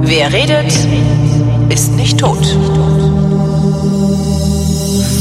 Wer 0.00 0.32
redet, 0.32 0.72
ist 1.72 1.92
nicht 1.96 2.20
tot. 2.20 2.38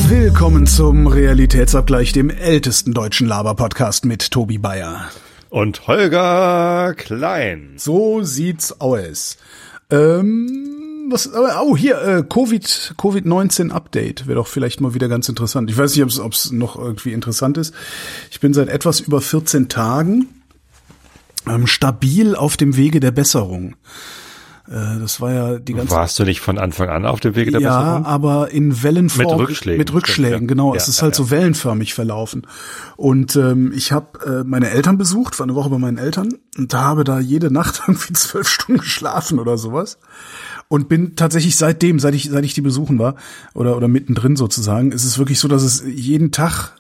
Willkommen 0.10 0.68
zum 0.68 1.08
Realitätsabgleich, 1.08 2.12
dem 2.12 2.30
ältesten 2.30 2.94
deutschen 2.94 3.28
Laber-Podcast 3.28 4.06
mit 4.06 4.30
Tobi 4.32 4.60
Bayer. 4.60 5.10
Und 5.50 5.88
Holger 5.88 6.94
Klein. 6.96 7.74
So 7.78 8.22
sieht's 8.22 8.80
aus. 8.80 9.38
Ähm, 9.90 10.77
was, 11.10 11.32
oh, 11.62 11.76
hier, 11.76 12.02
äh, 12.02 12.24
Covid, 12.24 12.96
Covid-19 12.98 13.72
Update 13.72 14.28
wäre 14.28 14.36
doch 14.36 14.48
vielleicht 14.48 14.82
mal 14.82 14.94
wieder 14.94 15.08
ganz 15.08 15.30
interessant. 15.30 15.70
Ich 15.70 15.78
weiß 15.78 15.96
nicht, 15.96 16.20
ob 16.20 16.34
es 16.34 16.52
noch 16.52 16.78
irgendwie 16.78 17.14
interessant 17.14 17.58
ist. 17.58 17.74
Ich 18.32 18.40
bin 18.40 18.54
seit 18.54 18.70
etwas 18.70 19.00
über 19.00 19.22
14 19.22 19.70
Tagen 19.70 20.28
ähm, 21.48 21.68
stabil 21.68 22.36
auf 22.36 22.58
dem 22.58 22.76
Wege 22.76 23.00
der 23.00 23.12
Besserung. 23.12 23.76
Äh, 24.68 25.00
das 25.00 25.22
war 25.22 25.32
ja 25.32 25.60
die 25.60 25.74
ganze 25.74 25.96
Warst 25.96 26.20
du 26.20 26.24
nicht 26.26 26.42
von 26.42 26.58
Anfang 26.58 26.90
an 26.90 27.06
auf 27.06 27.20
dem 27.20 27.36
Wege 27.36 27.52
der 27.52 27.62
ja, 27.62 27.80
Besserung? 27.80 28.06
aber 28.06 28.52
in 28.52 28.84
Wellenform. 28.84 29.40
Mit 29.40 29.50
Rückschlägen. 29.50 29.78
Mit 29.78 29.94
Rückschlägen, 29.94 30.42
Ja. 30.42 30.48
genau. 30.48 30.74
Ja, 30.74 30.78
es 30.78 30.88
ist 30.88 30.98
ja, 30.98 31.04
halt 31.04 31.14
ja. 31.14 31.18
so 31.24 31.30
wellenförmig 31.30 31.94
verlaufen. 31.94 32.46
Und 32.98 33.36
ähm, 33.36 33.72
ich 33.74 33.92
habe 33.92 34.42
äh, 34.42 34.44
meine 34.44 34.70
Eltern 34.70 34.98
besucht, 34.98 35.40
war 35.40 35.46
eine 35.46 35.56
Woche 35.56 35.70
bei 35.70 35.78
meinen 35.78 35.98
Eltern 35.98 36.34
und 36.58 36.74
habe 36.74 37.04
da 37.04 37.20
jede 37.20 37.52
Nacht 37.52 37.84
irgendwie 37.88 38.14
zwölf 38.14 38.48
Stunden 38.48 38.82
geschlafen 38.82 39.40
oder 39.40 39.58
sowas. 39.58 40.00
Und 40.70 40.90
bin 40.90 41.16
tatsächlich 41.16 41.56
seitdem, 41.56 42.00
seit 42.00 42.14
ich, 42.14 42.30
seit 42.30 42.44
ich 42.44 42.54
die 42.54 42.62
besuchen 42.62 43.00
war, 43.00 43.16
oder, 43.54 43.78
oder 43.78 43.88
mittendrin 43.88 44.36
sozusagen, 44.36 44.92
ist 44.92 45.06
es 45.06 45.18
wirklich 45.18 45.40
so, 45.40 45.48
dass 45.48 45.64
es 45.64 45.84
jeden 45.86 46.32
Tag 46.32 46.74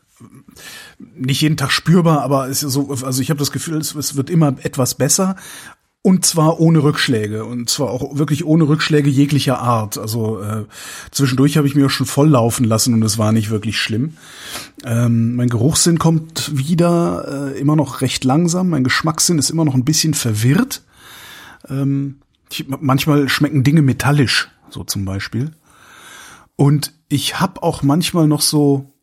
nicht 1.16 1.41
jeden 1.41 1.58
Tag 1.58 1.72
spürbar, 1.72 2.21
aber 2.21 2.49
es 2.49 2.63
ist 2.63 2.74
so, 2.74 2.90
also 2.90 3.21
ich 3.21 3.30
habe 3.30 3.40
das 3.40 3.52
Gefühl, 3.52 3.77
es, 3.77 3.93
es 3.93 4.15
wird 4.15 4.30
immer 4.30 4.55
etwas 4.63 4.96
besser 4.96 5.35
und 6.02 6.26
zwar 6.26 6.60
ohne 6.60 6.84
Rückschläge 6.84 7.43
und 7.43 7.70
zwar 7.70 7.90
auch 7.90 8.18
wirklich 8.18 8.46
ohne 8.46 8.68
Rückschläge 8.68 9.10
jeglicher 9.10 9.60
Art. 9.60 9.98
Also 9.98 10.41
äh, 10.41 10.63
zwischendurch 11.12 11.58
habe 11.58 11.68
ich 11.68 11.76
mir 11.76 11.88
auch 11.88 11.91
schon 11.91 12.05
voll 12.05 12.30
laufen 12.30 12.63
lassen 12.63 12.93
und 12.93 13.04
es 13.04 13.18
war 13.18 13.32
nicht 13.32 13.49
wirklich 13.49 13.77
schlimm. 13.77 14.13
Ähm, 14.85 15.35
mein 15.35 15.49
Geruchssinn 15.49 15.99
kommt 15.99 16.58
wieder, 16.58 17.52
äh, 17.54 17.60
immer 17.60 17.76
noch 17.76 18.02
recht 18.02 18.24
langsam. 18.24 18.70
Mein 18.70 18.85
Geschmackssinn 18.85 19.38
ist 19.38 19.49
immer 19.49 19.65
noch 19.65 19.74
ein 19.74 19.84
bisschen 19.84 20.13
verwirrt. 20.13 20.82
Ähm, 21.68 22.20
ich, 22.49 22.67
manchmal 22.67 23.29
schmecken 23.29 23.63
Dinge 23.63 23.81
metallisch, 23.81 24.49
so 24.70 24.84
zum 24.84 25.05
Beispiel. 25.05 25.51
Und 26.55 26.93
ich 27.09 27.40
habe 27.40 27.63
auch 27.63 27.84
manchmal 27.84 28.27
noch 28.27 28.41
so 28.41 28.93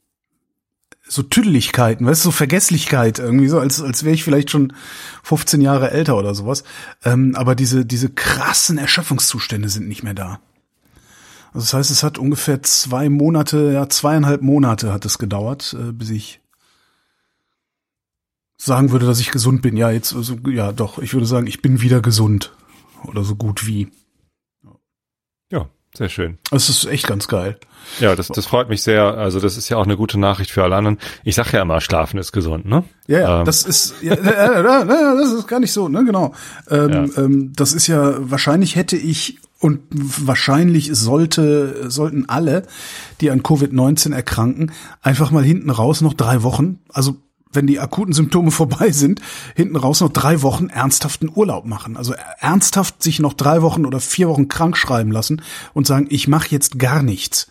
so 1.07 1.23
Tüdeligkeiten, 1.23 2.07
weißt 2.07 2.25
du, 2.25 2.29
so 2.29 2.33
Vergesslichkeit 2.33 3.19
irgendwie 3.19 3.49
so, 3.49 3.61
als, 3.61 3.83
als 3.83 4.05
wäre 4.05 4.15
ich 4.15 4.25
vielleicht 4.25 4.51
schon 4.51 4.73
15 5.23 5.61
Jahre 5.61 5.91
älter 5.91 6.17
oder 6.17 6.35
sowas. 6.35 6.65
Ähm, 7.05 7.35
aber 7.37 7.55
diese, 7.55 7.85
diese 7.85 8.09
krassen 8.09 8.79
Erschöpfungszustände 8.79 9.69
sind 9.69 9.87
nicht 9.87 10.03
mehr 10.03 10.15
da. 10.15 10.41
Also 11.53 11.67
das 11.67 11.75
heißt, 11.75 11.91
es 11.91 12.03
hat 12.03 12.19
ungefähr 12.19 12.63
zwei 12.63 13.11
Monate, 13.11 13.73
ja, 13.73 13.89
zweieinhalb 13.89 14.41
Monate 14.41 14.93
hat 14.93 15.05
es 15.05 15.19
gedauert, 15.19 15.77
äh, 15.79 15.93
bis 15.93 16.09
ich 16.09 16.41
sagen 18.57 18.91
würde, 18.91 19.07
dass 19.07 19.21
ich 19.21 19.31
gesund 19.31 19.61
bin. 19.61 19.77
Ja, 19.77 19.91
jetzt, 19.91 20.15
also, 20.15 20.37
ja, 20.49 20.73
doch, 20.73 20.99
ich 20.99 21.13
würde 21.13 21.27
sagen, 21.27 21.47
ich 21.47 21.61
bin 21.61 21.83
wieder 21.83 22.01
gesund. 22.01 22.53
Oder 23.07 23.25
so 23.25 23.37
gut 23.37 23.67
wie. 23.67 23.89
Ja, 25.51 25.69
sehr 25.97 26.09
schön. 26.09 26.39
Es 26.51 26.69
ist 26.69 26.87
echt 26.87 27.07
ganz 27.07 27.29
geil. 27.29 27.59
Ja, 28.01 28.17
das, 28.17 28.29
das 28.29 28.47
freut 28.47 28.69
mich 28.69 28.83
sehr. 28.83 29.17
Also 29.17 29.41
das 29.41 29.57
ist 29.57 29.69
ja 29.69 29.77
auch 29.77 29.85
eine 29.85 29.97
gute 29.97 30.19
Nachricht 30.19 30.51
für 30.51 30.63
alle 30.63 30.77
anderen. 30.77 30.99
Ich 31.23 31.35
sage 31.35 31.51
ja 31.53 31.63
immer, 31.63 31.81
Schlafen 31.81 32.19
ist 32.19 32.33
gesund, 32.33 32.65
ne? 32.67 32.85
Ja, 33.07 33.21
ja, 33.21 33.39
Ähm. 33.41 33.45
das 33.45 33.63
ist, 33.63 33.95
ja, 34.03 34.15
ja, 34.15 34.33
ja, 34.33 34.63
ja, 34.63 34.85
ja, 34.85 35.15
das 35.15 35.33
ist 35.33 35.47
gar 35.47 35.61
nicht 35.61 35.73
so, 35.73 35.89
ne, 35.89 36.05
genau. 36.05 36.35
Ähm, 36.71 37.13
ähm, 37.17 37.53
das 37.55 37.73
ist 37.73 37.87
ja, 37.87 38.15
wahrscheinlich 38.19 38.77
hätte 38.77 38.97
ich 38.97 39.39
und 39.61 39.81
wahrscheinlich 39.91 40.91
sollte, 40.93 41.91
sollten 41.91 42.29
alle, 42.29 42.67
die 43.21 43.31
an 43.31 43.43
Covid-19 43.43 44.15
erkranken, 44.15 44.73
einfach 45.01 45.31
mal 45.31 45.45
hinten 45.45 45.71
raus 45.71 46.01
noch 46.01 46.15
drei 46.15 46.43
Wochen, 46.43 46.81
also 46.93 47.17
wenn 47.55 47.67
die 47.67 47.81
akuten 47.81 48.13
Symptome 48.13 48.51
vorbei 48.51 48.91
sind, 48.91 49.21
hinten 49.55 49.77
raus 49.77 50.01
noch 50.01 50.13
drei 50.13 50.43
Wochen 50.43 50.69
ernsthaften 50.69 51.31
Urlaub 51.35 51.67
machen. 51.67 51.97
Also 51.97 52.15
ernsthaft 52.41 53.03
sich 53.03 53.21
noch 53.21 53.35
drei 53.35 53.63
Wochen 53.63 53.87
oder 53.87 54.01
vier 54.01 54.29
Wochen 54.29 54.49
krank 54.49 54.77
schreiben 54.77 55.11
lassen 55.11 55.43
und 55.73 55.87
sagen, 55.87 56.07
ich 56.11 56.29
mache 56.29 56.49
jetzt 56.51 56.79
gar 56.79 57.03
nichts. 57.03 57.51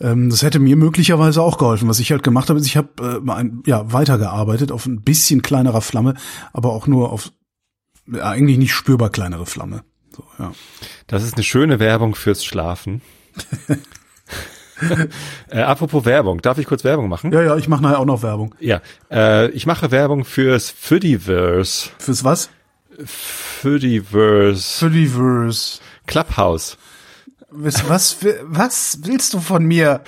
Ähm, 0.00 0.30
das 0.30 0.42
hätte 0.42 0.58
mir 0.58 0.76
möglicherweise 0.76 1.42
auch 1.42 1.58
geholfen. 1.58 1.88
Was 1.88 2.00
ich 2.00 2.10
halt 2.10 2.22
gemacht 2.22 2.48
habe, 2.48 2.58
ist, 2.58 2.66
ich 2.66 2.76
habe 2.76 3.22
äh, 3.26 3.30
ein, 3.30 3.62
ja, 3.66 3.92
weitergearbeitet 3.92 4.72
auf 4.72 4.86
ein 4.86 5.02
bisschen 5.02 5.42
kleinerer 5.42 5.80
Flamme, 5.80 6.14
aber 6.52 6.72
auch 6.72 6.86
nur 6.86 7.12
auf 7.12 7.32
ja, 8.06 8.28
eigentlich 8.28 8.58
nicht 8.58 8.72
spürbar 8.72 9.10
kleinere 9.10 9.46
Flamme. 9.46 9.82
So, 10.14 10.24
ja. 10.38 10.52
Das 11.06 11.22
ist 11.22 11.34
eine 11.34 11.44
schöne 11.44 11.78
Werbung 11.78 12.14
fürs 12.14 12.44
Schlafen. 12.44 13.02
äh, 15.50 15.60
apropos 15.60 16.04
Werbung, 16.04 16.40
darf 16.42 16.58
ich 16.58 16.66
kurz 16.66 16.84
Werbung 16.84 17.08
machen? 17.08 17.32
ja, 17.32 17.42
ja, 17.42 17.56
ich 17.56 17.68
mache 17.68 17.82
nachher 17.82 17.98
auch 17.98 18.04
noch 18.04 18.22
Werbung. 18.22 18.54
Ja, 18.60 18.80
äh, 19.10 19.48
ich 19.50 19.66
mache 19.66 19.90
Werbung 19.90 20.24
fürs 20.24 20.70
Foodiverse. 20.70 21.90
Fürs 21.98 22.24
was? 22.24 22.50
Foodiverse. 23.04 24.78
Für 24.78 24.90
die 24.90 25.06
Verse. 25.06 25.80
Clubhouse. 26.06 26.76
Was, 27.50 27.88
was, 27.88 28.16
was 28.44 28.98
willst 29.02 29.34
du 29.34 29.40
von 29.40 29.64
mir? 29.64 30.02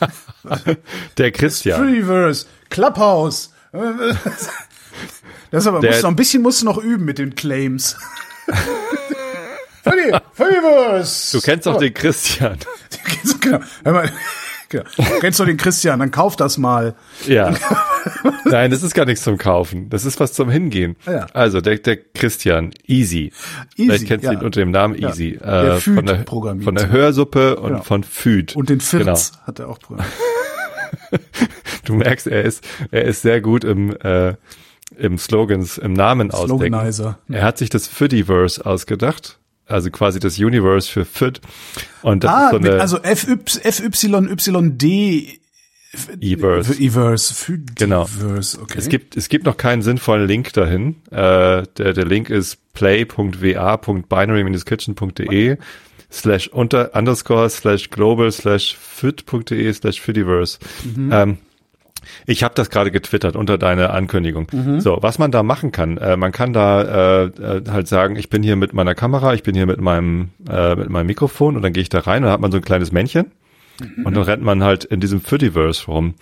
Der 1.18 1.32
Christian. 1.32 1.80
Freeverse, 1.82 2.46
Clubhouse. 2.70 3.52
Das 5.50 5.66
aber, 5.66 5.80
Der- 5.80 5.90
musst 5.90 6.02
du 6.02 6.06
noch 6.06 6.12
ein 6.12 6.16
bisschen 6.16 6.42
musst 6.42 6.62
du 6.62 6.64
noch 6.66 6.78
üben 6.78 7.04
mit 7.04 7.18
den 7.18 7.34
Claims. 7.34 7.96
Free- 10.10 10.20
Freeverse. 10.32 11.36
Du 11.38 11.42
kennst 11.42 11.66
doch 11.66 11.78
den 11.78 11.94
Christian. 11.94 12.58
genau. 13.40 13.60
Hör 13.84 13.92
mal. 13.92 14.10
Genau. 14.68 14.82
Du 14.96 15.20
kennst 15.20 15.38
doch 15.38 15.44
den 15.46 15.56
Christian, 15.58 16.00
dann 16.00 16.10
kauf 16.10 16.34
das 16.34 16.58
mal. 16.58 16.96
Ja. 17.26 17.54
Nein, 18.46 18.72
das 18.72 18.82
ist 18.82 18.94
gar 18.94 19.04
nichts 19.04 19.22
zum 19.22 19.38
Kaufen. 19.38 19.88
Das 19.90 20.04
ist 20.04 20.18
was 20.18 20.32
zum 20.32 20.50
Hingehen. 20.50 20.96
Ja. 21.06 21.26
Also, 21.34 21.60
der, 21.60 21.76
der 21.78 21.96
Christian, 21.96 22.72
Easy. 22.84 23.26
Easy, 23.26 23.32
Vielleicht 23.76 24.06
kennst 24.06 24.24
du 24.26 24.32
ja. 24.32 24.38
ihn 24.38 24.44
unter 24.44 24.58
dem 24.58 24.72
Namen 24.72 24.96
Ja. 24.98 25.10
Easy. 25.10 25.38
Der 25.40 25.74
Äh, 25.76 25.80
Food 25.80 25.94
von, 25.94 26.06
der, 26.06 26.14
programmiert. 26.16 26.64
von 26.64 26.74
der 26.74 26.90
Hörsuppe 26.90 27.56
und 27.60 27.68
Genau. 27.74 27.82
von 27.82 28.02
Food. 28.02 28.56
Und 28.56 28.68
den 28.68 28.80
Firz 28.80 29.30
Genau. 29.32 29.46
hat 29.46 29.58
er 29.60 29.68
auch 29.68 29.78
programmiert. 29.80 30.12
Du 31.84 31.94
merkst, 31.94 32.26
er 32.26 32.42
ist, 32.42 32.64
er 32.90 33.04
ist 33.04 33.22
sehr 33.22 33.40
gut 33.40 33.62
im, 33.64 33.96
äh, 34.00 34.34
im 34.96 35.18
Slogans, 35.18 35.78
im 35.78 35.92
Namen 35.92 36.30
ausdenken. 36.32 36.58
Sloganizer. 36.58 37.18
Er 37.28 37.44
hat 37.44 37.58
sich 37.58 37.70
das 37.70 37.86
Foodiverse 37.86 38.66
ausgedacht. 38.66 39.38
Also 39.66 39.90
quasi 39.90 40.18
das 40.20 40.38
Universe 40.38 40.90
für 40.90 41.04
Food. 41.04 41.40
Und 42.02 42.24
das 42.24 42.30
Ah, 42.30 42.44
ist 42.46 42.50
so 42.52 42.58
mit, 42.60 42.72
eine 42.72 42.80
also 42.80 42.98
FYYD 43.02 44.06
E-Verse. 46.20 46.74
Everse, 46.80 47.34
für 47.34 47.58
Genau. 47.74 48.04
Verse, 48.04 48.56
okay. 48.60 48.74
Es 48.78 48.88
gibt, 48.88 49.16
es 49.16 49.28
gibt 49.28 49.44
noch 49.46 49.56
keinen 49.56 49.82
sinnvollen 49.82 50.26
Link 50.28 50.52
dahin. 50.52 50.94
Äh, 51.10 51.64
der, 51.78 51.94
der 51.94 52.04
Link 52.04 52.28
ist 52.30 52.58
play.wa.binary-kitchen.de 52.74 55.56
slash 56.12 56.46
unter 56.48 56.94
underscore 56.94 57.48
slash 57.50 57.90
global 57.90 58.30
slash 58.30 58.76
fit.de 58.76 59.72
slash 59.72 60.00
fidiverse. 60.00 60.58
Ähm, 61.10 61.38
ich 62.26 62.42
habe 62.42 62.54
das 62.54 62.70
gerade 62.70 62.90
getwittert 62.90 63.36
unter 63.36 63.58
deine 63.58 63.90
Ankündigung. 63.90 64.48
So, 64.80 64.98
was 65.00 65.18
man 65.18 65.30
da 65.30 65.42
machen 65.42 65.72
kann, 65.72 65.98
äh, 65.98 66.16
man 66.16 66.32
kann 66.32 66.52
da 66.52 66.82
äh, 66.82 67.24
äh, 67.24 67.62
halt 67.68 67.88
sagen, 67.88 68.16
ich 68.16 68.30
bin 68.30 68.42
hier 68.42 68.56
mit 68.56 68.72
meiner 68.72 68.94
Kamera, 68.94 69.34
ich 69.34 69.42
bin 69.42 69.54
hier 69.54 69.66
mit 69.66 69.80
meinem 69.80 70.30
äh, 70.48 70.74
mit 70.74 70.90
meinem 70.90 71.06
Mikrofon 71.06 71.56
und 71.56 71.62
dann 71.62 71.72
gehe 71.72 71.82
ich 71.82 71.88
da 71.88 72.00
rein 72.00 72.18
und 72.18 72.24
dann 72.24 72.32
hat 72.32 72.40
man 72.40 72.50
so 72.50 72.58
ein 72.58 72.64
kleines 72.64 72.92
Männchen 72.92 73.32
und 74.04 74.16
dann 74.16 74.22
rennt 74.22 74.42
man 74.42 74.62
halt 74.62 74.84
in 74.84 75.00
diesem 75.00 75.20
Foodiverse 75.20 75.86
rum. 75.86 76.14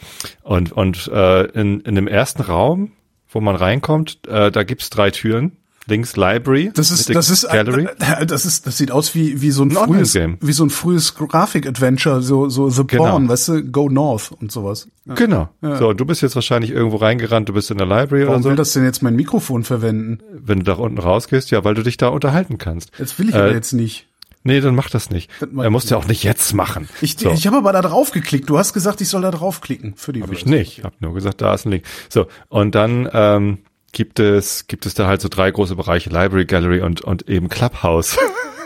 Und, 0.42 0.72
und 0.72 1.08
äh, 1.08 1.44
in, 1.52 1.81
in 1.81 1.94
dem 1.94 2.08
ersten 2.08 2.42
Raum, 2.42 2.92
wo 3.28 3.40
man 3.40 3.56
reinkommt, 3.56 4.26
äh, 4.26 4.50
da 4.50 4.62
gibt's 4.64 4.90
drei 4.90 5.10
Türen. 5.10 5.52
Links 5.86 6.16
Library. 6.16 6.70
Das 6.75 6.90
ist, 6.90 7.14
das 7.14 7.28
ist, 7.31 7.48
Gallery. 7.48 7.88
das 8.26 8.46
ist, 8.46 8.66
das 8.66 8.78
sieht 8.78 8.90
aus 8.90 9.14
wie, 9.14 9.42
wie 9.42 9.50
so 9.50 9.62
ein 9.64 9.76
Ein 9.76 9.84
frühes, 9.86 10.14
wie 10.14 10.52
so 10.52 10.64
ein 10.64 10.70
frühes 10.70 11.14
Grafik-Adventure, 11.14 12.22
so, 12.22 12.48
so 12.48 12.70
The 12.70 12.84
Genau. 12.86 13.04
Pawn, 13.04 13.28
weißt 13.28 13.48
du, 13.48 13.64
Go 13.64 13.88
North 13.88 14.32
und 14.32 14.50
sowas. 14.50 14.88
Ja. 15.04 15.14
Genau. 15.14 15.48
So, 15.60 15.92
du 15.92 16.04
bist 16.06 16.22
jetzt 16.22 16.34
wahrscheinlich 16.34 16.70
irgendwo 16.70 16.96
reingerannt, 16.96 17.48
du 17.48 17.52
bist 17.52 17.70
in 17.70 17.78
der 17.78 17.86
Library 17.86 18.26
Warum 18.26 18.40
oder 18.40 18.44
will 18.44 18.52
so. 18.52 18.56
das 18.56 18.72
denn 18.72 18.84
jetzt 18.84 19.02
mein 19.02 19.16
Mikrofon 19.16 19.64
verwenden? 19.64 20.20
Wenn 20.32 20.58
du 20.60 20.64
da 20.64 20.75
unten 20.75 20.98
rausgehst, 20.98 21.50
ja, 21.50 21.64
weil 21.64 21.75
du 21.75 21.82
dich 21.82 21.96
da 21.98 22.08
unterhalten 22.08 22.56
kannst. 22.58 22.90
Das 22.98 23.19
will 23.19 23.28
ich 23.28 23.34
Äh, 23.34 23.38
aber 23.38 23.52
jetzt 23.52 23.72
nicht. 23.72 24.06
Nee, 24.46 24.60
dann 24.60 24.75
mach 24.75 24.90
das 24.90 25.08
nicht. 25.10 25.31
Das 25.40 25.48
Er 25.56 25.70
muss 25.70 25.88
ja 25.88 25.96
auch 25.96 26.06
nicht 26.06 26.22
jetzt 26.22 26.52
machen. 26.52 26.86
Ich, 27.00 27.16
so. 27.19 27.31
ich 27.31 27.46
habe 27.46 27.56
aber 27.56 27.72
da 27.72 27.81
drauf 27.81 28.10
geklickt. 28.10 28.48
Du 28.50 28.58
hast 28.58 28.75
gesagt, 28.75 29.00
ich 29.00 29.08
soll 29.08 29.22
da 29.22 29.31
draufklicken 29.31 29.94
für 29.96 30.12
die 30.12 30.22
Hab 30.22 30.32
ich 30.32 30.44
nicht. 30.44 30.78
Ich 30.78 30.84
habe 30.84 30.94
nur 31.00 31.14
gesagt, 31.14 31.40
da 31.40 31.54
ist 31.54 31.64
ein 31.64 31.70
Link. 31.70 31.84
So, 32.10 32.26
und 32.48 32.75
dann 32.75 33.08
ähm, 33.12 33.58
gibt 33.94 34.20
es 34.20 34.67
gibt 34.67 34.85
es 34.85 34.93
da 34.93 35.06
halt 35.06 35.23
so 35.23 35.29
drei 35.29 35.50
große 35.50 35.76
Bereiche, 35.76 36.11
Library, 36.11 36.44
Gallery 36.44 36.82
und 36.82 37.00
und 37.00 37.26
eben 37.29 37.49
Clubhouse. 37.49 38.19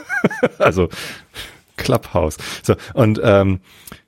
also 0.59 0.89
Clubhouse. 1.77 2.37
So, 2.65 2.75
und 2.95 3.21
ähm, 3.23 3.61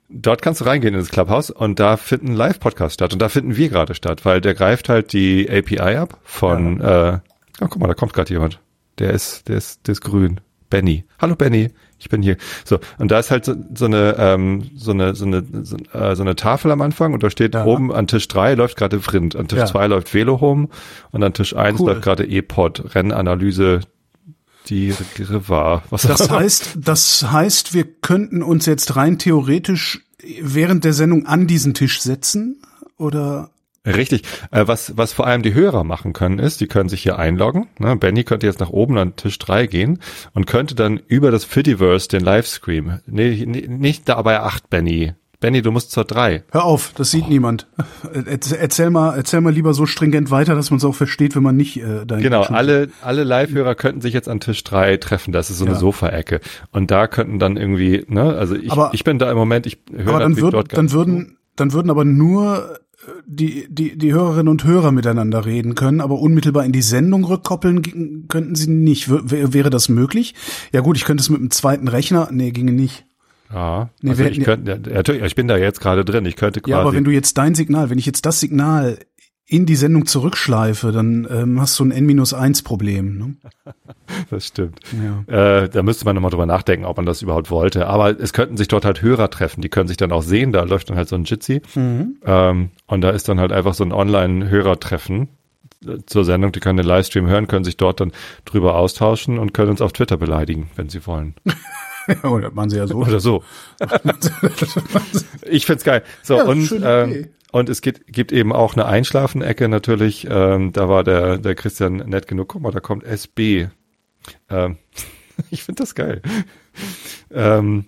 dort 0.09 0.41
kannst 0.41 0.59
du 0.59 0.65
reingehen 0.65 0.93
ins 0.93 1.09
Clubhouse 1.09 1.49
und 1.49 1.79
da 1.79 1.95
finden 1.95 2.33
Live-Podcasts 2.33 2.95
statt 2.95 3.13
und 3.13 3.21
da 3.21 3.29
finden 3.29 3.55
wir 3.55 3.69
gerade 3.69 3.95
statt, 3.95 4.25
weil 4.25 4.41
der 4.41 4.53
greift 4.53 4.89
halt 4.89 5.13
die 5.13 5.49
API 5.49 5.95
ab 5.95 6.19
von, 6.23 6.81
ja. 6.81 7.13
äh, 7.13 7.19
oh, 7.61 7.67
guck 7.69 7.79
mal, 7.79 7.87
da 7.87 7.93
kommt 7.93 8.13
gerade 8.13 8.33
jemand. 8.33 8.59
Der 8.99 9.11
ist, 9.11 9.47
der 9.47 9.55
ist, 9.57 9.87
der 9.87 9.93
ist 9.93 10.01
grün. 10.01 10.41
Benny. 10.69 11.05
Hallo 11.19 11.35
Benny, 11.35 11.71
ich 12.01 12.09
bin 12.09 12.23
hier. 12.23 12.35
So, 12.65 12.79
und 12.97 13.11
da 13.11 13.19
ist 13.19 13.29
halt 13.29 13.45
so, 13.45 13.55
so 13.75 13.85
eine, 13.85 14.15
ähm, 14.17 14.71
so 14.75 14.91
eine, 14.91 15.13
so 15.13 15.25
eine, 15.25 15.43
so, 15.61 15.77
äh, 15.93 16.15
so 16.15 16.23
eine 16.23 16.35
Tafel 16.35 16.71
am 16.71 16.81
Anfang 16.81 17.13
und 17.13 17.21
da 17.21 17.29
steht 17.29 17.53
ja. 17.53 17.63
oben 17.63 17.93
an 17.93 18.07
Tisch 18.07 18.27
drei 18.27 18.55
läuft 18.55 18.75
gerade 18.75 18.99
Vrind, 18.99 19.35
an 19.35 19.47
Tisch 19.47 19.59
ja. 19.59 19.65
zwei 19.67 19.85
läuft 19.85 20.13
Velohome 20.13 20.67
und 21.11 21.23
an 21.23 21.33
Tisch 21.33 21.55
eins 21.55 21.79
cool. 21.79 21.91
läuft 21.91 22.01
gerade 22.01 22.25
E-Pod, 22.25 22.95
Rennanalyse, 22.95 23.81
die 24.67 24.93
war. 25.47 25.83
Was 25.91 26.01
das 26.01 26.29
heißt, 26.29 26.77
das 26.77 27.31
heißt, 27.31 27.73
wir 27.75 27.83
könnten 27.83 28.41
uns 28.41 28.65
jetzt 28.65 28.95
rein 28.95 29.19
theoretisch 29.19 30.01
während 30.41 30.83
der 30.83 30.93
Sendung 30.93 31.27
an 31.27 31.45
diesen 31.45 31.75
Tisch 31.75 32.01
setzen 32.01 32.61
oder 32.97 33.50
Richtig. 33.85 34.23
Äh, 34.51 34.67
was, 34.67 34.95
was 34.95 35.13
vor 35.13 35.25
allem 35.25 35.41
die 35.41 35.53
Hörer 35.53 35.83
machen 35.83 36.13
können, 36.13 36.37
ist, 36.37 36.61
die 36.61 36.67
können 36.67 36.89
sich 36.89 37.01
hier 37.01 37.17
einloggen. 37.17 37.67
Ne? 37.79 37.95
Benny 37.95 38.23
könnte 38.23 38.45
jetzt 38.45 38.59
nach 38.59 38.69
oben 38.69 38.97
an 38.97 39.15
Tisch 39.15 39.39
drei 39.39 39.65
gehen 39.65 39.99
und 40.33 40.45
könnte 40.45 40.75
dann 40.75 40.97
über 41.07 41.31
das 41.31 41.45
Fittiverse 41.45 42.07
den 42.07 42.21
Livestream. 42.21 42.99
Nee, 43.07 43.43
nee, 43.47 43.67
nicht 43.67 44.07
dabei 44.07 44.41
acht, 44.41 44.69
Benny. 44.69 45.13
Benny, 45.39 45.63
du 45.63 45.71
musst 45.71 45.89
zur 45.89 46.05
drei. 46.05 46.43
Hör 46.51 46.65
auf, 46.65 46.91
das 46.95 47.09
sieht 47.09 47.23
oh. 47.25 47.29
niemand. 47.29 47.65
Erzähl 48.13 48.91
mal, 48.91 49.15
erzähl 49.15 49.41
mal 49.41 49.51
lieber 49.51 49.73
so 49.73 49.87
stringent 49.87 50.29
weiter, 50.29 50.53
dass 50.53 50.69
man 50.69 50.77
es 50.77 50.85
auch 50.85 50.93
versteht, 50.93 51.35
wenn 51.35 51.41
man 51.41 51.55
nicht 51.57 51.77
äh, 51.77 52.05
da 52.05 52.17
Genau, 52.17 52.43
alle, 52.43 52.89
alle 53.01 53.23
Live-Hörer 53.23 53.73
könnten 53.73 54.01
sich 54.01 54.13
jetzt 54.13 54.29
an 54.29 54.39
Tisch 54.39 54.63
drei 54.63 54.97
treffen. 54.97 55.31
Das 55.31 55.49
ist 55.49 55.57
so 55.57 55.65
eine 55.65 55.73
ja. 55.73 55.79
Sofaecke. 55.79 56.41
Und 56.71 56.91
da 56.91 57.07
könnten 57.07 57.39
dann 57.39 57.57
irgendwie, 57.57 58.05
ne, 58.07 58.35
also 58.35 58.53
ich, 58.55 58.71
aber, 58.71 58.91
ich 58.93 59.03
bin 59.03 59.17
da 59.17 59.31
im 59.31 59.37
Moment, 59.37 59.65
ich 59.65 59.79
höre 59.91 60.09
aber 60.09 60.19
dann, 60.19 60.37
würd, 60.37 60.73
dann 60.73 60.91
würden, 60.91 61.37
dann 61.55 61.73
würden 61.73 61.89
aber 61.89 62.05
nur 62.05 62.77
die, 63.25 63.67
die, 63.69 63.97
die 63.97 64.13
Hörerinnen 64.13 64.47
und 64.47 64.63
Hörer 64.63 64.91
miteinander 64.91 65.45
reden 65.45 65.75
können, 65.75 66.01
aber 66.01 66.19
unmittelbar 66.19 66.65
in 66.65 66.71
die 66.71 66.81
Sendung 66.81 67.23
rückkoppeln 67.23 68.27
könnten 68.27 68.55
sie 68.55 68.69
nicht. 68.69 69.09
W 69.09 69.53
wäre 69.53 69.69
das 69.69 69.89
möglich? 69.89 70.35
Ja 70.71 70.81
gut, 70.81 70.97
ich 70.97 71.05
könnte 71.05 71.21
es 71.21 71.29
mit 71.29 71.39
einem 71.39 71.51
zweiten 71.51 71.87
Rechner. 71.87 72.29
Nee, 72.31 72.51
ginge 72.51 72.71
nicht. 72.71 73.05
Ja, 73.53 73.89
nee, 74.01 74.11
also 74.11 74.23
ich, 74.23 74.43
könnte, 74.43 74.79
ich 75.25 75.35
bin 75.35 75.47
da 75.47 75.57
jetzt 75.57 75.81
gerade 75.81 76.05
drin. 76.05 76.25
Ich 76.25 76.35
könnte 76.35 76.61
quasi. 76.61 76.71
Ja, 76.71 76.79
aber 76.79 76.93
wenn 76.93 77.03
du 77.03 77.11
jetzt 77.11 77.37
dein 77.37 77.53
Signal, 77.53 77.89
wenn 77.89 77.97
ich 77.97 78.05
jetzt 78.05 78.25
das 78.25 78.39
Signal 78.39 78.97
in 79.51 79.65
die 79.65 79.75
Sendung 79.75 80.05
zurückschleife, 80.05 80.93
dann 80.93 81.27
ähm, 81.29 81.59
hast 81.59 81.77
du 81.77 81.83
ein 81.83 81.91
N-1-Problem. 81.91 83.17
Ne? 83.17 83.35
Das 84.29 84.47
stimmt. 84.47 84.79
Ja. 85.27 85.61
Äh, 85.63 85.69
da 85.69 85.83
müsste 85.83 86.03
man 86.03 86.15
nochmal 86.15 86.31
drüber 86.31 86.45
nachdenken, 86.45 86.85
ob 86.85 86.97
man 86.97 87.05
das 87.05 87.21
überhaupt 87.21 87.49
wollte. 87.49 87.87
Aber 87.87 88.19
es 88.19 88.33
könnten 88.33 88.57
sich 88.57 88.67
dort 88.67 88.83
halt 88.83 89.01
Hörer 89.01 89.29
treffen, 89.29 89.61
die 89.61 89.69
können 89.69 89.87
sich 89.87 89.95
dann 89.95 90.11
auch 90.11 90.21
sehen, 90.21 90.51
da 90.51 90.63
läuft 90.63 90.89
dann 90.89 90.97
halt 90.97 91.07
so 91.07 91.15
ein 91.15 91.23
Jitsi. 91.23 91.61
Mhm. 91.75 92.17
Ähm, 92.25 92.71
und 92.87 93.01
da 93.01 93.11
ist 93.11 93.29
dann 93.29 93.39
halt 93.39 93.53
einfach 93.53 93.73
so 93.73 93.85
ein 93.85 93.93
Online-Hörertreffen 93.93 95.29
äh, 95.85 95.97
zur 96.05 96.25
Sendung, 96.25 96.51
die 96.51 96.59
können 96.59 96.77
den 96.77 96.85
Livestream 96.85 97.27
hören, 97.27 97.47
können 97.47 97.63
sich 97.63 97.77
dort 97.77 98.01
dann 98.01 98.11
drüber 98.43 98.75
austauschen 98.75 99.39
und 99.39 99.53
können 99.53 99.71
uns 99.71 99.81
auf 99.81 99.93
Twitter 99.93 100.17
beleidigen, 100.17 100.69
wenn 100.75 100.89
sie 100.89 101.05
wollen. 101.07 101.35
ja, 102.07 102.29
oder 102.29 102.51
machen 102.51 102.69
sie 102.69 102.77
ja 102.77 102.87
so. 102.87 102.95
Oder 102.95 103.19
so. 103.21 103.43
ich 105.49 105.65
find's 105.65 105.83
geil. 105.83 106.03
So, 106.21 106.37
ja, 106.37 106.43
und 106.43 106.73
ähm, 106.83 107.27
und 107.51 107.69
es 107.69 107.81
gibt, 107.81 108.07
gibt 108.11 108.31
eben 108.31 108.53
auch 108.53 108.73
eine 108.73 108.85
Einschlafenecke 108.85 109.67
natürlich. 109.67 110.27
Ähm, 110.29 110.71
da 110.73 110.87
war 110.89 111.03
der, 111.03 111.37
der 111.37 111.55
Christian 111.55 111.97
nett 111.97 112.27
genug. 112.27 112.49
Guck 112.49 112.61
mal, 112.61 112.71
da 112.71 112.79
kommt 112.79 113.03
SB. 113.03 113.67
Ähm, 114.49 114.77
ich 115.51 115.63
finde 115.63 115.83
das 115.83 115.95
geil. 115.95 116.21
Ähm, 117.29 117.85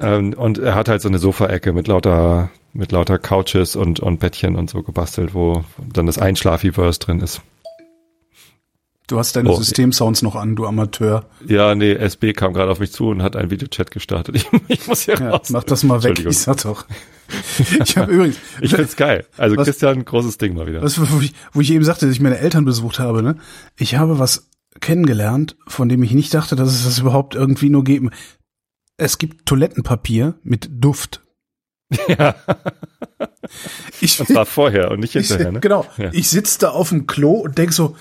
ähm, 0.00 0.32
und 0.34 0.58
er 0.58 0.74
hat 0.74 0.88
halt 0.88 1.02
so 1.02 1.08
eine 1.08 1.18
Sofaecke 1.18 1.72
mit 1.72 1.86
lauter, 1.86 2.50
mit 2.72 2.92
lauter 2.92 3.18
Couches 3.18 3.76
und, 3.76 4.00
und 4.00 4.20
Bettchen 4.20 4.56
und 4.56 4.70
so 4.70 4.82
gebastelt, 4.82 5.34
wo 5.34 5.64
dann 5.92 6.06
das 6.06 6.18
Einschlafiverse 6.18 6.98
drin 6.98 7.20
ist. 7.20 7.42
Du 9.06 9.18
hast 9.18 9.36
deine 9.36 9.50
oh, 9.50 9.56
Systemsounds 9.56 10.22
noch 10.22 10.36
an, 10.36 10.56
du 10.56 10.64
Amateur. 10.66 11.26
Ja, 11.46 11.74
nee, 11.74 11.92
SB 11.92 12.32
kam 12.32 12.54
gerade 12.54 12.70
auf 12.70 12.80
mich 12.80 12.92
zu 12.92 13.08
und 13.08 13.22
hat 13.22 13.36
einen 13.36 13.50
Videochat 13.50 13.90
gestartet. 13.90 14.36
Ich, 14.36 14.48
ich 14.68 14.86
muss 14.86 15.02
hier 15.02 15.18
ja, 15.18 15.30
raus. 15.30 15.50
Mach 15.50 15.64
das 15.64 15.82
mal 15.82 16.02
weg, 16.02 16.24
ich 16.24 16.38
sag 16.38 16.62
doch. 16.62 16.86
Ich 17.84 17.96
habe 17.96 18.12
übrigens. 18.12 18.36
ich 18.60 18.74
find's 18.74 18.96
geil. 18.96 19.26
Also 19.36 19.56
was, 19.56 19.64
Christian, 19.66 20.04
großes 20.04 20.38
Ding 20.38 20.54
mal 20.54 20.66
wieder. 20.66 20.82
Was, 20.82 20.98
wo, 21.00 21.20
ich, 21.20 21.34
wo 21.52 21.60
ich 21.60 21.70
eben 21.70 21.84
sagte, 21.84 22.06
dass 22.06 22.14
ich 22.14 22.20
meine 22.20 22.38
Eltern 22.38 22.64
besucht 22.64 22.98
habe, 22.98 23.22
ne? 23.22 23.36
Ich 23.76 23.96
habe 23.96 24.18
was 24.18 24.48
kennengelernt, 24.80 25.56
von 25.66 25.88
dem 25.88 26.02
ich 26.02 26.12
nicht 26.12 26.32
dachte, 26.34 26.56
dass 26.56 26.72
es 26.72 26.84
das 26.84 26.98
überhaupt 26.98 27.34
irgendwie 27.34 27.68
nur 27.68 27.84
gibt. 27.84 28.14
Es 28.96 29.18
gibt 29.18 29.46
Toilettenpapier 29.46 30.34
mit 30.42 30.68
Duft. 30.70 31.22
Ja. 32.08 32.34
Ich, 34.00 34.16
das 34.16 34.32
war 34.34 34.46
vorher 34.46 34.90
und 34.90 35.00
nicht 35.00 35.12
hinterher, 35.12 35.48
ich, 35.48 35.52
ne? 35.52 35.60
Genau. 35.60 35.84
Ja. 35.96 36.10
Ich 36.12 36.30
sitze 36.30 36.60
da 36.60 36.70
auf 36.70 36.88
dem 36.88 37.06
Klo 37.06 37.32
und 37.32 37.58
denk 37.58 37.72
so, 37.72 37.96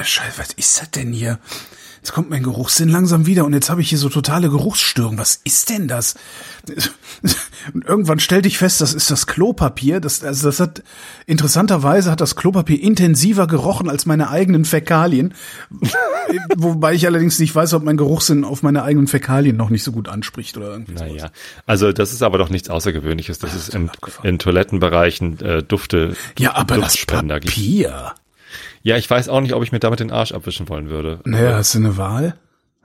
Scheiße, 0.00 0.38
was 0.38 0.52
ist 0.52 0.80
das 0.80 0.90
denn 0.90 1.12
hier? 1.12 1.38
Jetzt 2.08 2.14
kommt 2.14 2.30
mein 2.30 2.42
Geruchssinn 2.42 2.88
langsam 2.88 3.26
wieder 3.26 3.44
und 3.44 3.52
jetzt 3.52 3.68
habe 3.68 3.82
ich 3.82 3.90
hier 3.90 3.98
so 3.98 4.08
totale 4.08 4.48
Geruchsstörung. 4.48 5.18
Was 5.18 5.42
ist 5.44 5.68
denn 5.68 5.88
das? 5.88 6.14
Und 7.74 7.84
irgendwann 7.84 8.18
stellte 8.18 8.48
ich 8.48 8.56
fest, 8.56 8.80
das 8.80 8.94
ist 8.94 9.10
das 9.10 9.26
Klopapier. 9.26 10.00
Das, 10.00 10.24
also 10.24 10.48
das 10.48 10.58
hat 10.58 10.82
interessanterweise 11.26 12.10
hat 12.10 12.22
das 12.22 12.34
Klopapier 12.34 12.82
intensiver 12.82 13.46
gerochen 13.46 13.90
als 13.90 14.06
meine 14.06 14.30
eigenen 14.30 14.64
Fäkalien. 14.64 15.34
Wobei 16.56 16.94
ich 16.94 17.06
allerdings 17.06 17.38
nicht 17.38 17.54
weiß, 17.54 17.74
ob 17.74 17.84
mein 17.84 17.98
Geruchssinn 17.98 18.42
auf 18.42 18.62
meine 18.62 18.84
eigenen 18.84 19.06
Fäkalien 19.06 19.58
noch 19.58 19.68
nicht 19.68 19.84
so 19.84 19.92
gut 19.92 20.08
anspricht 20.08 20.56
oder 20.56 20.70
irgendwie. 20.70 20.94
Naja, 20.94 21.18
sowas. 21.18 21.32
also 21.66 21.92
das 21.92 22.14
ist 22.14 22.22
aber 22.22 22.38
doch 22.38 22.48
nichts 22.48 22.70
Außergewöhnliches. 22.70 23.38
Das 23.38 23.54
ist 23.54 23.74
in, 23.74 23.90
in 24.22 24.38
Toilettenbereichen 24.38 25.40
äh, 25.40 25.62
Dufte. 25.62 26.16
Ja, 26.38 26.54
aber 26.54 26.78
das 26.78 27.04
Papier. 27.04 28.14
Ja, 28.82 28.96
ich 28.96 29.08
weiß 29.08 29.28
auch 29.28 29.40
nicht, 29.40 29.54
ob 29.54 29.62
ich 29.62 29.72
mir 29.72 29.80
damit 29.80 30.00
den 30.00 30.10
Arsch 30.10 30.32
abwischen 30.32 30.68
wollen 30.68 30.90
würde. 30.90 31.20
Naja, 31.24 31.56
hast 31.56 31.74
du 31.74 31.78
eine 31.78 31.96
Wahl? 31.96 32.36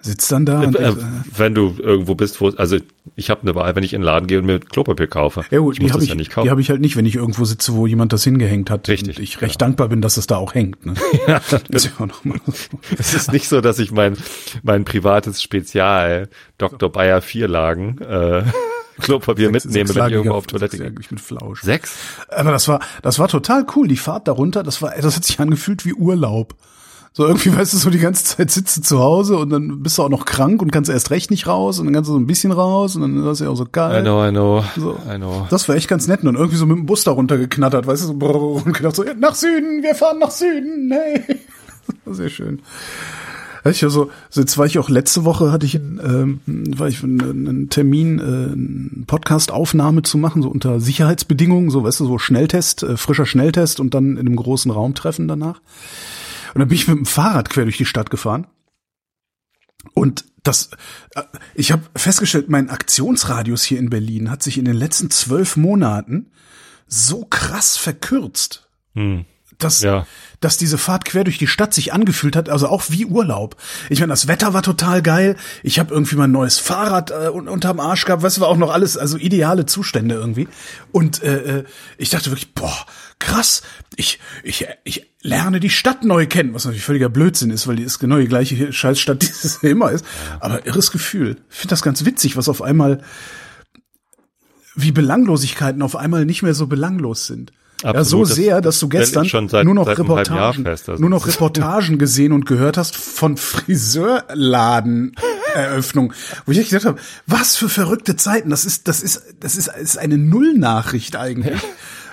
Sitzt 0.05 0.29
dann 0.33 0.45
da? 0.45 0.63
Äh, 0.63 0.67
äh, 0.67 0.95
wenn 1.37 1.55
du 1.55 1.75
irgendwo 1.79 2.13
bist, 2.13 2.41
wo, 2.41 2.49
also 2.49 2.77
ich 3.15 3.29
habe 3.29 3.43
eine 3.43 3.55
Wahl, 3.55 3.73
wenn 3.77 3.85
ich 3.85 3.93
in 3.93 4.01
den 4.01 4.05
Laden 4.05 4.27
gehe 4.27 4.37
und 4.37 4.45
mir 4.45 4.59
Klopapier 4.59 5.07
kaufe. 5.07 5.45
Ja, 5.49 5.59
gut, 5.59 5.75
ich 5.75 5.79
die 5.79 5.93
habe 5.93 6.03
ich, 6.03 6.09
ja 6.09 6.15
nicht 6.15 6.29
kaufen. 6.29 6.45
Die 6.45 6.51
habe 6.51 6.59
ich 6.59 6.69
halt 6.69 6.81
nicht, 6.81 6.97
wenn 6.97 7.05
ich 7.05 7.15
irgendwo 7.15 7.45
sitze, 7.45 7.73
wo 7.73 7.87
jemand 7.87 8.11
das 8.11 8.25
hingehängt 8.25 8.69
hat. 8.69 8.89
Richtig. 8.89 9.17
Und 9.17 9.23
ich 9.23 9.41
recht 9.41 9.61
ja. 9.61 9.65
dankbar 9.65 9.87
bin, 9.87 10.01
dass 10.01 10.17
es 10.17 10.27
da 10.27 10.35
auch 10.35 10.55
hängt. 10.55 10.85
Ne? 10.85 10.95
ja, 11.27 11.41
das 11.49 11.85
ist 11.85 11.93
ja 11.97 12.05
mal 12.23 12.37
so. 12.47 12.77
Es 12.97 13.13
ist 13.13 13.31
nicht 13.31 13.47
so, 13.47 13.61
dass 13.61 13.79
ich 13.79 13.93
mein 13.93 14.17
mein 14.61 14.83
privates 14.83 15.41
Spezial 15.41 16.27
Dr. 16.57 16.91
Bayer 16.91 17.21
Vierlagen 17.21 18.01
äh, 18.01 18.43
Klopapier 18.99 19.51
sechs, 19.51 19.65
mitnehme, 19.65 19.87
sechs 19.87 19.99
wenn 19.99 20.07
ich 20.07 20.13
irgendwo 20.13 20.35
auf 20.35 20.47
Toilette 20.47 20.77
gehe. 20.77 20.93
Ich 20.99 21.09
bin 21.09 21.17
Flausch. 21.17 21.61
Sechs? 21.61 21.93
Aber 22.29 22.51
das 22.51 22.67
war, 22.67 22.79
das 23.01 23.19
war 23.19 23.27
total 23.27 23.65
cool. 23.75 23.87
Die 23.87 23.97
Fahrt 23.97 24.27
darunter, 24.27 24.63
das 24.63 24.81
war, 24.81 24.93
das 24.99 25.15
hat 25.15 25.23
sich 25.23 25.39
angefühlt 25.39 25.85
wie 25.85 25.93
Urlaub. 25.93 26.55
So 27.15 27.27
irgendwie, 27.27 27.55
weißt 27.55 27.73
du, 27.73 27.77
so 27.77 27.91
die 27.91 27.99
ganze 27.99 28.23
Zeit 28.23 28.49
sitzt 28.49 28.75
du 28.75 28.81
zu 28.81 28.99
Hause 28.99 29.37
und 29.37 29.51
dann 29.51 29.83
bist 29.83 29.99
du 29.99 30.03
auch 30.03 30.09
noch 30.09 30.25
krank 30.25 30.63
und 30.63 30.71
kannst 30.71 30.89
erst 30.89 31.11
recht 31.11 31.29
nicht 31.29 31.45
raus 31.45 31.77
und 31.77 31.85
dann 31.85 31.93
kannst 31.93 32.09
du 32.09 32.13
so 32.13 32.19
ein 32.19 32.25
bisschen 32.25 32.51
raus 32.51 32.95
und 32.95 33.03
dann 33.03 33.17
ist 33.17 33.25
das 33.25 33.39
ja 33.39 33.49
auch 33.49 33.55
so 33.55 33.67
geil. 33.71 33.99
I 33.99 34.01
know, 34.01 34.27
I 34.27 34.31
know, 34.31 34.63
so. 34.75 34.97
I 35.07 35.17
know. 35.17 35.45
Das 35.51 35.69
war 35.69 35.75
echt 35.75 35.87
ganz 35.87 36.07
nett 36.07 36.21
und 36.21 36.25
dann 36.25 36.35
irgendwie 36.35 36.57
so 36.57 36.65
mit 36.65 36.75
dem 36.75 36.87
Bus 36.87 37.03
da 37.03 37.11
runtergeknattert, 37.11 37.85
weißt 37.85 38.03
du, 38.03 38.07
so 38.07 38.13
und 38.65 38.73
gedacht 38.73 38.95
so, 38.95 39.05
nach 39.19 39.35
Süden, 39.35 39.83
wir 39.83 39.93
fahren 39.93 40.17
nach 40.17 40.31
Süden, 40.31 40.91
hey. 40.91 41.39
Sehr 42.07 42.29
schön. 42.29 42.63
Ich 43.65 43.83
also, 43.83 44.11
jetzt 44.31 44.57
war 44.57 44.65
ich 44.65 44.77
auch 44.77 44.89
letzte 44.89 45.23
Woche 45.23 45.51
hatte 45.51 45.65
ich, 45.65 45.75
ähm, 45.75 46.41
war 46.45 46.89
ich 46.89 47.01
einen 47.01 47.69
Termin, 47.69 48.19
äh, 48.19 48.23
eine 48.23 49.05
Podcast-Aufnahme 49.05 50.01
zu 50.01 50.17
machen, 50.17 50.41
so 50.41 50.49
unter 50.49 50.81
Sicherheitsbedingungen, 50.81 51.69
so 51.69 51.83
weißt 51.83 52.01
du, 52.01 52.05
so 52.05 52.17
Schnelltest, 52.17 52.83
äh, 52.83 52.97
frischer 52.97 53.25
Schnelltest 53.25 53.79
und 53.79 53.93
dann 53.93 54.17
in 54.17 54.27
einem 54.27 54.35
großen 54.35 54.69
Raum 54.69 54.95
treffen 54.95 55.29
danach. 55.29 55.61
Und 56.53 56.59
dann 56.59 56.67
bin 56.67 56.75
ich 56.75 56.87
mit 56.87 56.97
dem 56.97 57.05
Fahrrad 57.05 57.49
quer 57.49 57.63
durch 57.63 57.77
die 57.77 57.85
Stadt 57.85 58.09
gefahren. 58.09 58.47
Und 59.93 60.25
das, 60.43 60.71
äh, 61.15 61.23
ich 61.55 61.71
habe 61.71 61.83
festgestellt, 61.95 62.49
mein 62.49 62.69
Aktionsradius 62.69 63.63
hier 63.63 63.79
in 63.79 63.89
Berlin 63.89 64.29
hat 64.29 64.43
sich 64.43 64.57
in 64.57 64.65
den 64.65 64.75
letzten 64.75 65.09
zwölf 65.09 65.55
Monaten 65.55 66.31
so 66.87 67.23
krass 67.23 67.77
verkürzt. 67.77 68.67
Hm 68.93 69.23
dass, 69.57 69.81
ja. 69.81 70.05
dass 70.39 70.57
diese 70.57 70.77
Fahrt 70.77 71.05
quer 71.05 71.23
durch 71.23 71.37
die 71.37 71.47
Stadt 71.47 71.73
sich 71.73 71.93
angefühlt 71.93 72.35
hat, 72.35 72.49
also 72.49 72.67
auch 72.67 72.83
wie 72.89 73.05
Urlaub. 73.05 73.55
Ich 73.89 73.99
meine, 73.99 74.11
das 74.11 74.27
Wetter 74.27 74.53
war 74.53 74.61
total 74.61 75.01
geil. 75.01 75.35
Ich 75.61 75.79
habe 75.79 75.93
irgendwie 75.93 76.15
mein 76.15 76.31
neues 76.31 76.59
Fahrrad 76.59 77.11
äh, 77.11 77.29
unterm 77.29 77.79
Arsch 77.79 78.05
gehabt, 78.05 78.23
du, 78.23 78.41
war 78.41 78.47
auch 78.47 78.57
noch 78.57 78.71
alles, 78.71 78.97
also 78.97 79.17
ideale 79.17 79.65
Zustände 79.65 80.15
irgendwie. 80.15 80.47
Und 80.91 81.23
äh, 81.23 81.59
äh, 81.59 81.63
ich 81.97 82.09
dachte 82.09 82.31
wirklich, 82.31 82.53
boah, 82.53 82.85
krass, 83.19 83.63
ich, 83.95 84.19
ich, 84.43 84.67
ich 84.83 85.11
lerne 85.21 85.59
die 85.59 85.69
Stadt 85.69 86.03
neu 86.03 86.27
kennen, 86.27 86.53
was 86.53 86.65
natürlich 86.65 86.83
völliger 86.83 87.09
Blödsinn 87.09 87.51
ist, 87.51 87.67
weil 87.67 87.77
die 87.77 87.83
ist 87.83 87.99
genau 87.99 88.17
die 88.17 88.27
gleiche 88.27 88.73
Scheißstadt, 88.73 89.21
die 89.21 89.27
es 89.27 89.55
immer 89.63 89.91
ist. 89.91 90.05
Aber 90.39 90.65
irres 90.65 90.91
Gefühl. 90.91 91.37
Ich 91.49 91.57
finde 91.57 91.69
das 91.69 91.81
ganz 91.81 92.05
witzig, 92.05 92.35
was 92.37 92.49
auf 92.49 92.61
einmal 92.61 93.01
wie 94.75 94.91
Belanglosigkeiten 94.91 95.81
auf 95.81 95.95
einmal 95.95 96.25
nicht 96.25 96.43
mehr 96.43 96.53
so 96.53 96.67
belanglos 96.67 97.27
sind. 97.27 97.53
Absolut, 97.83 98.29
ja, 98.29 98.35
so 98.35 98.41
sehr, 98.41 98.61
dass 98.61 98.79
du 98.79 98.87
gestern 98.87 99.49
seit, 99.49 99.65
nur 99.65 99.73
noch 99.73 99.87
Reportagen, 99.87 100.63
fest, 100.63 100.89
also. 100.89 101.01
nur 101.01 101.09
noch 101.09 101.27
Reportagen 101.27 101.97
gesehen 101.97 102.31
und 102.31 102.45
gehört 102.45 102.77
hast 102.77 102.95
von 102.95 103.35
Friseurladen 103.37 105.15
Eröffnung, 105.53 106.13
wo 106.45 106.51
ich 106.51 106.59
echt 106.59 106.69
gedacht 106.69 106.85
habe, 106.85 106.99
was 107.27 107.55
für 107.55 107.69
verrückte 107.69 108.15
Zeiten. 108.15 108.49
Das 108.49 108.65
ist, 108.65 108.87
das 108.87 109.01
ist, 109.01 109.21
das 109.39 109.55
ist, 109.55 109.67
ist 109.67 109.97
eine 109.97 110.17
Nullnachricht 110.17 111.15
eigentlich. 111.15 111.59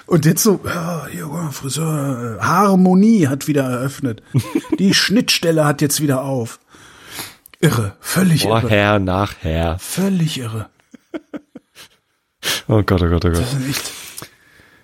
Und 0.07 0.27
jetzt 0.27 0.43
so, 0.43 0.61
ja, 0.65 1.51
Friseur, 1.53 2.39
Harmonie 2.41 3.29
hat 3.29 3.47
wieder 3.47 3.63
eröffnet. 3.63 4.23
Die 4.79 4.93
Schnittstelle 4.95 5.65
hat 5.65 5.81
jetzt 5.81 6.01
wieder 6.01 6.23
auf. 6.23 6.59
Irre, 7.61 7.97
völlig 8.01 8.45
irre. 8.45 8.63
Vorher, 8.63 8.99
nachher. 8.99 9.79
Völlig 9.79 10.39
irre. 10.39 10.69
Oh 12.67 12.83
Gott, 12.83 13.03
oh 13.03 13.09
Gott, 13.09 13.25
oh 13.25 13.31
Gott. 13.31 13.41
Das 13.41 13.53
ist 13.55 13.69
echt. 13.69 14.00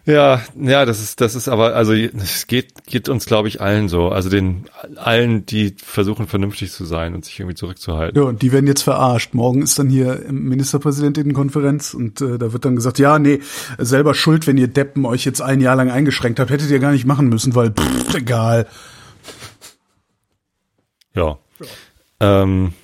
Ja, 0.07 0.41
ja, 0.57 0.85
das 0.85 1.01
ist, 1.03 1.21
das 1.21 1.35
ist 1.35 1.49
aber, 1.49 1.75
also 1.75 1.93
es 1.93 2.47
geht, 2.47 2.85
geht 2.87 3.09
uns, 3.09 3.27
glaube 3.27 3.49
ich, 3.49 3.61
allen 3.61 3.89
so. 3.89 4.09
Also 4.09 4.31
den 4.31 4.67
allen, 4.95 5.45
die 5.47 5.75
versuchen 5.83 6.29
vernünftig 6.29 6.71
zu 6.71 6.85
sein 6.85 7.13
und 7.17 7.25
sich 7.25 7.41
irgendwie 7.41 7.57
zurückzuhalten. 7.57 8.23
Ja, 8.23 8.29
und 8.29 8.41
die 8.41 8.53
werden 8.53 8.69
jetzt 8.69 8.83
verarscht. 8.83 9.35
Morgen 9.35 9.63
ist 9.63 9.81
dann 9.81 9.89
hier 9.89 10.23
Ministerpräsidentinnenkonferenz 10.31 11.93
und 11.93 12.21
äh, 12.21 12.39
da 12.39 12.53
wird 12.53 12.65
dann 12.65 12.77
gesagt, 12.77 13.01
ja, 13.01 13.19
nee, 13.19 13.41
selber 13.79 14.15
schuld, 14.15 14.47
wenn 14.47 14.59
ihr 14.59 14.69
Deppen 14.69 15.05
euch 15.07 15.25
jetzt 15.25 15.43
ein 15.43 15.61
Jahr 15.61 15.75
lang 15.75 15.91
eingeschränkt 15.91 16.39
habt, 16.39 16.51
hättet 16.51 16.71
ihr 16.71 16.79
gar 16.79 16.93
nicht 16.93 17.05
machen 17.05 17.29
müssen, 17.29 17.57
weil 17.57 17.73
pff, 17.73 18.15
egal. 18.15 18.69
Ja. 21.15 21.37
Ähm, 22.21 22.75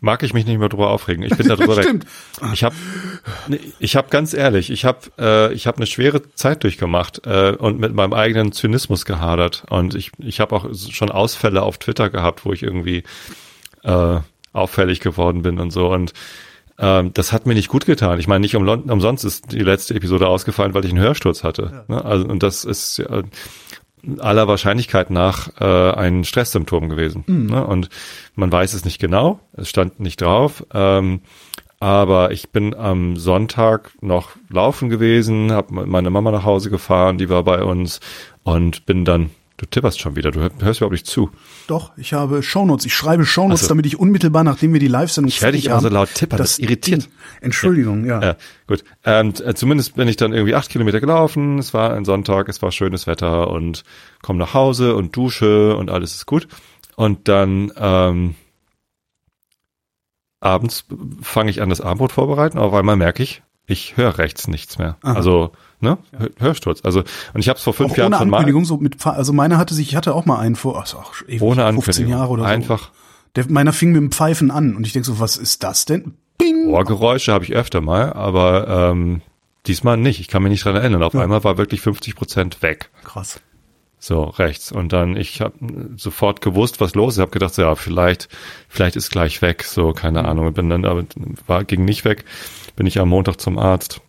mag 0.00 0.22
ich 0.22 0.34
mich 0.34 0.46
nicht 0.46 0.58
mehr 0.58 0.68
drüber 0.68 0.90
aufregen. 0.90 1.22
Ich 1.22 1.36
bin 1.36 1.48
da 1.48 1.56
drüber 1.56 1.76
weg. 1.76 1.88
Ich 2.52 2.64
habe, 2.64 2.74
ich 3.78 3.96
habe 3.96 4.08
ganz 4.10 4.34
ehrlich, 4.34 4.70
ich 4.70 4.84
habe, 4.84 4.98
äh, 5.18 5.52
ich 5.54 5.66
habe 5.66 5.78
eine 5.78 5.86
schwere 5.86 6.22
Zeit 6.34 6.64
durchgemacht 6.64 7.26
äh, 7.26 7.54
und 7.58 7.78
mit 7.78 7.94
meinem 7.94 8.12
eigenen 8.12 8.52
Zynismus 8.52 9.04
gehadert 9.04 9.64
und 9.70 9.94
ich, 9.94 10.12
ich 10.18 10.40
habe 10.40 10.54
auch 10.54 10.66
schon 10.74 11.10
Ausfälle 11.10 11.62
auf 11.62 11.78
Twitter 11.78 12.10
gehabt, 12.10 12.44
wo 12.44 12.52
ich 12.52 12.62
irgendwie 12.62 13.04
äh, 13.84 14.20
auffällig 14.52 15.00
geworden 15.00 15.42
bin 15.42 15.58
und 15.58 15.70
so 15.70 15.92
und 15.92 16.12
ähm, 16.78 17.12
das 17.14 17.32
hat 17.32 17.46
mir 17.46 17.54
nicht 17.54 17.68
gut 17.68 17.86
getan. 17.86 18.20
Ich 18.20 18.28
meine, 18.28 18.40
nicht 18.40 18.54
um, 18.54 18.68
umsonst 18.68 19.24
ist 19.24 19.50
die 19.52 19.60
letzte 19.60 19.94
Episode 19.94 20.28
ausgefallen, 20.28 20.74
weil 20.74 20.84
ich 20.84 20.90
einen 20.90 21.00
Hörsturz 21.00 21.42
hatte. 21.42 21.84
Ja. 21.88 21.96
Ne? 21.96 22.04
Also 22.04 22.26
und 22.26 22.42
das 22.42 22.64
ist 22.64 22.98
ja, 22.98 23.22
aller 24.18 24.48
Wahrscheinlichkeit 24.48 25.10
nach 25.10 25.48
äh, 25.60 25.92
ein 25.92 26.24
Stresssymptom 26.24 26.88
gewesen. 26.88 27.24
Mhm. 27.26 27.46
Ne? 27.46 27.66
Und 27.66 27.88
man 28.34 28.50
weiß 28.50 28.74
es 28.74 28.84
nicht 28.84 29.00
genau, 29.00 29.40
es 29.52 29.68
stand 29.68 30.00
nicht 30.00 30.20
drauf. 30.20 30.64
Ähm, 30.72 31.20
aber 31.78 32.30
ich 32.30 32.50
bin 32.50 32.74
am 32.74 33.16
Sonntag 33.16 33.92
noch 34.00 34.30
laufen 34.48 34.88
gewesen, 34.88 35.52
habe 35.52 35.86
meine 35.86 36.10
Mama 36.10 36.30
nach 36.30 36.44
Hause 36.44 36.70
gefahren, 36.70 37.18
die 37.18 37.28
war 37.28 37.42
bei 37.44 37.62
uns 37.62 38.00
und 38.44 38.86
bin 38.86 39.04
dann 39.04 39.30
Du 39.58 39.64
tipperst 39.64 40.00
schon 40.00 40.16
wieder, 40.16 40.30
du 40.30 40.40
hörst 40.40 40.80
überhaupt 40.80 40.92
nicht 40.92 41.06
zu. 41.06 41.30
Doch, 41.66 41.92
ich 41.96 42.12
habe 42.12 42.42
Shownotes. 42.42 42.84
Ich 42.84 42.94
schreibe 42.94 43.24
Shownotes, 43.24 43.62
so. 43.62 43.68
damit 43.68 43.86
ich 43.86 43.98
unmittelbar, 43.98 44.44
nachdem 44.44 44.74
wir 44.74 44.80
die 44.80 44.88
Live-Sendung 44.88 45.28
Ich 45.28 45.40
höre 45.40 45.52
dich 45.52 45.66
immer 45.66 45.80
so 45.80 45.88
laut 45.88 46.12
tippern, 46.12 46.36
das, 46.36 46.56
das 46.56 46.58
irritiert. 46.58 47.08
Entschuldigung, 47.40 48.04
ja. 48.04 48.20
Ja, 48.22 48.36
gut. 48.66 48.84
Und 49.04 49.40
äh, 49.40 49.54
zumindest 49.54 49.96
bin 49.96 50.08
ich 50.08 50.16
dann 50.16 50.34
irgendwie 50.34 50.54
acht 50.54 50.68
Kilometer 50.68 51.00
gelaufen. 51.00 51.58
Es 51.58 51.72
war 51.72 51.94
ein 51.94 52.04
Sonntag, 52.04 52.50
es 52.50 52.60
war 52.60 52.70
schönes 52.70 53.06
Wetter 53.06 53.50
und 53.50 53.84
komme 54.20 54.38
nach 54.38 54.52
Hause 54.52 54.94
und 54.94 55.16
dusche 55.16 55.74
und 55.76 55.90
alles 55.90 56.14
ist 56.14 56.26
gut. 56.26 56.48
Und 56.96 57.28
dann 57.28 57.72
ähm, 57.76 58.34
abends 60.40 60.84
fange 61.22 61.50
ich 61.50 61.62
an, 61.62 61.70
das 61.70 61.80
Abendbrot 61.80 62.12
vorbereiten, 62.12 62.58
aber 62.58 62.66
auf 62.66 62.74
einmal 62.74 62.96
merke 62.96 63.22
ich, 63.22 63.42
ich 63.66 63.96
höre 63.96 64.18
rechts 64.18 64.48
nichts 64.48 64.78
mehr. 64.78 64.96
Aha. 65.02 65.14
Also 65.14 65.52
ne, 65.80 65.98
ja. 66.12 66.26
Hörsturz. 66.38 66.80
Also 66.84 67.00
und 67.00 67.40
ich 67.40 67.48
habe 67.48 67.56
es 67.58 67.62
vor 67.62 67.74
fünf 67.74 67.92
auch 67.92 67.96
Jahren 67.96 68.12
ohne 68.12 68.18
schon 68.20 68.30
mal 68.30 68.36
Ankündigung, 68.38 68.64
so 68.64 68.76
mit, 68.76 69.04
also 69.06 69.32
meiner 69.32 69.58
hatte 69.58 69.74
sich, 69.74 69.88
ich 69.88 69.96
hatte 69.96 70.14
auch 70.14 70.24
mal 70.26 70.38
einen 70.38 70.56
vor, 70.56 70.80
also 70.80 70.98
auch 70.98 71.12
ewig, 71.26 71.42
ohne 71.42 71.62
15 71.62 71.66
Ankündigung. 71.66 72.10
Jahre 72.10 72.30
oder 72.30 72.42
so. 72.44 72.48
Einfach 72.48 72.90
Der, 73.34 73.44
meiner 73.50 73.72
fing 73.72 73.92
mit 73.92 74.00
dem 74.00 74.10
Pfeifen 74.12 74.50
an 74.50 74.76
und 74.76 74.86
ich 74.86 74.92
denke 74.92 75.06
so, 75.06 75.18
was 75.20 75.36
ist 75.36 75.62
das 75.62 75.84
denn? 75.84 76.14
Bing! 76.38 76.68
Ohrgeräusche 76.68 77.32
habe 77.32 77.44
ich 77.44 77.54
öfter 77.54 77.80
mal, 77.80 78.12
aber 78.12 78.90
ähm, 78.92 79.22
diesmal 79.66 79.96
nicht. 79.96 80.20
Ich 80.20 80.28
kann 80.28 80.42
mich 80.42 80.50
nicht 80.50 80.64
dran 80.64 80.76
erinnern. 80.76 81.02
Auf 81.02 81.14
Ja. 81.14 81.22
einmal 81.22 81.42
war 81.44 81.56
wirklich 81.58 81.80
50 81.80 82.14
Prozent 82.14 82.62
weg. 82.62 82.90
Krass. 83.04 83.40
So, 83.98 84.24
rechts. 84.24 84.70
Und 84.72 84.92
dann, 84.92 85.16
ich 85.16 85.40
habe 85.40 85.54
sofort 85.96 86.40
gewusst, 86.40 86.80
was 86.80 86.94
los 86.94 87.14
ist. 87.14 87.20
habe 87.20 87.30
gedacht, 87.30 87.54
so, 87.54 87.62
ja, 87.62 87.74
vielleicht, 87.74 88.28
vielleicht 88.68 88.96
ist 88.96 89.10
gleich 89.10 89.42
weg. 89.42 89.64
So, 89.64 89.92
keine 89.92 90.26
Ahnung. 90.26 90.52
Bin 90.52 90.68
dann, 90.68 90.84
aber 90.84 91.04
war, 91.46 91.64
ging 91.64 91.84
nicht 91.84 92.04
weg. 92.04 92.24
Bin 92.76 92.86
ich 92.86 93.00
am 93.00 93.08
Montag 93.08 93.40
zum 93.40 93.58
Arzt. 93.58 94.00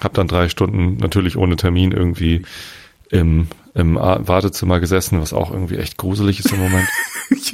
Hab 0.00 0.14
dann 0.14 0.28
drei 0.28 0.48
Stunden 0.48 0.98
natürlich 0.98 1.36
ohne 1.36 1.56
Termin 1.56 1.92
irgendwie 1.92 2.42
im, 3.10 3.48
im 3.74 3.96
Wartezimmer 3.96 4.80
gesessen, 4.80 5.20
was 5.20 5.32
auch 5.32 5.50
irgendwie 5.50 5.76
echt 5.76 5.96
gruselig 5.96 6.40
ist 6.40 6.52
im 6.52 6.60
Moment. 6.60 6.88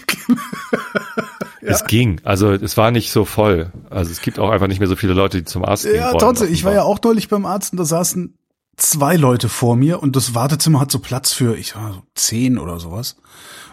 Es 1.64 1.85
ging. 1.85 2.21
Also 2.25 2.50
es 2.50 2.76
war 2.76 2.90
nicht 2.90 3.12
so 3.12 3.25
voll. 3.25 3.73
Also 3.88 4.11
es 4.11 4.21
gibt 4.21 4.38
auch 4.38 4.50
einfach 4.50 4.66
nicht 4.66 4.81
mehr 4.81 4.88
so 4.88 4.97
viele 4.97 5.14
Leute, 5.14 5.38
die 5.38 5.45
zum 5.45 5.64
Arzt 5.64 5.85
gehen 5.85 5.97
Ja, 5.97 6.12
trotzdem, 6.14 6.52
ich 6.52 6.64
war 6.64 6.73
ja 6.73 6.83
auch 6.83 6.99
neulich 7.02 7.28
beim 7.28 7.47
Arzt 7.47 7.73
und 7.73 7.78
da 7.78 7.85
saßen 7.85 8.37
zwei 8.76 9.17
Leute 9.17 9.49
vor 9.49 9.76
mir 9.76 10.02
und 10.02 10.17
das 10.17 10.35
Wartezimmer 10.35 10.81
hat 10.81 10.91
so 10.91 10.99
Platz 10.99 11.33
für, 11.33 11.57
ich 11.57 11.69
sag 11.69 11.83
mal, 11.83 11.93
so 11.93 12.02
zehn 12.14 12.59
oder 12.59 12.79
sowas. 12.79 13.17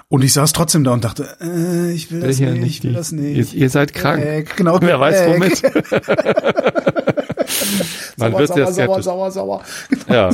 Und 0.08 0.24
ich 0.24 0.34
saß 0.34 0.54
trotzdem 0.54 0.84
da 0.84 0.92
und 0.92 1.04
dachte, 1.04 1.38
äh, 1.40 1.92
ich 1.92 2.12
will 2.12 2.22
das 2.22 2.38
hier 2.38 2.52
nicht, 2.52 2.80
ich 2.80 2.84
will 2.84 2.94
das 2.94 3.12
nicht. 3.12 3.54
Ihr, 3.54 3.62
ihr 3.62 3.70
seid 3.70 3.94
krank. 3.94 4.24
Weg, 4.24 4.58
genau. 4.58 4.80
Wer 4.82 5.00
weiß 5.00 5.28
womit. 5.28 5.62
Man 8.18 8.32
sauer, 8.32 8.40
wird 8.40 8.48
sauer, 8.48 8.74
sauer, 8.74 9.04
sauer, 9.04 9.32
sauer. 9.32 9.64
Ja, 10.10 10.30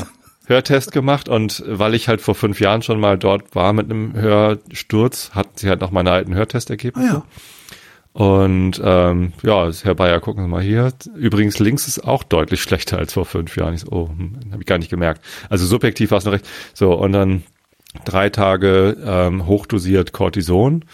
Hörtest 0.47 0.91
gemacht 0.91 1.27
und 1.27 1.63
weil 1.67 1.95
ich 1.95 2.07
halt 2.07 2.21
vor 2.21 2.35
fünf 2.35 2.59
Jahren 2.59 2.83
schon 2.83 2.99
mal 2.99 3.17
dort 3.17 3.55
war 3.55 3.73
mit 3.73 3.89
einem 3.89 4.13
Hörsturz, 4.13 5.31
hatten 5.33 5.49
sie 5.55 5.69
halt 5.69 5.81
noch 5.81 5.91
meine 5.91 6.11
alten 6.11 6.33
Ah 6.33 6.37
Hörtestergebnisse. 6.37 7.07
ja. 7.07 7.23
Und 8.15 8.81
ähm, 8.81 9.33
ja, 9.43 9.69
Herr 9.83 9.93
Bayer, 9.93 10.21
gucken 10.21 10.45
Sie 10.45 10.49
mal 10.49 10.61
hier. 10.61 10.93
Übrigens, 11.17 11.59
links 11.59 11.85
ist 11.85 11.99
auch 11.99 12.23
deutlich 12.23 12.61
schlechter 12.61 12.97
als 12.97 13.11
vor 13.11 13.25
fünf 13.25 13.57
Jahren. 13.57 13.73
Ich 13.73 13.81
so, 13.81 13.91
oh, 13.91 14.07
hm, 14.07 14.39
habe 14.53 14.61
ich 14.61 14.65
gar 14.65 14.77
nicht 14.77 14.89
gemerkt. 14.89 15.21
Also 15.49 15.65
subjektiv 15.65 16.11
war 16.11 16.19
es 16.19 16.23
noch 16.23 16.31
recht. 16.31 16.47
So, 16.73 16.93
und 16.93 17.11
dann 17.11 17.43
drei 18.05 18.29
Tage 18.29 18.95
ähm, 19.05 19.47
hochdosiert 19.47 20.13
Cortison 20.13 20.85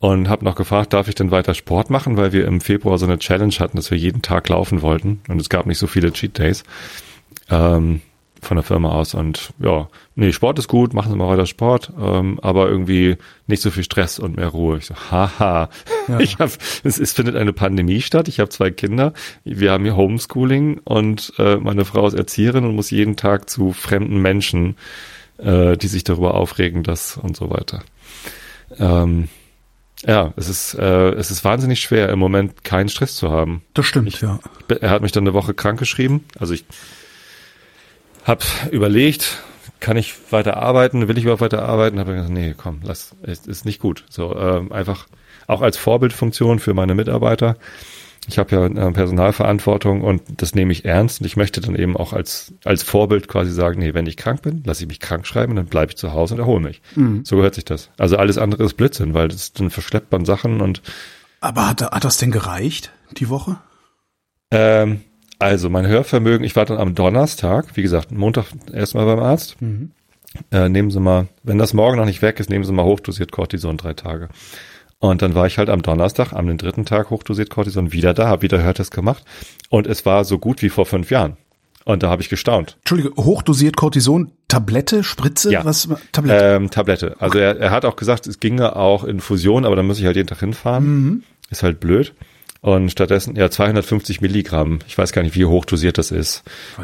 und 0.00 0.28
habe 0.28 0.44
noch 0.44 0.56
gefragt, 0.56 0.92
darf 0.92 1.06
ich 1.06 1.14
denn 1.14 1.30
weiter 1.30 1.54
Sport 1.54 1.88
machen, 1.88 2.16
weil 2.16 2.32
wir 2.32 2.44
im 2.46 2.60
Februar 2.60 2.98
so 2.98 3.06
eine 3.06 3.20
Challenge 3.20 3.54
hatten, 3.60 3.76
dass 3.76 3.92
wir 3.92 3.98
jeden 3.98 4.22
Tag 4.22 4.48
laufen 4.48 4.82
wollten 4.82 5.20
und 5.28 5.40
es 5.40 5.50
gab 5.50 5.66
nicht 5.66 5.78
so 5.78 5.86
viele 5.86 6.12
Cheat 6.12 6.36
Days 6.36 6.64
ähm, 7.48 8.00
von 8.40 8.56
der 8.56 8.64
Firma 8.64 8.90
aus 8.90 9.14
und 9.14 9.52
ja, 9.58 9.88
nee, 10.14 10.32
Sport 10.32 10.58
ist 10.58 10.68
gut, 10.68 10.94
machen 10.94 11.10
Sie 11.10 11.16
mal 11.16 11.28
weiter 11.28 11.46
Sport, 11.46 11.92
ähm, 12.00 12.38
aber 12.42 12.68
irgendwie 12.68 13.16
nicht 13.46 13.62
so 13.62 13.70
viel 13.70 13.84
Stress 13.84 14.18
und 14.18 14.36
mehr 14.36 14.48
Ruhe. 14.48 14.78
Ich 14.78 14.86
so, 14.86 14.94
haha, 15.10 15.68
ich 16.18 16.38
habe, 16.38 16.52
es, 16.82 16.98
es 16.98 17.12
findet 17.12 17.36
eine 17.36 17.52
Pandemie 17.52 18.00
statt, 18.00 18.28
ich 18.28 18.40
habe 18.40 18.50
zwei 18.50 18.70
Kinder, 18.70 19.12
wir 19.44 19.72
haben 19.72 19.84
hier 19.84 19.96
Homeschooling 19.96 20.80
und 20.84 21.32
äh, 21.38 21.56
meine 21.56 21.84
Frau 21.84 22.06
ist 22.06 22.14
Erzieherin 22.14 22.64
und 22.64 22.74
muss 22.74 22.90
jeden 22.90 23.16
Tag 23.16 23.50
zu 23.50 23.72
fremden 23.72 24.20
Menschen, 24.20 24.76
äh, 25.38 25.76
die 25.76 25.88
sich 25.88 26.04
darüber 26.04 26.34
aufregen, 26.34 26.82
das 26.82 27.16
und 27.16 27.36
so 27.36 27.50
weiter. 27.50 27.82
Ähm, 28.78 29.28
ja, 30.06 30.32
es 30.36 30.48
ist, 30.48 30.74
äh, 30.74 31.10
es 31.10 31.30
ist 31.30 31.44
wahnsinnig 31.44 31.80
schwer, 31.80 32.08
im 32.08 32.18
Moment 32.18 32.64
keinen 32.64 32.88
Stress 32.88 33.16
zu 33.16 33.30
haben. 33.30 33.62
Das 33.74 33.86
stimmt, 33.86 34.20
ja. 34.20 34.38
Er 34.80 34.90
hat 34.90 35.02
mich 35.02 35.12
dann 35.12 35.24
eine 35.24 35.34
Woche 35.34 35.52
krank 35.52 35.78
geschrieben. 35.78 36.24
Also 36.38 36.54
ich 36.54 36.64
habe 38.24 38.44
überlegt, 38.70 39.42
kann 39.80 39.96
ich 39.96 40.14
weiter 40.30 40.58
arbeiten, 40.58 41.08
will 41.08 41.18
ich 41.18 41.24
überhaupt 41.24 41.40
weiter 41.40 41.62
arbeiten? 41.62 41.98
Habe 41.98 42.12
gesagt, 42.12 42.30
nee, 42.30 42.54
komm, 42.56 42.80
lass, 42.82 43.16
es 43.22 43.46
ist 43.46 43.64
nicht 43.64 43.80
gut. 43.80 44.04
So 44.10 44.36
ähm, 44.36 44.72
einfach 44.72 45.06
auch 45.46 45.62
als 45.62 45.76
Vorbildfunktion 45.76 46.58
für 46.58 46.74
meine 46.74 46.94
Mitarbeiter. 46.94 47.56
Ich 48.28 48.38
habe 48.38 48.54
ja 48.54 48.66
äh, 48.66 48.92
Personalverantwortung 48.92 50.02
und 50.02 50.22
das 50.36 50.54
nehme 50.54 50.72
ich 50.72 50.84
ernst 50.84 51.20
und 51.20 51.26
ich 51.26 51.36
möchte 51.36 51.62
dann 51.62 51.74
eben 51.74 51.96
auch 51.96 52.12
als 52.12 52.52
als 52.64 52.82
Vorbild 52.82 53.28
quasi 53.28 53.50
sagen, 53.50 53.80
nee, 53.80 53.94
wenn 53.94 54.06
ich 54.06 54.18
krank 54.18 54.42
bin, 54.42 54.62
lasse 54.64 54.84
ich 54.84 54.88
mich 54.88 55.00
krank 55.00 55.26
schreiben, 55.26 55.56
dann 55.56 55.66
bleibe 55.66 55.90
ich 55.92 55.96
zu 55.96 56.12
Hause 56.12 56.34
und 56.34 56.40
erhole 56.40 56.60
mich. 56.60 56.82
So 57.24 57.36
gehört 57.36 57.54
sich 57.54 57.64
das. 57.64 57.90
Also 57.96 58.18
alles 58.18 58.36
andere 58.36 58.64
ist 58.64 58.74
Blödsinn, 58.74 59.14
weil 59.14 59.28
das 59.28 59.54
dann 59.54 59.70
verschleppt 59.70 60.12
man 60.12 60.26
Sachen 60.26 60.60
und 60.60 60.82
Aber 61.40 61.68
hat, 61.68 61.80
hat 61.80 62.04
das 62.04 62.18
denn 62.18 62.30
gereicht, 62.30 62.92
die 63.16 63.30
Woche? 63.30 63.56
Ähm, 64.50 65.00
also 65.40 65.68
mein 65.70 65.86
Hörvermögen, 65.86 66.44
ich 66.44 66.54
war 66.54 66.64
dann 66.64 66.78
am 66.78 66.94
Donnerstag, 66.94 67.76
wie 67.76 67.82
gesagt, 67.82 68.12
Montag 68.12 68.46
erstmal 68.72 69.06
beim 69.06 69.18
Arzt. 69.18 69.56
Äh, 70.52 70.68
nehmen 70.68 70.90
Sie 70.90 71.00
mal, 71.00 71.26
wenn 71.42 71.58
das 71.58 71.74
morgen 71.74 71.96
noch 71.96 72.04
nicht 72.04 72.22
weg 72.22 72.38
ist, 72.38 72.50
nehmen 72.50 72.64
Sie 72.64 72.72
mal 72.72 72.84
hochdosiert 72.84 73.32
Cortison 73.32 73.76
drei 73.76 73.94
Tage. 73.94 74.28
Und 75.00 75.22
dann 75.22 75.34
war 75.34 75.46
ich 75.46 75.58
halt 75.58 75.70
am 75.70 75.82
Donnerstag, 75.82 76.32
am 76.32 76.46
den 76.46 76.58
dritten 76.58 76.84
Tag 76.84 77.10
hochdosiert 77.10 77.50
Cortison 77.50 77.92
wieder 77.92 78.14
da, 78.14 78.28
habe 78.28 78.42
wieder 78.42 78.62
Hörtest 78.62 78.92
gemacht 78.92 79.24
und 79.70 79.86
es 79.86 80.04
war 80.06 80.24
so 80.24 80.38
gut 80.38 80.62
wie 80.62 80.68
vor 80.68 80.86
fünf 80.86 81.10
Jahren. 81.10 81.36
Und 81.86 82.02
da 82.02 82.10
habe 82.10 82.20
ich 82.20 82.28
gestaunt. 82.28 82.76
Entschuldige, 82.80 83.10
hochdosiert 83.16 83.76
Cortison, 83.76 84.30
Tablette, 84.46 85.02
Spritze, 85.02 85.50
Ja. 85.50 85.64
was? 85.64 85.88
Tablette. 86.12 86.44
Ähm, 86.44 86.70
Tablette. 86.70 87.16
Also 87.18 87.38
er, 87.38 87.58
er 87.58 87.70
hat 87.70 87.86
auch 87.86 87.96
gesagt, 87.96 88.26
es 88.26 88.38
ginge 88.38 88.76
auch 88.76 89.02
in 89.04 89.20
Fusion, 89.20 89.64
aber 89.64 89.74
dann 89.76 89.86
muss 89.86 89.98
ich 89.98 90.04
halt 90.04 90.16
jeden 90.16 90.28
Tag 90.28 90.40
hinfahren. 90.40 91.24
Ist 91.48 91.62
halt 91.62 91.80
blöd. 91.80 92.14
Und 92.62 92.90
stattdessen, 92.90 93.36
ja, 93.36 93.50
250 93.50 94.20
Milligramm. 94.20 94.80
Ich 94.86 94.98
weiß 94.98 95.12
gar 95.12 95.22
nicht, 95.22 95.34
wie 95.34 95.46
hoch 95.46 95.64
dosiert 95.64 95.96
das 95.96 96.10
ist. 96.10 96.42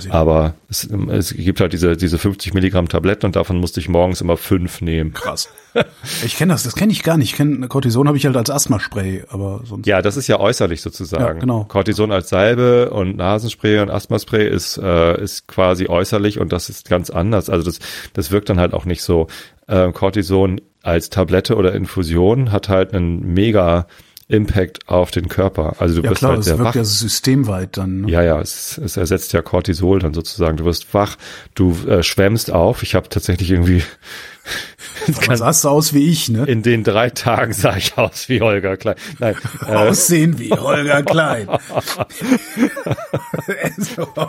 Aber 0.08 0.54
es, 0.70 0.84
es 0.84 1.34
gibt 1.34 1.60
halt 1.60 1.74
diese, 1.74 1.98
diese 1.98 2.16
50 2.16 2.54
Milligramm 2.54 2.88
Tabletten 2.88 3.26
und 3.26 3.36
davon 3.36 3.58
musste 3.58 3.80
ich 3.80 3.90
morgens 3.90 4.22
immer 4.22 4.38
fünf 4.38 4.80
nehmen. 4.80 5.12
Krass. 5.12 5.50
Ich 6.24 6.38
kenne 6.38 6.54
das, 6.54 6.62
das 6.62 6.74
kenne 6.74 6.90
ich 6.90 7.02
gar 7.02 7.18
nicht. 7.18 7.32
Ich 7.32 7.36
kenne 7.36 7.68
Cortison 7.68 8.08
habe 8.08 8.16
ich 8.16 8.24
halt 8.24 8.34
als 8.34 8.48
Asthmaspray, 8.48 9.24
aber 9.28 9.60
sonst. 9.64 9.86
Ja, 9.86 10.00
das 10.00 10.16
ist 10.16 10.26
ja 10.26 10.40
äußerlich 10.40 10.80
sozusagen. 10.80 11.22
Ja, 11.22 11.32
genau. 11.34 11.64
Cortison 11.64 12.12
als 12.12 12.30
Salbe 12.30 12.88
und 12.88 13.18
Nasenspray 13.18 13.80
und 13.80 13.90
Asthmaspray 13.90 14.48
ist, 14.48 14.78
äh, 14.78 15.22
ist 15.22 15.48
quasi 15.48 15.86
äußerlich 15.86 16.40
und 16.40 16.50
das 16.50 16.70
ist 16.70 16.88
ganz 16.88 17.10
anders. 17.10 17.50
Also 17.50 17.66
das, 17.66 17.80
das 18.14 18.30
wirkt 18.30 18.48
dann 18.48 18.58
halt 18.58 18.72
auch 18.72 18.86
nicht 18.86 19.02
so. 19.02 19.26
Äh, 19.66 19.92
Cortison 19.92 20.62
als 20.82 21.10
Tablette 21.10 21.56
oder 21.56 21.74
Infusion 21.74 22.52
hat 22.52 22.70
halt 22.70 22.94
einen 22.94 23.34
mega 23.34 23.86
Impact 24.28 24.88
auf 24.88 25.12
den 25.12 25.28
Körper. 25.28 25.76
Also 25.78 25.96
du 25.96 26.02
ja 26.02 26.10
wirst 26.10 26.18
klar, 26.18 26.30
halt 26.32 26.38
das 26.40 26.46
sehr 26.46 26.58
wirkt 26.58 26.70
wach. 26.70 26.74
ja 26.74 26.84
systemweit 26.84 27.76
dann. 27.76 28.00
Ne? 28.02 28.10
Ja, 28.10 28.22
ja, 28.22 28.40
es, 28.40 28.76
es 28.78 28.96
ersetzt 28.96 29.32
ja 29.32 29.42
Cortisol 29.42 30.00
dann 30.00 30.14
sozusagen. 30.14 30.56
Du 30.56 30.64
wirst 30.64 30.92
wach, 30.94 31.16
du 31.54 31.76
äh, 31.86 32.02
schwemmst 32.02 32.50
auf. 32.50 32.82
Ich 32.82 32.96
habe 32.96 33.08
tatsächlich 33.08 33.50
irgendwie 33.52 33.82
Aber 35.26 35.36
sahst 35.36 35.64
du 35.64 35.68
aus 35.68 35.92
wie 35.92 36.10
ich, 36.10 36.28
ne? 36.28 36.44
in 36.44 36.62
den 36.62 36.82
drei 36.84 37.10
Tagen 37.10 37.52
sah 37.52 37.76
ich 37.76 37.96
aus 37.98 38.28
wie 38.28 38.40
Holger 38.40 38.76
Klein. 38.76 38.96
Nein, 39.18 39.36
äh, 39.66 39.72
Aussehen 39.74 40.38
wie 40.38 40.50
Holger 40.50 41.02
Klein. 41.02 41.48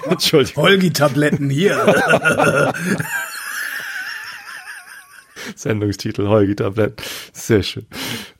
Entschuldigung. 0.09 0.63
Holgi-Tabletten 0.63 1.49
hier. 1.49 2.73
Sendungstitel 5.55 6.27
Holgi-Tablet. 6.27 7.01
Sehr 7.33 7.63
schön. 7.63 7.85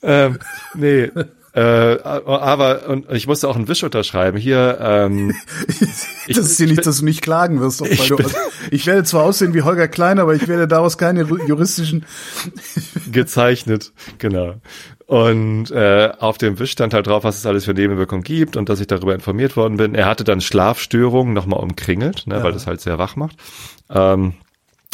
Ähm, 0.04 0.40
nee, 0.76 1.10
äh, 1.58 2.02
aber 2.04 2.88
und 2.88 3.12
ich 3.12 3.26
musste 3.26 3.48
auch 3.48 3.56
einen 3.56 3.68
Wisch 3.68 3.84
unterschreiben. 3.84 4.38
Hier, 4.38 4.78
ähm, 4.80 5.34
das 6.28 6.38
ist 6.38 6.60
dir 6.60 6.68
nicht, 6.68 6.86
dass 6.86 7.00
du 7.00 7.06
nicht 7.06 7.22
klagen 7.24 7.60
wirst. 7.60 7.82
Weil 7.82 7.90
du, 7.96 8.18
ich 8.72 8.86
werde 8.86 9.04
zwar 9.06 9.24
aussehen 9.24 9.56
wie 9.56 9.64
Holger 9.64 9.88
Klein, 9.88 10.20
aber 10.20 10.36
ich 10.36 10.48
werde 10.48 10.68
daraus 10.68 11.00
keine 11.00 11.24
juristischen. 11.24 12.06
gezeichnet, 13.12 13.92
genau. 14.20 14.56
Und 15.08 15.72
äh, 15.72 16.12
auf 16.20 16.38
dem 16.38 16.60
Wisch 16.60 16.72
stand 16.72 16.94
halt 16.94 17.08
drauf, 17.08 17.24
was 17.24 17.38
es 17.38 17.46
alles 17.46 17.66
für 17.66 17.74
Nebenwirkungen 17.74 18.24
gibt 18.24 18.56
und 18.58 18.70
dass 18.70 18.80
ich 18.80 18.88
darüber 18.88 19.16
informiert 19.16 19.56
worden 19.56 19.78
bin. 19.78 19.96
Er 19.96 20.06
hatte 20.06 20.26
dann 20.26 20.42
Schlafstörungen 20.42 21.34
nochmal 21.34 21.60
umkringelt, 21.62 22.28
ne, 22.28 22.36
Ja. 22.36 22.44
weil 22.44 22.52
das 22.52 22.68
halt 22.68 22.82
sehr 22.82 23.00
wach 23.00 23.16
macht. 23.16 23.38
Ähm, 23.90 24.34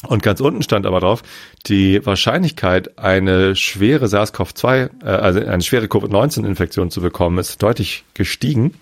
und 0.08 0.22
ganz 0.22 0.42
unten 0.42 0.64
stand 0.64 0.86
aber 0.86 1.00
drauf, 1.00 1.24
die 1.68 2.06
Wahrscheinlichkeit, 2.06 2.98
eine 2.98 3.56
schwere 3.56 4.08
SARS-CoV-2, 4.08 4.90
äh, 5.04 5.06
also 5.06 5.40
eine 5.40 5.62
schwere 5.62 5.88
Covid-19-Infektion 5.88 6.92
zu 6.92 7.02
bekommen, 7.02 7.38
ist 7.38 7.62
deutlich 7.64 8.04
gestiegen, 8.14 8.74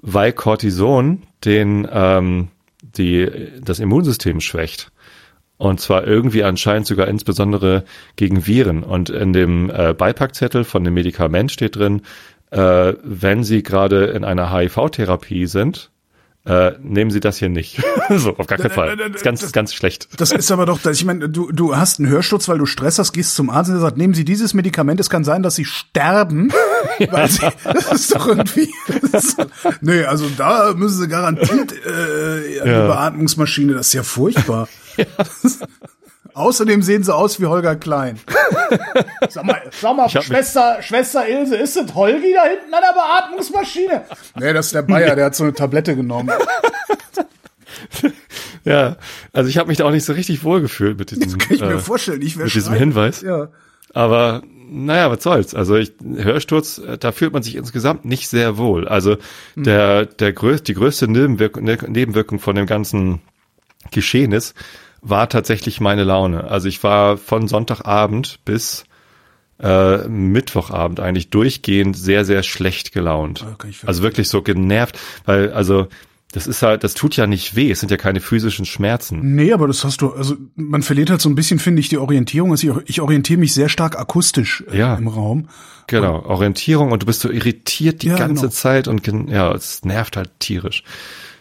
weil 0.00 0.32
Cortison 0.32 1.22
den, 1.44 1.86
ähm, 1.90 2.48
die, 2.80 3.30
das 3.62 3.78
Immunsystem 3.78 4.40
schwächt. 4.40 4.90
Und 5.58 5.80
zwar 5.80 6.04
irgendwie 6.04 6.42
anscheinend 6.42 6.88
sogar 6.88 7.06
insbesondere 7.06 7.84
gegen 8.16 8.48
Viren. 8.48 8.82
Und 8.82 9.10
in 9.10 9.32
dem 9.32 9.70
äh, 9.70 9.94
Beipackzettel 9.94 10.64
von 10.64 10.82
dem 10.82 10.94
Medikament 10.94 11.52
steht 11.52 11.76
drin, 11.76 12.02
äh, 12.50 12.94
wenn 13.04 13.44
Sie 13.44 13.62
gerade 13.62 14.06
in 14.06 14.24
einer 14.24 14.52
HIV-Therapie 14.52 15.46
sind, 15.46 15.91
äh, 16.44 16.72
nehmen 16.82 17.10
Sie 17.10 17.20
das 17.20 17.36
hier 17.38 17.48
nicht. 17.48 17.80
so, 18.10 18.36
auf 18.36 18.46
gar 18.46 18.58
keinen 18.58 18.70
Fall. 18.70 18.96
Das 18.96 19.16
ist 19.16 19.22
ganz, 19.22 19.52
ganz 19.52 19.74
schlecht. 19.74 20.08
Das 20.20 20.32
ist 20.32 20.50
aber 20.50 20.66
doch, 20.66 20.80
das- 20.80 20.96
ich 20.98 21.04
meine, 21.04 21.28
du, 21.28 21.52
du 21.52 21.76
hast 21.76 22.00
einen 22.00 22.08
Hörsturz, 22.08 22.48
weil 22.48 22.58
du 22.58 22.66
Stress 22.66 22.98
hast, 22.98 23.12
gehst 23.12 23.34
zum 23.34 23.48
Arzt 23.50 23.68
und 23.70 23.76
der 23.76 23.82
sagt, 23.82 23.96
nehmen 23.96 24.14
Sie 24.14 24.24
dieses 24.24 24.52
Medikament, 24.54 24.98
es 25.00 25.08
kann 25.10 25.22
sein, 25.24 25.42
dass 25.42 25.54
Sie 25.54 25.64
sterben. 25.64 26.52
Weil 27.10 27.28
Sie, 27.28 27.40
das 27.64 27.92
ist 27.92 28.14
doch 28.14 28.26
irgendwie. 28.26 28.68
Das 29.12 29.24
ist, 29.24 29.36
nee, 29.80 30.04
also 30.04 30.26
da 30.36 30.74
müssen 30.74 30.98
Sie 31.00 31.08
garantiert 31.08 31.72
äh, 31.86 32.60
an 32.60 32.68
Ja. 32.68 32.86
Beatmungsmaschine, 32.86 33.74
das 33.74 33.88
ist 33.88 33.92
ja 33.94 34.02
furchtbar. 34.02 34.68
Außerdem 36.34 36.82
sehen 36.82 37.02
sie 37.04 37.14
aus 37.14 37.40
wie 37.40 37.46
Holger 37.46 37.76
Klein. 37.76 38.18
Sag 39.28 39.44
mal, 39.44 39.60
sag 39.80 39.96
mal 39.96 40.04
mich- 40.12 40.22
Schwester, 40.24 40.78
Schwester 40.82 41.28
Ilse, 41.28 41.56
ist 41.56 41.76
das 41.76 41.94
Holgi 41.94 42.32
da 42.34 42.44
hinten 42.44 42.72
an 42.74 42.80
der 42.80 42.94
Beatmungsmaschine? 42.94 44.02
Nee, 44.38 44.52
das 44.52 44.66
ist 44.66 44.74
der 44.74 44.82
Bayer, 44.82 45.14
der 45.14 45.26
hat 45.26 45.34
so 45.34 45.44
eine 45.44 45.52
Tablette 45.54 45.94
genommen. 45.96 46.30
Ja, 48.64 48.96
also 49.32 49.48
ich 49.48 49.58
habe 49.58 49.68
mich 49.68 49.78
da 49.78 49.84
auch 49.86 49.90
nicht 49.90 50.04
so 50.04 50.12
richtig 50.12 50.44
wohl 50.44 50.60
gefühlt 50.60 50.96
mit 50.98 51.10
diesem, 51.10 51.38
Kann 51.38 51.54
ich 51.56 51.60
mir 51.60 51.72
äh, 51.74 51.78
vorstellen, 51.80 52.22
ich 52.22 52.36
wäre 52.36 52.44
mit 52.46 52.54
diesem 52.54 52.74
Hinweis. 52.74 53.20
Ja. 53.20 53.48
Aber 53.92 54.42
naja, 54.70 55.10
was 55.10 55.22
soll's. 55.24 55.52
Also 55.54 55.74
ich, 55.76 55.92
Hörsturz, 56.00 56.78
äh, 56.78 56.96
da 56.96 57.10
fühlt 57.10 57.32
man 57.32 57.42
sich 57.42 57.56
insgesamt 57.56 58.04
nicht 58.04 58.28
sehr 58.28 58.58
wohl. 58.58 58.86
Also 58.86 59.16
Hm. 59.54 59.64
der, 59.64 60.06
der 60.06 60.32
größ, 60.32 60.62
die 60.62 60.74
größte 60.74 61.08
Nebenwirkung, 61.08 61.64
Ne- 61.64 61.78
Nebenwirkung 61.88 62.38
von 62.38 62.54
dem 62.54 62.66
ganzen 62.66 63.20
Geschehnis 63.90 64.54
war 65.02 65.28
tatsächlich 65.28 65.80
meine 65.80 66.04
Laune. 66.04 66.44
Also 66.44 66.68
ich 66.68 66.82
war 66.82 67.16
von 67.18 67.48
Sonntagabend 67.48 68.38
bis 68.44 68.84
äh, 69.60 70.08
Mittwochabend 70.08 71.00
eigentlich 71.00 71.30
durchgehend 71.30 71.96
sehr, 71.96 72.24
sehr 72.24 72.42
schlecht 72.42 72.92
gelaunt. 72.92 73.40
Verstehen. 73.58 73.88
also 73.88 74.02
wirklich 74.02 74.28
so 74.28 74.42
genervt, 74.42 74.98
weil 75.24 75.52
also 75.52 75.88
das 76.32 76.46
ist 76.46 76.62
halt, 76.62 76.82
das 76.82 76.94
tut 76.94 77.14
ja 77.16 77.26
nicht 77.26 77.56
weh, 77.56 77.70
es 77.70 77.80
sind 77.80 77.90
ja 77.90 77.98
keine 77.98 78.20
physischen 78.20 78.64
Schmerzen. 78.64 79.34
Nee, 79.34 79.52
aber 79.52 79.66
das 79.66 79.84
hast 79.84 80.00
du, 80.00 80.14
also 80.14 80.34
man 80.54 80.82
verliert 80.82 81.10
halt 81.10 81.20
so 81.20 81.28
ein 81.28 81.34
bisschen, 81.34 81.58
finde 81.58 81.80
ich, 81.80 81.90
die 81.90 81.98
Orientierung. 81.98 82.52
Also 82.52 82.80
ich, 82.80 82.88
ich 82.88 83.00
orientiere 83.02 83.38
mich 83.38 83.52
sehr 83.52 83.68
stark 83.68 83.98
akustisch 83.98 84.64
äh, 84.72 84.78
Ja. 84.78 84.94
im 84.94 85.08
Raum. 85.08 85.48
Genau, 85.88 86.22
Orientierung 86.24 86.90
und 86.90 87.02
du 87.02 87.06
bist 87.06 87.20
so 87.20 87.30
irritiert 87.30 88.02
die 88.02 88.08
Ja, 88.08 88.16
ganze 88.16 88.42
genau. 88.42 88.52
Zeit 88.52 88.88
und 88.88 89.06
ja, 89.28 89.52
es 89.52 89.84
nervt 89.84 90.16
halt 90.16 90.30
tierisch. 90.38 90.84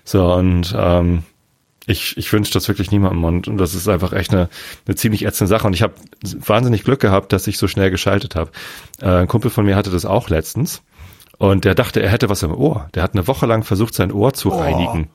So 0.03 0.33
und 0.33 0.75
ähm, 0.77 1.23
ich, 1.87 2.15
ich 2.17 2.31
wünsche 2.31 2.53
das 2.53 2.67
wirklich 2.67 2.91
niemandem 2.91 3.23
und, 3.23 3.47
und 3.47 3.57
das 3.57 3.73
ist 3.73 3.87
einfach 3.87 4.13
echt 4.13 4.31
eine, 4.33 4.49
eine 4.85 4.95
ziemlich 4.95 5.25
ätzende 5.25 5.49
Sache 5.49 5.67
und 5.67 5.73
ich 5.73 5.81
habe 5.81 5.93
wahnsinnig 6.39 6.83
Glück 6.83 6.99
gehabt, 6.99 7.33
dass 7.33 7.47
ich 7.47 7.57
so 7.57 7.67
schnell 7.67 7.89
geschaltet 7.89 8.35
habe. 8.35 8.51
Äh, 9.01 9.07
ein 9.07 9.27
Kumpel 9.27 9.51
von 9.51 9.65
mir 9.65 9.75
hatte 9.75 9.89
das 9.89 10.05
auch 10.05 10.29
letztens 10.29 10.83
und 11.37 11.65
der 11.65 11.73
dachte, 11.73 12.01
er 12.01 12.09
hätte 12.09 12.29
was 12.29 12.43
im 12.43 12.53
Ohr. 12.53 12.87
Der 12.93 13.03
hat 13.03 13.13
eine 13.15 13.27
Woche 13.27 13.47
lang 13.47 13.63
versucht, 13.63 13.95
sein 13.95 14.11
Ohr 14.11 14.33
zu 14.33 14.49
reinigen 14.49 15.09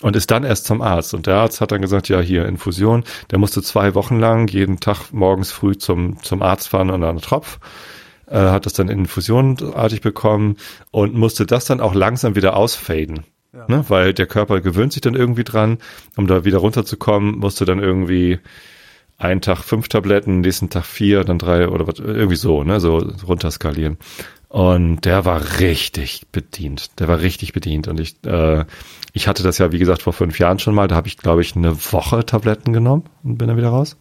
und 0.00 0.16
ist 0.16 0.30
dann 0.30 0.44
erst 0.44 0.66
zum 0.66 0.80
Arzt. 0.80 1.14
Und 1.14 1.26
der 1.26 1.36
Arzt 1.36 1.60
hat 1.60 1.72
dann 1.72 1.82
gesagt, 1.82 2.08
ja, 2.08 2.20
hier 2.20 2.46
Infusion. 2.46 3.04
Der 3.30 3.38
musste 3.38 3.62
zwei 3.62 3.94
Wochen 3.94 4.18
lang 4.18 4.48
jeden 4.48 4.80
Tag 4.80 5.12
morgens 5.12 5.52
früh 5.52 5.76
zum, 5.76 6.22
zum 6.22 6.42
Arzt 6.42 6.68
fahren 6.68 6.90
und 6.90 7.04
einen 7.04 7.20
Tropf. 7.20 7.58
Äh, 8.26 8.38
hat 8.38 8.66
das 8.66 8.72
dann 8.72 8.88
infusionartig 8.88 10.00
bekommen 10.00 10.56
und 10.90 11.14
musste 11.14 11.46
das 11.46 11.64
dann 11.64 11.80
auch 11.80 11.94
langsam 11.94 12.36
wieder 12.36 12.56
ausfaden. 12.56 13.24
Ne? 13.52 13.84
Weil 13.88 14.14
der 14.14 14.26
Körper 14.26 14.60
gewöhnt 14.60 14.92
sich 14.92 15.02
dann 15.02 15.14
irgendwie 15.14 15.44
dran. 15.44 15.78
Um 16.16 16.26
da 16.26 16.44
wieder 16.44 16.58
runterzukommen, 16.58 17.38
musste 17.38 17.64
dann 17.64 17.80
irgendwie 17.80 18.38
einen 19.18 19.40
Tag 19.40 19.58
fünf 19.58 19.88
Tabletten, 19.88 20.40
nächsten 20.40 20.70
Tag 20.70 20.84
vier, 20.84 21.24
dann 21.24 21.38
drei 21.38 21.68
oder 21.68 21.86
was, 21.86 21.98
irgendwie 21.98 22.36
so, 22.36 22.64
ne, 22.64 22.80
so 22.80 22.98
runterskalieren. 23.26 23.98
Und 24.48 25.04
der 25.04 25.24
war 25.24 25.60
richtig 25.60 26.26
bedient. 26.32 26.98
Der 26.98 27.06
war 27.06 27.20
richtig 27.20 27.52
bedient. 27.52 27.86
Und 27.86 28.00
ich, 28.00 28.16
äh, 28.24 28.64
ich 29.12 29.28
hatte 29.28 29.42
das 29.42 29.58
ja, 29.58 29.70
wie 29.70 29.78
gesagt, 29.78 30.02
vor 30.02 30.12
fünf 30.12 30.38
Jahren 30.38 30.58
schon 30.58 30.74
mal. 30.74 30.88
Da 30.88 30.96
habe 30.96 31.06
ich, 31.06 31.18
glaube 31.18 31.42
ich, 31.42 31.54
eine 31.54 31.76
Woche 31.92 32.26
Tabletten 32.26 32.72
genommen 32.72 33.04
und 33.22 33.38
bin 33.38 33.46
dann 33.46 33.56
wieder 33.56 33.68
raus. 33.68 33.96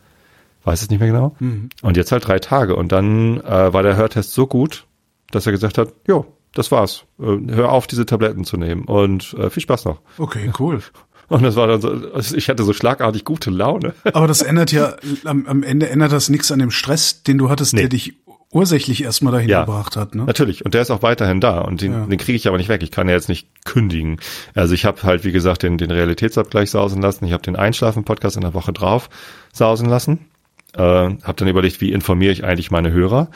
Weiß 0.63 0.81
es 0.81 0.89
nicht 0.89 0.99
mehr 0.99 1.09
genau. 1.09 1.35
Und 1.81 1.97
jetzt 1.97 2.11
halt 2.11 2.27
drei 2.27 2.39
Tage. 2.39 2.75
Und 2.75 2.91
dann 2.91 3.41
äh, 3.41 3.73
war 3.73 3.83
der 3.83 3.95
Hörtest 3.95 4.33
so 4.33 4.47
gut, 4.47 4.85
dass 5.31 5.45
er 5.45 5.51
gesagt 5.51 5.77
hat, 5.77 5.93
jo, 6.07 6.25
das 6.53 6.71
war's. 6.71 7.03
Äh, 7.19 7.37
hör 7.49 7.71
auf, 7.71 7.87
diese 7.87 8.05
Tabletten 8.05 8.43
zu 8.43 8.57
nehmen. 8.57 8.85
Und 8.85 9.33
äh, 9.35 9.49
viel 9.49 9.63
Spaß 9.63 9.85
noch. 9.85 10.01
Okay, 10.17 10.51
cool. 10.59 10.81
Und 11.27 11.43
das 11.43 11.55
war 11.55 11.67
dann 11.67 11.79
so, 11.79 11.89
also 12.13 12.35
ich 12.35 12.49
hatte 12.49 12.63
so 12.63 12.73
schlagartig 12.73 13.23
gute 13.23 13.51
Laune. 13.51 13.93
Aber 14.13 14.25
das 14.27 14.41
ändert 14.41 14.71
ja, 14.71 14.95
am, 15.25 15.45
am 15.45 15.61
Ende 15.61 15.87
ändert 15.89 16.11
das 16.11 16.29
nichts 16.29 16.51
an 16.51 16.57
dem 16.59 16.71
Stress, 16.71 17.21
den 17.21 17.37
du 17.37 17.49
hattest, 17.51 17.73
Nee. 17.73 17.81
der 17.81 17.89
dich 17.89 18.15
ursächlich 18.51 19.03
erstmal 19.03 19.31
dahin 19.33 19.47
Ja. 19.47 19.59
gebracht 19.63 19.95
hat. 19.95 20.15
Ne? 20.15 20.23
Natürlich, 20.23 20.65
und 20.65 20.73
der 20.73 20.81
ist 20.81 20.89
auch 20.89 21.03
weiterhin 21.03 21.39
da 21.39 21.61
und 21.61 21.81
den, 21.81 21.91
Ja. 21.93 22.05
den 22.07 22.17
kriege 22.17 22.35
ich 22.35 22.47
aber 22.47 22.57
nicht 22.57 22.67
weg. 22.69 22.81
Ich 22.81 22.89
kann 22.89 23.07
ja 23.07 23.13
jetzt 23.13 23.29
nicht 23.29 23.47
kündigen. 23.63 24.17
Also 24.55 24.73
ich 24.73 24.85
habe 24.85 25.03
halt, 25.03 25.23
wie 25.23 25.31
gesagt, 25.31 25.61
den, 25.61 25.77
den 25.77 25.91
Realitätsabgleich 25.91 26.71
sausen 26.71 26.99
lassen. 26.99 27.25
Ich 27.25 27.31
habe 27.33 27.43
den 27.43 27.55
Einschlafen-Podcast 27.55 28.35
in 28.37 28.41
der 28.41 28.55
Woche 28.55 28.73
drauf 28.73 29.11
sausen 29.53 29.87
lassen. 29.87 30.25
Äh, 30.73 30.79
habe 30.81 31.33
dann 31.35 31.47
überlegt, 31.47 31.79
wie 31.81 31.91
informiere 31.91 32.31
ich 32.33 32.43
eigentlich 32.43 32.71
meine 32.71 32.91
Hörer 32.91 33.29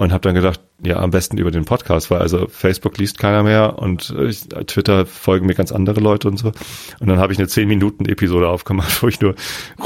und 0.00 0.12
habe 0.12 0.22
dann 0.22 0.34
gedacht, 0.34 0.60
ja, 0.82 0.96
am 0.96 1.10
besten 1.10 1.36
über 1.36 1.50
den 1.50 1.66
Podcast, 1.66 2.10
weil 2.10 2.20
also 2.20 2.46
Facebook 2.48 2.96
liest 2.96 3.18
keiner 3.18 3.42
mehr 3.42 3.78
und 3.78 4.14
äh, 4.16 4.28
ich, 4.28 4.48
Twitter 4.48 5.04
folgen 5.04 5.44
mir 5.44 5.54
ganz 5.54 5.72
andere 5.72 6.00
Leute 6.00 6.26
und 6.26 6.38
so. 6.38 6.52
Und 7.00 7.06
dann 7.06 7.18
habe 7.18 7.34
ich 7.34 7.38
eine 7.38 7.48
10-Minuten-Episode 7.48 8.48
aufgemacht, 8.48 9.02
wo 9.02 9.08
ich 9.08 9.20
nur 9.20 9.34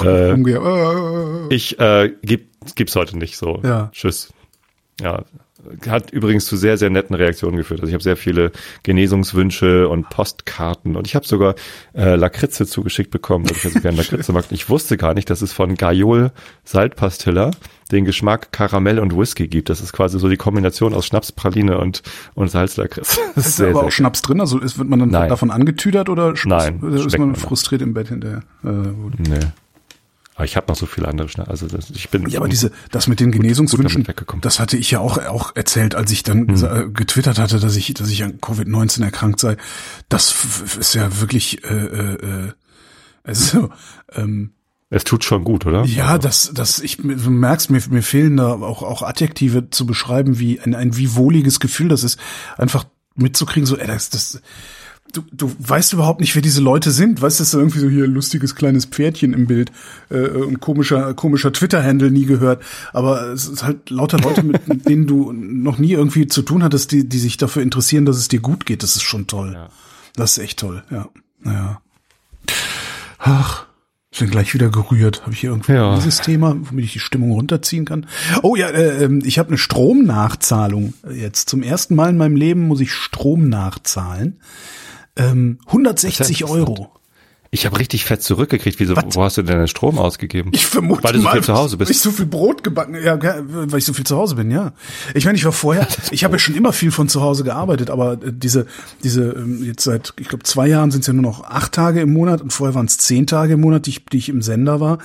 äh, 0.05 0.37
ich 1.50 1.81
äh, 1.81 2.12
gib, 2.22 2.46
gib's 2.77 2.94
heute 2.94 3.18
nicht 3.18 3.37
so. 3.37 3.59
Ja. 3.64 3.90
Tschüss. 3.92 4.33
Ja, 5.00 5.24
hat 5.88 6.11
übrigens 6.11 6.46
zu 6.46 6.57
sehr, 6.57 6.77
sehr 6.79 6.90
netten 6.90 7.14
Reaktionen 7.14 7.57
geführt. 7.57 7.81
Also 7.81 7.88
ich 7.88 7.94
habe 7.94 8.03
sehr 8.03 8.16
viele 8.16 8.53
Genesungswünsche 8.83 9.88
und 9.88 10.09
Postkarten 10.09 10.96
und 10.96 11.07
ich 11.07 11.14
habe 11.14 11.27
sogar 11.27 11.55
äh, 11.94 12.16
Lakritze 12.16 12.66
zugeschickt 12.66 13.11
bekommen, 13.11 13.44
weil 13.48 13.57
ich 13.57 13.64
ja 13.64 13.70
so 13.70 13.81
gerne 13.81 13.96
Lakritze 13.96 14.33
mag. 14.33 14.44
Ich 14.50 14.68
wusste 14.68 14.96
gar 14.96 15.14
nicht, 15.14 15.31
dass 15.31 15.42
es 15.42 15.53
von 15.53 15.74
Gaiol 15.74 16.33
Saltpastilla 16.64 17.50
den 17.92 18.05
Geschmack 18.05 18.53
Karamell 18.53 18.98
und 18.98 19.16
Whisky 19.16 19.48
gibt. 19.48 19.68
Das 19.68 19.81
ist 19.81 19.92
quasi 19.92 20.18
so 20.18 20.29
die 20.29 20.37
Kombination 20.37 20.94
aus 20.94 21.07
Schnapspraline 21.07 21.79
und, 21.79 22.03
und 22.35 22.48
Salzlakritz. 22.48 23.20
Das 23.35 23.46
ist, 23.46 23.57
sehr, 23.57 23.70
aber 23.70 23.81
sehr 23.81 23.88
auch 23.88 23.92
Schnaps 23.92 24.22
drin? 24.22 24.40
Also 24.40 24.59
ist, 24.61 24.79
wird 24.79 24.88
man 24.88 25.00
dann 25.00 25.11
Nein. 25.11 25.29
davon 25.29 25.50
angetüdert 25.50 26.09
oder 26.09 26.35
Nein, 26.44 26.81
ist 26.83 27.18
man 27.18 27.35
frustriert 27.35 27.83
im 27.83 27.94
Bett 27.94 28.09
hinterher? 28.09 28.42
Äh, 28.62 28.68
gut. 28.68 29.18
Nee. 29.18 29.40
Aber 30.35 30.44
ich 30.44 30.57
habe 30.57 30.66
noch 30.68 30.77
so 30.77 30.87
viele 30.87 31.07
andere 31.07 31.29
Schnaps. 31.29 31.49
Also 31.49 31.68
das, 31.68 31.90
ich 31.90 32.11
bin 32.11 32.29
Ja, 32.29 32.40
aber 32.40 32.49
diese, 32.49 32.73
das 32.90 33.07
mit 33.07 33.20
den 33.20 33.31
Genesungswünschen, 33.31 34.05
das 34.40 34.59
hatte 34.59 34.77
ich 34.77 34.90
ja 34.90 34.99
auch, 34.99 35.18
auch 35.18 35.55
erzählt, 35.55 35.94
als 35.94 36.11
ich 36.11 36.25
dann 36.25 36.49
äh, 36.49 36.88
getwittert 36.90 37.38
hatte, 37.38 37.61
dass 37.61 37.77
ich, 37.77 37.94
dass 37.94 38.11
ich 38.11 38.25
an 38.25 38.38
Covid-19 38.40 39.05
erkrankt 39.05 39.38
sei. 39.38 39.57
Das 40.09 40.35
ist 40.79 40.94
ja 40.94 41.20
wirklich, 41.20 41.62
äh, 41.64 41.68
äh, 41.68 42.14
äh, 42.14 42.53
also, 43.23 43.70
ähm, 44.12 44.55
es 44.90 45.05
tut 45.05 45.25
schon 45.25 45.44
gut, 45.44 45.66
oder? 45.66 45.85
ja, 45.85 46.18
das, 46.18 46.53
das, 46.55 46.79
ich, 46.81 46.99
du 46.99 47.31
merkst, 47.31 47.70
mir, 47.70 47.83
mir 47.90 48.03
fehlen 48.03 48.37
da 48.37 48.53
auch, 48.53 48.83
auch 48.83 49.03
Adjektive 49.03 49.70
zu 49.70 49.87
beschreiben, 49.87 50.38
wie 50.38 50.61
ein, 50.61 50.75
ein 50.75 50.97
wie 50.97 51.14
wohliges 51.14 51.59
Gefühl 51.59 51.88
das 51.88 52.05
ist, 52.05 52.18
einfach 52.57 52.85
mitzukriegen, 53.16 53.66
so, 53.66 53.77
ey, 53.77 53.87
das, 53.87 54.11
das, 54.11 54.40
du, 55.14 55.22
du 55.33 55.53
weißt 55.59 55.92
überhaupt 55.94 56.20
nicht, 56.20 56.35
wer 56.35 56.42
diese 56.42 56.61
Leute 56.61 56.90
sind. 56.90 57.22
Weißt 57.22 57.38
du, 57.38 57.42
das 57.42 57.48
ist 57.48 57.55
irgendwie 57.55 57.79
so 57.79 57.88
hier 57.88 58.05
ein 58.05 58.12
lustiges 58.12 58.55
kleines 58.55 58.85
Pferdchen 58.85 59.33
im 59.33 59.46
Bild, 59.46 59.72
äh, 60.11 60.18
ein 60.18 60.61
komischer, 60.61 61.14
komischer 61.14 61.53
Twitter-Handle 61.53 62.11
nie 62.11 62.27
gehört. 62.27 62.62
Aber 62.92 63.29
es 63.29 63.46
ist 63.46 63.62
halt 63.64 63.90
lauter 63.90 64.18
Leute, 64.18 64.42
mit, 64.42 64.68
mit 64.68 64.88
denen 64.88 65.07
du 65.07 65.33
noch 65.33 65.79
nie 65.79 65.92
irgendwie 65.92 66.27
zu 66.27 66.42
tun 66.42 66.62
hattest, 66.62 66.92
die, 66.92 67.09
die 67.09 67.18
sich 67.18 67.37
dafür 67.37 67.62
interessieren, 67.62 68.05
dass 68.05 68.16
es 68.18 68.29
dir 68.29 68.40
gut 68.40 68.66
geht. 68.66 68.83
Das 68.83 68.96
ist 68.96 69.03
schon 69.03 69.27
toll. 69.27 69.53
Ja. 69.55 69.68
Das 70.16 70.37
ist 70.37 70.44
echt 70.44 70.59
toll, 70.61 70.83
ja. 70.90 71.09
Naja. 71.42 71.81
Ach. 73.18 73.66
Ich 74.11 74.20
bin 74.20 74.31
gleich 74.31 74.55
wieder 74.55 74.68
gerührt. 74.70 75.22
Habe 75.22 75.33
ich 75.33 75.40
hier 75.40 75.50
irgendwie 75.50 75.72
Ja. 75.72 75.96
dieses 75.96 76.20
Thema, 76.20 76.55
womit 76.57 76.85
ich 76.85 76.92
die 76.92 77.00
Stimmung 77.00 77.33
runterziehen 77.33 77.85
kann? 77.85 78.07
Oh 78.44 78.55
ja, 78.55 78.68
äh, 78.68 79.03
ähm, 79.07 79.22
ich 79.24 79.40
habe 79.40 79.48
eine 79.48 79.59
Stromnachzahlung. 79.59 80.94
Jetzt 81.12 81.48
zum 81.48 81.64
ersten 81.64 81.96
Mal 81.96 82.11
in 82.11 82.16
meinem 82.16 82.37
Leben 82.37 82.68
muss 82.68 82.81
ich 82.81 82.92
Strom 82.92 83.48
nachzahlen. 83.48 84.38
Ähm, 85.16 85.59
160 85.66 86.18
Das 86.18 86.31
ist 86.31 86.40
ja 86.40 86.46
Euro. 86.46 86.90
Ich 87.55 87.66
habe 87.66 87.79
richtig 87.79 88.05
fett 88.05 88.20
zurückgekriegt. 88.20 88.81
Wieso, 88.81 88.96
wo 88.96 89.22
hast 89.22 89.37
du 89.37 89.42
denn 89.42 89.59
den 89.59 89.68
Strom 89.68 89.96
ausgegeben? 89.96 90.50
Ich 90.53 90.66
vermute 90.66 91.05
Weil 91.05 91.12
du 91.12 91.18
so 91.20 91.24
mal, 91.24 91.35
viel 91.35 91.42
zu 91.44 91.55
Hause 91.55 91.79
weil 91.79 91.85
ich 91.85 91.88
bist. 91.90 92.03
so 92.03 92.11
viel 92.11 92.27
Brot 92.27 92.64
gebacken, 92.64 92.96
ja, 93.00 93.16
weil 93.22 93.79
ich 93.79 93.85
so 93.85 93.92
viel 93.92 94.05
zu 94.05 94.16
Hause 94.16 94.35
bin, 94.35 94.50
ja. 94.50 94.72
Ich 95.14 95.24
meine, 95.24 95.38
ich 95.38 95.44
war 95.44 95.53
vorher, 95.53 95.87
ich 96.11 96.24
habe 96.24 96.35
ja 96.35 96.38
schon 96.40 96.57
immer 96.57 96.72
viel 96.72 96.90
von 96.90 97.09
zu 97.09 97.20
Hause 97.20 97.44
gearbeitet, 97.44 97.90
aber 97.90 98.14
äh, 98.14 98.33
diese, 98.33 98.66
diese 99.05 99.35
ähm, 99.35 99.64
jetzt 99.64 99.85
seit, 99.85 100.14
ich 100.18 100.29
glaube, 100.29 100.42
zwei 100.42 100.66
Jahren 100.66 100.90
sind 100.90 101.03
es 101.03 101.07
ja 101.07 101.12
nur 101.12 101.22
noch 101.22 101.44
acht 101.44 101.70
Tage 101.70 102.00
im 102.00 102.12
Monat 102.12 102.42
und 102.42 102.53
vorher 102.53 102.74
waren 102.74 102.87
es 102.87 102.98
zehn 102.98 103.29
Tage 103.29 103.53
im 103.53 103.61
Monat, 103.61 103.87
die 103.87 103.90
ich, 103.90 104.05
die 104.07 104.18
ich 104.18 104.31
im 104.31 104.42
Sender 104.42 104.81
war. 104.81 104.98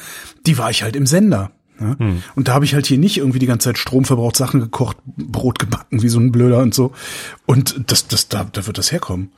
Die 0.47 0.57
war 0.57 0.71
ich 0.71 0.81
halt 0.81 0.95
im 0.95 1.05
Sender. 1.05 1.51
Ja? 1.79 1.99
Hm. 1.99 2.23
Und 2.33 2.47
da 2.47 2.55
habe 2.55 2.65
ich 2.65 2.73
halt 2.73 2.87
hier 2.87 2.97
nicht 2.97 3.17
irgendwie 3.17 3.39
die 3.39 3.45
ganze 3.45 3.65
Zeit 3.65 3.77
Strom 3.77 4.05
verbraucht, 4.05 4.35
Sachen 4.35 4.59
gekocht, 4.59 4.97
Brot 5.05 5.59
gebacken, 5.59 6.01
wie 6.01 6.09
so 6.09 6.19
ein 6.19 6.31
Blöder 6.31 6.63
und 6.63 6.73
so. 6.73 6.93
Und 7.45 7.91
das, 7.91 8.07
das, 8.07 8.27
da, 8.27 8.45
da 8.51 8.65
wird 8.65 8.79
das 8.79 8.91
herkommen. 8.91 9.29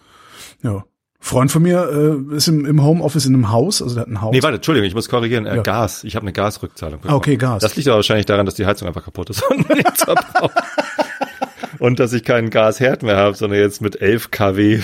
Ja. 0.64 0.84
Freund 1.24 1.52
von 1.52 1.62
mir 1.62 2.18
äh, 2.32 2.36
ist 2.36 2.48
im, 2.48 2.66
im 2.66 2.84
Homeoffice 2.84 3.26
in 3.28 3.36
einem 3.36 3.52
Haus, 3.52 3.82
also 3.82 3.94
der 3.94 4.02
hat 4.02 4.08
ein 4.10 4.22
Haus. 4.22 4.32
Nee, 4.34 4.42
warte, 4.42 4.56
Entschuldigung, 4.56 4.88
ich 4.88 4.96
muss 4.96 5.08
korrigieren. 5.08 5.46
Äh, 5.46 5.58
Ja. 5.58 5.62
Gas. 5.62 6.04
Ich 6.04 6.16
habe 6.16 6.24
eine 6.24 6.34
Gasrückzahlung. 6.34 7.00
Ah, 7.06 7.14
okay, 7.16 7.38
Gas. 7.38 7.62
Das 7.62 7.76
liegt 7.76 7.88
aber 7.88 7.98
wahrscheinlich 7.98 8.26
daran, 8.26 8.46
dass 8.48 8.56
die 8.56 8.66
Heizung 8.66 8.88
einfach 8.88 9.04
kaputt 9.04 9.30
ist 9.30 9.44
und 9.50 9.70
man 9.70 9.78
jetzt 9.78 10.04
verbraucht. 10.06 10.56
Und 11.80 12.00
dass 12.00 12.14
ich 12.14 12.24
keinen 12.24 12.52
Gasherd 12.52 13.02
mehr 13.02 13.18
habe, 13.18 13.36
sondern 13.36 13.58
jetzt 13.60 13.82
mit 13.82 14.00
11 14.02 14.30
kW 14.30 14.82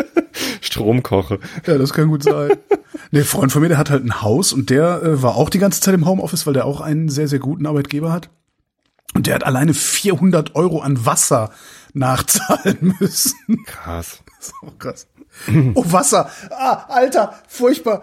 Strom 0.62 1.02
koche. 1.02 1.38
Ja, 1.66 1.76
das 1.76 1.92
kann 1.92 2.08
gut 2.08 2.22
sein. 2.22 2.52
Nee, 3.10 3.22
Freund 3.24 3.52
von 3.52 3.60
mir, 3.60 3.68
der 3.68 3.76
hat 3.76 3.90
halt 3.90 4.04
ein 4.04 4.22
Haus 4.22 4.52
und 4.54 4.70
der 4.70 5.02
äh, 5.02 5.22
war 5.22 5.36
auch 5.36 5.50
die 5.50 5.58
ganze 5.58 5.80
Zeit 5.82 5.92
im 5.94 6.06
Homeoffice, 6.06 6.46
weil 6.46 6.54
der 6.54 6.64
auch 6.64 6.80
einen 6.80 7.10
sehr, 7.10 7.28
sehr 7.28 7.40
guten 7.40 7.66
Arbeitgeber 7.66 8.10
hat. 8.12 8.30
Und 9.14 9.26
der 9.26 9.34
hat 9.34 9.44
alleine 9.44 9.74
400 9.74 10.54
Euro 10.54 10.80
an 10.80 11.04
Wasser 11.04 11.50
nachzahlen 11.92 12.94
müssen. 13.00 13.64
Krass. 13.66 14.22
Das 14.38 14.48
ist 14.48 14.54
auch 14.62 14.78
krass. 14.78 15.08
Oh, 15.74 15.84
Wasser. 15.86 16.30
Ah, 16.50 16.84
Alter, 16.88 17.34
furchtbar. 17.48 18.02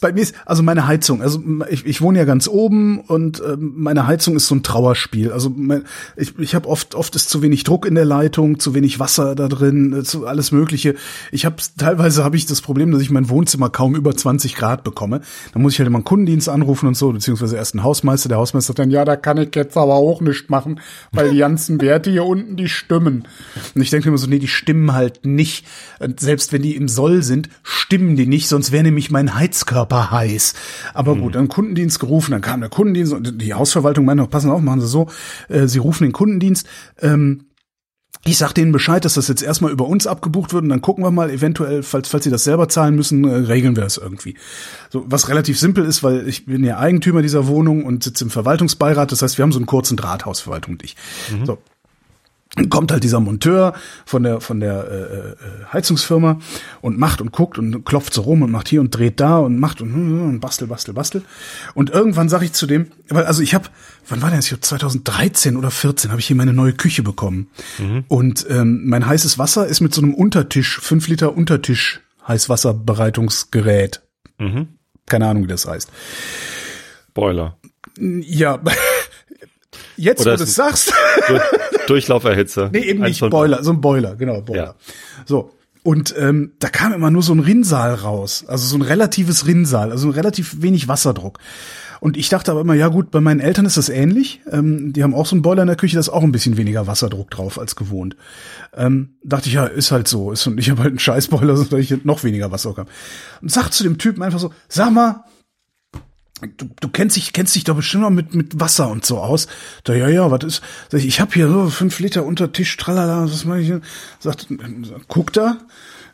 Bei 0.00 0.12
mir 0.12 0.22
ist, 0.22 0.34
also 0.44 0.62
meine 0.62 0.86
Heizung, 0.86 1.22
also 1.22 1.42
ich, 1.68 1.84
ich 1.84 2.00
wohne 2.00 2.18
ja 2.18 2.24
ganz 2.24 2.48
oben 2.48 3.00
und 3.00 3.42
ähm, 3.46 3.74
meine 3.76 4.06
Heizung 4.06 4.36
ist 4.36 4.46
so 4.46 4.54
ein 4.54 4.62
Trauerspiel. 4.62 5.32
Also 5.32 5.50
mein, 5.54 5.84
ich, 6.16 6.38
ich 6.38 6.54
habe 6.54 6.68
oft, 6.68 6.94
oft 6.94 7.14
ist 7.16 7.28
zu 7.28 7.42
wenig 7.42 7.64
Druck 7.64 7.86
in 7.86 7.94
der 7.94 8.04
Leitung, 8.04 8.58
zu 8.58 8.74
wenig 8.74 8.98
Wasser 8.98 9.34
da 9.34 9.48
drin, 9.48 9.92
äh, 9.92 10.02
zu 10.04 10.26
alles 10.26 10.52
Mögliche. 10.52 10.94
Ich 11.32 11.44
habe 11.44 11.56
teilweise 11.76 12.24
habe 12.24 12.36
ich 12.36 12.46
das 12.46 12.60
Problem, 12.60 12.90
dass 12.92 13.02
ich 13.02 13.10
mein 13.10 13.28
Wohnzimmer 13.28 13.70
kaum 13.70 13.94
über 13.94 14.16
20 14.16 14.54
Grad 14.56 14.84
bekomme. 14.84 15.20
Da 15.52 15.58
muss 15.58 15.74
ich 15.74 15.78
halt 15.78 15.88
immer 15.88 15.98
einen 15.98 16.04
Kundendienst 16.04 16.48
anrufen 16.48 16.86
und 16.86 16.96
so, 16.96 17.12
beziehungsweise 17.12 17.56
erst 17.56 17.74
einen 17.74 17.84
Hausmeister. 17.84 18.28
Der 18.28 18.38
Hausmeister 18.38 18.68
sagt 18.68 18.78
dann, 18.78 18.90
ja, 18.90 19.04
da 19.04 19.16
kann 19.16 19.38
ich 19.38 19.54
jetzt 19.54 19.76
aber 19.76 19.94
auch 19.94 20.20
nichts 20.20 20.48
machen, 20.48 20.80
weil 21.12 21.30
die 21.30 21.38
ganzen 21.38 21.80
Werte 21.80 22.10
hier 22.10 22.24
unten, 22.24 22.56
die 22.56 22.68
stimmen. 22.68 23.26
Und 23.74 23.82
ich 23.82 23.90
denke 23.90 24.08
immer 24.08 24.18
so, 24.18 24.26
nee, 24.26 24.38
die 24.38 24.48
stimmen 24.48 24.92
halt 24.92 25.24
nicht. 25.24 25.66
Selbst 26.18 26.52
wenn 26.52 26.55
die 26.58 26.76
im 26.76 26.88
Soll 26.88 27.22
sind, 27.22 27.48
stimmen 27.62 28.16
die 28.16 28.26
nicht, 28.26 28.48
sonst 28.48 28.72
wäre 28.72 28.84
nämlich 28.84 29.10
mein 29.10 29.34
Heizkörper 29.34 30.10
heiß. 30.10 30.54
Aber 30.94 31.16
gut, 31.16 31.34
dann 31.34 31.48
Kundendienst 31.48 32.00
gerufen, 32.00 32.32
dann 32.32 32.40
kam 32.40 32.60
der 32.60 32.70
Kundendienst 32.70 33.12
und 33.12 33.40
die 33.40 33.54
Hausverwaltung 33.54 34.04
meinte, 34.04 34.26
passen 34.26 34.50
auf, 34.50 34.60
machen 34.60 34.80
Sie 34.80 34.88
so, 34.88 35.08
äh, 35.48 35.66
Sie 35.66 35.78
rufen 35.78 36.04
den 36.04 36.12
Kundendienst, 36.12 36.66
ähm, 37.00 37.46
ich 38.26 38.38
sag 38.38 38.52
denen 38.52 38.72
Bescheid, 38.72 39.04
dass 39.04 39.14
das 39.14 39.28
jetzt 39.28 39.42
erstmal 39.42 39.70
über 39.70 39.86
uns 39.86 40.06
abgebucht 40.06 40.52
wird 40.52 40.64
und 40.64 40.68
dann 40.68 40.80
gucken 40.80 41.04
wir 41.04 41.10
mal, 41.10 41.30
eventuell, 41.30 41.82
falls, 41.82 42.08
falls 42.08 42.24
sie 42.24 42.30
das 42.30 42.44
selber 42.44 42.68
zahlen 42.68 42.96
müssen, 42.96 43.24
äh, 43.24 43.34
regeln 43.34 43.76
wir 43.76 43.84
es 43.84 43.98
irgendwie. 43.98 44.36
So, 44.90 45.04
was 45.06 45.28
relativ 45.28 45.58
simpel 45.58 45.84
ist, 45.84 46.02
weil 46.02 46.28
ich 46.28 46.46
bin 46.46 46.64
ja 46.64 46.78
Eigentümer 46.78 47.22
dieser 47.22 47.46
Wohnung 47.46 47.84
und 47.84 48.02
sitze 48.02 48.24
im 48.24 48.30
Verwaltungsbeirat, 48.30 49.12
das 49.12 49.22
heißt, 49.22 49.38
wir 49.38 49.44
haben 49.44 49.52
so 49.52 49.58
einen 49.58 49.66
kurzen 49.66 49.96
Draht, 49.96 50.26
Hausverwaltung 50.26 50.74
und 50.74 50.84
ich. 50.84 50.96
So. 51.44 51.58
Kommt 52.70 52.90
halt 52.90 53.04
dieser 53.04 53.20
Monteur 53.20 53.74
von 54.04 54.22
der 54.22 54.40
von 54.40 54.60
der 54.60 54.88
äh, 54.88 54.96
äh, 54.96 55.34
Heizungsfirma 55.72 56.38
und 56.80 56.98
macht 56.98 57.20
und 57.20 57.32
guckt 57.32 57.58
und 57.58 57.84
klopft 57.84 58.14
so 58.14 58.22
rum 58.22 58.42
und 58.42 58.50
macht 58.50 58.68
hier 58.68 58.80
und 58.80 58.90
dreht 58.90 59.20
da 59.20 59.38
und 59.38 59.58
macht 59.58 59.80
und, 59.82 59.92
und 59.92 60.40
bastel 60.40 60.66
bastel 60.66 60.94
bastel 60.94 61.22
und 61.74 61.90
irgendwann 61.90 62.28
sage 62.28 62.46
ich 62.46 62.52
zu 62.52 62.66
dem 62.66 62.86
weil 63.08 63.24
also 63.24 63.42
ich 63.42 63.54
habe 63.54 63.68
wann 64.08 64.22
war 64.22 64.30
denn 64.30 64.38
das? 64.38 64.46
Hier 64.46 64.60
2013 64.60 65.56
oder 65.56 65.70
14 65.70 66.10
habe 66.10 66.20
ich 66.20 66.26
hier 66.26 66.36
meine 66.36 66.52
neue 66.52 66.72
Küche 66.72 67.02
bekommen. 67.02 67.50
Und 68.08 68.46
ähm, 68.48 68.82
mein 68.84 69.06
heißes 69.06 69.38
Wasser 69.38 69.66
ist 69.66 69.80
mit 69.80 69.94
so 69.94 70.02
einem 70.02 70.14
Untertisch 70.14 70.80
5 70.80 71.08
Liter 71.08 71.36
Untertisch 71.36 72.00
Heißwasserbereitungsgerät. 72.26 74.02
Mhm. 74.38 74.68
keine 75.06 75.28
Ahnung 75.28 75.44
wie 75.44 75.48
das 75.48 75.66
heißt. 75.66 75.90
Boiler. 77.14 77.56
ja 77.98 78.60
jetzt 79.96 80.20
Oder 80.22 80.32
wo 80.32 80.36
du 80.36 80.42
es 80.44 80.54
sagst 80.54 80.92
Dur 81.28 81.40
Durchlauferhitzer. 81.86 82.70
Nee, 82.72 82.80
eben 82.80 83.02
nicht 83.02 83.20
Boiler, 83.20 83.62
so 83.62 83.72
ein 83.72 83.80
Boiler, 83.80 84.16
genau, 84.16 84.40
Boiler. 84.40 84.64
Ja. 84.64 84.74
So. 85.24 85.50
Und 85.82 86.14
ähm, 86.18 86.52
da 86.58 86.68
kam 86.68 86.92
immer 86.92 87.12
nur 87.12 87.22
so 87.22 87.32
ein 87.32 87.38
Rinnsal 87.38 87.94
raus, 87.94 88.44
also 88.48 88.66
so 88.66 88.76
ein 88.76 88.82
relatives 88.82 89.46
Rinnsal, 89.46 89.92
also 89.92 90.08
ein 90.08 90.14
relativ 90.14 90.60
wenig 90.60 90.88
Wasserdruck. 90.88 91.38
Und 92.00 92.16
ich 92.16 92.28
dachte 92.28 92.50
aber 92.50 92.60
immer, 92.60 92.74
ja 92.74 92.88
gut, 92.88 93.10
bei 93.10 93.20
meinen 93.20 93.40
Eltern 93.40 93.66
ist 93.66 93.76
das 93.76 93.88
ähnlich. 93.88 94.40
Ähm, 94.50 94.92
die 94.92 95.02
haben 95.02 95.14
auch 95.14 95.26
so 95.26 95.34
einen 95.34 95.42
Boiler 95.42 95.62
in 95.62 95.68
der 95.68 95.76
Küche, 95.76 95.94
da 95.94 96.00
ist 96.00 96.08
auch 96.08 96.22
ein 96.22 96.32
bisschen 96.32 96.56
weniger 96.56 96.86
Wasserdruck 96.86 97.30
drauf 97.30 97.58
als 97.58 97.76
gewohnt. 97.76 98.16
Ähm, 98.76 99.16
dachte 99.22 99.48
ich, 99.48 99.54
ja, 99.54 99.64
ist 99.64 99.92
halt 99.92 100.08
so. 100.08 100.32
Ist, 100.32 100.46
und 100.46 100.58
ich 100.58 100.70
habe 100.70 100.82
halt 100.82 100.90
einen 100.90 100.98
Scheißboiler, 100.98 101.56
so 101.56 101.64
dass 101.64 101.80
ich 101.80 102.04
noch 102.04 102.24
weniger 102.24 102.50
Wasser 102.52 102.70
habe. 102.76 102.90
Und 103.40 103.50
sag 103.50 103.70
zu 103.70 103.82
dem 103.82 103.98
Typen 103.98 104.22
einfach 104.22 104.38
so, 104.38 104.52
sag 104.68 104.90
mal, 104.90 105.24
du, 106.40 106.68
du 106.80 106.88
kennst 106.88 107.16
dich, 107.16 107.32
kennst 107.32 107.54
dich 107.54 107.64
doch 107.64 107.76
bestimmt 107.76 108.02
noch 108.02 108.10
mit, 108.10 108.34
mit 108.34 108.60
Wasser 108.60 108.88
und 108.88 109.04
so 109.04 109.18
aus. 109.18 109.46
Da, 109.84 109.94
ja, 109.94 110.08
ja, 110.08 110.30
was 110.30 110.44
ist? 110.44 110.62
Sag 110.90 111.00
ich, 111.00 111.06
ich 111.06 111.20
habe 111.20 111.32
hier 111.32 111.48
so 111.48 111.68
fünf 111.68 111.98
Liter 111.98 112.24
unter 112.24 112.52
Tisch, 112.52 112.76
tralala, 112.76 113.24
was 113.24 113.44
mache 113.44 113.60
ich 113.60 113.66
hier? 113.66 113.80
Sagt, 114.18 114.48
guckt 115.08 115.36
da, 115.36 115.58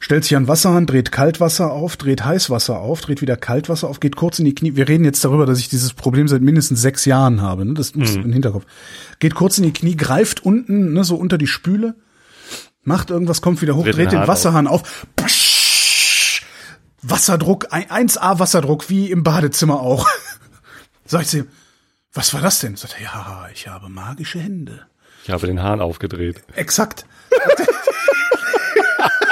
stellt 0.00 0.24
sich 0.24 0.36
an 0.36 0.48
Wasserhahn, 0.48 0.86
dreht 0.86 1.12
Kaltwasser 1.12 1.72
auf, 1.72 1.96
dreht 1.96 2.24
Heißwasser 2.24 2.78
auf, 2.78 3.00
dreht 3.00 3.20
wieder 3.20 3.36
Kaltwasser 3.36 3.88
auf, 3.88 4.00
geht 4.00 4.16
kurz 4.16 4.38
in 4.38 4.44
die 4.44 4.54
Knie. 4.54 4.76
Wir 4.76 4.88
reden 4.88 5.04
jetzt 5.04 5.24
darüber, 5.24 5.46
dass 5.46 5.58
ich 5.58 5.68
dieses 5.68 5.92
Problem 5.92 6.28
seit 6.28 6.42
mindestens 6.42 6.80
sechs 6.80 7.04
Jahren 7.04 7.40
habe, 7.40 7.64
ne? 7.64 7.74
Das 7.74 7.94
muss 7.94 8.14
im 8.14 8.32
Hinterkopf. 8.32 8.66
Geht 9.18 9.34
kurz 9.34 9.58
in 9.58 9.64
die 9.64 9.72
Knie, 9.72 9.96
greift 9.96 10.44
unten, 10.44 10.92
ne, 10.92 11.04
so 11.04 11.16
unter 11.16 11.38
die 11.38 11.46
Spüle, 11.46 11.94
macht 12.84 13.10
irgendwas, 13.10 13.42
kommt 13.42 13.62
wieder 13.62 13.76
hoch, 13.76 13.84
Dreht 13.84 13.96
dreht, 13.96 14.06
den 14.06 14.10
den 14.10 14.20
Hahn 14.20 14.28
Wasserhahn 14.28 14.66
auf. 14.66 15.06
Psch, 15.16 15.51
Wasserdruck, 17.02 17.68
ein- 17.72 17.90
1A 18.08 18.38
Wasserdruck, 18.38 18.88
wie 18.88 19.10
im 19.10 19.22
Badezimmer 19.22 19.80
auch. 19.80 20.06
Sag 21.04 21.22
ich 21.22 21.28
zu 21.28 21.38
ihm, 21.38 21.48
was 22.12 22.32
war 22.34 22.40
das 22.40 22.60
denn? 22.60 22.76
Sagt 22.76 22.94
er, 22.98 23.02
ja, 23.02 23.48
ich 23.52 23.68
habe 23.68 23.88
magische 23.88 24.38
Hände. 24.38 24.86
Ich 25.24 25.30
habe 25.30 25.46
den 25.46 25.62
Hahn 25.62 25.80
aufgedreht. 25.80 26.42
Exakt. 26.54 27.04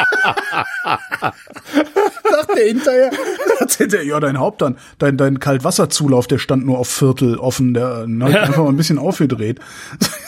Der 2.57 2.67
hinterher, 2.67 3.11
erzählt 3.61 3.95
er, 3.95 4.03
ja, 4.03 4.19
dein 4.19 4.39
Haupt 4.39 4.63
dann, 4.63 4.77
dein, 4.99 5.17
dein 5.17 5.39
Kaltwasserzulauf, 5.39 6.27
der 6.27 6.39
stand 6.39 6.67
nur 6.67 6.79
auf 6.79 6.89
Viertel 6.89 7.39
offen, 7.39 7.75
der 7.75 8.07
hat 8.07 8.09
einfach 8.37 8.65
mal 8.65 8.69
ein 8.69 8.77
bisschen 8.77 8.99
aufgedreht. 8.99 9.61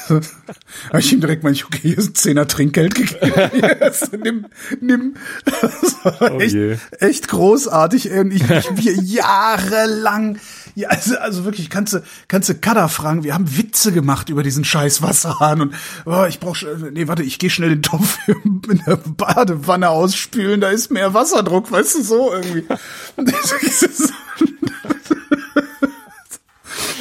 Habe 0.09 0.99
ich 0.99 1.13
ihm 1.13 1.21
direkt 1.21 1.43
mal, 1.43 1.53
okay, 1.53 1.79
hier 1.81 1.99
ist 1.99 2.17
Zehner 2.17 2.47
Trinkgeld 2.47 2.95
gegeben. 2.95 3.33
Yes, 3.55 4.11
nimm, 4.13 4.47
nimm. 4.81 5.15
Das 5.45 5.97
war 6.05 6.33
Oh 6.33 6.39
echt, 6.39 6.55
je. 6.55 6.77
echt 7.01 7.29
großartig. 7.29 8.11
Und 8.11 8.33
ich, 8.33 8.43
ich 8.43 8.77
wir 8.77 8.95
jahrelang, 8.95 10.39
ja, 10.75 10.89
also, 10.89 11.17
also 11.19 11.45
wirklich, 11.45 11.69
kannst 11.71 11.93
du, 11.95 12.03
kannst 12.29 12.49
du 12.49 12.55
Kada 12.55 12.89
fragen, 12.89 13.25
wir 13.25 13.35
haben 13.35 13.57
Witze 13.57 13.93
gemacht 13.93 14.29
über 14.29 14.43
diesen 14.43 14.65
scheiß 14.65 15.03
Wasserhahn 15.03 15.61
und 15.61 15.75
oh, 16.07 16.25
ich 16.29 16.41
brauch, 16.41 16.57
schnell- 16.57 16.91
nee, 16.93 17.09
warte, 17.09 17.23
ich 17.23 17.39
gehe 17.39 17.51
schnell 17.51 17.71
den 17.71 17.83
Topf 17.83 18.19
in 18.27 18.83
der 18.87 18.97
Badewanne 18.97 19.89
ausspülen, 19.91 20.61
da 20.61 20.69
ist 20.71 20.91
mehr 20.91 21.15
Wasserdruck, 21.15 21.71
weißt 21.71 21.97
du, 21.97 22.03
so 22.03 22.33
irgendwie. 22.33 22.65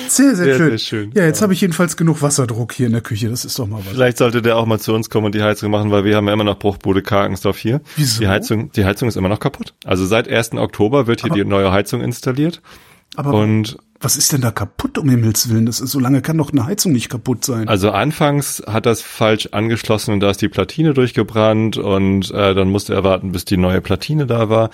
Sehr, 0.08 0.36
sehr, 0.36 0.46
Sehr, 0.46 0.56
schön. 0.58 0.70
sehr 0.72 0.78
schön. 0.78 1.12
Ja, 1.14 1.24
jetzt 1.24 1.42
habe 1.42 1.54
ich 1.54 1.62
jedenfalls 1.62 1.96
genug 1.96 2.22
Wasserdruck 2.22 2.74
hier 2.74 2.88
in 2.88 2.92
der 2.92 3.02
Küche, 3.02 3.30
das 3.30 3.46
ist 3.46 3.58
doch 3.58 3.66
mal 3.68 3.78
was. 3.86 3.94
Vielleicht 3.94 4.18
sollte 4.18 4.42
der 4.42 4.58
auch 4.58 4.66
mal 4.66 4.78
zu 4.80 4.94
uns 4.94 5.10
kommen 5.10 5.28
und 5.28 5.36
die 5.36 5.42
Heizung 5.42 5.72
machen, 5.72 5.90
weil 5.90 6.04
wir 6.04 6.18
haben 6.18 6.28
ja 6.28 6.34
immer 6.34 6.44
noch 6.44 6.60
Bruchbude 6.60 7.02
Karkensdorf 7.02 7.58
hier. 7.58 7.80
Wieso? 7.96 8.20
Die 8.20 8.28
Heizung, 8.28 8.72
die 8.74 8.84
Heizung 8.84 9.08
ist 9.08 9.16
immer 9.16 9.30
noch 9.30 9.40
kaputt. 9.40 9.74
Also 9.86 10.06
seit 10.06 10.28
1. 10.28 10.54
Oktober 10.54 11.08
wird 11.08 11.22
hier 11.22 11.30
die 11.32 11.46
neue 11.46 11.72
Heizung 11.72 12.02
installiert. 12.02 12.62
Aber 13.16 13.34
Und 13.34 13.78
was 14.00 14.18
ist 14.18 14.32
denn 14.32 14.42
da 14.42 14.50
kaputt, 14.52 14.98
um 14.98 15.10
Himmels 15.10 15.50
Willen? 15.50 15.68
Das 15.68 15.80
ist, 15.80 15.92
so 15.92 16.00
lange 16.00 16.22
kann 16.22 16.38
doch 16.38 16.52
eine 16.52 16.66
Heizung 16.66 16.92
nicht 16.92 17.10
kaputt 17.10 17.46
sein. 17.46 17.68
also 17.68 17.92
anfangs 17.92 18.64
hat 18.66 18.86
das 18.88 19.02
falsch 19.02 19.50
angeschlossen 19.52 20.14
und 20.14 20.22
da 20.22 20.32
ist 20.32 20.42
die 20.42 20.50
Platine 20.50 20.94
durchgebrannt 20.94 21.78
und 21.78 22.32
äh, 22.32 22.56
dann 22.56 22.70
musste 22.70 22.94
er 22.96 23.04
warten, 23.04 23.32
bis 23.32 23.46
die 23.46 23.58
neue 23.58 23.82
Platine 23.82 24.26
da 24.26 24.50
war. 24.50 24.72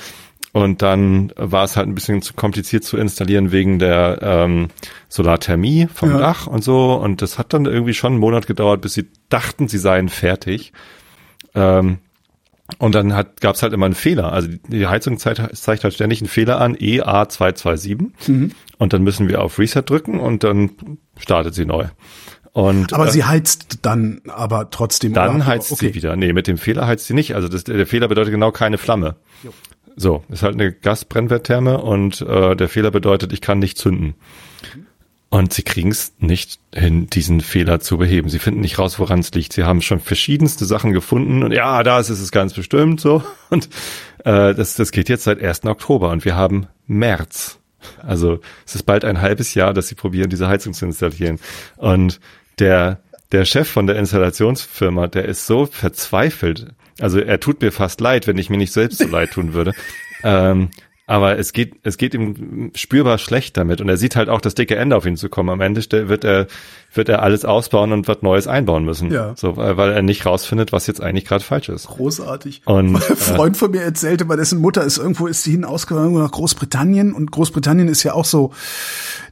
Und 0.54 0.82
dann 0.82 1.34
war 1.36 1.66
es 1.66 1.76
halt 1.76 1.88
ein 1.88 1.94
bisschen 1.94 2.22
zu 2.22 2.34
kompliziert 2.34 2.84
zu 2.84 2.98
installieren 2.98 3.52
wegen 3.52 3.80
der 3.80 4.20
ähm, 4.22 4.70
Solarthermie 5.10 5.88
vom 5.94 6.12
Ja. 6.12 6.18
Dach 6.18 6.48
und 6.48 6.64
so. 6.64 6.94
Und 6.94 7.22
das 7.22 7.38
hat 7.38 7.54
dann 7.54 7.66
irgendwie 7.66 7.94
schon 7.94 8.14
einen 8.14 8.22
Monat 8.22 8.48
gedauert, 8.48 8.82
bis 8.82 8.94
sie 8.94 9.08
dachten, 9.30 9.68
sie 9.68 9.78
seien 9.78 10.10
fertig. 10.10 10.72
Ähm, 11.54 12.00
und 12.80 12.96
dann 12.96 13.14
hat, 13.14 13.42
gab 13.42 13.56
es 13.56 13.64
halt 13.64 13.74
immer 13.74 13.86
einen 13.86 13.96
Fehler. 13.96 14.32
Also 14.34 14.50
die- 14.68 14.88
Heizung 14.88 15.18
zeigt, 15.20 15.42
zeigt 15.56 15.84
halt 15.84 15.94
ständig 15.94 16.22
einen 16.22 16.30
Fehler 16.30 16.60
an, 16.60 16.76
E 16.80 17.02
EA227. 17.02 18.52
Und 18.78 18.94
dann 18.94 19.04
müssen 19.04 19.28
wir 19.30 19.42
auf 19.42 19.58
Reset 19.58 19.84
drücken 19.84 20.20
und 20.20 20.44
dann 20.44 20.72
startet 21.18 21.56
sie 21.56 21.66
neu. 21.66 21.86
Und 22.52 22.94
aber 22.94 23.08
äh, 23.08 23.12
sie 23.12 23.24
heizt 23.24 23.80
dann 23.86 24.22
aber 24.28 24.70
trotzdem. 24.70 25.14
dann 25.14 25.38
oder? 25.38 25.46
heizt 25.46 25.72
okay. 25.72 25.88
sie 25.90 25.96
wieder. 25.96 26.16
Nee, 26.16 26.34
mit 26.34 26.48
dem 26.48 26.58
Fehler 26.58 26.88
heizt 26.88 27.06
sie 27.08 27.14
nicht. 27.14 27.36
Also 27.36 27.48
das, 27.48 27.64
der 27.64 27.88
Fehler 27.88 28.08
bedeutet 28.08 28.32
genau 28.32 28.52
keine 28.52 28.78
Flamme. 28.78 29.16
So, 29.96 30.24
ist 30.30 30.44
halt 30.44 30.56
eine 30.56 30.72
Gasbrennwerttherme 30.72 31.80
und 31.80 32.22
äh, 32.22 32.56
der 32.56 32.70
Fehler 32.70 32.92
bedeutet, 32.92 33.34
ich 33.34 33.42
kann 33.42 33.60
nicht 33.60 33.78
zünden. 33.78 34.16
Und 35.30 35.54
sie 35.54 35.64
kriegen 35.64 35.92
es 35.92 36.14
nicht 36.20 36.60
hin, 36.74 37.10
diesen 37.10 37.42
Fehler 37.42 37.82
zu 37.82 37.98
beheben. 37.98 38.30
Sie 38.30 38.40
finden 38.40 38.62
nicht 38.62 38.80
raus, 38.80 38.98
woran 38.98 39.20
es 39.20 39.32
liegt. 39.32 39.52
Sie 39.52 39.66
haben 39.66 39.82
schon 39.82 40.00
verschiedenste 40.00 40.66
Sachen 40.66 40.94
gefunden 40.94 41.44
und 41.44 41.52
ja, 41.52 41.84
da 41.84 42.00
ist 42.00 42.10
es 42.10 42.32
ganz 42.32 42.54
bestimmt 42.54 43.02
so. 43.02 43.22
Und 43.50 43.70
äh, 44.20 44.54
das, 44.54 44.76
das 44.76 44.92
geht 44.92 45.10
jetzt 45.10 45.24
seit 45.24 45.42
1. 45.42 45.66
Oktober 45.66 46.10
und 46.10 46.26
wir 46.26 46.36
haben 46.36 46.68
März. 46.86 47.60
Also 48.02 48.40
es 48.66 48.76
ist 48.76 48.84
bald 48.84 49.06
ein 49.06 49.22
halbes 49.22 49.54
Jahr, 49.54 49.74
dass 49.74 49.88
sie 49.88 49.96
probieren, 49.96 50.30
diese 50.30 50.48
Heizung 50.48 50.74
zu 50.74 50.86
installieren. 50.86 51.40
Und 51.78 52.20
der, 52.60 53.00
der 53.32 53.46
Chef 53.46 53.70
von 53.70 53.88
der 53.88 53.98
Installationsfirma, 53.98 55.08
der 55.08 55.26
ist 55.26 55.46
so 55.46 55.66
verzweifelt. 55.66 56.68
Also 57.00 57.20
er 57.20 57.40
tut 57.40 57.62
mir 57.62 57.72
fast 57.72 58.02
leid, 58.02 58.28
wenn 58.28 58.38
ich 58.38 58.50
mir 58.50 58.58
nicht 58.58 58.74
selbst 58.74 59.00
so 59.00 59.08
leid 59.08 59.32
tun 59.32 59.54
würde. 59.54 59.74
ähm, 60.24 60.70
aber 61.10 61.40
es 61.40 61.54
geht, 61.54 61.76
es 61.84 61.98
geht 61.98 62.14
ihm 62.14 62.72
spürbar 62.76 63.18
schlecht 63.18 63.56
damit. 63.56 63.80
Und 63.80 63.88
er 63.88 63.96
sieht 63.96 64.18
halt 64.18 64.28
auch 64.28 64.42
das 64.42 64.56
dicke 64.56 64.76
Ende 64.76 64.98
auf 64.98 65.06
ihn 65.06 65.16
zu 65.16 65.30
kommen. 65.30 65.50
Am 65.50 65.62
Ende 65.62 65.82
wird 66.10 66.26
er, 66.26 66.48
wird 66.94 67.08
er 67.08 67.24
alles 67.24 67.46
ausbauen 67.46 67.94
und 67.94 68.10
wird 68.10 68.24
Neues 68.24 68.46
einbauen 68.46 68.84
müssen. 68.84 69.10
Ja. 69.10 69.34
So, 69.38 69.56
weil 69.56 69.94
er 69.94 70.02
nicht 70.02 70.26
rausfindet, 70.26 70.74
was 70.74 70.86
jetzt 70.86 71.02
eigentlich 71.02 71.24
gerade 71.24 71.46
falsch 71.46 71.70
ist. 71.70 71.88
Großartig. 71.88 72.64
Und, 72.66 72.98
Ein 72.98 73.02
Freund 73.02 73.56
von 73.56 73.72
mir 73.72 73.84
erzählte, 73.84 74.26
bei 74.26 74.36
dessen 74.36 74.60
Mutter 74.60 74.84
ist 74.84 74.98
irgendwo, 74.98 75.28
ist 75.28 75.44
sie 75.44 75.52
hin 75.52 75.64
ausgewandert 75.64 76.24
nach 76.24 76.32
Großbritannien 76.32 77.14
und 77.14 77.32
Großbritannien 77.32 77.88
ist 77.88 78.04
ja 78.04 78.12
auch 78.12 78.26
so, 78.26 78.52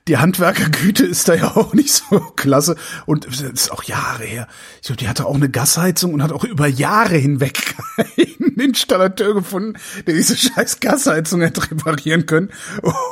die 0.07 0.17
Handwerkergüte 0.17 1.03
ist 1.05 1.27
da 1.27 1.33
ja 1.33 1.55
auch 1.55 1.73
nicht 1.73 1.91
so 1.91 2.19
klasse 2.35 2.75
und 3.07 3.25
das 3.25 3.41
ist 3.41 3.71
auch 3.71 3.83
Jahre 3.83 4.23
her. 4.23 4.47
Ich 4.81 4.87
glaube, 4.87 4.97
die 4.97 5.07
hatte 5.07 5.25
auch 5.25 5.35
eine 5.35 5.49
Gasheizung 5.49 6.13
und 6.13 6.21
hat 6.21 6.31
auch 6.31 6.43
über 6.43 6.67
Jahre 6.67 7.15
hinweg 7.15 7.75
keinen 7.97 8.55
Installateur 8.59 9.33
gefunden, 9.33 9.79
der 10.05 10.13
diese 10.13 10.37
scheiß 10.37 10.79
Gasheizung 10.79 11.41
hätte 11.41 11.71
reparieren 11.71 12.27
können 12.27 12.51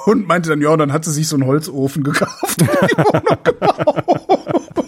und 0.05 0.27
meinte 0.27 0.49
dann, 0.49 0.61
ja, 0.61 0.75
dann 0.77 0.93
hat 0.93 1.03
sie 1.05 1.11
sich 1.11 1.27
so 1.27 1.35
einen 1.35 1.47
Holzofen 1.47 2.03
gekauft. 2.03 2.61
und. 2.61 2.69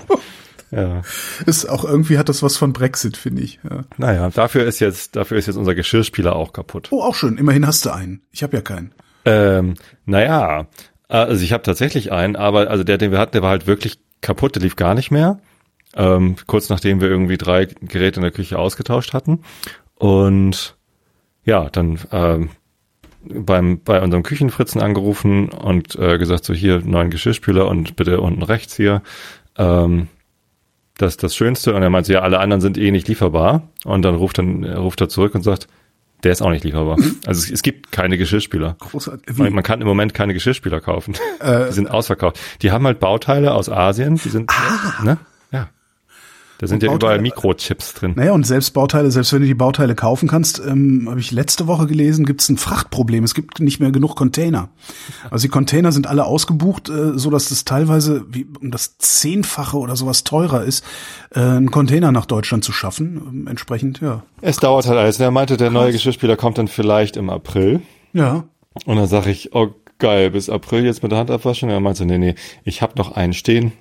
Ja. 0.71 1.03
ist 1.45 1.69
auch 1.69 1.85
irgendwie 1.85 2.17
hat 2.17 2.27
das 2.27 2.43
was 2.43 2.57
von 2.57 2.73
Brexit, 2.73 3.15
finde 3.15 3.43
ich. 3.43 3.59
Ja. 3.63 3.83
Naja, 3.97 4.29
dafür 4.29 4.65
ist 4.65 4.79
jetzt, 4.79 5.15
dafür 5.15 5.37
ist 5.37 5.45
jetzt 5.45 5.55
unser 5.55 5.73
Geschirrspieler 5.73 6.35
auch 6.35 6.51
kaputt. 6.51 6.89
Oh, 6.91 7.01
auch 7.01 7.15
schön. 7.15 7.37
Immerhin 7.37 7.65
hast 7.65 7.85
du 7.85 7.91
einen. 7.91 8.23
Ich 8.31 8.43
habe 8.43 8.57
ja 8.57 8.61
keinen. 8.61 8.93
Ähm, 9.23 9.75
naja, 10.05 10.67
also 11.07 11.43
ich 11.43 11.53
habe 11.53 11.63
tatsächlich 11.63 12.11
einen, 12.11 12.35
aber 12.35 12.69
also 12.69 12.83
der, 12.83 12.97
den 12.97 13.11
wir 13.11 13.19
hatten, 13.19 13.33
der 13.33 13.41
war 13.41 13.51
halt 13.51 13.67
wirklich 13.67 13.99
kaputt, 14.21 14.55
der 14.55 14.63
lief 14.63 14.75
gar 14.75 14.95
nicht 14.95 15.11
mehr. 15.11 15.39
Ähm, 15.95 16.35
kurz 16.47 16.69
nachdem 16.69 16.99
wir 16.99 17.09
irgendwie 17.09 17.37
drei 17.37 17.65
Geräte 17.65 18.17
in 18.17 18.23
der 18.23 18.31
Küche 18.31 18.59
ausgetauscht 18.59 19.13
hatten. 19.13 19.43
Und 19.95 20.75
ja, 21.45 21.69
dann 21.69 21.99
ähm, 22.11 22.49
beim 23.23 23.81
bei 23.83 24.01
unserem 24.01 24.23
Küchenfritzen 24.23 24.81
angerufen 24.81 25.49
und 25.49 25.95
äh, 25.95 26.17
gesagt, 26.17 26.45
so 26.45 26.53
hier 26.53 26.81
neuen 26.81 27.09
Geschirrspüler 27.09 27.67
und 27.67 27.95
bitte 27.95 28.19
unten 28.19 28.43
rechts 28.43 28.75
hier. 28.75 29.01
Ähm, 29.57 30.07
das 30.97 31.13
ist 31.13 31.23
das 31.23 31.35
Schönste. 31.35 31.73
Und 31.73 31.81
er 31.81 31.89
meinte, 31.89 32.13
ja, 32.13 32.21
alle 32.21 32.39
anderen 32.39 32.61
sind 32.61 32.77
eh 32.77 32.91
nicht 32.91 33.07
lieferbar. 33.07 33.69
Und 33.83 34.03
dann 34.03 34.15
ruft 34.15 34.37
dann 34.37 34.63
ruft 34.63 35.01
er 35.01 35.09
zurück 35.09 35.35
und 35.35 35.43
sagt, 35.43 35.67
der 36.25 36.31
ist 36.31 36.41
auch 36.41 36.49
nicht 36.49 36.63
lieferbar. 36.63 36.97
Also 37.25 37.39
es, 37.39 37.51
es 37.51 37.61
gibt 37.61 37.91
keine 37.91 38.17
Geschirrspüler. 38.17 38.75
Großartig. 38.79 39.37
Man, 39.37 39.63
kann 39.63 39.79
im 39.79 39.87
Moment 39.87 40.13
keine 40.13 40.33
Geschirrspüler 40.33 40.81
kaufen. 40.81 41.15
Äh, 41.39 41.67
die 41.67 41.73
sind 41.73 41.89
ausverkauft. 41.89 42.39
Die 42.61 42.71
haben 42.71 42.85
halt 42.85 42.99
Bauteile 42.99 43.53
aus 43.53 43.69
Asien, 43.69 44.15
die 44.15 44.29
sind, 44.29 44.51
ne? 45.03 45.17
Da 46.65 46.69
sind 46.69 46.83
ja 46.83 46.89
Bauteile- 46.89 46.97
überall 46.97 47.21
Mikrochips 47.21 47.93
drin. 47.93 48.13
Naja, 48.15 48.33
und 48.33 48.45
selbst 48.45 48.71
Bauteile, 48.71 49.11
selbst 49.11 49.31
wenn 49.33 49.41
du 49.41 49.47
die 49.47 49.53
Bauteile 49.53 49.95
kaufen 49.95 50.27
kannst, 50.27 50.59
ähm, 50.59 51.07
habe 51.09 51.19
ich 51.19 51.31
letzte 51.31 51.67
Woche 51.67 51.87
gelesen, 51.87 52.25
gibt 52.25 52.41
es 52.41 52.49
ein 52.49 52.57
Frachtproblem. 52.57 53.23
Es 53.23 53.33
gibt 53.33 53.59
nicht 53.59 53.79
mehr 53.79 53.91
genug 53.91 54.15
Container. 54.15 54.69
Also 55.29 55.43
die 55.43 55.49
Container 55.51 55.91
sind 55.91 56.07
alle 56.07 56.25
ausgebucht, 56.25 56.89
äh, 56.89 57.17
so 57.17 57.29
dass 57.29 57.49
das 57.49 57.65
teilweise 57.65 58.25
wie 58.29 58.45
um 58.61 58.71
das 58.71 58.97
Zehnfache 58.97 59.77
oder 59.77 59.95
sowas 59.95 60.23
teurer 60.23 60.63
ist, 60.63 60.83
äh, 61.33 61.39
einen 61.39 61.71
Container 61.71 62.11
nach 62.11 62.25
Deutschland 62.25 62.63
zu 62.63 62.71
schaffen. 62.71 63.21
Ähm, 63.27 63.47
entsprechend, 63.47 64.01
ja. 64.01 64.23
Es 64.41 64.57
dauert 64.57 64.87
halt 64.87 64.97
alles. 64.97 65.19
Er 65.19 65.31
meinte, 65.31 65.57
der 65.57 65.69
neue 65.69 65.91
Geschirrspüler 65.91 66.35
kommt 66.37 66.57
dann 66.57 66.67
vielleicht 66.67 67.17
im 67.17 67.29
April. 67.29 67.81
Ja. 68.13 68.45
Und 68.85 68.97
dann 68.97 69.07
sage 69.07 69.31
ich, 69.31 69.53
oh 69.55 69.69
geil, 69.97 70.31
bis 70.31 70.49
April 70.49 70.85
jetzt 70.85 71.03
mit 71.03 71.11
der 71.11 71.19
Hand 71.19 71.31
abwaschen. 71.31 71.69
Er 71.69 71.79
meinte, 71.79 72.05
nee, 72.05 72.17
nee, 72.17 72.35
ich 72.63 72.81
habe 72.81 72.93
noch 72.97 73.13
einen 73.13 73.33
stehen. 73.33 73.71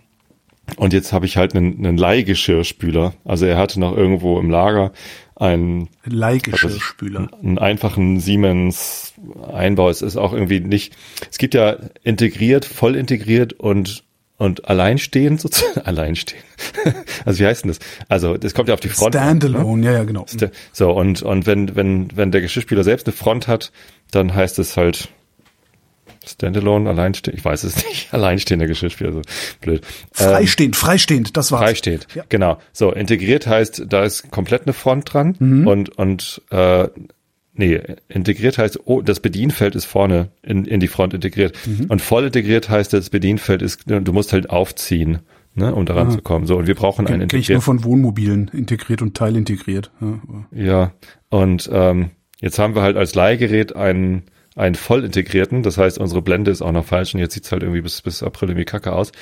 Und 0.77 0.93
jetzt 0.93 1.13
habe 1.13 1.27
ich 1.27 1.37
halt 1.37 1.55
einen, 1.55 1.85
einen 1.85 1.99
Leihgeschirrspüler. 1.99 3.15
Also 3.25 3.47
er 3.47 3.57
hatte 3.57 3.79
noch 3.79 3.97
irgendwo 3.97 4.39
im 4.41 4.51
Lager 4.51 4.93
einen 5.37 5.89
Leihgeschirrspüler. 6.05 7.29
einen 7.43 7.59
einfachen 7.59 8.21
Siemens 8.21 9.15
Einbau. 9.53 9.91
Es 9.91 10.03
ist 10.03 10.17
auch 10.17 10.33
irgendwie 10.33 10.61
nicht, 10.61 10.95
es 11.31 11.39
gibt 11.39 11.55
ja 11.55 11.77
integriert, 12.03 12.65
voll 12.65 12.97
integriert 12.97 13.53
und, 13.53 14.05
und 14.39 14.69
alleinstehend 14.69 15.41
sozusagen, 15.41 15.81
alleinstehend. 15.87 16.45
Also 17.25 17.41
wie 17.41 17.47
heißt 17.47 17.65
denn 17.65 17.69
das? 17.69 17.79
Also, 18.09 18.37
das 18.37 18.53
kommt 18.53 18.69
ja 18.69 18.75
auf 18.75 18.81
die 18.81 18.89
Front. 18.89 19.15
ne? 19.15 19.21
Standalone, 19.21 19.87
ja, 19.87 19.93
ja, 19.93 20.05
genau. 20.05 20.27
So, 20.73 20.91
und, 20.93 21.23
und 21.23 21.47
wenn, 21.47 21.75
wenn, 21.75 22.15
wenn 22.15 22.33
der 22.33 22.43
Geschirrspüler 22.43 22.85
selbst 22.85 23.07
eine 23.07 23.17
Front 23.17 23.49
hat, 23.49 23.73
dann 24.11 24.35
heißt 24.35 24.59
es 24.59 24.77
halt 24.77 25.09
Standalone, 26.27 26.89
alleinstehend, 26.89 27.39
ich 27.39 27.45
weiß 27.45 27.65
es 27.65 27.77
nicht, 27.89 28.13
alleinstehender 28.13 28.67
Geschirrspüler, 28.67 29.13
so 29.13 29.23
blöd. 29.61 29.83
Ähm, 30.19 30.29
Freistehend, 30.31 30.77
freistehend, 30.77 31.37
das 31.37 31.53
war's. 31.53 31.63
Freistehend, 31.63 32.07
Ja. 32.15 32.25
genau. 32.29 32.59
So, 32.73 32.93
integriert 32.93 33.47
heißt, 33.47 33.85
da 33.89 34.05
ist 34.05 34.31
komplett 34.31 34.63
eine 34.63 34.73
Front 34.73 35.13
dran 35.13 35.37
Mhm. 35.39 35.67
und, 35.67 35.89
und 35.99 36.43
äh, 36.51 36.89
nee, 37.55 37.81
integriert 38.09 38.59
heißt, 38.59 38.81
oh, 38.85 39.01
das 39.03 39.21
Bedienfeld 39.21 39.75
ist 39.75 39.85
vorne 39.85 40.29
in, 40.43 40.65
in 40.65 40.81
die 40.81 40.89
Front 40.89 41.15
integriert. 41.15 41.55
Mhm. 41.67 41.87
Und 41.89 42.03
voll 42.03 42.25
integriert 42.25 42.69
heißt, 42.69 42.93
das 42.93 43.11
Bedienfeld 43.11 43.63
ist, 43.63 43.83
du 43.87 44.13
musst 44.13 44.33
halt 44.33 44.51
aufziehen, 44.51 45.21
ne, 45.55 45.75
um 45.75 45.87
daran 45.87 46.11
zu 46.11 46.21
kommen. 46.21 46.47
So, 46.47 46.57
und 46.57 46.67
wir 46.67 46.75
brauchen 46.75 47.07
einen 47.07 47.29
kenn 47.29 47.39
ich 47.41 47.49
nur 47.49 47.61
von 47.63 47.85
Wohnmobilen 47.85 48.49
integriert 48.53 49.03
und 49.03 49.17
teilintegriert. 49.17 49.91
Ja, 50.01 50.19
Ja, 50.53 50.93
und 51.29 51.69
ähm, 51.73 52.11
jetzt 52.41 52.59
haben 52.59 52.75
wir 52.75 52.83
halt 52.83 52.97
als 52.97 53.15
Leihgerät 53.15 53.77
einen, 53.77 54.25
einen 54.57 54.75
voll 54.75 55.05
integrierten, 55.05 55.63
das 55.63 55.79
heißt, 55.79 55.99
unsere 55.99 56.23
Blende 56.23 56.51
ist 56.51 56.63
auch 56.63 56.73
noch 56.73 56.85
falsch 56.85 57.15
und 57.15 57.21
jetzt 57.21 57.35
sieht's 57.35 57.51
halt 57.51 57.63
irgendwie 57.63 57.81
bis, 57.81 58.03
bis 58.03 58.23
April 58.23 58.51
irgendwie 58.51 58.65
kacke 58.65 58.93
aus. 58.93 59.13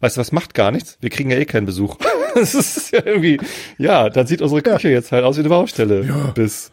Weißt 0.00 0.16
du, 0.16 0.20
was 0.20 0.32
macht 0.32 0.54
gar 0.54 0.70
nichts? 0.70 0.96
Wir 1.00 1.10
kriegen 1.10 1.30
ja 1.30 1.36
eh 1.36 1.44
keinen 1.44 1.66
Besuch. 1.66 1.96
Das 2.32 2.54
ist 2.54 2.92
ja 2.92 3.04
irgendwie, 3.04 3.40
ja, 3.76 4.08
dann 4.08 4.28
sieht 4.28 4.40
unsere 4.40 4.62
Küche 4.62 4.88
jetzt 4.88 5.10
halt 5.10 5.24
aus 5.24 5.34
wie 5.34 5.40
eine 5.40 5.48
Baustelle. 5.48 6.06
Ja. 6.06 6.30
Bis, 6.30 6.70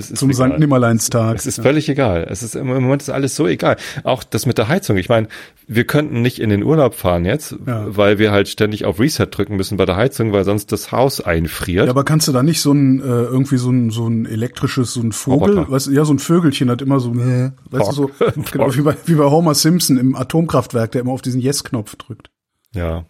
Zum. 0.00 0.32
Sankt 0.32 0.58
Nimmerleinstag. 0.60 1.36
Es 1.36 1.46
ist 1.46 1.60
völlig 1.60 1.88
egal. 1.88 2.26
Es 2.30 2.42
ist 2.42 2.54
im 2.54 2.66
Moment 2.66 3.02
ist 3.02 3.10
alles 3.10 3.34
so 3.34 3.46
egal. 3.46 3.76
Auch 4.04 4.22
das 4.22 4.46
mit 4.46 4.58
der 4.58 4.68
Heizung. 4.68 4.96
Ich 4.96 5.08
meine, 5.08 5.28
wir 5.66 5.84
könnten 5.84 6.22
nicht 6.22 6.40
in 6.40 6.50
den 6.50 6.62
Urlaub 6.62 6.94
fahren 6.94 7.24
jetzt, 7.24 7.56
Ja. 7.66 7.84
weil 7.96 8.18
wir 8.18 8.30
halt 8.32 8.48
ständig 8.48 8.84
auf 8.84 9.00
Reset 9.00 9.26
drücken 9.30 9.56
müssen 9.56 9.76
bei 9.76 9.84
der 9.86 9.96
Heizung, 9.96 10.32
weil 10.32 10.44
sonst 10.44 10.70
das 10.72 10.92
Haus 10.92 11.20
einfriert. 11.20 11.86
Ja, 11.86 11.90
aber 11.90 12.04
kannst 12.04 12.28
du 12.28 12.32
da 12.32 12.42
nicht 12.42 12.60
so 12.60 12.72
ein 12.72 13.00
äh, 13.00 13.04
irgendwie 13.04 13.56
so 13.56 13.70
ein 13.70 13.90
so 13.90 14.06
ein 14.06 14.26
elektrisches 14.26 14.94
so 14.94 15.00
ein 15.00 15.12
Vogel, 15.12 15.50
Roboter. 15.58 15.70
weißt 15.72 15.86
du, 15.88 15.90
ja 15.92 16.04
so 16.04 16.12
ein 16.14 16.18
Vögelchen 16.18 16.70
hat 16.70 16.80
immer 16.82 17.00
so, 17.00 17.12
äh, 17.14 17.50
weißt 17.70 17.90
du 17.90 17.94
so, 17.94 18.10
genau, 18.52 18.74
wie 18.74 18.82
bei 18.82 18.96
wie 19.06 19.14
bei 19.14 19.24
Homer 19.24 19.54
Simpson 19.54 19.96
im 19.98 20.14
Atomkraftwerk, 20.14 20.92
der 20.92 21.00
immer 21.02 21.12
auf 21.12 21.22
diesen 21.22 21.40
Yes-Knopf 21.40 21.96
drückt. 21.96 22.30
Ja, 22.74 23.04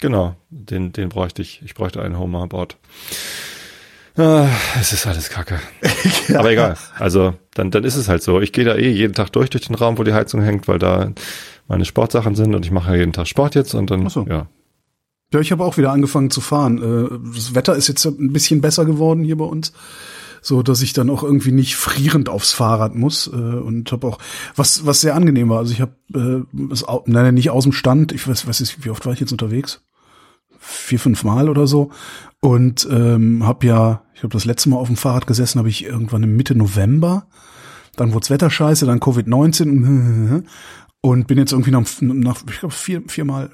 genau. 0.00 0.36
Den, 0.50 0.92
den 0.92 1.08
bräuchte 1.08 1.42
ich. 1.42 1.60
Ich 1.64 1.74
bräuchte 1.74 2.00
einen 2.02 2.18
Homerboard. 2.18 2.76
Ah, 4.16 4.48
es 4.80 4.92
ist 4.92 5.06
alles 5.06 5.28
Kacke. 5.28 5.60
Aber 6.34 6.50
egal. 6.50 6.76
Also 6.98 7.34
dann, 7.54 7.70
dann 7.70 7.84
ist 7.84 7.96
es 7.96 8.08
halt 8.08 8.22
so. 8.22 8.40
Ich 8.40 8.52
gehe 8.52 8.64
da 8.64 8.74
eh 8.74 8.90
jeden 8.90 9.12
Tag 9.14 9.30
durch 9.32 9.50
durch 9.50 9.66
den 9.66 9.74
Raum, 9.76 9.98
wo 9.98 10.04
die 10.04 10.14
Heizung 10.14 10.40
hängt, 10.40 10.68
weil 10.68 10.78
da 10.78 11.12
meine 11.68 11.84
Sportsachen 11.84 12.34
sind 12.34 12.54
und 12.54 12.64
ich 12.64 12.70
mache 12.70 12.96
jeden 12.96 13.12
Tag 13.12 13.26
Sport 13.28 13.54
jetzt 13.54 13.74
und 13.74 13.90
dann 13.90 14.08
so. 14.08 14.26
ja. 14.28 14.48
Ja, 15.32 15.40
ich 15.40 15.50
habe 15.50 15.64
auch 15.64 15.76
wieder 15.76 15.90
angefangen 15.90 16.30
zu 16.30 16.40
fahren. 16.40 16.78
Äh, 16.78 17.34
Das 17.36 17.54
Wetter 17.54 17.74
ist 17.74 17.88
jetzt 17.88 18.04
ein 18.06 18.32
bisschen 18.32 18.60
besser 18.60 18.84
geworden 18.84 19.24
hier 19.24 19.36
bei 19.36 19.44
uns, 19.44 19.72
so 20.40 20.62
dass 20.62 20.82
ich 20.82 20.92
dann 20.92 21.10
auch 21.10 21.24
irgendwie 21.24 21.50
nicht 21.50 21.74
frierend 21.74 22.28
aufs 22.28 22.52
Fahrrad 22.52 22.94
muss 22.94 23.26
äh, 23.26 23.30
und 23.30 23.90
habe 23.90 24.06
auch 24.06 24.18
was 24.54 24.86
was 24.86 25.00
sehr 25.00 25.14
angenehm 25.16 25.48
war. 25.48 25.58
Also 25.58 25.72
ich 25.72 25.80
habe 25.80 25.92
äh, 26.14 26.72
es 26.72 26.84
nein, 27.06 27.34
nicht 27.34 27.50
aus 27.50 27.64
dem 27.64 27.72
Stand. 27.72 28.12
Ich 28.12 28.26
weiß, 28.26 28.46
weiß 28.46 28.60
nicht, 28.60 28.84
wie 28.84 28.90
oft 28.90 29.04
war 29.04 29.12
ich 29.12 29.20
jetzt 29.20 29.32
unterwegs? 29.32 29.82
Vier, 30.68 30.98
fünf 30.98 31.22
Mal 31.22 31.48
oder 31.48 31.66
so 31.66 31.90
und 32.40 32.86
ähm, 32.90 33.46
habe 33.46 33.66
ja, 33.66 34.02
ich 34.14 34.20
glaube, 34.20 34.32
das 34.32 34.44
letzte 34.44 34.68
Mal 34.68 34.76
auf 34.76 34.88
dem 34.88 34.96
Fahrrad 34.96 35.26
gesessen 35.26 35.58
habe 35.58 35.68
ich 35.68 35.84
irgendwann 35.84 36.22
im 36.22 36.36
Mitte 36.36 36.54
November. 36.54 37.26
Dann 37.96 38.12
wurde 38.12 38.30
Wetter 38.30 38.50
scheiße, 38.50 38.84
dann 38.86 39.00
Covid-19 39.00 40.42
und 41.00 41.26
bin 41.26 41.38
jetzt 41.38 41.52
irgendwie 41.52 41.70
nach, 41.70 41.86
nach 42.00 42.42
ich 42.48 42.60
glaube, 42.60 42.74
vier, 42.74 43.02
viermal 43.08 43.50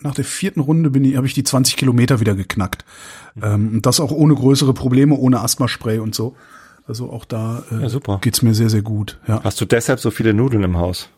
nach 0.00 0.14
der 0.14 0.24
vierten 0.24 0.60
Runde 0.60 0.90
bin 0.90 1.04
ich, 1.04 1.16
habe 1.16 1.26
ich 1.26 1.34
die 1.34 1.44
20 1.44 1.76
Kilometer 1.76 2.20
wieder 2.20 2.34
geknackt. 2.34 2.84
Ähm, 3.40 3.74
und 3.74 3.86
das 3.86 4.00
auch 4.00 4.10
ohne 4.10 4.34
größere 4.34 4.74
Probleme, 4.74 5.14
ohne 5.14 5.40
Asthmaspray 5.40 5.98
und 5.98 6.14
so. 6.14 6.34
Also 6.86 7.10
auch 7.10 7.24
da 7.24 7.62
äh, 7.70 7.82
Ja, 7.82 7.88
super. 7.88 8.18
geht's 8.20 8.42
mir 8.42 8.54
sehr, 8.54 8.70
sehr 8.70 8.82
gut. 8.82 9.20
Ja. 9.28 9.42
Hast 9.44 9.60
du 9.60 9.64
deshalb 9.64 10.00
so 10.00 10.10
viele 10.10 10.34
Nudeln 10.34 10.64
im 10.64 10.78
Haus? 10.78 11.10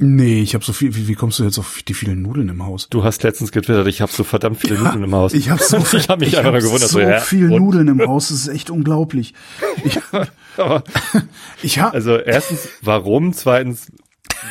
Nee, 0.00 0.42
ich 0.42 0.54
habe 0.54 0.64
so 0.64 0.72
viel. 0.72 0.94
Wie, 0.94 1.08
wie 1.08 1.14
kommst 1.14 1.40
du 1.40 1.44
jetzt 1.44 1.58
auf 1.58 1.82
die 1.82 1.92
vielen 1.92 2.22
Nudeln 2.22 2.48
im 2.48 2.64
Haus? 2.64 2.88
Du 2.88 3.02
hast 3.02 3.24
letztens 3.24 3.50
getwittert, 3.50 3.88
ich 3.88 4.00
habe 4.00 4.12
so 4.12 4.22
verdammt 4.22 4.60
viele 4.60 4.78
Nudeln 4.78 5.02
im 5.02 5.14
Haus. 5.14 5.34
Ich 5.34 5.50
habe 5.50 5.60
so, 5.60 5.76
ich 5.96 6.08
habe 6.08 6.20
mich 6.20 6.34
ich 6.34 6.38
einfach 6.38 6.52
hab 6.54 6.60
gewundert. 6.60 6.88
So 6.88 7.00
ja, 7.00 7.18
viel 7.18 7.52
und? 7.52 7.60
Nudeln 7.60 7.88
im 7.88 8.00
Haus, 8.06 8.28
das 8.28 8.42
ist 8.42 8.48
echt 8.48 8.70
unglaublich. 8.70 9.34
Ich, 9.84 9.98
ich 11.62 11.78
habe 11.80 11.94
also 11.94 12.16
erstens, 12.16 12.68
warum? 12.80 13.32
Zweitens, 13.32 13.90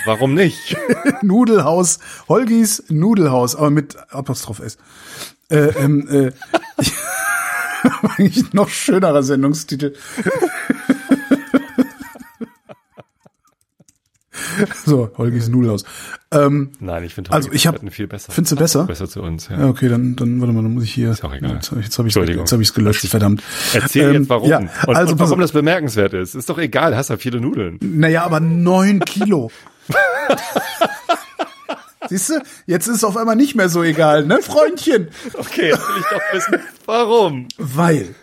warum 0.03 0.33
nicht? 0.33 0.75
Nudelhaus, 1.21 1.99
Holgis 2.27 2.83
Nudelhaus, 2.89 3.55
aber 3.55 3.69
mit 3.69 3.95
Apostroph 4.11 4.59
S. 4.59 4.77
Äh, 5.49 5.69
ähm, 5.79 6.09
äh, 6.09 6.31
ich, 6.81 6.91
eigentlich 8.17 8.51
noch 8.51 8.67
schönerer 8.67 9.23
Sendungstitel. 9.23 9.93
so, 14.85 15.11
Holgis 15.17 15.49
Nudelhaus. 15.49 15.83
Ähm, 16.31 16.71
Nein, 16.79 17.03
ich 17.03 17.13
finde 17.13 17.31
Also, 17.31 17.49
ich 17.51 17.67
hab- 17.67 17.79
viel 17.91 18.07
besser. 18.07 18.31
findest 18.31 18.51
du 18.51 18.55
besser? 18.57 18.83
Besser 18.85 19.07
zu 19.07 19.21
uns, 19.21 19.47
ja. 19.49 19.59
ja, 19.59 19.67
okay, 19.67 19.87
dann, 19.87 20.15
dann 20.15 20.41
warte 20.41 20.53
mal, 20.53 20.63
dann 20.63 20.73
muss 20.73 20.83
ich 20.83 20.93
hier. 20.93 21.11
Ist 21.11 21.23
auch 21.23 21.33
egal. 21.33 21.53
Jetzt 21.55 21.71
habe 21.71 21.81
ich 21.81 21.87
es 21.87 21.97
hab 21.97 22.59
jetzt 22.59 22.73
gelöscht, 22.73 23.07
verdammt. 23.07 23.41
Erzähl 23.73 24.09
Ähm, 24.09 24.13
jetzt 24.21 24.29
warum. 24.29 24.49
Ja, 24.49 24.57
und, 24.59 24.95
also 24.95 25.13
und 25.13 25.19
warum 25.19 25.39
das 25.39 25.51
bemerkenswert 25.53 26.13
ist. 26.13 26.35
Ist 26.35 26.49
doch 26.49 26.57
egal, 26.57 26.95
hast 26.97 27.09
ja 27.09 27.17
viele 27.17 27.39
Nudeln. 27.39 27.77
Naja, 27.81 28.23
aber 28.23 28.39
neun 28.39 28.99
Kilo. 29.01 29.51
Siehst 32.09 32.29
du, 32.29 32.35
jetzt 32.67 32.87
ist 32.87 32.97
es 32.97 33.03
auf 33.03 33.17
einmal 33.17 33.35
nicht 33.35 33.55
mehr 33.55 33.69
so 33.69 33.83
egal, 33.83 34.25
ne, 34.25 34.39
Freundchen? 34.41 35.09
Okay, 35.33 35.69
jetzt 35.69 35.87
will 35.87 35.95
ich 35.99 36.05
doch 36.09 36.33
wissen, 36.33 36.55
warum. 36.85 37.47
Weil. 37.57 38.15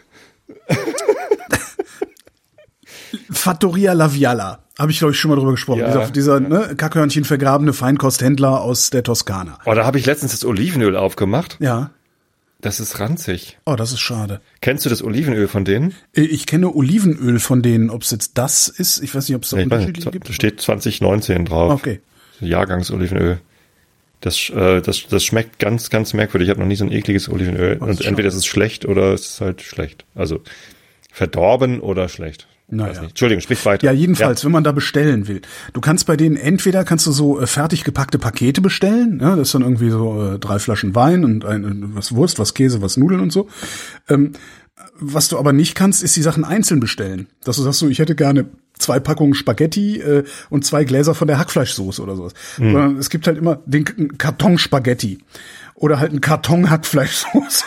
Fattoria 3.30 3.92
Laviala. 3.92 4.60
Habe 4.78 4.90
ich, 4.90 4.98
glaube 4.98 5.12
ich, 5.12 5.20
schon 5.20 5.30
mal 5.30 5.36
drüber 5.36 5.52
gesprochen. 5.52 5.80
Ja, 5.80 6.06
dieser 6.08 6.10
dieser 6.10 6.40
ne, 6.40 6.74
Kackhörnchen 6.76 7.24
vergrabene 7.24 7.72
Feinkosthändler 7.72 8.60
aus 8.60 8.90
der 8.90 9.02
Toskana. 9.04 9.58
Oh, 9.66 9.74
da 9.74 9.84
habe 9.86 9.98
ich 9.98 10.06
letztens 10.06 10.32
das 10.32 10.44
Olivenöl 10.44 10.96
aufgemacht. 10.96 11.56
Ja. 11.60 11.90
Das 12.60 12.80
ist 12.80 12.98
ranzig. 12.98 13.58
Oh, 13.66 13.76
das 13.76 13.92
ist 13.92 14.00
schade. 14.00 14.40
Kennst 14.62 14.86
du 14.86 14.90
das 14.90 15.04
Olivenöl 15.04 15.48
von 15.48 15.64
denen? 15.66 15.94
Äh, 16.14 16.22
Ich 16.22 16.46
kenne 16.46 16.74
Olivenöl 16.74 17.38
von 17.38 17.62
denen, 17.62 17.90
ob 17.90 18.02
es 18.02 18.10
jetzt 18.10 18.32
das 18.38 18.68
ist. 18.68 19.02
Ich 19.02 19.14
weiß 19.14 19.28
nicht, 19.28 19.36
ob 19.36 19.42
es 19.44 19.50
da 19.50 19.58
Nee, 19.58 19.64
unterschiedliche 19.64 20.10
gibt. 20.10 20.28
da 20.28 20.32
steht 20.32 20.60
2019 20.60 21.44
drauf. 21.44 21.72
Okay. 21.74 22.00
Jahrgangsolivenöl. 22.40 23.38
Das, 24.22 24.48
äh, 24.50 24.80
das, 24.80 25.06
das 25.08 25.22
schmeckt 25.24 25.58
ganz, 25.58 25.90
ganz 25.90 26.14
merkwürdig. 26.14 26.46
Ich 26.48 26.50
habe 26.50 26.60
noch 26.60 26.66
nie 26.66 26.76
so 26.76 26.84
ein 26.86 26.90
ekliges 26.92 27.28
Olivenöl. 27.28 27.76
Oh, 27.80 27.84
Und 27.84 28.00
entweder 28.04 28.28
ist 28.28 28.34
es 28.34 28.46
schlecht 28.46 28.86
oder 28.86 29.12
es 29.12 29.26
ist 29.26 29.40
halt 29.42 29.60
schlecht. 29.60 30.04
Also 30.14 30.40
verdorben 31.12 31.80
oder 31.80 32.08
schlecht. 32.08 32.48
Naja. 32.76 33.02
Entschuldigung, 33.02 33.40
sprich 33.40 33.64
weiter. 33.64 33.86
Ja, 33.86 33.92
jedenfalls, 33.92 34.44
wenn 34.44 34.52
man 34.52 34.64
da 34.64 34.72
bestellen 34.72 35.28
will. 35.28 35.42
Du 35.72 35.80
kannst 35.80 36.06
bei 36.06 36.16
denen 36.16 36.36
entweder 36.36 36.84
kannst 36.84 37.06
du 37.06 37.12
so 37.12 37.40
äh, 37.40 37.46
fertig 37.46 37.84
gepackte 37.84 38.18
Pakete 38.18 38.60
bestellen, 38.60 39.18
ja, 39.20 39.36
das 39.36 39.48
ist 39.48 39.54
dann 39.54 39.62
irgendwie 39.62 39.90
so 39.90 40.34
äh, 40.34 40.38
drei 40.38 40.58
Flaschen 40.58 40.94
Wein 40.94 41.24
und 41.24 41.44
ein, 41.44 41.94
was 41.94 42.14
Wurst, 42.14 42.38
was 42.38 42.54
Käse, 42.54 42.82
was 42.82 42.96
Nudeln 42.96 43.20
und 43.20 43.32
so. 43.32 43.48
Ähm, 44.08 44.32
was 44.98 45.28
du 45.28 45.38
aber 45.38 45.52
nicht 45.52 45.74
kannst, 45.74 46.02
ist 46.02 46.16
die 46.16 46.22
Sachen 46.22 46.44
einzeln 46.44 46.80
bestellen. 46.80 47.28
Dass 47.44 47.56
du 47.56 47.62
sagst 47.62 47.78
so, 47.80 47.88
ich 47.88 47.98
hätte 47.98 48.14
gerne 48.14 48.46
zwei 48.78 49.00
Packungen 49.00 49.34
Spaghetti 49.34 50.00
äh, 50.00 50.24
und 50.50 50.64
zwei 50.64 50.84
Gläser 50.84 51.14
von 51.14 51.28
der 51.28 51.38
Hackfleischsoße 51.38 52.02
oder 52.02 52.16
sowas. 52.16 52.34
Sondern 52.56 52.96
es 52.96 53.10
gibt 53.10 53.26
halt 53.26 53.38
immer 53.38 53.60
den 53.66 54.18
Karton 54.18 54.58
Spaghetti 54.58 55.18
oder 55.74 55.98
halt 55.98 56.10
einen 56.10 56.20
Karton 56.20 56.70
Hackfleischsoße. 56.70 57.64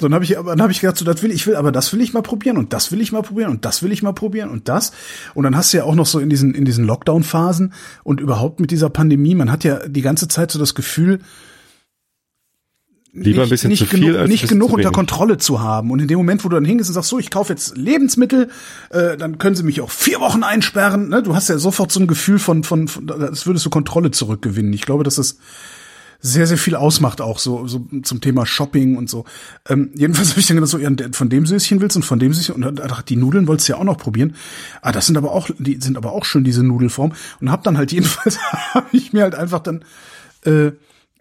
So, 0.00 0.06
dann 0.06 0.14
habe 0.14 0.24
ich, 0.24 0.38
aber 0.38 0.50
dann 0.50 0.62
habe 0.62 0.72
ich 0.72 0.80
gedacht, 0.80 0.96
so, 0.96 1.04
das 1.04 1.22
will 1.22 1.30
ich 1.30 1.46
will, 1.46 1.56
aber 1.56 1.72
das 1.72 1.92
will 1.92 2.00
ich 2.00 2.14
mal 2.14 2.22
probieren 2.22 2.56
und 2.56 2.72
das 2.72 2.90
will 2.90 3.00
ich 3.02 3.12
mal 3.12 3.22
probieren 3.22 3.50
und 3.50 3.64
das 3.66 3.82
will 3.82 3.92
ich 3.92 4.02
mal 4.02 4.12
probieren 4.12 4.48
und 4.48 4.68
das. 4.68 4.92
Und 5.34 5.44
dann 5.44 5.56
hast 5.56 5.72
du 5.72 5.78
ja 5.78 5.84
auch 5.84 5.94
noch 5.94 6.06
so 6.06 6.18
in 6.20 6.30
diesen 6.30 6.54
in 6.54 6.64
diesen 6.64 6.86
Lockdown-Phasen 6.86 7.74
und 8.02 8.20
überhaupt 8.20 8.60
mit 8.60 8.70
dieser 8.70 8.88
Pandemie, 8.88 9.34
man 9.34 9.52
hat 9.52 9.62
ja 9.62 9.86
die 9.86 10.02
ganze 10.02 10.26
Zeit 10.26 10.50
so 10.50 10.58
das 10.58 10.74
Gefühl, 10.74 11.20
Lieber 13.12 13.42
ein 13.42 13.42
nicht, 13.42 13.50
bisschen 13.50 13.70
nicht 13.70 13.80
zu 13.80 13.86
viel 13.86 14.00
genug, 14.00 14.16
als 14.16 14.24
ein 14.24 14.30
nicht 14.30 14.48
genug 14.48 14.72
unter. 14.72 14.92
Kontrolle 14.92 15.36
zu 15.36 15.60
haben. 15.60 15.90
Und 15.90 15.98
in 15.98 16.06
dem 16.06 16.16
Moment, 16.16 16.44
wo 16.44 16.48
du 16.48 16.54
dann 16.54 16.64
hingehst 16.64 16.90
und 16.90 16.94
sagst, 16.94 17.08
so, 17.08 17.18
ich 17.18 17.30
kaufe 17.30 17.52
jetzt 17.52 17.76
Lebensmittel, 17.76 18.48
äh, 18.90 19.16
dann 19.16 19.38
können 19.38 19.56
sie 19.56 19.64
mich 19.64 19.80
auch 19.80 19.90
vier 19.90 20.20
Wochen 20.20 20.44
einsperren. 20.44 21.08
Ne? 21.08 21.22
Du 21.22 21.34
hast 21.34 21.48
ja 21.48 21.58
sofort 21.58 21.90
so 21.90 21.98
ein 21.98 22.06
Gefühl 22.06 22.38
von, 22.38 22.62
von, 22.62 22.86
von, 22.86 23.10
als 23.10 23.46
würdest 23.46 23.66
du 23.66 23.70
Kontrolle 23.70 24.12
zurückgewinnen. 24.12 24.72
Ich 24.72 24.82
glaube, 24.82 25.02
dass 25.02 25.16
das 25.16 25.38
sehr, 26.20 26.46
sehr 26.46 26.58
viel 26.58 26.74
ausmacht 26.74 27.20
auch 27.20 27.38
so, 27.38 27.66
so 27.66 27.86
zum 28.02 28.20
Thema 28.20 28.46
Shopping 28.46 28.96
und 28.96 29.08
so. 29.08 29.24
Ähm, 29.68 29.90
jedenfalls 29.94 30.30
habe 30.30 30.40
ich 30.40 30.46
dann 30.46 30.56
gedacht, 30.56 30.70
so, 30.70 30.78
ja, 30.78 30.90
von 31.12 31.28
dem 31.28 31.46
Süßchen 31.46 31.80
willst 31.80 31.96
und 31.96 32.02
von 32.02 32.18
dem 32.18 32.32
Süßchen 32.32 32.62
und 32.62 32.80
ich, 32.80 33.02
die 33.02 33.16
Nudeln 33.16 33.46
wolltest 33.46 33.68
du 33.68 33.72
ja 33.72 33.78
auch 33.78 33.84
noch 33.84 33.98
probieren. 33.98 34.34
Ah, 34.82 34.92
das 34.92 35.06
sind 35.06 35.16
aber 35.16 35.32
auch, 35.32 35.48
die 35.58 35.80
sind 35.80 35.96
aber 35.96 36.12
auch 36.12 36.24
schön, 36.24 36.44
diese 36.44 36.62
Nudelform. 36.62 37.12
Und 37.40 37.50
hab 37.50 37.64
dann 37.64 37.78
halt 37.78 37.92
jedenfalls, 37.92 38.38
habe 38.74 38.88
ich 38.92 39.12
mir 39.12 39.22
halt 39.22 39.34
einfach 39.34 39.60
dann 39.60 39.84
äh, 40.44 40.72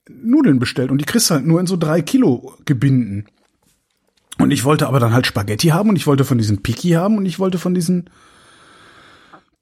Nudeln 0.10 0.60
bestellt 0.60 0.92
und 0.92 1.00
die 1.00 1.06
kriegst 1.06 1.30
du 1.30 1.36
halt 1.36 1.46
nur 1.46 1.60
in 1.60 1.68
so 1.68 1.78
drei 1.78 2.02
Kilo 2.02 2.54
Gebinden. 2.66 3.26
Und 4.38 4.52
ich 4.52 4.64
wollte 4.64 4.88
aber 4.88 5.00
dann 5.00 5.14
halt 5.14 5.28
Spaghetti 5.28 5.68
haben 5.68 5.90
und 5.90 5.98
ich 5.98 6.08
wollte 6.08 6.24
von 6.24 6.38
diesen 6.38 6.62
Piki 6.64 6.92
haben 6.92 7.18
und 7.18 7.26
ich 7.26 7.40
wollte 7.40 7.58
von 7.58 7.74
diesen 7.74 8.10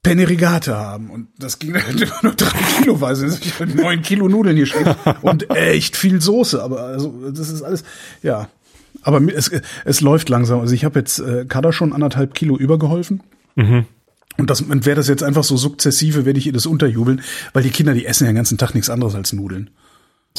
Penne 0.08 0.30
Rigate 0.30 0.76
haben. 0.76 1.10
Und 1.10 1.28
das 1.38 1.60
ging 1.60 1.74
halt 1.74 2.00
immer 2.00 2.20
nur 2.22 2.34
drei 2.34 2.58
Kilo 2.80 3.02
weise. 3.02 3.26
Also 3.26 3.38
ich 3.42 3.60
hatte 3.60 3.76
neun 3.76 4.02
Kilo 4.02 4.28
Nudeln 4.28 4.56
hier 4.56 4.66
stehen 4.66 4.96
und 5.22 5.50
echt 5.56 5.96
viel 5.96 6.22
Soße. 6.22 6.62
Aber 6.62 6.82
also 6.82 7.30
das 7.32 7.50
ist 7.50 7.62
alles, 7.62 7.84
ja. 8.24 8.50
Aber 9.04 9.22
es, 9.34 9.52
es 9.86 10.02
läuft 10.02 10.30
langsam. 10.30 10.60
Also 10.60 10.74
ich 10.74 10.84
habe 10.84 11.00
jetzt 11.00 11.20
äh, 11.20 11.46
Kada 11.48 11.72
schon 11.72 11.94
anderthalb 11.94 12.34
Kilo 12.34 12.58
übergeholfen. 12.58 13.22
Und 14.38 14.50
das 14.50 14.62
und 14.62 14.86
wäre 14.86 14.96
das 14.96 15.08
jetzt 15.08 15.24
einfach 15.24 15.44
so 15.44 15.58
sukzessive, 15.58 16.26
werde 16.26 16.40
ich 16.40 16.46
ihr 16.46 16.54
das 16.54 16.66
unterjubeln, 16.66 17.22
weil 17.54 17.64
die 17.64 17.72
Kinder, 17.72 17.94
die 17.94 18.06
essen 18.06 18.26
ja 18.26 18.32
den 18.32 18.36
ganzen 18.36 18.58
Tag 18.58 18.76
nichts 18.76 18.90
anderes 18.90 19.16
als 19.16 19.34
Nudeln. 19.34 19.70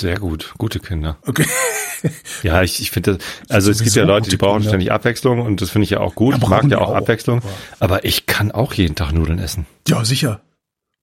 Sehr 0.00 0.18
gut, 0.18 0.54
gute 0.58 0.80
Kinder. 0.80 1.16
Okay. 1.26 1.46
Ja, 2.44 2.62
ich, 2.62 2.80
ich 2.80 2.92
finde 2.92 3.16
das, 3.16 3.26
also 3.48 3.72
es 3.72 3.82
gibt 3.82 3.96
ja 3.96 4.04
Leute, 4.04 4.30
die 4.30 4.36
brauchen 4.36 4.58
Kinder. 4.58 4.70
ständig 4.70 4.92
Abwechslung 4.92 5.40
und 5.40 5.60
das 5.60 5.70
finde 5.70 5.82
ich 5.82 5.90
ja 5.90 5.98
auch 5.98 6.14
gut. 6.14 6.34
Ja, 6.36 6.40
ich 6.40 6.46
mag 6.48 6.70
ja 6.70 6.78
auch 6.78 6.90
auch. 6.90 6.94
Abwechslung. 6.94 7.40
Aber 7.80 8.04
ich 8.04 8.26
kann 8.26 8.52
auch 8.52 8.72
jeden 8.72 8.94
Tag 8.94 9.10
Nudeln 9.10 9.40
essen. 9.40 9.66
Ja, 9.88 10.04
sicher. 10.04 10.40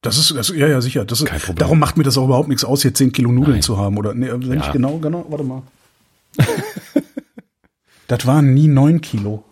Das 0.02 0.18
ist, 0.18 0.34
das, 0.38 0.48
ja, 0.56 0.68
ja, 0.70 0.80
sicher. 0.80 1.04
Das 1.04 1.20
ist, 1.20 1.28
Kein 1.28 1.40
Problem. 1.42 1.58
Darum 1.58 1.80
macht 1.80 1.98
mir 1.98 2.04
das 2.06 2.18
auch 2.18 2.24
überhaupt 2.24 2.48
nichts 2.48 2.64
aus, 2.64 2.82
hier 2.82 2.94
10 2.94 3.12
Kilo 3.12 3.30
Nudeln 3.34 3.56
Nein. 3.56 3.62
zu 3.62 3.78
haben. 3.78 3.98
Oder, 3.98 4.14
nee, 4.14 4.30
wenn 4.32 4.54
Ja. 4.60 4.68
ich 4.68 4.72
genau, 4.72 4.98
genau, 5.00 5.26
warte 5.28 5.44
mal. 5.44 5.64
das 8.08 8.26
waren 8.26 8.54
nie 8.54 8.68
9 8.68 9.02
Kilo. 9.02 9.44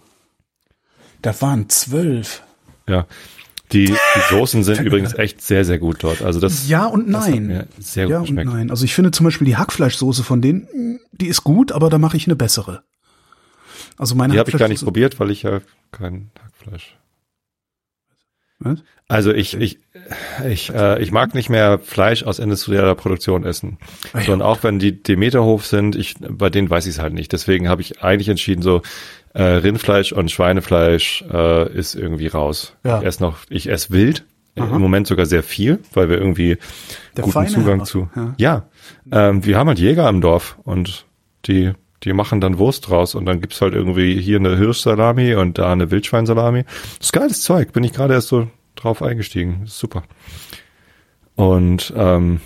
Das 1.21 1.41
waren 1.41 1.67
12. 1.67 2.41
Ja. 2.87 3.05
Die, 3.73 3.85
die 3.85 4.21
Soßen 4.29 4.63
sind 4.63 4.81
übrigens 4.81 5.13
echt 5.13 5.41
sehr, 5.41 5.65
sehr 5.65 5.79
gut 5.79 5.97
dort. 6.03 6.21
Also 6.21 6.39
das, 6.39 6.69
Ja 6.69 6.85
und 6.85 7.09
nein. 7.09 7.67
sehr 7.79 8.05
gut 8.05 8.11
ja 8.11 8.17
und 8.19 8.23
geschmeckt. 8.25 8.49
nein. 8.49 8.69
Also 8.69 8.85
ich 8.85 8.93
finde 8.93 9.11
zum 9.11 9.23
Beispiel 9.25 9.45
die 9.45 9.57
Hackfleischsoße 9.57 10.23
von 10.23 10.41
denen, 10.41 10.99
die 11.11 11.27
ist 11.27 11.43
gut, 11.43 11.71
aber 11.71 11.89
da 11.89 11.97
mache 11.97 12.15
ich 12.17 12.27
eine 12.27 12.35
bessere. 12.35 12.83
Also 13.97 14.15
meine 14.15 14.33
Die 14.33 14.39
habe 14.39 14.49
ich 14.49 14.57
gar 14.57 14.67
nicht 14.67 14.83
probiert, 14.83 15.19
weil 15.19 15.31
ich 15.31 15.43
ja 15.43 15.61
kein 15.91 16.31
Hackfleisch 16.43 16.95
Was? 18.59 18.79
Also 19.07 19.31
ich, 19.33 19.55
ich, 19.55 19.79
ich, 20.47 20.73
äh, 20.73 21.01
ich 21.01 21.11
mag 21.11 21.35
nicht 21.35 21.49
mehr 21.49 21.77
Fleisch 21.77 22.23
aus 22.23 22.39
industrieller 22.39 22.95
Produktion 22.95 23.43
essen. 23.43 23.77
Ah 24.13 24.19
ja. 24.19 24.25
Sondern 24.25 24.47
auch 24.47 24.63
wenn 24.63 24.79
die 24.79 25.03
Demeterhof 25.03 25.65
sind, 25.65 25.95
ich, 25.95 26.15
bei 26.19 26.49
denen 26.49 26.69
weiß 26.69 26.85
ich 26.85 26.95
es 26.95 26.99
halt 26.99 27.13
nicht. 27.13 27.31
Deswegen 27.33 27.69
habe 27.69 27.81
ich 27.81 28.01
eigentlich 28.01 28.29
entschieden, 28.29 28.61
so 28.61 28.81
äh, 29.33 29.43
Rindfleisch 29.43 30.11
und 30.11 30.31
Schweinefleisch 30.31 31.23
äh, 31.31 31.71
ist 31.73 31.95
irgendwie 31.95 32.27
raus. 32.27 32.75
Ja. 32.83 32.99
Ich 32.99 33.05
esse 33.05 33.23
noch, 33.23 33.39
ich 33.49 33.69
esse 33.69 33.91
wild. 33.91 34.25
Aha. 34.55 34.75
Im 34.75 34.81
Moment 34.81 35.07
sogar 35.07 35.25
sehr 35.25 35.41
viel, 35.41 35.79
weil 35.93 36.09
wir 36.09 36.19
irgendwie 36.19 36.57
Der 37.17 37.23
guten 37.23 37.31
feine 37.31 37.49
Zugang 37.49 37.77
Herr. 37.79 37.85
zu. 37.85 38.09
Ja. 38.15 38.35
Ja, 38.37 38.69
ähm, 39.11 39.43
wir 39.43 39.57
haben 39.57 39.67
halt 39.67 39.79
Jäger 39.79 40.07
im 40.07 40.21
Dorf 40.21 40.59
und 40.63 41.07
die 41.47 41.73
die 42.03 42.13
machen 42.13 42.41
dann 42.41 42.57
Wurst 42.57 42.89
draus 42.89 43.15
und 43.15 43.25
dann 43.25 43.39
gibt's 43.39 43.61
halt 43.61 43.73
irgendwie 43.73 44.19
hier 44.19 44.37
eine 44.37 44.57
Hirschsalami 44.57 45.35
und 45.35 45.57
da 45.57 45.71
eine 45.71 45.89
Wildschweinsalami. 45.89 46.65
Das 46.97 47.07
ist 47.07 47.13
geiles 47.13 47.41
Zeug, 47.41 47.71
bin 47.73 47.83
ich 47.83 47.93
gerade 47.93 48.13
erst 48.13 48.27
so 48.27 48.49
drauf 48.75 49.01
eingestiegen. 49.01 49.59
Das 49.61 49.71
ist 49.71 49.79
super. 49.79 50.03
Und 51.35 51.93
ähm, 51.95 52.41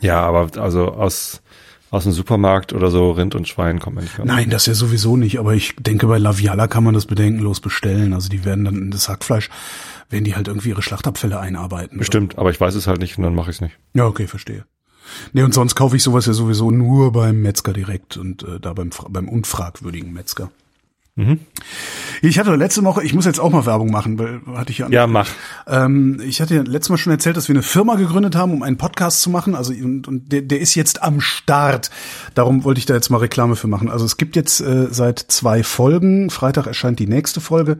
ja, 0.00 0.22
aber 0.22 0.60
also 0.60 0.88
aus 0.92 1.42
aus 1.90 2.04
dem 2.04 2.12
Supermarkt 2.12 2.72
oder 2.72 2.90
so 2.90 3.12
Rind 3.12 3.34
und 3.34 3.46
Schwein 3.46 3.78
kommt 3.78 3.96
man 3.96 4.04
nicht 4.04 4.18
mehr. 4.18 4.26
Nein, 4.26 4.50
das 4.50 4.66
ja 4.66 4.74
sowieso 4.74 5.16
nicht, 5.16 5.38
aber 5.38 5.54
ich 5.54 5.76
denke, 5.76 6.06
bei 6.06 6.18
Laviala 6.18 6.66
kann 6.66 6.84
man 6.84 6.94
das 6.94 7.06
bedenkenlos 7.06 7.60
bestellen. 7.60 8.12
Also 8.12 8.28
die 8.28 8.44
werden 8.44 8.64
dann 8.64 8.76
in 8.76 8.90
das 8.90 9.08
Hackfleisch, 9.08 9.48
werden 10.10 10.24
die 10.24 10.34
halt 10.34 10.48
irgendwie 10.48 10.70
ihre 10.70 10.82
Schlachtabfälle 10.82 11.38
einarbeiten. 11.38 11.98
Bestimmt, 11.98 12.36
aber 12.36 12.50
ich 12.50 12.60
weiß 12.60 12.74
es 12.74 12.86
halt 12.86 13.00
nicht 13.00 13.16
und 13.16 13.24
dann 13.24 13.34
mache 13.34 13.50
ich 13.50 13.56
es 13.56 13.60
nicht. 13.60 13.78
Ja, 13.94 14.06
okay, 14.06 14.26
verstehe. 14.26 14.64
Nee, 15.32 15.42
und 15.42 15.54
sonst 15.54 15.74
kaufe 15.74 15.96
ich 15.96 16.02
sowas 16.02 16.26
ja 16.26 16.32
sowieso 16.32 16.70
nur 16.70 17.12
beim 17.12 17.42
Metzger 17.42 17.72
direkt 17.72 18.16
und 18.16 18.42
äh, 18.42 18.58
da 18.58 18.72
beim, 18.72 18.90
beim 19.08 19.28
unfragwürdigen 19.28 20.12
Metzger. 20.12 20.50
Mhm. 21.16 21.38
Ich 22.22 22.40
hatte 22.40 22.54
letzte 22.56 22.82
Woche, 22.82 23.04
ich 23.04 23.14
muss 23.14 23.24
jetzt 23.24 23.38
auch 23.38 23.50
mal 23.50 23.66
Werbung 23.66 23.90
machen, 23.90 24.18
weil 24.18 24.40
hatte 24.56 24.72
ich 24.72 24.78
ja, 24.78 24.88
Ja, 24.88 25.06
mach. 25.06 25.28
Ähm, 25.68 26.20
ich 26.24 26.40
hatte 26.40 26.56
ja 26.56 26.62
letztes 26.62 26.90
Mal 26.90 26.98
schon 26.98 27.12
erzählt, 27.12 27.36
dass 27.36 27.48
wir 27.48 27.54
eine 27.54 27.62
Firma 27.62 27.94
gegründet 27.94 28.34
haben, 28.34 28.52
um 28.52 28.62
einen 28.64 28.78
Podcast 28.78 29.20
zu 29.20 29.30
machen. 29.30 29.54
Also 29.54 29.72
und, 29.72 30.08
und 30.08 30.32
der, 30.32 30.42
der 30.42 30.58
ist 30.58 30.74
jetzt 30.74 31.02
am 31.02 31.20
Start. 31.20 31.90
Darum 32.34 32.64
wollte 32.64 32.78
ich 32.78 32.86
da 32.86 32.94
jetzt 32.94 33.10
mal 33.10 33.18
Reklame 33.18 33.54
für 33.54 33.68
machen. 33.68 33.90
Also 33.90 34.04
es 34.04 34.16
gibt 34.16 34.34
jetzt 34.34 34.60
äh, 34.60 34.88
seit 34.90 35.20
zwei 35.20 35.62
Folgen, 35.62 36.30
Freitag 36.30 36.66
erscheint 36.66 36.98
die 36.98 37.06
nächste 37.06 37.40
Folge, 37.40 37.78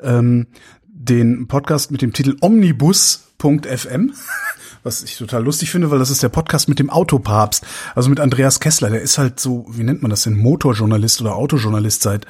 ähm, 0.00 0.46
den 0.84 1.48
Podcast 1.48 1.90
mit 1.90 2.02
dem 2.02 2.12
Titel 2.12 2.36
Omnibus.fm. 2.40 4.12
Was 4.86 5.02
ich 5.02 5.18
total 5.18 5.42
lustig 5.42 5.72
finde, 5.72 5.90
weil 5.90 5.98
das 5.98 6.10
ist 6.10 6.22
der 6.22 6.28
Podcast 6.28 6.68
mit 6.68 6.78
dem 6.78 6.90
Autopapst, 6.90 7.66
also 7.96 8.08
mit 8.08 8.20
Andreas 8.20 8.60
Kessler. 8.60 8.88
Der 8.88 9.02
ist 9.02 9.18
halt 9.18 9.40
so, 9.40 9.66
wie 9.68 9.82
nennt 9.82 10.00
man 10.00 10.10
das 10.10 10.22
denn, 10.22 10.36
Motorjournalist 10.36 11.20
oder 11.20 11.34
Autojournalist 11.34 12.02
seit 12.02 12.24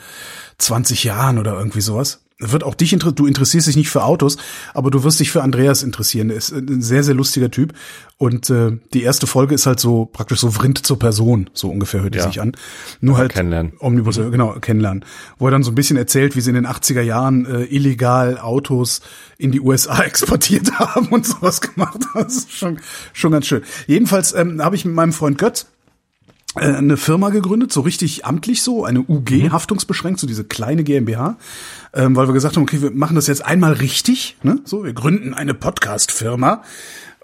20 0.57 1.05
Jahren 1.05 1.39
oder 1.39 1.59
irgendwie 1.59 1.83
sowas. 1.83 2.26
Wird 2.39 2.65
auch 2.65 2.75
dich 2.75 2.93
interessieren, 2.93 3.15
du 3.17 3.27
interessierst 3.27 3.67
dich 3.67 3.77
nicht 3.77 3.89
für 3.89 4.05
Autos, 4.05 4.37
aber 4.75 4.91
du 4.91 5.03
wirst 5.05 5.21
dich 5.21 5.31
für 5.31 5.43
Andreas 5.43 5.83
interessieren. 5.83 6.29
Der 6.29 6.37
ist 6.37 6.53
ein 6.53 6.83
sehr, 6.83 7.03
sehr 7.03 7.15
lustiger 7.15 7.51
Typ. 7.51 7.73
Und 8.19 8.51
äh, 8.51 8.73
die 8.93 9.03
erste 9.03 9.27
Folge 9.27 9.55
ist 9.55 9.65
halt 9.65 9.81
so 9.81 10.05
praktisch 10.05 10.41
so 10.41 10.51
Vrind 10.51 10.87
zur 10.87 10.99
Person, 10.99 11.49
so 11.55 11.71
ungefähr 11.71 12.03
hört 12.03 12.13
die 12.15 12.19
Ja. 12.19 12.27
sich 12.27 12.43
an. 12.43 12.53
Nur 13.01 13.17
halt 13.17 13.33
kennenlernen. 13.33 13.73
Omnibus, 13.79 14.19
äh, 14.19 14.29
genau, 14.31 14.53
kennenlernen. 14.61 15.05
Wo 15.39 15.47
er 15.49 15.51
dann 15.51 15.63
so 15.63 15.71
ein 15.71 15.75
bisschen 15.75 15.97
erzählt, 15.97 16.37
wie 16.37 16.43
sie 16.43 16.51
in 16.51 16.57
den 16.57 16.67
80er 16.67 17.01
Jahren 17.01 17.47
äh, 17.47 17.65
illegal 17.65 18.39
Autos 18.39 19.01
in 19.39 19.51
die 19.51 19.61
USA 19.61 20.03
exportiert 20.03 20.79
haben 20.79 21.07
und 21.09 21.27
sowas 21.27 21.63
gemacht 21.63 22.01
haben. 22.13 22.25
Das 22.25 22.37
ist 22.37 22.53
schon, 22.53 22.81
schon 23.15 23.33
ganz 23.33 23.47
schön. 23.47 23.63
Jedenfalls 23.87 24.35
ähm, 24.35 24.63
habe 24.63 24.77
ich 24.77 24.85
mit 24.85 24.95
meinem 24.95 25.13
Freund 25.15 25.39
Götz 25.39 25.67
äh, 26.57 26.61
eine 26.73 26.97
Firma 26.97 27.29
gegründet, 27.31 27.71
so 27.73 27.83
richtig 27.83 28.25
amtlich 28.25 28.63
so, 28.63 28.85
eine 28.85 29.01
UG, 29.01 29.51
haftungsbeschränkt, 29.51 30.21
so 30.21 30.27
diese 30.27 30.45
kleine 30.45 30.85
GmbH, 30.85 31.37
ähm, 31.97 32.15
weil 32.15 32.29
wir 32.29 32.35
gesagt 32.35 32.57
haben, 32.57 32.63
okay, 32.63 32.83
wir 32.83 32.91
machen 32.93 33.17
das 33.17 33.27
jetzt 33.27 33.45
einmal 33.45 33.73
richtig, 33.73 34.37
ne? 34.43 34.61
so, 34.65 34.85
wir 34.85 34.93
gründen 34.93 35.35
eine 35.35 35.55
Podcast-Firma, 35.55 36.63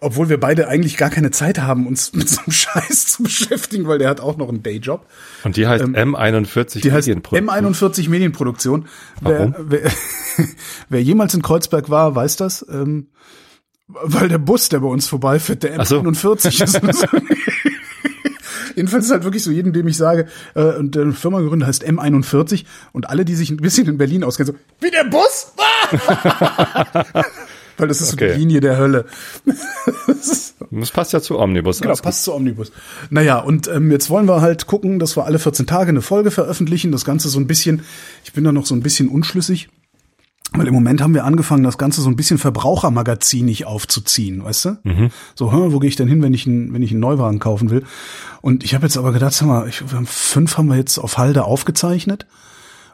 obwohl 0.01 0.29
wir 0.29 0.41
beide 0.41 0.67
eigentlich 0.67 0.97
gar 0.97 1.11
keine 1.11 1.31
Zeit 1.31 1.61
haben, 1.61 1.87
uns 1.87 2.13
mit 2.15 2.29
so 2.29 2.41
einem 2.41 2.53
Scheiß 2.53 3.07
zu 3.07 3.23
beschäftigen, 3.23 3.87
weil 3.87 3.99
der 3.99 4.09
hat 4.09 4.21
auch 4.21 4.37
noch 4.37 4.49
einen 4.49 4.63
Dayjob. 4.63 5.07
Und 5.45 5.57
die 5.57 5.67
heißt 5.67 5.85
M41 5.85 6.77
Ähm, 6.77 6.81
Die 6.83 6.93
heißt 6.93 7.07
Medienproduktion. 7.09 7.49
M41 7.49 8.09
Medienproduktion. 8.09 8.89
Wer, 9.21 9.39
Warum? 9.39 9.55
wer, 9.59 9.91
wer 10.89 11.03
jemals 11.03 11.35
in 11.35 11.43
Kreuzberg 11.43 11.91
war, 11.91 12.15
weiß 12.15 12.37
das. 12.37 12.67
Ähm, 12.69 13.09
weil 13.87 14.29
der 14.29 14.39
Bus, 14.39 14.71
der 14.71 14.81
bei 14.81 14.87
uns 14.87 15.07
vorbeifährt, 15.07 15.65
der 15.65 15.79
Ach 15.79 15.87
so. 15.87 16.01
M41 16.01 16.63
ist. 16.65 16.81
Jedenfalls 18.75 19.07
ist 19.07 19.11
halt 19.11 19.25
wirklich 19.25 19.43
so, 19.43 19.51
jedem, 19.51 19.73
dem 19.73 19.87
ich 19.89 19.97
sage, 19.97 20.27
äh, 20.55 20.63
und 20.77 20.95
der 20.95 21.13
Firma 21.13 21.41
gegründet 21.41 21.69
heißt 21.69 21.87
M41 21.87 22.65
und 22.93 23.09
alle, 23.11 23.25
die 23.25 23.35
sich 23.35 23.51
ein 23.51 23.57
bisschen 23.59 23.87
in 23.89 23.99
Berlin 23.99 24.25
auskennen, 24.25 24.55
so, 24.55 24.85
wie 24.87 24.91
der 24.91 25.05
Bus? 25.05 25.53
Ah! 25.59 27.23
Weil 27.79 27.89
das 27.89 28.01
ist 28.03 28.11
so 28.11 28.15
Okay. 28.15 28.33
die 28.35 28.39
Linie 28.39 28.61
der 28.61 28.77
Hölle. 28.77 29.07
Das 30.07 30.55
Das 30.71 30.91
passt 30.91 31.13
ja 31.15 31.21
zu 31.21 31.39
Omnibus. 31.39 31.79
Genau, 31.79 31.89
alles 31.91 32.01
gut. 32.01 32.05
passt 32.05 32.25
zu 32.25 32.35
Omnibus. 32.35 32.71
Naja, 33.11 33.39
und 33.39 33.67
ähm, 33.69 33.91
jetzt 33.91 34.11
wollen 34.11 34.27
wir 34.29 34.41
halt 34.43 34.67
gucken, 34.67 34.99
dass 34.99 35.17
wir 35.17 35.25
alle 35.25 35.39
14 35.39 35.67
Tage 35.67 35.89
eine 35.89 36.03
Folge 36.03 36.31
veröffentlichen. 36.31 36.93
Das 36.93 37.05
Ganze 37.05 37.29
so 37.31 37.41
ein 37.41 37.47
bisschen, 37.47 37.83
ich 38.25 38.33
bin 38.35 38.45
da 38.45 38.53
noch 38.53 38.67
so 38.67 38.75
ein 38.75 38.83
bisschen 38.83 39.09
unschlüssig. 39.09 39.69
Weil 40.55 40.67
im 40.67 40.75
Moment 40.75 41.01
haben 41.01 41.15
wir 41.15 41.25
angefangen, 41.25 41.65
das 41.65 41.79
Ganze 41.79 42.03
so 42.03 42.11
ein 42.11 42.17
bisschen 42.17 42.39
verbrauchermagazinig 42.39 43.65
aufzuziehen, 43.65 44.45
weißt 44.45 44.65
du? 44.67 44.79
So, 45.35 45.53
hä, 45.53 45.73
wo 45.73 45.79
gehe 45.79 45.89
ich 45.89 45.97
denn 45.97 46.09
hin, 46.09 46.23
wenn 46.23 46.35
ich, 46.35 46.47
einen, 46.47 46.75
wenn 46.75 46.83
ich 46.83 46.91
einen 46.91 47.01
Neuwagen 47.01 47.39
kaufen 47.39 47.71
will? 47.71 47.85
Und 48.43 48.63
ich 48.63 48.75
habe 48.75 48.85
jetzt 48.85 48.99
aber 48.99 49.13
gedacht, 49.13 49.33
sag 49.33 49.49
mal, 49.49 49.67
ich, 49.69 49.81
wir 49.81 49.97
haben 49.97 50.07
fünf 50.07 50.59
haben 50.59 50.69
wir 50.69 50.77
jetzt 50.77 50.99
auf 50.99 51.17
Halde 51.17 51.45
aufgezeichnet. 51.45 52.27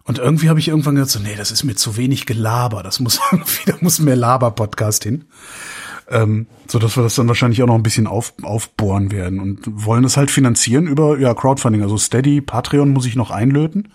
Und 0.04 0.18
irgendwie 0.18 0.48
habe 0.48 0.60
ich 0.60 0.68
irgendwann 0.68 0.94
gedacht, 0.94 1.10
so, 1.10 1.18
nee, 1.18 1.34
das 1.36 1.50
ist 1.50 1.64
mir 1.64 1.74
zu 1.74 1.96
wenig 1.96 2.26
Gelaber. 2.26 2.82
Das 2.82 3.00
muss 3.00 3.20
irgendwie, 3.32 3.70
da 3.70 3.74
muss 3.80 3.98
mehr 3.98 4.16
Laber-Podcast 4.16 5.02
hin. 5.02 5.24
Ähm, 6.10 6.46
so 6.66 6.78
dass 6.78 6.96
wir 6.96 7.02
das 7.02 7.16
dann 7.16 7.28
wahrscheinlich 7.28 7.62
auch 7.62 7.66
noch 7.66 7.74
ein 7.74 7.82
bisschen 7.82 8.06
auf, 8.06 8.32
aufbohren 8.42 9.10
werden 9.10 9.40
und 9.40 9.60
wollen 9.66 10.04
es 10.04 10.16
halt 10.16 10.30
finanzieren 10.30 10.86
über 10.86 11.18
ja 11.18 11.34
Crowdfunding, 11.34 11.82
also 11.82 11.98
Steady, 11.98 12.40
Patreon 12.40 12.88
muss 12.88 13.04
ich 13.04 13.14
noch 13.14 13.30
einlöten 13.30 13.88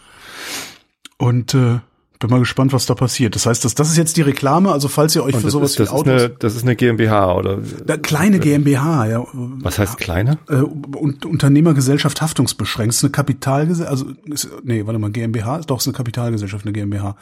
und 1.18 1.55
äh, 1.55 1.80
bin 2.24 2.32
mal 2.32 2.40
gespannt, 2.40 2.74
was 2.74 2.86
da 2.88 2.96
passiert. 2.96 3.36
Das 3.36 3.46
heißt, 3.46 3.64
das, 3.64 3.76
das 3.76 3.90
ist 3.92 3.98
jetzt 3.98 4.18
die 4.18 4.22
Reklame, 4.24 4.72
also 4.72 4.88
falls 4.88 5.16
ihr 5.16 5.24
euch 5.24 5.36
Und 5.36 5.42
für 5.42 5.48
das, 5.48 5.54
sowas 5.54 5.72
ist, 5.72 5.80
das, 5.80 5.90
wie 5.90 5.94
ist 5.96 6.00
Autos, 6.00 6.22
eine, 6.24 6.30
das 6.40 6.56
ist 6.56 6.64
eine 6.64 6.76
GmbH 6.76 7.36
oder 7.36 7.60
Da- 7.86 7.98
kleine 7.98 8.40
GmbH, 8.40 9.06
ja, 9.08 9.24
was 9.34 9.78
heißt 9.78 9.98
kleine? 9.98 10.40
äh, 10.50 10.56
und 10.56 11.26
Unternehmergesellschaft 11.26 12.22
haftungsbeschränkt, 12.22 12.90
das 12.94 12.98
ist 12.98 13.04
eine 13.04 13.12
Kapitalgesellschaft, 13.12 13.92
also 13.92 14.06
ist, 14.26 14.50
nee, 14.64 14.86
warte 14.86 14.98
mal, 15.00 15.12
GmbH, 15.12 15.58
ist 15.58 15.70
doch 15.70 15.80
ist 15.80 15.88
eine 15.88 15.96
Kapitalgesellschaft, 15.96 16.66
eine 16.66 16.74
GmbH. 16.74 17.16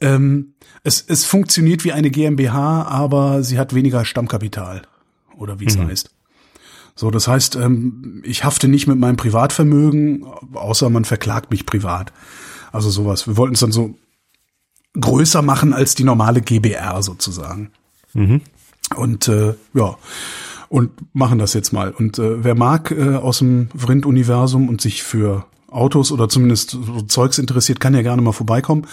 Ähm, 0.00 0.54
es, 0.82 1.04
es 1.06 1.26
funktioniert 1.26 1.84
wie 1.84 1.92
eine 1.92 2.10
GmbH, 2.10 2.82
aber 2.84 3.42
sie 3.42 3.58
hat 3.58 3.74
weniger 3.74 4.04
Stammkapital 4.06 4.82
oder 5.36 5.60
wie 5.60 5.66
es 5.66 5.76
heißt. 5.76 6.10
So, 6.94 7.10
das 7.10 7.28
heißt, 7.28 7.56
ähm, 7.56 8.22
ich 8.24 8.44
hafte 8.44 8.68
nicht 8.68 8.86
mit 8.86 8.98
meinem 8.98 9.16
Privatvermögen, 9.16 10.24
außer 10.54 10.90
man 10.90 11.04
verklagt 11.04 11.50
mich 11.50 11.64
privat. 11.66 12.12
Also 12.72 12.90
sowas. 12.90 13.26
Wir 13.26 13.36
wollten 13.36 13.54
es 13.54 13.60
dann 13.60 13.72
so 13.72 13.94
größer 14.98 15.42
machen 15.42 15.72
als 15.72 15.94
die 15.94 16.04
normale 16.04 16.40
GBR 16.40 17.02
sozusagen. 17.02 17.70
Und 18.96 19.28
äh, 19.28 19.54
ja, 19.74 19.96
und 20.68 20.90
machen 21.12 21.38
das 21.38 21.54
jetzt 21.54 21.72
mal. 21.72 21.90
Und 21.90 22.18
äh, 22.18 22.42
wer 22.44 22.54
mag 22.54 22.90
äh, 22.90 23.16
aus 23.16 23.38
dem 23.38 23.68
Vrind-Universum 23.76 24.68
und 24.68 24.80
sich 24.80 25.02
für 25.02 25.44
Autos 25.70 26.10
oder 26.10 26.28
zumindest 26.28 26.70
so 26.70 27.02
Zeugs 27.02 27.38
interessiert, 27.38 27.78
kann 27.78 27.94
ja 27.94 28.02
gerne 28.02 28.22
mal 28.22 28.32
vorbeikommen. 28.32 28.86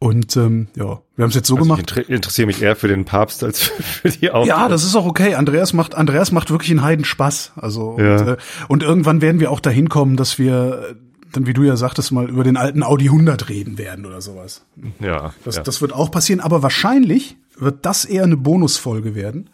Und 0.00 0.36
ähm, 0.36 0.68
ja, 0.76 1.00
wir 1.16 1.22
haben 1.22 1.30
es 1.30 1.34
jetzt 1.34 1.48
so 1.48 1.56
Also 1.56 1.64
ich 1.64 1.68
gemacht. 1.76 1.96
inter 1.96 2.08
interessiere 2.08 2.46
mich 2.46 2.62
eher 2.62 2.76
für 2.76 2.86
den 2.88 3.04
Papst 3.04 3.42
als 3.42 3.62
für 3.62 4.10
die 4.10 4.30
Autos. 4.30 4.48
Ja, 4.48 4.68
das 4.68 4.84
ist 4.84 4.94
auch 4.94 5.06
okay. 5.06 5.34
Andreas 5.34 5.72
macht, 5.72 5.94
Andreas 5.94 6.30
macht 6.30 6.50
wirklich 6.50 6.70
einen 6.70 6.82
Heiden 6.82 7.04
Spaß. 7.04 7.52
Also 7.56 7.96
Ja. 7.98 8.16
und, 8.20 8.28
äh, 8.28 8.36
und 8.68 8.82
irgendwann 8.82 9.20
werden 9.22 9.40
wir 9.40 9.50
auch 9.50 9.60
dahin 9.60 9.88
kommen, 9.88 10.16
dass 10.16 10.38
wir 10.38 10.94
dann, 11.32 11.46
wie 11.46 11.52
du 11.52 11.62
ja 11.62 11.76
sagtest, 11.76 12.12
mal 12.12 12.28
über 12.28 12.44
den 12.44 12.56
alten 12.56 12.82
Audi 12.82 13.06
100 13.06 13.48
reden 13.48 13.78
werden 13.78 14.06
oder 14.06 14.20
sowas. 14.20 14.64
ja, 15.00 15.34
Das, 15.44 15.56
ja. 15.56 15.62
das 15.62 15.80
wird 15.80 15.92
auch 15.92 16.10
passieren, 16.10 16.40
aber 16.40 16.62
wahrscheinlich 16.62 17.36
wird 17.56 17.84
das 17.84 18.04
eher 18.04 18.24
eine 18.24 18.36
Bonusfolge 18.36 19.14
werden, 19.14 19.50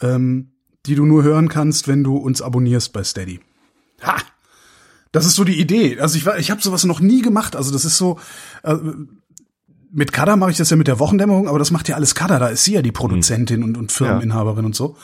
ähm, 0.00 0.52
die 0.86 0.94
du 0.94 1.04
nur 1.04 1.22
hören 1.22 1.48
kannst, 1.48 1.88
wenn 1.88 2.02
du 2.02 2.16
uns 2.16 2.42
abonnierst 2.42 2.92
bei 2.92 3.04
Steady. 3.04 3.40
Ha! 4.02 4.16
Das 5.12 5.24
ist 5.24 5.36
so 5.36 5.44
die 5.44 5.58
Idee. 5.58 5.98
Also 6.00 6.16
ich 6.16 6.26
war, 6.26 6.38
ich 6.38 6.50
habe 6.50 6.60
sowas 6.60 6.84
noch 6.84 7.00
nie 7.00 7.22
gemacht. 7.22 7.56
Also 7.56 7.72
das 7.72 7.84
ist 7.84 7.96
so. 7.96 8.18
Äh, 8.62 8.76
mit 9.90 10.12
Kada 10.12 10.36
mache 10.36 10.50
ich 10.50 10.58
das 10.58 10.68
ja 10.68 10.76
mit 10.76 10.86
der 10.86 10.98
Wochendämmerung, 10.98 11.48
aber 11.48 11.58
das 11.58 11.70
macht 11.70 11.88
ja 11.88 11.96
alles 11.96 12.14
Kada. 12.14 12.38
Da 12.38 12.48
ist 12.48 12.64
sie 12.64 12.74
ja 12.74 12.82
die 12.82 12.92
Produzentin 12.92 13.64
und, 13.64 13.78
und 13.78 13.90
Firmeninhaberin 13.90 14.66
und 14.66 14.76
so. 14.76 14.96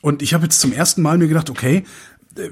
Und 0.00 0.22
ich 0.22 0.32
habe 0.32 0.44
jetzt 0.44 0.58
zum 0.58 0.72
ersten 0.72 1.02
Mal 1.02 1.18
mir 1.18 1.28
gedacht, 1.28 1.50
okay, 1.50 1.84
äh, 2.36 2.50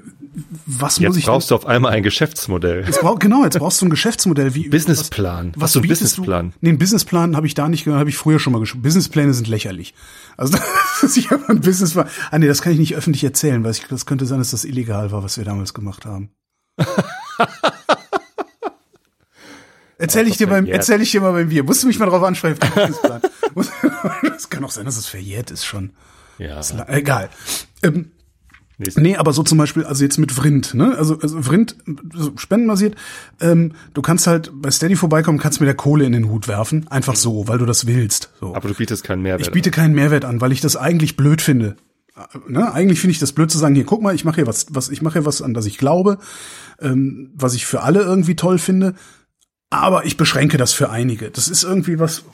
was 0.66 1.00
muss 1.00 1.00
Jetzt 1.00 1.16
ich 1.16 1.24
brauchst 1.26 1.50
du 1.50 1.54
auf 1.54 1.66
einmal 1.66 1.92
ein 1.92 2.02
Geschäftsmodell. 2.02 2.84
Jetzt 2.84 3.00
brauch, 3.00 3.18
genau, 3.18 3.44
jetzt 3.44 3.58
brauchst 3.58 3.80
du 3.80 3.86
ein 3.86 3.90
Geschäftsmodell. 3.90 4.54
Wie, 4.54 4.68
Businessplan. 4.68 5.52
Was, 5.56 5.62
Hast 5.64 5.74
du 5.74 5.80
einen 5.80 5.88
Businessplan? 5.88 6.50
Du? 6.50 6.56
Nee, 6.60 6.68
einen 6.70 6.78
Businessplan 6.78 7.36
habe 7.36 7.46
ich 7.46 7.54
da 7.54 7.68
nicht, 7.68 7.86
habe 7.86 8.08
ich 8.08 8.16
früher 8.16 8.38
schon 8.38 8.52
mal 8.52 8.60
geschrieben. 8.60 8.82
Businesspläne 8.82 9.34
sind 9.34 9.48
lächerlich. 9.48 9.94
Also 10.36 10.58
das 11.00 11.16
ich 11.16 11.30
habe 11.30 11.48
einen 11.48 11.60
Businessplan. 11.60 12.08
Ah 12.30 12.38
nee, 12.38 12.46
das 12.46 12.62
kann 12.62 12.72
ich 12.72 12.78
nicht 12.78 12.94
öffentlich 12.94 13.24
erzählen, 13.24 13.64
weil 13.64 13.72
ich, 13.72 13.86
das 13.88 14.06
könnte 14.06 14.26
sein, 14.26 14.38
dass 14.38 14.50
das 14.50 14.64
illegal 14.64 15.12
war, 15.12 15.22
was 15.22 15.38
wir 15.38 15.44
damals 15.44 15.74
gemacht 15.74 16.06
haben. 16.06 16.30
Erzähl 20.00 20.26
ich 20.28 20.38
dir 20.38 20.46
beim, 20.46 20.64
erzähl 20.64 21.02
ich 21.02 21.10
dir 21.10 21.20
mal 21.20 21.32
beim 21.32 21.50
Bier. 21.50 21.62
Musst 21.62 21.82
du 21.82 21.86
mich 21.86 21.98
mal 21.98 22.06
drauf 22.06 22.22
ansprechen? 22.22 22.58
Es 24.34 24.48
kann 24.50 24.64
auch 24.64 24.70
sein, 24.70 24.86
dass 24.86 24.96
es 24.96 25.06
verjährt 25.06 25.50
ist 25.50 25.66
schon. 25.66 25.92
Ja. 26.38 26.58
Ist 26.58 26.74
egal. 26.88 27.28
Ähm, 27.82 28.10
Nächsten. 28.80 29.02
Nee, 29.02 29.16
aber 29.16 29.32
so 29.32 29.42
zum 29.42 29.58
Beispiel, 29.58 29.84
also 29.84 30.02
jetzt 30.02 30.18
mit 30.18 30.32
Vrind, 30.32 30.74
ne? 30.74 30.96
Also, 30.96 31.18
also 31.20 31.42
Vrind, 31.42 31.76
so 32.14 32.32
spendenbasiert, 32.36 32.96
ähm, 33.40 33.72
du 33.94 34.02
kannst 34.02 34.26
halt 34.26 34.50
bei 34.54 34.70
Steady 34.70 34.96
vorbeikommen, 34.96 35.38
kannst 35.38 35.60
mit 35.60 35.68
der 35.68 35.76
Kohle 35.76 36.04
in 36.04 36.12
den 36.12 36.28
Hut 36.28 36.48
werfen, 36.48 36.86
einfach 36.88 37.14
so, 37.14 37.46
weil 37.46 37.58
du 37.58 37.66
das 37.66 37.86
willst. 37.86 38.30
So. 38.40 38.54
Aber 38.54 38.68
du 38.68 38.74
bietest 38.74 39.04
keinen 39.04 39.22
Mehrwert. 39.22 39.46
Ich 39.46 39.52
biete 39.52 39.70
keinen 39.70 39.94
Mehrwert 39.94 40.24
an, 40.24 40.40
weil 40.40 40.52
ich 40.52 40.60
das 40.60 40.76
eigentlich 40.76 41.16
blöd 41.16 41.42
finde. 41.42 41.76
Ne? 42.48 42.72
Eigentlich 42.72 43.00
finde 43.00 43.12
ich 43.12 43.18
das 43.18 43.32
blöd 43.32 43.50
zu 43.50 43.58
sagen, 43.58 43.74
hier, 43.74 43.84
guck 43.84 44.02
mal, 44.02 44.14
ich 44.14 44.24
mache 44.24 44.36
hier 44.36 44.46
was, 44.46 44.66
was, 44.70 44.88
ich 44.88 45.02
mache 45.02 45.14
hier 45.20 45.26
was, 45.26 45.42
an 45.42 45.54
das 45.54 45.66
ich 45.66 45.78
glaube, 45.78 46.18
ähm, 46.80 47.30
was 47.34 47.54
ich 47.54 47.66
für 47.66 47.82
alle 47.82 48.00
irgendwie 48.00 48.36
toll 48.36 48.58
finde, 48.58 48.94
aber 49.70 50.04
ich 50.04 50.16
beschränke 50.16 50.58
das 50.58 50.72
für 50.72 50.90
einige. 50.90 51.30
Das 51.30 51.48
ist 51.48 51.62
irgendwie 51.62 51.98
was, 51.98 52.24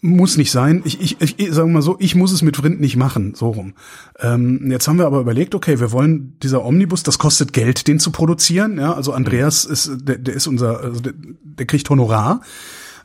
muss 0.00 0.36
nicht 0.36 0.50
sein. 0.50 0.82
Ich, 0.84 1.00
ich, 1.00 1.20
ich, 1.20 1.38
ich 1.38 1.52
sagen 1.52 1.70
wir 1.70 1.74
mal 1.74 1.82
so, 1.82 1.96
ich 1.98 2.14
muss 2.14 2.32
es 2.32 2.42
mit 2.42 2.56
Vrind 2.56 2.80
nicht 2.80 2.96
machen, 2.96 3.34
so 3.34 3.50
rum. 3.50 3.74
Ähm, 4.18 4.70
jetzt 4.70 4.88
haben 4.88 4.98
wir 4.98 5.06
aber 5.06 5.20
überlegt, 5.20 5.54
okay, 5.54 5.78
wir 5.78 5.92
wollen 5.92 6.36
dieser 6.42 6.64
Omnibus, 6.64 7.02
das 7.02 7.18
kostet 7.18 7.52
Geld, 7.52 7.86
den 7.86 7.98
zu 7.98 8.10
produzieren. 8.10 8.78
Ja, 8.78 8.94
also 8.94 9.12
Andreas 9.12 9.64
ist, 9.64 9.90
der, 10.02 10.18
der 10.18 10.34
ist 10.34 10.46
unser, 10.46 10.80
also 10.80 11.00
der, 11.00 11.12
der 11.16 11.66
kriegt 11.66 11.88
Honorar. 11.90 12.40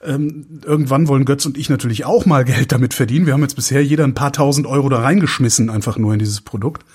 Ähm, 0.03 0.45
irgendwann 0.63 1.07
wollen 1.07 1.25
Götz 1.25 1.45
und 1.45 1.57
ich 1.57 1.69
natürlich 1.69 2.05
auch 2.05 2.25
mal 2.25 2.45
Geld 2.45 2.71
damit 2.71 2.93
verdienen. 2.93 3.25
Wir 3.25 3.33
haben 3.33 3.41
jetzt 3.41 3.55
bisher 3.55 3.83
jeder 3.83 4.03
ein 4.03 4.13
paar 4.13 4.31
tausend 4.31 4.67
Euro 4.67 4.87
da 4.87 4.99
reingeschmissen, 4.99 5.69
einfach 5.69 5.97
nur 5.97 6.13
in 6.13 6.19
dieses 6.19 6.41
Produkt 6.41 6.85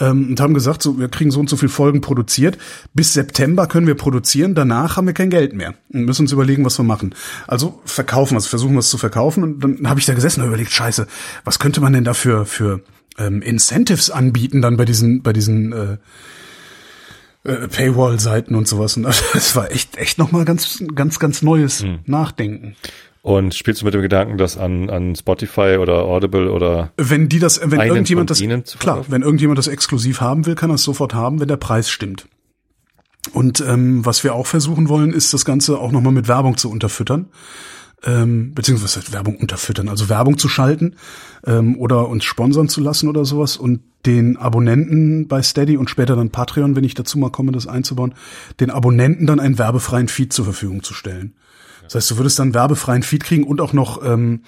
ähm, 0.00 0.30
und 0.30 0.40
haben 0.40 0.54
gesagt, 0.54 0.82
so, 0.82 0.98
wir 0.98 1.08
kriegen 1.08 1.30
so 1.30 1.40
und 1.40 1.48
so 1.48 1.56
viel 1.56 1.68
Folgen 1.68 2.00
produziert. 2.00 2.58
Bis 2.94 3.12
September 3.12 3.66
können 3.66 3.86
wir 3.86 3.94
produzieren, 3.94 4.54
danach 4.54 4.96
haben 4.96 5.06
wir 5.06 5.14
kein 5.14 5.30
Geld 5.30 5.52
mehr 5.52 5.74
und 5.92 6.04
müssen 6.04 6.22
uns 6.22 6.32
überlegen, 6.32 6.64
was 6.64 6.78
wir 6.78 6.84
machen. 6.84 7.14
Also 7.46 7.80
verkaufen, 7.84 8.34
also 8.34 8.48
versuchen 8.48 8.72
wir 8.72 8.80
es 8.80 8.88
zu 8.88 8.98
verkaufen. 8.98 9.42
Und 9.42 9.60
dann 9.60 9.88
habe 9.88 10.00
ich 10.00 10.06
da 10.06 10.14
gesessen 10.14 10.40
und 10.40 10.48
überlegt, 10.48 10.72
scheiße, 10.72 11.06
was 11.44 11.58
könnte 11.58 11.80
man 11.80 11.92
denn 11.92 12.04
dafür 12.04 12.46
für 12.46 12.80
ähm, 13.18 13.42
Incentives 13.42 14.10
anbieten 14.10 14.62
dann 14.62 14.76
bei 14.76 14.84
diesen, 14.84 15.22
bei 15.22 15.32
diesen 15.32 15.72
äh, 15.72 15.96
äh, 17.44 17.68
Paywall-Seiten 17.68 18.54
und 18.54 18.68
sowas. 18.68 18.96
Und 18.96 19.04
das 19.32 19.56
war 19.56 19.70
echt, 19.70 19.96
echt 19.96 20.18
nochmal 20.18 20.44
ganz, 20.44 20.82
ganz, 20.94 21.18
ganz 21.18 21.42
neues 21.42 21.84
Nachdenken. 22.06 22.76
Und 23.22 23.54
spielst 23.54 23.82
du 23.82 23.84
mit 23.84 23.92
dem 23.92 24.00
Gedanken, 24.00 24.38
das 24.38 24.56
an, 24.56 24.88
an 24.88 25.14
Spotify 25.14 25.76
oder 25.78 26.04
Audible 26.04 26.50
oder 26.50 26.92
Wenn 26.96 27.28
die 27.28 27.38
das, 27.38 27.60
wenn 27.62 27.80
irgendjemand 27.80 28.30
das, 28.30 28.42
klar, 28.78 29.04
wenn 29.08 29.22
irgendjemand 29.22 29.58
das 29.58 29.66
exklusiv 29.66 30.22
haben 30.22 30.46
will, 30.46 30.54
kann 30.54 30.70
er 30.70 30.74
es 30.74 30.84
sofort 30.84 31.12
haben, 31.12 31.38
wenn 31.38 31.48
der 31.48 31.58
Preis 31.58 31.90
stimmt. 31.90 32.26
Und 33.32 33.60
ähm, 33.60 34.04
was 34.06 34.24
wir 34.24 34.34
auch 34.34 34.46
versuchen 34.46 34.88
wollen, 34.88 35.12
ist 35.12 35.34
das 35.34 35.44
Ganze 35.44 35.78
auch 35.78 35.92
nochmal 35.92 36.12
mit 36.12 36.28
Werbung 36.28 36.56
zu 36.56 36.70
unterfüttern. 36.70 37.28
Ähm, 38.02 38.54
beziehungsweise 38.54 39.12
Werbung 39.12 39.36
unterfüttern, 39.36 39.90
also 39.90 40.08
Werbung 40.08 40.38
zu 40.38 40.48
schalten 40.48 40.96
ähm, 41.46 41.76
oder 41.78 42.08
uns 42.08 42.24
sponsern 42.24 42.66
zu 42.66 42.80
lassen 42.80 43.10
oder 43.10 43.26
sowas 43.26 43.58
und 43.58 43.80
den 44.06 44.38
Abonnenten 44.38 45.28
bei 45.28 45.42
Steady 45.42 45.76
und 45.76 45.90
später 45.90 46.16
dann 46.16 46.30
Patreon, 46.30 46.76
wenn 46.76 46.84
ich 46.84 46.94
dazu 46.94 47.18
mal 47.18 47.28
komme, 47.28 47.52
das 47.52 47.66
einzubauen, 47.66 48.14
den 48.58 48.70
Abonnenten 48.70 49.26
dann 49.26 49.38
einen 49.38 49.58
werbefreien 49.58 50.08
Feed 50.08 50.32
zur 50.32 50.46
Verfügung 50.46 50.82
zu 50.82 50.94
stellen. 50.94 51.34
Das 51.90 52.04
heißt, 52.04 52.12
du 52.12 52.18
würdest 52.18 52.38
dann 52.38 52.54
werbefreien 52.54 53.02
Feed 53.02 53.24
kriegen 53.24 53.42
und 53.42 53.60
auch 53.60 53.72
noch, 53.72 54.00
ähm, 54.04 54.42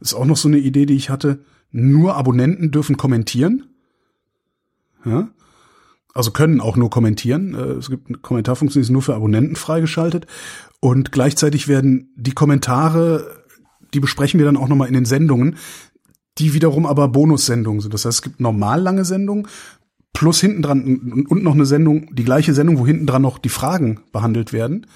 ist 0.00 0.14
auch 0.14 0.24
noch 0.24 0.38
so 0.38 0.48
eine 0.48 0.56
Idee, 0.56 0.86
die 0.86 0.96
ich 0.96 1.10
hatte, 1.10 1.40
nur 1.70 2.16
Abonnenten 2.16 2.70
dürfen 2.70 2.96
kommentieren. 2.96 3.66
Ja? 5.04 5.28
Also 6.14 6.30
können 6.30 6.62
auch 6.62 6.76
nur 6.76 6.88
kommentieren. 6.88 7.54
Äh, 7.54 7.72
Es 7.72 7.90
gibt 7.90 8.08
eine 8.08 8.16
Kommentarfunktion, 8.16 8.80
die 8.80 8.86
ist 8.86 8.90
nur 8.90 9.02
für 9.02 9.14
Abonnenten 9.14 9.54
freigeschaltet. 9.54 10.26
Und 10.80 11.12
gleichzeitig 11.12 11.68
werden 11.68 12.10
die 12.16 12.32
Kommentare, 12.32 13.44
die 13.92 14.00
besprechen 14.00 14.38
wir 14.38 14.46
dann 14.46 14.56
auch 14.56 14.68
nochmal 14.68 14.88
in 14.88 14.94
den 14.94 15.04
Sendungen, 15.04 15.56
die 16.38 16.54
wiederum 16.54 16.86
aber 16.86 17.08
Bonussendungen 17.08 17.82
sind. 17.82 17.92
Das 17.92 18.06
heißt, 18.06 18.18
es 18.20 18.22
gibt 18.22 18.40
normal 18.40 18.80
lange 18.80 19.04
Sendungen 19.04 19.46
plus 20.14 20.40
hinten 20.40 20.62
dran 20.62 21.26
und 21.28 21.42
noch 21.44 21.54
eine 21.54 21.66
Sendung, 21.66 22.14
die 22.14 22.24
gleiche 22.24 22.54
Sendung, 22.54 22.78
wo 22.78 22.86
hinten 22.86 23.06
dran 23.06 23.22
noch 23.22 23.36
die 23.36 23.50
Fragen 23.50 24.00
behandelt 24.10 24.54
werden. 24.54 24.86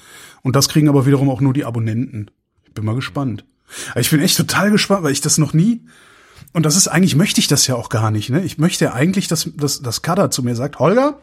Und 0.42 0.56
das 0.56 0.68
kriegen 0.68 0.88
aber 0.88 1.06
wiederum 1.06 1.30
auch 1.30 1.40
nur 1.40 1.52
die 1.52 1.64
Abonnenten. 1.64 2.30
Ich 2.64 2.72
bin 2.72 2.84
mal 2.84 2.94
gespannt. 2.94 3.44
Aber 3.92 4.00
Ich 4.00 4.10
bin 4.10 4.20
echt 4.20 4.36
total 4.36 4.70
gespannt, 4.70 5.02
weil 5.02 5.12
ich 5.12 5.20
das 5.20 5.38
noch 5.38 5.52
nie 5.52 5.82
und 6.52 6.66
das 6.66 6.76
ist 6.76 6.88
eigentlich 6.88 7.16
möchte 7.16 7.40
ich 7.40 7.48
das 7.48 7.66
ja 7.66 7.74
auch 7.76 7.88
gar 7.88 8.10
nicht. 8.10 8.30
Ne? 8.30 8.42
Ich 8.42 8.58
möchte 8.58 8.84
ja 8.86 8.92
eigentlich, 8.92 9.26
dass, 9.28 9.48
dass, 9.56 9.80
dass 9.80 10.02
Kada 10.02 10.30
zu 10.30 10.42
mir 10.42 10.54
sagt, 10.54 10.78
Holger, 10.78 11.18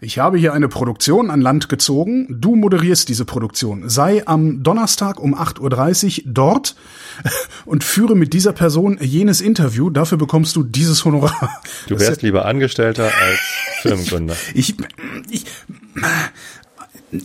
ich 0.00 0.18
habe 0.18 0.38
hier 0.38 0.52
eine 0.52 0.68
Produktion 0.68 1.30
an 1.30 1.40
Land 1.40 1.68
gezogen. 1.68 2.26
Du 2.30 2.56
moderierst 2.56 3.08
diese 3.08 3.24
Produktion. 3.24 3.88
Sei 3.88 4.26
am 4.26 4.62
Donnerstag 4.62 5.20
um 5.20 5.34
8.30 5.34 6.26
Uhr 6.26 6.32
dort 6.32 6.76
und 7.64 7.84
führe 7.84 8.14
mit 8.14 8.32
dieser 8.32 8.52
Person 8.52 8.98
jenes 9.00 9.40
Interview. 9.40 9.90
Dafür 9.90 10.18
bekommst 10.18 10.56
du 10.56 10.62
dieses 10.62 11.04
Honorar. 11.04 11.62
du 11.88 11.98
wärst 11.98 12.22
lieber 12.22 12.46
Angestellter 12.46 13.04
als 13.04 13.40
Firmengründer? 13.82 14.36
ich, 14.54 14.74
ich, 15.30 15.44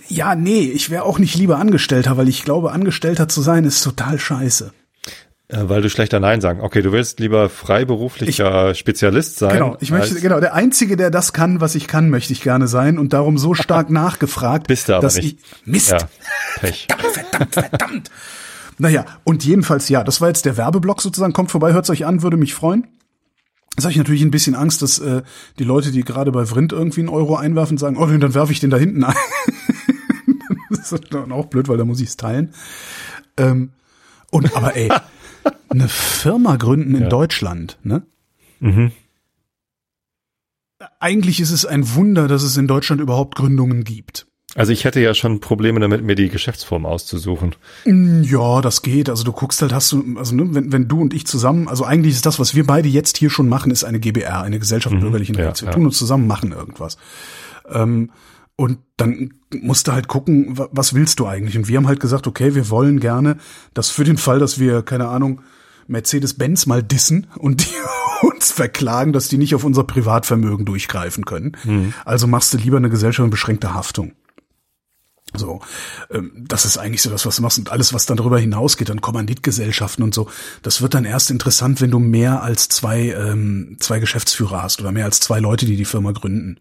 ja, 0.08 0.36
nee, 0.36 0.62
ich 0.62 0.90
wäre 0.90 1.04
auch 1.04 1.20
nicht 1.20 1.36
lieber 1.36 1.58
Angestellter, 1.58 2.18
weil 2.18 2.30
ich 2.30 2.44
glaube, 2.44 2.72
Angestellter 2.72 3.28
zu 3.28 3.42
sein 3.42 3.66
ist 3.66 3.82
total 3.84 4.20
scheiße. 4.20 4.72
Äh, 5.50 5.68
Weil 5.68 5.82
du 5.82 5.90
schlechter 5.90 6.20
Nein 6.20 6.42
sagen. 6.42 6.62
Okay, 6.62 6.82
du 6.84 6.92
willst 6.92 7.20
lieber 7.20 7.50
freiberuflicher 7.50 8.76
Spezialist 8.76 9.38
sein. 9.38 9.54
Genau, 9.54 9.78
ich 9.80 9.90
möchte, 9.90 10.20
genau, 10.22 10.40
der 10.40 10.54
Einzige, 10.54 10.96
der 10.96 11.10
das 11.10 11.34
kann, 11.34 11.60
was 11.60 11.74
ich 11.74 11.88
kann, 11.88 12.10
möchte 12.10 12.34
ich 12.34 12.42
gerne 12.42 12.68
sein 12.68 13.00
und 13.00 13.14
darum 13.14 13.38
so 13.40 13.56
stark 13.56 13.90
nachgefragt, 13.90 14.68
Bist 14.68 14.90
du 14.90 14.94
aber 14.94 15.02
dass 15.02 15.16
nicht. 15.16 15.40
ich, 15.40 15.66
Mist, 15.66 15.92
Ja, 15.92 15.98
Pech. 16.60 16.88
verdammt, 17.14 17.54
verdammt. 17.54 18.12
Naja, 18.78 19.06
und 19.24 19.44
jedenfalls, 19.44 19.90
ja, 19.90 20.04
das 20.04 20.22
war 20.22 20.28
jetzt 20.30 20.46
der 20.46 20.56
Werbeblock 20.56 21.02
sozusagen. 21.02 21.34
Kommt 21.34 21.52
vorbei, 21.52 21.74
hört's 21.74 21.90
euch 21.90 22.06
an, 22.06 22.22
würde 22.22 22.38
mich 22.38 22.54
freuen. 22.54 22.88
Jetzt 23.76 23.86
habe 23.86 23.92
ich 23.92 23.98
natürlich 23.98 24.22
ein 24.22 24.32
bisschen 24.32 24.56
Angst, 24.56 24.82
dass 24.82 25.00
äh, 25.00 25.22
die 25.58 25.64
Leute, 25.64 25.92
die 25.92 26.04
gerade 26.04 26.32
bei 26.32 26.46
Vrind 26.46 26.74
irgendwie 26.74 27.02
einen 27.02 27.10
Euro 27.10 27.36
einwerfen, 27.38 27.78
sagen, 27.78 27.98
oh, 27.98 28.06
dann 28.06 28.34
werfe 28.34 28.52
ich 28.52 28.60
den 28.60 28.70
da 28.70 28.78
hinten 28.78 29.04
ein. 29.04 29.16
das 30.78 30.92
ist 30.92 31.14
dann 31.14 31.32
auch 31.32 31.48
blöd, 31.48 31.68
weil 31.68 31.78
da 31.78 31.86
muss 31.86 32.00
ich's 32.02 32.18
teilen. 32.18 32.54
Ähm, 33.38 33.72
und 34.32 34.56
aber 34.56 34.76
ey, 34.76 34.92
eine 35.70 35.88
Firma 35.88 36.56
gründen 36.58 36.96
in 36.96 37.04
Ja. 37.04 37.10
Deutschland, 37.10 37.78
ne? 37.84 38.04
Mhm. 38.60 38.92
Eigentlich 41.00 41.40
ist 41.40 41.52
es 41.52 41.66
ein 41.66 41.94
Wunder, 41.96 42.28
dass 42.28 42.44
es 42.44 42.56
in 42.58 42.68
Deutschland 42.68 43.02
überhaupt 43.02 43.36
Gründungen 43.36 43.84
gibt. 43.84 44.28
Also 44.56 44.72
ich 44.72 44.84
hätte 44.84 45.00
ja 45.00 45.14
schon 45.14 45.42
Probleme 45.42 45.80
damit, 45.80 46.04
mir 46.04 46.16
die 46.16 46.30
Geschäftsform 46.30 46.86
auszusuchen. 46.86 47.56
Mm, 47.86 48.24
Ja, 48.24 48.62
das 48.62 48.82
geht. 48.82 49.08
Also 49.10 49.24
du 49.24 49.32
guckst 49.32 49.62
halt, 49.62 49.72
hast 49.74 49.92
du, 49.92 50.04
also 50.18 50.36
ne, 50.36 50.48
wenn, 50.56 50.72
wenn 50.72 50.88
du 50.88 51.02
und 51.02 51.14
ich 51.14 51.28
zusammen, 51.28 51.68
also 51.68 51.84
eigentlich 51.84 52.16
ist 52.16 52.26
das, 52.26 52.40
was 52.40 52.56
wir 52.56 52.66
beide 52.66 52.90
jetzt 52.90 53.18
hier 53.18 53.30
schon 53.30 53.48
machen, 53.48 53.72
ist 53.72 53.84
eine 53.84 54.00
GBR, 54.00 54.42
eine 54.42 54.58
Gesellschaft 54.58 54.96
Mhm, 54.96 55.02
bürgerlichen 55.02 55.36
ja, 55.36 55.46
Rechts. 55.46 55.62
Wir 55.62 55.68
ja. 55.68 55.74
tun 55.74 55.86
uns 55.86 55.98
zusammen, 55.98 56.26
machen 56.28 56.52
irgendwas. 56.52 56.98
Ähm, 57.70 58.10
und 58.60 58.80
dann 58.98 59.34
musst 59.62 59.88
du 59.88 59.94
halt 59.94 60.08
gucken, 60.10 60.58
wa- 60.58 60.68
was 60.72 60.94
willst 60.94 61.20
du 61.20 61.26
eigentlich? 61.28 61.58
Und 61.58 61.68
wir 61.70 61.78
haben 61.78 61.88
halt 61.88 62.00
gesagt, 62.02 62.28
okay, 62.28 62.56
wir 62.56 62.70
wollen 62.70 63.00
gerne, 63.00 63.38
dass 63.74 63.90
für 63.90 64.04
den 64.04 64.18
Fall, 64.18 64.40
dass 64.40 64.60
wir, 64.60 64.82
keine 64.82 65.08
Ahnung, 65.08 65.42
Mercedes-Benz 65.88 66.66
mal 66.66 66.84
dissen 66.84 67.28
und 67.38 67.66
die 67.66 67.74
uns 68.28 68.52
verklagen, 68.52 69.14
dass 69.14 69.28
die 69.30 69.38
nicht 69.38 69.56
auf 69.56 69.64
unser 69.64 69.84
Privatvermögen 69.86 70.66
durchgreifen 70.66 71.26
können. 71.26 71.54
Mhm. 71.64 71.94
Also 72.06 72.28
machst 72.28 72.54
du 72.54 72.58
lieber 72.58 72.78
eine 72.78 72.90
Gesellschaft 72.90 73.24
mit 73.26 73.32
beschränkter 73.32 73.74
Haftung. 73.74 74.12
So, 75.36 75.62
ähm, 76.12 76.32
das 76.48 76.66
ist 76.66 76.78
eigentlich 76.78 77.02
so 77.04 77.10
das, 77.12 77.26
was 77.26 77.36
du 77.38 77.44
machst. 77.44 77.60
Und 77.60 77.72
alles, 77.72 77.94
was 77.94 78.06
dann 78.08 78.18
darüber 78.18 78.40
hinausgeht, 78.40 78.90
dann 78.90 79.00
Kommanditgesellschaften 79.00 80.04
und 80.04 80.14
so, 80.14 80.28
das 80.64 80.82
wird 80.82 80.96
dann 80.96 81.06
erst 81.06 81.30
interessant, 81.32 81.82
wenn 81.82 81.92
du 81.92 82.00
mehr 82.00 82.42
als 82.44 82.68
zwei, 82.68 83.12
ähm, 83.12 83.78
zwei 83.80 84.00
Geschäftsführer 84.00 84.64
hast 84.64 84.82
oder 84.82 84.92
mehr 84.92 85.06
als 85.06 85.20
zwei 85.20 85.40
Leute, 85.40 85.66
die 85.68 85.78
die 85.78 85.86
Firma 85.86 86.12
gründen. 86.12 86.60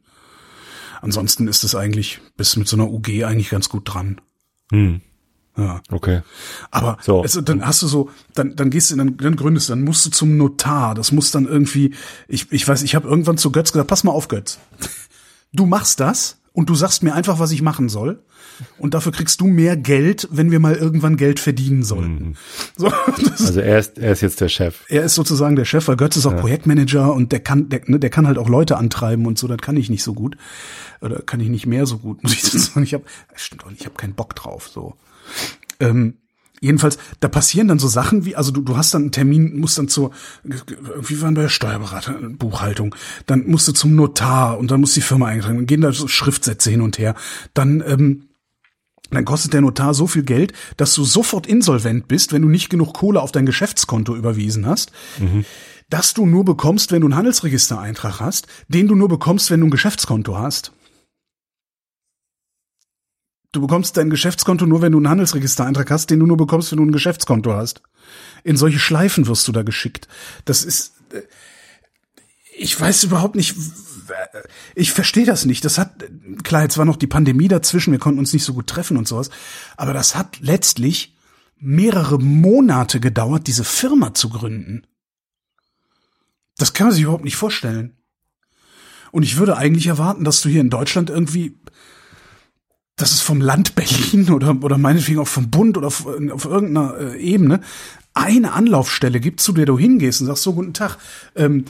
Ansonsten 1.01 1.49
ist 1.49 1.65
es 1.65 1.75
eigentlich, 1.75 2.21
bist 2.37 2.55
du 2.57 2.61
mit 2.61 2.69
so 2.69 2.77
einer 2.77 2.91
UG 2.91 3.25
eigentlich 3.25 3.51
ganz 3.51 3.69
gut 3.69 3.93
dran. 3.93 4.21
Hm. 4.71 5.01
Ja. 5.57 5.81
Okay. 5.91 6.23
Aber 6.71 6.99
So. 7.03 7.23
also, 7.23 7.41
dann 7.41 7.67
hast 7.67 7.83
du 7.83 7.89
so, 7.89 8.11
dann, 8.35 8.55
dann 8.55 8.71
gehst 8.71 8.91
du, 8.91 8.97
dann, 8.97 9.17
dann 9.17 9.35
gründest 9.35 9.71
dann 9.71 9.83
musst 9.83 10.07
du 10.07 10.11
zum 10.11 10.37
Notar. 10.37 10.95
Das 10.95 11.11
muss 11.11 11.33
dann 11.33 11.47
irgendwie, 11.47 11.95
ich, 12.29 12.51
ich 12.53 12.67
weiß, 12.67 12.83
ich 12.83 12.95
habe 12.95 13.09
irgendwann 13.09 13.39
zu 13.39 13.51
Götz 13.51 13.73
gesagt, 13.73 13.89
pass 13.89 14.05
mal 14.05 14.13
auf, 14.13 14.29
Götz. 14.29 14.59
Du 15.53 15.67
machst 15.67 15.99
das 15.99 16.38
und 16.59 16.69
du 16.69 16.75
sagst 16.75 17.05
mir 17.05 17.15
einfach, 17.15 17.39
was 17.39 17.53
ich 17.53 17.63
machen 17.63 17.89
soll. 17.89 18.25
Und 18.79 18.95
dafür 18.95 19.13
kriegst 19.13 19.41
du 19.41 19.47
mehr 19.47 19.77
Geld, 19.77 20.27
wenn 20.33 20.51
wir 20.51 20.59
mal 20.59 20.75
irgendwann 20.75 21.17
Geld 21.17 21.39
verdienen 21.39 21.85
sollen. 21.85 22.37
So, 22.77 22.91
das 23.07 23.41
ist, 23.41 23.47
Also 23.47 23.61
er 23.61 23.79
ist, 23.79 23.97
er 23.97 24.11
ist 24.11 24.23
jetzt 24.23 24.41
der 24.41 24.49
Chef. 24.49 24.85
er 24.89 25.05
ist 25.05 25.15
sozusagen 25.15 25.55
der 25.55 25.65
Chef, 25.65 25.87
weil 25.87 25.95
Götz 25.95 26.17
ist 26.17 26.27
auch 26.27 26.35
Projektmanager 26.37 27.15
und 27.15 27.31
der 27.31 27.39
kann, 27.39 27.69
der, 27.69 27.83
ne, 27.87 28.01
der 28.01 28.11
kann 28.11 28.27
halt 28.27 28.39
auch 28.39 28.49
Leute 28.49 28.77
antreiben 28.77 29.27
und 29.27 29.39
so, 29.39 29.47
das 29.47 29.59
kann 29.59 29.77
ich 29.77 29.89
nicht 29.89 30.03
so 30.03 30.15
gut. 30.15 30.37
Oder 31.01 31.23
kann 31.23 31.39
ich 31.39 31.49
nicht 31.49 31.67
mehr 31.67 31.87
so 31.87 31.99
gut, 31.99 32.21
muss 32.25 32.33
ich 32.33 32.43
sagen. 32.43 32.83
Ich 32.83 32.93
habe, 32.93 33.05
stimmt 33.37 33.65
auch 33.65 33.71
nicht, 33.71 33.83
ich 33.83 33.87
habe 33.87 33.95
keinen 33.95 34.15
Bock 34.15 34.35
drauf. 34.35 34.69
So. 34.69 34.97
Ähm, 35.79 36.15
jedenfalls, 36.61 36.99
da 37.21 37.29
passieren 37.29 37.69
dann 37.69 37.79
so 37.79 37.89
Sachen 37.89 38.25
wie, 38.25 38.37
also 38.37 38.51
du, 38.51 38.61
du 38.61 38.77
hast 38.77 38.95
dann 38.95 39.03
einen 39.03 39.13
Termin, 39.13 39.59
musst 39.59 39.79
dann 39.79 39.89
zur, 39.89 40.11
wie 40.45 41.21
waren 41.21 41.35
bei 41.35 41.43
der 41.43 41.49
Steuerberater, 41.49 42.15
Buchhaltung, 42.39 42.95
dann 43.27 43.47
musst 43.47 43.69
du 43.69 43.73
zum 43.73 43.95
Notar 43.95 44.59
und 44.59 44.71
dann 44.71 44.81
muss 44.81 44.95
die 44.95 45.01
Firma 45.01 45.27
eingetragen, 45.27 45.57
dann 45.57 45.67
gehen 45.67 45.81
da 45.81 45.93
so 45.93 46.09
Schriftsätze 46.09 46.71
hin 46.71 46.81
und 46.81 46.99
her. 46.99 47.15
Dann 47.55 47.83
ähm, 47.87 48.29
dann 49.11 49.25
kostet 49.25 49.55
der 49.55 49.63
Notar 49.63 49.95
so 49.95 50.07
viel 50.07 50.23
Geld, 50.23 50.53
dass 50.77 50.95
du 50.95 51.05
sofort 51.05 51.47
insolvent 51.47 52.09
bist, 52.09 52.33
wenn 52.33 52.43
du 52.43 52.49
nicht 52.49 52.69
genug 52.69 52.93
Kohle 52.93 53.23
auf 53.23 53.33
dein 53.33 53.47
Geschäftskonto 53.47 54.15
überwiesen 54.15 54.67
hast, 54.67 54.93
mhm. 55.19 55.45
dass 55.89 56.13
du 56.13 56.27
nur 56.27 56.45
bekommst, 56.45 56.93
wenn 56.93 57.01
du 57.01 57.07
einen 57.07 57.17
Handelsregistereintrag 57.17 58.21
hast, 58.21 58.49
den 58.69 58.87
du 58.87 58.95
nur 58.95 59.09
bekommst, 59.09 59.51
wenn 59.51 59.61
du 59.61 59.67
ein 59.67 59.71
Geschäftskonto 59.71 60.37
hast. 60.37 60.73
Du 63.59 63.63
bekommst 63.63 63.97
dein 63.97 64.09
Geschäftskonto 64.09 64.67
nur, 64.67 64.83
wenn 64.83 64.93
du 64.93 64.99
einen 64.99 65.09
Handelsregistereintrag 65.09 65.91
hast, 65.91 66.11
den 66.11 66.21
du 66.21 66.27
nur 66.27 66.37
bekommst, 66.37 66.71
wenn 66.71 66.77
du 66.77 66.85
ein 66.85 66.93
Geschäftskonto 66.93 67.55
hast. 67.55 67.83
In 68.45 68.57
solche 68.57 68.79
Schleifen 68.79 69.27
wirst 69.27 69.49
du 69.49 69.53
da 69.53 69.65
geschickt. 69.65 70.07
Das 70.45 70.63
ist, 70.63 70.93
äh, 71.13 71.23
ich 72.57 72.81
weiß 72.81 73.03
überhaupt 73.03 73.35
nicht, 73.35 73.57
ich 74.77 74.93
verstehe 74.93 75.27
das 75.27 75.45
nicht. 75.45 75.65
Das 75.65 75.77
hat, 75.77 76.05
klar, 76.45 76.63
jetzt 76.63 76.79
war 76.79 76.85
noch 76.85 76.95
die 76.95 77.09
Pandemie 77.09 77.49
dazwischen, 77.49 77.91
wir 77.91 77.99
konnten 77.99 78.21
uns 78.21 78.33
nicht 78.33 78.45
so 78.45 78.55
gut 78.55 78.69
treffen 78.69 78.97
und 78.97 79.09
sowas, 79.09 79.29
aber 79.77 79.93
das 79.93 80.15
hat 80.15 80.39
letztlich 80.39 81.17
mehrere 81.59 82.21
Monate 82.21 83.01
gedauert, 83.01 83.49
diese 83.49 83.65
Firma 83.65 84.15
zu 84.15 84.29
gründen. 84.29 84.87
Das 86.59 86.75
kann 86.75 86.87
man 86.87 86.95
sich 86.95 87.03
überhaupt 87.03 87.25
nicht 87.25 87.35
vorstellen. 87.35 87.97
Und 89.11 89.25
ich 89.25 89.37
würde 89.37 89.57
eigentlich 89.57 89.89
erwarten, 89.89 90.23
dass 90.23 90.43
du 90.43 90.49
hier 90.49 90.61
in 90.61 90.71
Deutschland 90.71 91.11
irgendwie, 91.11 91.59
dass 92.99 93.13
es 93.13 93.21
vom 93.21 93.41
Land 93.41 93.75
Berlin 93.75 94.31
oder, 94.33 94.55
oder 94.61 94.77
meinetwegen 94.77 95.21
auch 95.21 95.29
vom 95.29 95.51
Bund 95.51 95.79
oder 95.79 95.87
auf, 95.87 96.07
auf 96.07 96.45
irgendeiner 96.45 96.99
äh, 96.99 97.19
Ebene 97.19 97.61
eine 98.15 98.53
Anlaufstelle 98.53 99.21
gibt, 99.21 99.41
zu 99.41 99.53
der 99.53 99.65
du 99.65 99.79
hingehst 99.79 100.21
und 100.21 100.27
sagst 100.27 100.43
so, 100.43 100.53
guten 100.53 100.75
Tag, 100.75 100.97
ähm, 101.37 101.67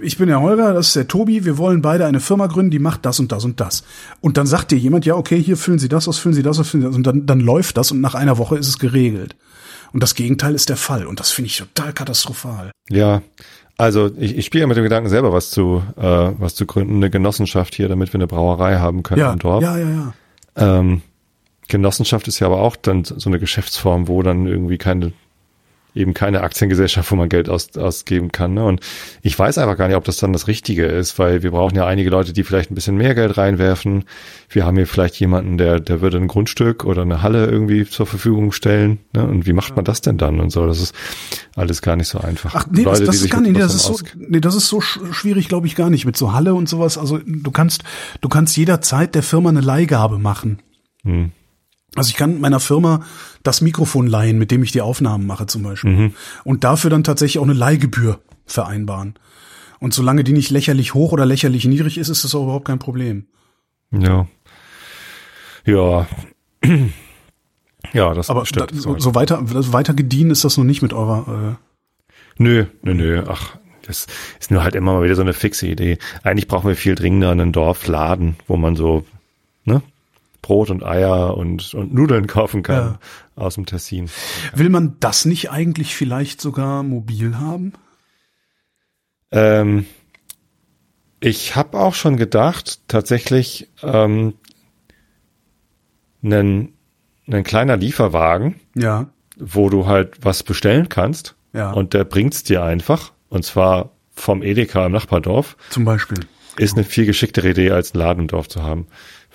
ich 0.00 0.16
bin 0.16 0.28
der 0.28 0.40
Holger, 0.40 0.72
das 0.72 0.88
ist 0.88 0.96
der 0.96 1.08
Tobi, 1.08 1.44
wir 1.44 1.58
wollen 1.58 1.82
beide 1.82 2.06
eine 2.06 2.20
Firma 2.20 2.46
gründen, 2.46 2.70
die 2.70 2.78
macht 2.78 3.04
das 3.04 3.18
und 3.18 3.32
das 3.32 3.44
und 3.44 3.58
das. 3.58 3.82
Und 4.20 4.36
dann 4.36 4.46
sagt 4.46 4.70
dir 4.70 4.78
jemand, 4.78 5.06
ja, 5.06 5.16
okay, 5.16 5.42
hier 5.42 5.56
füllen 5.56 5.80
Sie 5.80 5.88
das 5.88 6.06
aus, 6.06 6.18
füllen 6.18 6.34
Sie 6.34 6.44
das 6.44 6.60
aus, 6.60 6.68
füllen 6.68 6.82
Sie 6.82 6.88
das, 6.88 6.96
und 6.96 7.06
dann, 7.06 7.26
dann 7.26 7.40
läuft 7.40 7.76
das 7.76 7.90
und 7.90 8.00
nach 8.00 8.14
einer 8.14 8.38
Woche 8.38 8.56
ist 8.56 8.68
es 8.68 8.78
geregelt. 8.78 9.34
Und 9.92 10.02
das 10.02 10.14
Gegenteil 10.14 10.54
ist 10.54 10.68
der 10.68 10.76
Fall. 10.76 11.06
Und 11.06 11.18
das 11.18 11.30
finde 11.30 11.46
ich 11.46 11.58
total 11.58 11.92
katastrophal. 11.92 12.70
Ja, 12.90 13.22
also 13.76 14.10
ich, 14.18 14.36
ich 14.36 14.46
spiele 14.46 14.62
ja 14.62 14.66
mit 14.66 14.76
dem 14.76 14.84
Gedanken 14.84 15.08
selber 15.08 15.32
was 15.32 15.50
zu, 15.50 15.82
äh, 15.96 16.02
was 16.38 16.54
zu 16.54 16.66
gründen, 16.66 16.96
eine 16.96 17.10
Genossenschaft 17.10 17.74
hier, 17.74 17.88
damit 17.88 18.12
wir 18.12 18.18
eine 18.18 18.26
Brauerei 18.26 18.78
haben 18.78 19.02
können 19.02 19.20
ja, 19.20 19.32
im 19.32 19.38
Dorf. 19.38 19.62
Ja, 19.62 19.78
ja, 19.78 19.88
ja. 19.88 20.14
Ähm, 20.58 21.02
Genossenschaft 21.68 22.28
ist 22.28 22.40
ja 22.40 22.46
aber 22.46 22.60
auch 22.60 22.76
dann 22.76 23.04
so 23.04 23.28
eine 23.28 23.38
Geschäftsform, 23.38 24.08
wo 24.08 24.22
dann 24.22 24.46
irgendwie 24.46 24.78
keine 24.78 25.12
eben 25.98 26.14
keine 26.14 26.42
Aktiengesellschaft, 26.42 27.10
wo 27.10 27.16
man 27.16 27.28
Geld 27.28 27.48
aus, 27.48 27.76
ausgeben 27.76 28.32
kann. 28.32 28.54
Ne? 28.54 28.64
Und 28.64 28.80
ich 29.22 29.38
weiß 29.38 29.58
einfach 29.58 29.76
gar 29.76 29.88
nicht, 29.88 29.96
ob 29.96 30.04
das 30.04 30.16
dann 30.16 30.32
das 30.32 30.46
Richtige 30.46 30.86
ist, 30.86 31.18
weil 31.18 31.42
wir 31.42 31.50
brauchen 31.50 31.76
ja 31.76 31.86
einige 31.86 32.08
Leute, 32.08 32.32
die 32.32 32.44
vielleicht 32.44 32.70
ein 32.70 32.74
bisschen 32.74 32.96
mehr 32.96 33.14
Geld 33.14 33.36
reinwerfen. 33.36 34.04
Wir 34.48 34.64
haben 34.64 34.76
hier 34.76 34.86
vielleicht 34.86 35.18
jemanden, 35.20 35.58
der, 35.58 35.80
der 35.80 36.00
würde 36.00 36.16
ein 36.16 36.28
Grundstück 36.28 36.84
oder 36.84 37.02
eine 37.02 37.22
Halle 37.22 37.46
irgendwie 37.46 37.84
zur 37.84 38.06
Verfügung 38.06 38.52
stellen. 38.52 38.98
Ne? 39.12 39.26
Und 39.26 39.46
wie 39.46 39.52
macht 39.52 39.76
man 39.76 39.84
das 39.84 40.00
denn 40.00 40.16
dann 40.16 40.40
und 40.40 40.50
so? 40.50 40.66
Das 40.66 40.80
ist 40.80 40.94
alles 41.56 41.82
gar 41.82 41.96
nicht 41.96 42.08
so 42.08 42.20
einfach. 42.20 42.54
Ach 42.54 42.66
nee, 42.70 42.82
Leute, 42.82 43.04
das, 43.04 43.16
das 43.16 43.24
ist 43.24 43.30
gar 43.30 43.40
nicht, 43.40 43.52
nee, 43.52 43.58
das 43.58 43.74
ist 43.74 43.84
so, 43.84 43.98
nee, 44.16 44.40
das 44.40 44.54
ist 44.54 44.68
so 44.68 44.80
schwierig, 44.80 45.48
glaube 45.48 45.66
ich, 45.66 45.74
gar 45.74 45.90
nicht 45.90 46.06
mit 46.06 46.16
so 46.16 46.32
Halle 46.32 46.54
und 46.54 46.68
sowas. 46.68 46.96
Also 46.96 47.18
du 47.18 47.50
kannst, 47.50 47.82
du 48.20 48.28
kannst 48.28 48.56
jederzeit 48.56 49.14
der 49.14 49.22
Firma 49.22 49.50
eine 49.50 49.60
Leihgabe 49.60 50.18
machen. 50.18 50.62
Hm. 51.02 51.32
Also 51.96 52.10
ich 52.10 52.16
kann 52.16 52.40
meiner 52.40 52.60
Firma 52.60 53.04
das 53.48 53.62
Mikrofon 53.62 54.06
leihen, 54.06 54.38
mit 54.38 54.50
dem 54.50 54.62
ich 54.62 54.72
die 54.72 54.82
Aufnahmen 54.82 55.26
mache 55.26 55.46
zum 55.46 55.62
Beispiel. 55.62 55.90
Mhm. 55.90 56.14
Und 56.44 56.64
dafür 56.64 56.90
dann 56.90 57.02
tatsächlich 57.02 57.38
auch 57.38 57.44
eine 57.44 57.54
Leihgebühr 57.54 58.20
vereinbaren. 58.44 59.14
Und 59.80 59.94
solange 59.94 60.22
die 60.22 60.32
nicht 60.32 60.50
lächerlich 60.50 60.92
hoch 60.92 61.12
oder 61.12 61.24
lächerlich 61.24 61.64
niedrig 61.64 61.96
ist, 61.96 62.08
ist 62.08 62.24
das 62.24 62.34
auch 62.34 62.42
überhaupt 62.42 62.66
kein 62.66 62.78
Problem. 62.78 63.26
Ja. 63.90 64.26
Ja. 65.64 66.06
Ja, 67.94 68.12
das 68.12 68.28
Aber 68.28 68.44
stimmt. 68.44 68.72
Da, 68.72 68.76
so, 68.76 68.98
so 68.98 69.14
weiter, 69.14 69.42
so 69.46 69.72
weiter 69.72 69.94
gediehen 69.94 70.30
ist 70.30 70.44
das 70.44 70.58
noch 70.58 70.64
nicht 70.64 70.82
mit 70.82 70.92
eurer. 70.92 71.56
Äh 71.56 72.42
nö, 72.42 72.66
nö, 72.82 72.92
nö. 72.92 73.24
Ach, 73.26 73.56
das 73.86 74.08
ist 74.40 74.50
nur 74.50 74.62
halt 74.62 74.74
immer 74.74 74.94
mal 74.94 75.04
wieder 75.04 75.14
so 75.14 75.22
eine 75.22 75.32
fixe 75.32 75.68
Idee. 75.68 75.96
Eigentlich 76.22 76.48
brauchen 76.48 76.68
wir 76.68 76.76
viel 76.76 76.96
dringender 76.96 77.30
einen 77.30 77.52
Dorfladen, 77.52 78.36
wo 78.46 78.56
man 78.56 78.76
so, 78.76 79.06
ne, 79.64 79.80
Brot 80.42 80.70
und 80.70 80.84
Eier 80.84 81.36
und, 81.36 81.74
und 81.74 81.92
Nudeln 81.92 82.26
kaufen 82.26 82.62
kann 82.62 82.98
ja. 83.36 83.42
aus 83.42 83.54
dem 83.54 83.66
Tessin. 83.66 84.08
Will 84.54 84.70
man 84.70 84.96
das 85.00 85.24
nicht 85.24 85.50
eigentlich 85.50 85.94
vielleicht 85.94 86.40
sogar 86.40 86.82
mobil 86.82 87.36
haben? 87.36 87.72
Ähm, 89.30 89.86
ich 91.20 91.56
habe 91.56 91.78
auch 91.78 91.94
schon 91.94 92.16
gedacht, 92.16 92.80
tatsächlich 92.88 93.68
ähm, 93.82 94.34
einen, 96.22 96.74
einen 97.26 97.44
kleiner 97.44 97.76
Lieferwagen, 97.76 98.60
ja. 98.74 99.08
wo 99.36 99.68
du 99.68 99.86
halt 99.86 100.24
was 100.24 100.42
bestellen 100.42 100.88
kannst 100.88 101.34
ja. 101.52 101.72
und 101.72 101.94
der 101.94 102.04
bringt's 102.04 102.44
dir 102.44 102.62
einfach 102.62 103.12
und 103.28 103.44
zwar 103.44 103.90
vom 104.12 104.42
Edeka 104.42 104.86
im 104.86 104.92
Nachbardorf. 104.92 105.56
Zum 105.70 105.84
Beispiel. 105.84 106.20
Ist 106.56 106.74
eine 106.74 106.84
viel 106.84 107.06
geschicktere 107.06 107.50
Idee, 107.50 107.70
als 107.70 107.92
einen 107.92 108.02
Laden 108.02 108.20
im 108.22 108.28
Dorf 108.28 108.48
zu 108.48 108.62
haben 108.62 108.86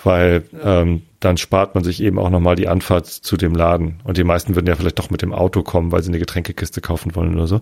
weil 0.04 0.44
ähm, 0.62 1.04
dann 1.20 1.38
spart 1.38 1.76
man 1.76 1.84
sich 1.84 2.02
eben 2.02 2.20
auch 2.20 2.30
nochmal 2.30 2.56
die 2.56 2.68
Anfahrt 2.68 3.08
zu 3.08 3.38
dem 3.38 3.56
Laden. 3.56 4.02
Und 4.04 4.18
die 4.18 4.24
meisten 4.24 4.56
würden 4.56 4.68
ja 4.68 4.76
vielleicht 4.76 5.00
doch 5.00 5.10
mit 5.10 5.22
dem 5.22 5.34
Auto 5.34 5.64
kommen, 5.64 5.92
weil 5.92 6.04
sie 6.04 6.10
eine 6.10 6.20
Getränkekiste 6.20 6.82
kaufen 6.82 7.16
wollen 7.16 7.36
oder 7.36 7.48
so. 7.48 7.62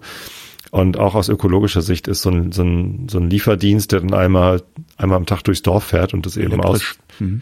Und 0.72 0.98
auch 0.98 1.16
aus 1.16 1.28
ökologischer 1.30 1.82
Sicht 1.82 2.08
ist 2.08 2.22
so 2.22 2.30
ein, 2.30 2.52
so 2.52 2.64
ein, 2.64 3.08
so 3.10 3.20
ein 3.20 3.30
Lieferdienst, 3.30 3.92
der 3.92 4.00
dann 4.02 4.14
einmal, 4.14 4.64
einmal 4.98 5.18
am 5.18 5.26
Tag 5.26 5.44
durchs 5.44 5.62
Dorf 5.62 5.86
fährt 5.86 6.14
und 6.14 6.26
das 6.26 6.38
eben 6.38 6.62
aus, 6.62 6.96
mhm. 7.20 7.42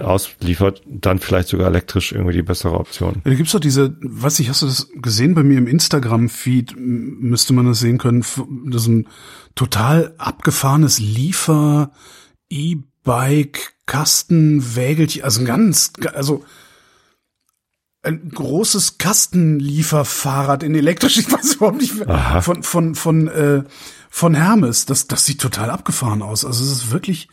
ausliefert, 0.00 0.82
dann 0.86 1.18
vielleicht 1.18 1.48
sogar 1.48 1.66
elektrisch 1.66 2.12
irgendwie 2.12 2.32
die 2.32 2.42
bessere 2.42 2.78
Option. 2.80 3.20
Da 3.24 3.34
gibt's 3.34 3.52
doch 3.52 3.60
diese, 3.60 3.96
weiß 4.00 4.40
ich, 4.40 4.48
hast 4.48 4.62
du 4.62 4.66
das 4.66 4.88
gesehen 4.94 5.34
bei 5.34 5.42
mir 5.42 5.58
im 5.58 5.66
Instagram-Feed, 5.66 6.76
müsste 6.78 7.52
man 7.52 7.66
das 7.66 7.80
sehen 7.80 7.98
können, 7.98 8.24
das 8.66 8.82
ist 8.82 8.88
ein 8.88 9.08
total 9.54 10.14
abgefahrenes 10.16 10.98
Liefer, 10.98 11.90
E-Bike, 12.48 13.75
Kasten, 13.86 14.76
Wägelchen, 14.76 15.22
also 15.22 15.40
ein 15.40 15.46
ganz, 15.46 15.92
also 16.12 16.44
ein 18.02 18.28
großes 18.30 18.98
Kastenlieferfahrrad 18.98 20.62
in 20.62 20.74
elektrisch, 20.74 21.16
ich 21.18 21.30
weiß 21.30 21.54
überhaupt 21.54 21.80
nicht 21.80 22.08
Aha. 22.08 22.40
von, 22.40 22.62
von, 22.62 22.94
von, 22.94 23.28
äh, 23.28 23.64
von 24.10 24.34
Hermes. 24.34 24.86
Das, 24.86 25.06
das 25.06 25.24
sieht 25.24 25.40
total 25.40 25.70
abgefahren 25.70 26.22
aus. 26.22 26.44
Also 26.44 26.64
es 26.64 26.70
ist 26.70 26.90
wirklich, 26.90 27.28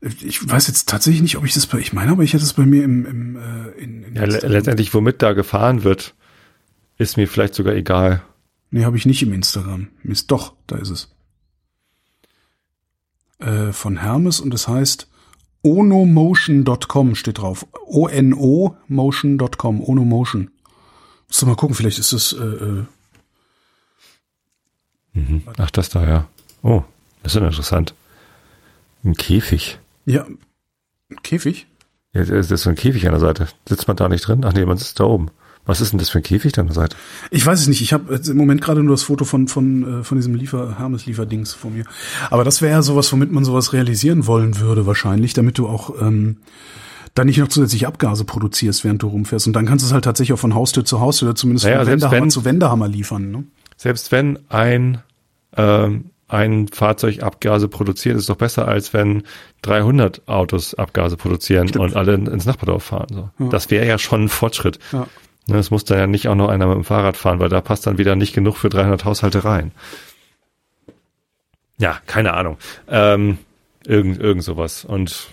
ich 0.00 0.48
weiß 0.48 0.68
jetzt 0.68 0.88
tatsächlich 0.88 1.22
nicht, 1.22 1.36
ob 1.36 1.44
ich 1.44 1.54
das 1.54 1.66
bei, 1.66 1.78
ich 1.78 1.92
meine, 1.92 2.12
aber 2.12 2.22
ich 2.22 2.32
hätte 2.32 2.44
es 2.44 2.54
bei 2.54 2.66
mir 2.66 2.84
im, 2.84 3.06
im 3.06 3.36
äh, 3.36 3.68
in, 3.82 4.02
in 4.04 4.14
ja, 4.14 4.24
letztendlich, 4.24 4.94
womit 4.94 5.22
da 5.22 5.32
gefahren 5.32 5.84
wird, 5.84 6.14
ist 6.98 7.16
mir 7.16 7.28
vielleicht 7.28 7.54
sogar 7.54 7.74
egal. 7.74 8.22
Nee, 8.70 8.84
habe 8.84 8.96
ich 8.96 9.06
nicht 9.06 9.22
im 9.22 9.32
Instagram. 9.32 9.88
Ist 10.02 10.30
doch, 10.30 10.54
da 10.66 10.76
ist 10.76 10.90
es. 10.90 11.14
Äh, 13.38 13.72
von 13.72 13.98
Hermes 13.98 14.40
und 14.40 14.52
es 14.54 14.66
heißt 14.66 15.08
onomotion.com 15.62 17.14
steht 17.14 17.38
drauf. 17.38 17.66
O-N-O 17.86 18.76
motion.com. 18.88 19.82
Onomotion. 19.82 20.50
Musst 21.28 21.42
du 21.42 21.46
mal 21.46 21.56
gucken, 21.56 21.74
vielleicht 21.74 21.98
ist 21.98 22.12
es, 22.12 22.32
äh, 22.32 22.44
äh 22.44 22.84
mhm. 25.14 25.42
Ach, 25.56 25.70
das 25.70 25.88
da, 25.88 26.06
ja. 26.06 26.28
Oh, 26.62 26.82
das 27.22 27.34
ist 27.34 27.42
interessant. 27.42 27.94
Ein 29.04 29.14
Käfig. 29.14 29.78
Ja, 30.04 30.24
ein 30.24 31.22
Käfig? 31.22 31.66
Ja, 32.12 32.24
das 32.24 32.50
ist 32.50 32.62
so 32.62 32.70
ein 32.70 32.76
Käfig 32.76 33.06
an 33.06 33.12
der 33.12 33.20
Seite. 33.20 33.48
Sitzt 33.68 33.88
man 33.88 33.96
da 33.96 34.08
nicht 34.08 34.26
drin? 34.26 34.44
Ach 34.44 34.52
nee, 34.52 34.64
man 34.64 34.76
sitzt 34.76 35.00
da 35.00 35.04
oben. 35.04 35.30
Was 35.66 35.80
ist 35.80 35.92
denn 35.92 35.98
das 35.98 36.10
für 36.10 36.18
ein 36.18 36.22
Käfig 36.22 36.52
da 36.52 36.62
an 36.62 36.68
der 36.68 36.74
Seite? 36.74 36.96
Ich 37.30 37.44
weiß 37.44 37.60
es 37.60 37.66
nicht. 37.66 37.82
Ich 37.82 37.92
habe 37.92 38.14
im 38.14 38.36
Moment 38.36 38.62
gerade 38.62 38.82
nur 38.82 38.94
das 38.94 39.02
Foto 39.02 39.24
von 39.24 39.48
von 39.48 40.00
äh, 40.00 40.04
von 40.04 40.16
diesem 40.16 40.34
Liefer 40.34 40.78
Hermes 40.78 41.06
Lieferdings 41.06 41.52
vor 41.54 41.70
mir. 41.70 41.84
Aber 42.30 42.44
das 42.44 42.62
wäre 42.62 42.72
ja 42.72 42.82
sowas, 42.82 43.12
womit 43.12 43.32
man 43.32 43.44
sowas 43.44 43.72
realisieren 43.72 44.26
wollen 44.26 44.60
würde 44.60 44.86
wahrscheinlich, 44.86 45.34
damit 45.34 45.58
du 45.58 45.68
auch 45.68 46.00
ähm, 46.00 46.38
dann 47.14 47.26
nicht 47.26 47.38
noch 47.38 47.48
zusätzlich 47.48 47.86
Abgase 47.86 48.24
produzierst, 48.24 48.84
während 48.84 49.02
du 49.02 49.08
rumfährst. 49.08 49.46
Und 49.46 49.54
dann 49.54 49.66
kannst 49.66 49.84
du 49.84 49.86
es 49.86 49.92
halt 49.92 50.04
tatsächlich 50.04 50.34
auch 50.34 50.40
von 50.40 50.54
Haustür 50.54 50.84
zu 50.84 51.00
Haustür 51.00 51.28
oder 51.28 51.36
zumindest 51.36 51.64
naja, 51.64 51.78
von 51.78 51.88
Wendehammer 51.88 52.22
wenn, 52.22 52.30
zu 52.30 52.44
Wendehammer 52.44 52.88
liefern. 52.88 53.30
Ne? 53.30 53.44
Selbst 53.76 54.12
wenn 54.12 54.38
ein 54.48 55.02
ähm, 55.56 56.10
ein 56.28 56.68
Fahrzeug 56.68 57.22
Abgase 57.22 57.68
produziert, 57.68 58.16
ist 58.16 58.28
doch 58.28 58.36
besser, 58.36 58.66
als 58.66 58.92
wenn 58.92 59.22
300 59.62 60.26
Autos 60.26 60.74
Abgase 60.74 61.16
produzieren 61.16 61.68
Stimmt. 61.68 61.84
und 61.84 61.96
alle 61.96 62.14
ins 62.14 62.46
Nachbardorf 62.46 62.82
fahren. 62.82 63.06
So. 63.10 63.30
Ja. 63.38 63.48
Das 63.50 63.70
wäre 63.70 63.86
ja 63.86 63.98
schon 63.98 64.24
ein 64.24 64.28
Fortschritt. 64.28 64.78
Ja. 64.92 65.06
Ne, 65.48 65.58
es 65.58 65.70
muss 65.70 65.84
da 65.84 65.96
ja 65.96 66.06
nicht 66.06 66.28
auch 66.28 66.34
noch 66.34 66.48
einer 66.48 66.66
mit 66.66 66.76
dem 66.76 66.84
Fahrrad 66.84 67.16
fahren, 67.16 67.38
weil 67.38 67.48
da 67.48 67.60
passt 67.60 67.86
dann 67.86 67.98
wieder 67.98 68.16
nicht 68.16 68.34
genug 68.34 68.56
für 68.56 68.68
300 68.68 69.04
Haushalte 69.04 69.44
rein. 69.44 69.70
Ja, 71.78 72.00
keine 72.06 72.34
Ahnung. 72.34 72.58
Ähm, 72.88 73.38
irgend, 73.86 74.18
irgend 74.18 74.42
sowas. 74.42 74.84
Und 74.84 75.28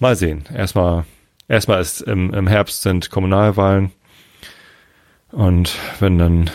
mal 0.00 0.16
sehen. 0.16 0.44
Erstmal, 0.52 1.04
erstmal 1.48 1.80
ist 1.80 2.00
im, 2.00 2.32
im 2.34 2.46
Herbst 2.46 2.82
sind 2.82 3.10
Kommunalwahlen. 3.10 3.92
Und 5.30 5.76
wenn 6.00 6.18
dann 6.18 6.50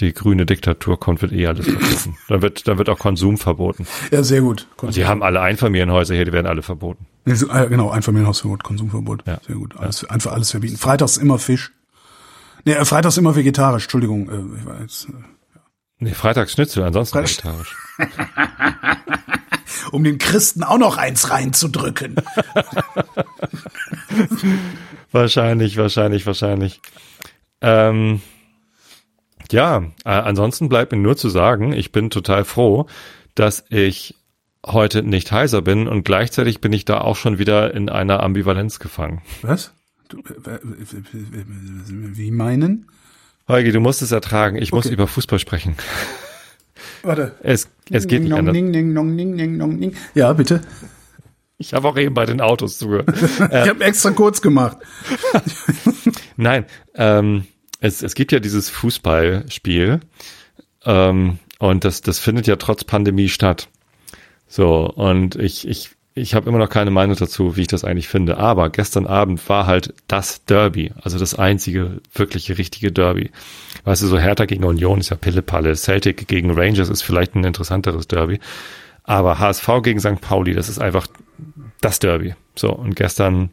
die 0.00 0.12
grüne 0.12 0.44
Diktatur 0.44 0.98
kommt, 0.98 1.22
wird 1.22 1.32
eh 1.32 1.46
alles 1.46 1.66
verboten. 1.66 2.16
Dann 2.28 2.42
wird, 2.42 2.68
dann 2.68 2.78
wird 2.78 2.88
auch 2.88 2.98
Konsum 2.98 3.38
verboten. 3.38 3.86
Ja, 4.10 4.22
sehr 4.22 4.40
gut. 4.40 4.66
Und 4.80 4.96
die 4.96 5.06
haben 5.06 5.22
alle 5.22 5.40
Einfamilienhäuser 5.40 6.14
hier, 6.14 6.24
die 6.24 6.32
werden 6.32 6.46
alle 6.46 6.62
verboten. 6.62 7.06
Äh, 7.26 7.68
genau, 7.68 7.90
Einfamilienhausverbot, 7.90 8.64
Konsumverbot. 8.64 9.24
Ja. 9.26 9.38
Sehr 9.46 9.56
gut. 9.56 9.76
Alles, 9.76 10.04
einfach 10.04 10.32
alles 10.32 10.50
verbieten. 10.50 10.76
Freitags 10.76 11.16
immer 11.16 11.38
Fisch. 11.38 11.72
Nee, 12.64 12.72
äh, 12.72 12.84
freitags 12.84 13.16
immer 13.16 13.36
vegetarisch, 13.36 13.84
Entschuldigung. 13.84 14.28
Äh, 14.28 14.58
ich 14.58 14.80
jetzt, 14.82 15.08
äh, 15.08 15.12
Nee, 15.98 16.12
Freitagsschnitzel, 16.12 16.82
ansonsten 16.82 17.18
Freitags- 17.18 17.44
vegetarisch. 17.44 17.76
um 19.92 20.02
den 20.04 20.18
Christen 20.18 20.62
auch 20.64 20.78
noch 20.78 20.96
eins 20.96 21.30
reinzudrücken. 21.30 22.16
Wahrscheinlich, 25.12 25.76
wahrscheinlich, 25.76 26.26
wahrscheinlich. 26.26 26.80
Ähm, 27.60 28.20
ja, 29.50 29.84
äh, 30.04 30.08
ansonsten 30.10 30.68
bleibt 30.68 30.90
mir 30.92 30.98
nur 30.98 31.16
zu 31.16 31.28
sagen, 31.28 31.72
ich 31.72 31.92
bin 31.92 32.10
total 32.10 32.44
froh, 32.44 32.86
dass 33.36 33.64
ich 33.70 34.16
heute 34.66 35.02
nicht 35.02 35.30
heiser 35.30 35.62
bin 35.62 35.86
und 35.86 36.04
gleichzeitig 36.04 36.60
bin 36.60 36.72
ich 36.72 36.84
da 36.84 37.00
auch 37.00 37.16
schon 37.16 37.38
wieder 37.38 37.72
in 37.74 37.88
einer 37.88 38.22
Ambivalenz 38.22 38.78
gefangen. 38.80 39.22
Was? 39.42 39.72
Äh, 40.46 40.58
wie 42.16 42.30
meinen? 42.30 42.86
Holgi, 43.48 43.72
du 43.72 43.80
musst 43.80 44.02
es 44.02 44.12
ertragen. 44.12 44.56
Ich 44.56 44.72
muss 44.72 44.86
Okay. 44.86 44.94
über 44.94 45.06
Fußball 45.06 45.38
sprechen. 45.38 45.76
Warte. 47.02 47.34
Es, 47.42 47.68
es 47.90 48.06
geht 48.06 48.22
nicht 48.22 48.32
anders. 48.32 48.54
ding, 48.54 48.72
ding, 48.72 48.94
dong, 48.94 49.16
ding, 49.16 49.36
ding, 49.36 49.58
dong, 49.58 49.80
ding. 49.80 49.94
Ja, 50.14 50.32
bitte. 50.32 50.60
Ich 51.58 51.72
habe 51.74 51.88
auch 51.88 51.96
eben 51.96 52.14
bei 52.14 52.26
den 52.26 52.40
Autos 52.40 52.78
zugehört. 52.78 53.08
Ich 53.12 53.68
habe 53.68 53.84
extra 53.84 54.10
kurz 54.10 54.40
gemacht. 54.42 54.78
Nein, 56.36 56.64
ähm, 56.94 57.46
es, 57.80 58.02
es 58.02 58.14
gibt 58.14 58.32
ja 58.32 58.40
dieses 58.40 58.70
Fußballspiel 58.70 60.00
ähm, 60.84 61.38
und 61.58 61.84
das, 61.84 62.00
das 62.00 62.18
findet 62.18 62.46
ja 62.46 62.56
trotz 62.56 62.84
Pandemie 62.84 63.28
statt. 63.28 63.68
So, 64.48 64.88
und 64.90 65.36
ich, 65.36 65.66
ich, 65.68 65.90
ich 66.16 66.34
habe 66.34 66.48
immer 66.48 66.58
noch 66.58 66.68
keine 66.68 66.92
Meinung 66.92 67.16
dazu, 67.16 67.56
wie 67.56 67.62
ich 67.62 67.66
das 67.66 67.84
eigentlich 67.84 68.08
finde. 68.08 68.36
Aber 68.38 68.70
gestern 68.70 69.06
Abend 69.06 69.48
war 69.48 69.66
halt 69.66 69.94
das 70.06 70.44
Derby, 70.44 70.92
also 71.02 71.18
das 71.18 71.34
einzige 71.34 72.00
wirkliche 72.14 72.56
richtige 72.56 72.92
Derby. 72.92 73.30
Weißt 73.82 74.02
du, 74.02 74.06
so 74.06 74.18
Hertha 74.18 74.44
gegen 74.44 74.64
Union 74.64 75.00
ist 75.00 75.10
ja 75.10 75.16
Pille-Palle, 75.16 75.74
Celtic 75.74 76.28
gegen 76.28 76.52
Rangers 76.52 76.88
ist 76.88 77.02
vielleicht 77.02 77.34
ein 77.34 77.44
interessanteres 77.44 78.06
Derby. 78.06 78.38
Aber 79.02 79.40
HSV 79.40 79.68
gegen 79.82 80.00
St. 80.00 80.20
Pauli, 80.20 80.54
das 80.54 80.68
ist 80.68 80.80
einfach 80.80 81.08
das 81.80 81.98
Derby. 81.98 82.34
So, 82.54 82.72
und 82.72 82.94
gestern 82.94 83.50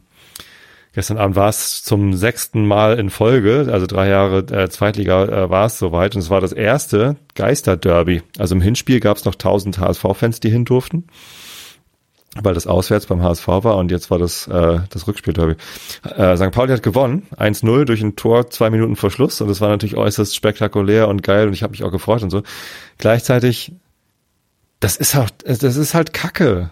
Gestern 0.94 1.16
Abend 1.16 1.36
war 1.36 1.48
es 1.48 1.82
zum 1.82 2.12
sechsten 2.12 2.66
Mal 2.66 2.98
in 2.98 3.08
Folge, 3.08 3.66
also 3.72 3.86
drei 3.86 4.08
Jahre 4.08 4.40
äh, 4.52 4.68
Zweitliga 4.68 5.24
äh, 5.24 5.50
war 5.50 5.64
es 5.64 5.78
soweit 5.78 6.14
und 6.14 6.20
es 6.20 6.28
war 6.28 6.42
das 6.42 6.52
erste 6.52 7.16
Geister-Derby. 7.34 8.22
Also 8.36 8.54
im 8.54 8.60
Hinspiel 8.60 9.00
gab 9.00 9.16
es 9.16 9.24
noch 9.24 9.32
1000 9.32 9.78
HSV-Fans, 9.78 10.40
die 10.40 10.50
hin 10.50 10.66
durften, 10.66 11.06
weil 12.40 12.54
das 12.54 12.66
auswärts 12.66 13.06
beim 13.06 13.22
HSV 13.22 13.46
war 13.46 13.76
und 13.76 13.90
jetzt 13.90 14.10
war 14.10 14.18
das 14.18 14.46
äh, 14.48 14.80
das 14.90 15.06
Rückspiel-Derby. 15.06 15.56
Äh, 16.16 16.36
St. 16.36 16.50
Pauli 16.50 16.72
hat 16.72 16.82
gewonnen, 16.82 17.26
1-0 17.36 17.84
durch 17.84 18.00
ein 18.02 18.16
Tor 18.16 18.48
zwei 18.50 18.70
Minuten 18.70 18.96
vor 18.96 19.10
Schluss 19.10 19.40
und 19.40 19.48
das 19.48 19.60
war 19.60 19.68
natürlich 19.68 19.96
äußerst 19.96 20.34
spektakulär 20.34 21.08
und 21.08 21.22
geil 21.22 21.46
und 21.46 21.52
ich 21.52 21.62
habe 21.62 21.72
mich 21.72 21.84
auch 21.84 21.92
gefreut 21.92 22.22
und 22.22 22.30
so. 22.30 22.42
Gleichzeitig, 22.98 23.72
das 24.80 24.96
ist 24.96 25.14
halt, 25.14 25.34
das 25.44 25.76
ist 25.76 25.94
halt 25.94 26.12
Kacke. 26.12 26.70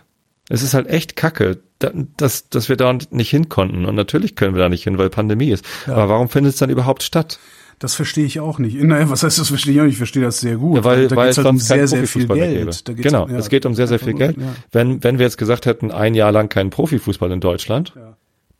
Es 0.53 0.63
ist 0.63 0.75
halt 0.75 0.89
echt 0.89 1.15
kacke, 1.15 1.61
da- 1.79 1.93
dass, 2.17 2.49
dass 2.49 2.69
wir 2.69 2.77
da 2.77 2.93
nicht 3.11 3.31
hin 3.31 3.49
konnten. 3.49 3.85
Und 3.85 3.95
natürlich 3.95 4.35
können 4.35 4.57
wir 4.57 4.63
da 4.63 4.69
nicht 4.69 4.83
hin, 4.83 4.99
weil 4.99 5.09
Pandemie 5.09 5.51
ist. 5.51 5.65
Aber 5.87 6.09
warum 6.09 6.29
findet 6.29 6.55
es 6.55 6.59
dann 6.59 6.71
überhaupt 6.71 7.05
statt? 7.05 7.39
Das 7.81 7.95
verstehe 7.95 8.27
ich 8.27 8.39
auch 8.41 8.59
nicht. 8.59 8.77
Naja, 8.77 9.09
was 9.09 9.23
heißt 9.23 9.39
das 9.39 9.49
verstehe 9.49 9.73
ich 9.73 9.81
auch 9.81 9.85
nicht? 9.85 9.93
Ich 9.95 9.99
verstehe 9.99 10.23
das 10.23 10.39
sehr 10.41 10.57
gut. 10.57 10.77
Ja, 10.77 10.85
weil, 10.85 11.09
da 11.09 11.17
weil 11.17 11.31
es 11.31 11.39
halt 11.39 11.47
um 11.47 11.59
sehr, 11.59 11.89
sehr 11.89 12.07
viel 12.07 12.27
Geld. 12.29 12.85
genau, 12.85 13.25
um- 13.25 13.31
ja, 13.31 13.39
es 13.39 13.49
geht 13.49 13.65
um 13.65 13.75
sehr, 13.75 13.87
sehr 13.87 13.99
viel 13.99 14.13
Geld. 14.13 14.37
Ja. 14.37 14.55
Wenn, 14.71 15.03
wenn 15.03 15.19
wir 15.19 15.25
jetzt 15.25 15.39
gesagt 15.39 15.65
hätten, 15.65 15.91
ein 15.91 16.15
Jahr 16.15 16.31
lang 16.31 16.51
keinen 16.51 16.69
Profifußball 16.69 17.33
in 17.33 17.41
Deutschland, 17.41 17.95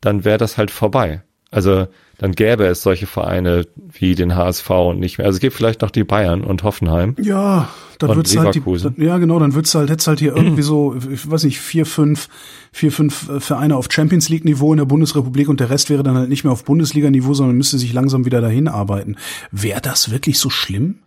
dann 0.01 0.25
wäre 0.25 0.39
das 0.39 0.57
halt 0.57 0.71
vorbei. 0.71 1.21
Also 1.51 1.87
dann 2.21 2.33
gäbe 2.33 2.67
es 2.67 2.83
solche 2.83 3.07
Vereine 3.07 3.65
wie 3.93 4.13
den 4.13 4.35
HSV 4.35 4.69
und 4.69 4.99
nicht 4.99 5.17
mehr. 5.17 5.25
Also 5.25 5.37
es 5.37 5.39
gibt 5.41 5.55
vielleicht 5.55 5.81
noch 5.81 5.89
die 5.89 6.03
Bayern 6.03 6.43
und 6.43 6.61
Hoffenheim. 6.61 7.15
Ja, 7.19 7.69
dann 7.97 8.15
wird's 8.15 8.37
halt 8.37 8.53
die, 8.53 9.03
ja 9.03 9.17
genau, 9.17 9.39
dann 9.39 9.55
wird's 9.55 9.73
halt 9.73 9.89
jetzt 9.89 10.05
halt 10.05 10.19
hier 10.19 10.35
irgendwie 10.35 10.61
so, 10.61 10.95
ich 11.11 11.29
weiß 11.29 11.45
nicht, 11.45 11.59
vier, 11.59 11.87
fünf, 11.87 12.29
vier, 12.71 12.91
fünf 12.91 13.27
äh, 13.27 13.39
Vereine 13.39 13.75
auf 13.75 13.87
Champions 13.89 14.29
League 14.29 14.45
Niveau 14.45 14.71
in 14.71 14.77
der 14.77 14.85
Bundesrepublik 14.85 15.49
und 15.49 15.59
der 15.59 15.71
Rest 15.71 15.89
wäre 15.89 16.03
dann 16.03 16.15
halt 16.15 16.29
nicht 16.29 16.43
mehr 16.43 16.53
auf 16.53 16.63
Bundesliga 16.63 17.09
Niveau, 17.09 17.33
sondern 17.33 17.57
müsste 17.57 17.79
sich 17.79 17.91
langsam 17.91 18.23
wieder 18.23 18.39
dahin 18.39 18.67
arbeiten. 18.67 19.15
Wäre 19.49 19.81
das 19.81 20.11
wirklich 20.11 20.37
so 20.37 20.51
schlimm? 20.51 20.99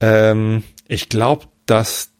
Ähm, 0.00 0.64
ich 0.86 1.08
glaube, 1.08 1.46
dass 1.64 2.10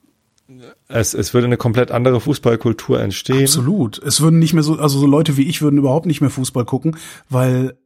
es, 0.88 1.12
es 1.12 1.34
würde 1.34 1.48
eine 1.48 1.58
komplett 1.58 1.90
andere 1.90 2.18
Fußballkultur 2.18 2.98
entstehen. 2.98 3.42
Absolut. 3.42 3.98
Es 3.98 4.22
würden 4.22 4.38
nicht 4.38 4.54
mehr 4.54 4.62
so, 4.62 4.78
also 4.78 4.98
so 4.98 5.06
Leute 5.06 5.36
wie 5.36 5.42
ich 5.42 5.60
würden 5.60 5.78
überhaupt 5.78 6.06
nicht 6.06 6.22
mehr 6.22 6.30
Fußball 6.30 6.64
gucken, 6.64 6.96
weil 7.28 7.76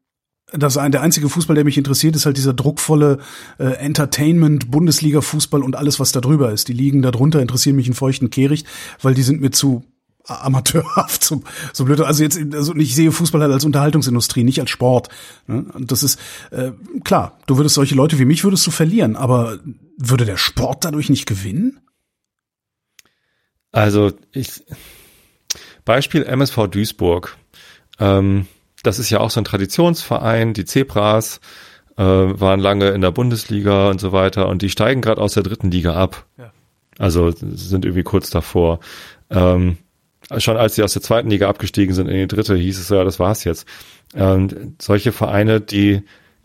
das 0.58 0.76
ein, 0.76 0.92
der 0.92 1.02
einzige 1.02 1.28
Fußball, 1.28 1.54
der 1.54 1.64
mich 1.64 1.78
interessiert, 1.78 2.16
ist 2.16 2.26
halt 2.26 2.36
dieser 2.36 2.54
druckvolle 2.54 3.18
äh, 3.58 3.64
Entertainment, 3.64 4.70
Bundesliga-Fußball 4.70 5.62
und 5.62 5.76
alles, 5.76 6.00
was 6.00 6.12
da 6.12 6.20
drüber 6.20 6.52
ist. 6.52 6.68
Die 6.68 6.72
Ligen 6.72 7.02
darunter 7.02 7.40
interessieren 7.40 7.76
mich 7.76 7.88
in 7.88 7.94
feuchten 7.94 8.30
Kehricht, 8.30 8.66
weil 9.02 9.14
die 9.14 9.22
sind 9.22 9.40
mir 9.40 9.50
zu 9.50 9.84
amateurhaft, 10.24 11.22
so, 11.24 11.42
so 11.72 11.84
blöd. 11.84 12.00
Also 12.00 12.22
jetzt, 12.22 12.38
also 12.52 12.74
ich 12.74 12.94
sehe 12.94 13.12
Fußball 13.12 13.40
halt 13.40 13.52
als 13.52 13.64
Unterhaltungsindustrie, 13.64 14.44
nicht 14.44 14.60
als 14.60 14.70
Sport. 14.70 15.08
Ne? 15.46 15.66
Und 15.72 15.92
das 15.92 16.02
ist 16.02 16.18
äh, 16.50 16.72
klar. 17.04 17.38
Du 17.46 17.56
würdest 17.56 17.74
solche 17.74 17.94
Leute 17.94 18.18
wie 18.18 18.24
mich 18.24 18.44
würdest 18.44 18.66
du 18.66 18.70
verlieren, 18.70 19.16
aber 19.16 19.58
würde 19.96 20.24
der 20.24 20.36
Sport 20.36 20.84
dadurch 20.84 21.10
nicht 21.10 21.26
gewinnen? 21.26 21.80
Also 23.72 24.12
ich 24.32 24.64
Beispiel 25.84 26.24
MSV 26.24 26.66
Duisburg. 26.68 27.36
Ähm, 27.98 28.46
das 28.86 28.98
ist 28.98 29.10
ja 29.10 29.20
auch 29.20 29.30
so 29.30 29.40
ein 29.40 29.44
Traditionsverein. 29.44 30.54
Die 30.54 30.64
Zebras 30.64 31.40
äh, 31.96 32.02
waren 32.02 32.60
lange 32.60 32.88
in 32.90 33.00
der 33.00 33.10
Bundesliga 33.10 33.88
und 33.88 34.00
so 34.00 34.12
weiter 34.12 34.48
und 34.48 34.62
die 34.62 34.70
steigen 34.70 35.00
gerade 35.00 35.20
aus 35.20 35.34
der 35.34 35.42
dritten 35.42 35.70
Liga 35.70 35.94
ab. 35.94 36.26
Ja. 36.38 36.52
Also 36.98 37.30
sind 37.30 37.84
irgendwie 37.84 38.04
kurz 38.04 38.30
davor. 38.30 38.80
Ähm, 39.30 39.78
schon 40.38 40.56
als 40.56 40.74
sie 40.74 40.82
aus 40.82 40.92
der 40.92 41.02
zweiten 41.02 41.30
Liga 41.30 41.48
abgestiegen 41.48 41.94
sind 41.94 42.08
in 42.08 42.16
die 42.16 42.26
dritte, 42.26 42.56
hieß 42.56 42.78
es 42.78 42.88
ja, 42.88 43.04
das 43.04 43.18
war's 43.18 43.44
jetzt. 43.44 43.66
Ähm, 44.14 44.74
solche 44.80 45.12
Vereine, 45.12 45.60
die 45.60 46.02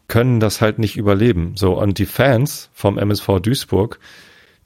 können 0.07 0.39
das 0.39 0.61
halt 0.61 0.77
nicht 0.77 0.97
überleben. 0.97 1.53
So 1.55 1.79
und 1.79 1.97
die 1.97 2.05
Fans 2.05 2.69
vom 2.73 2.97
MSV 2.97 3.39
Duisburg, 3.41 3.99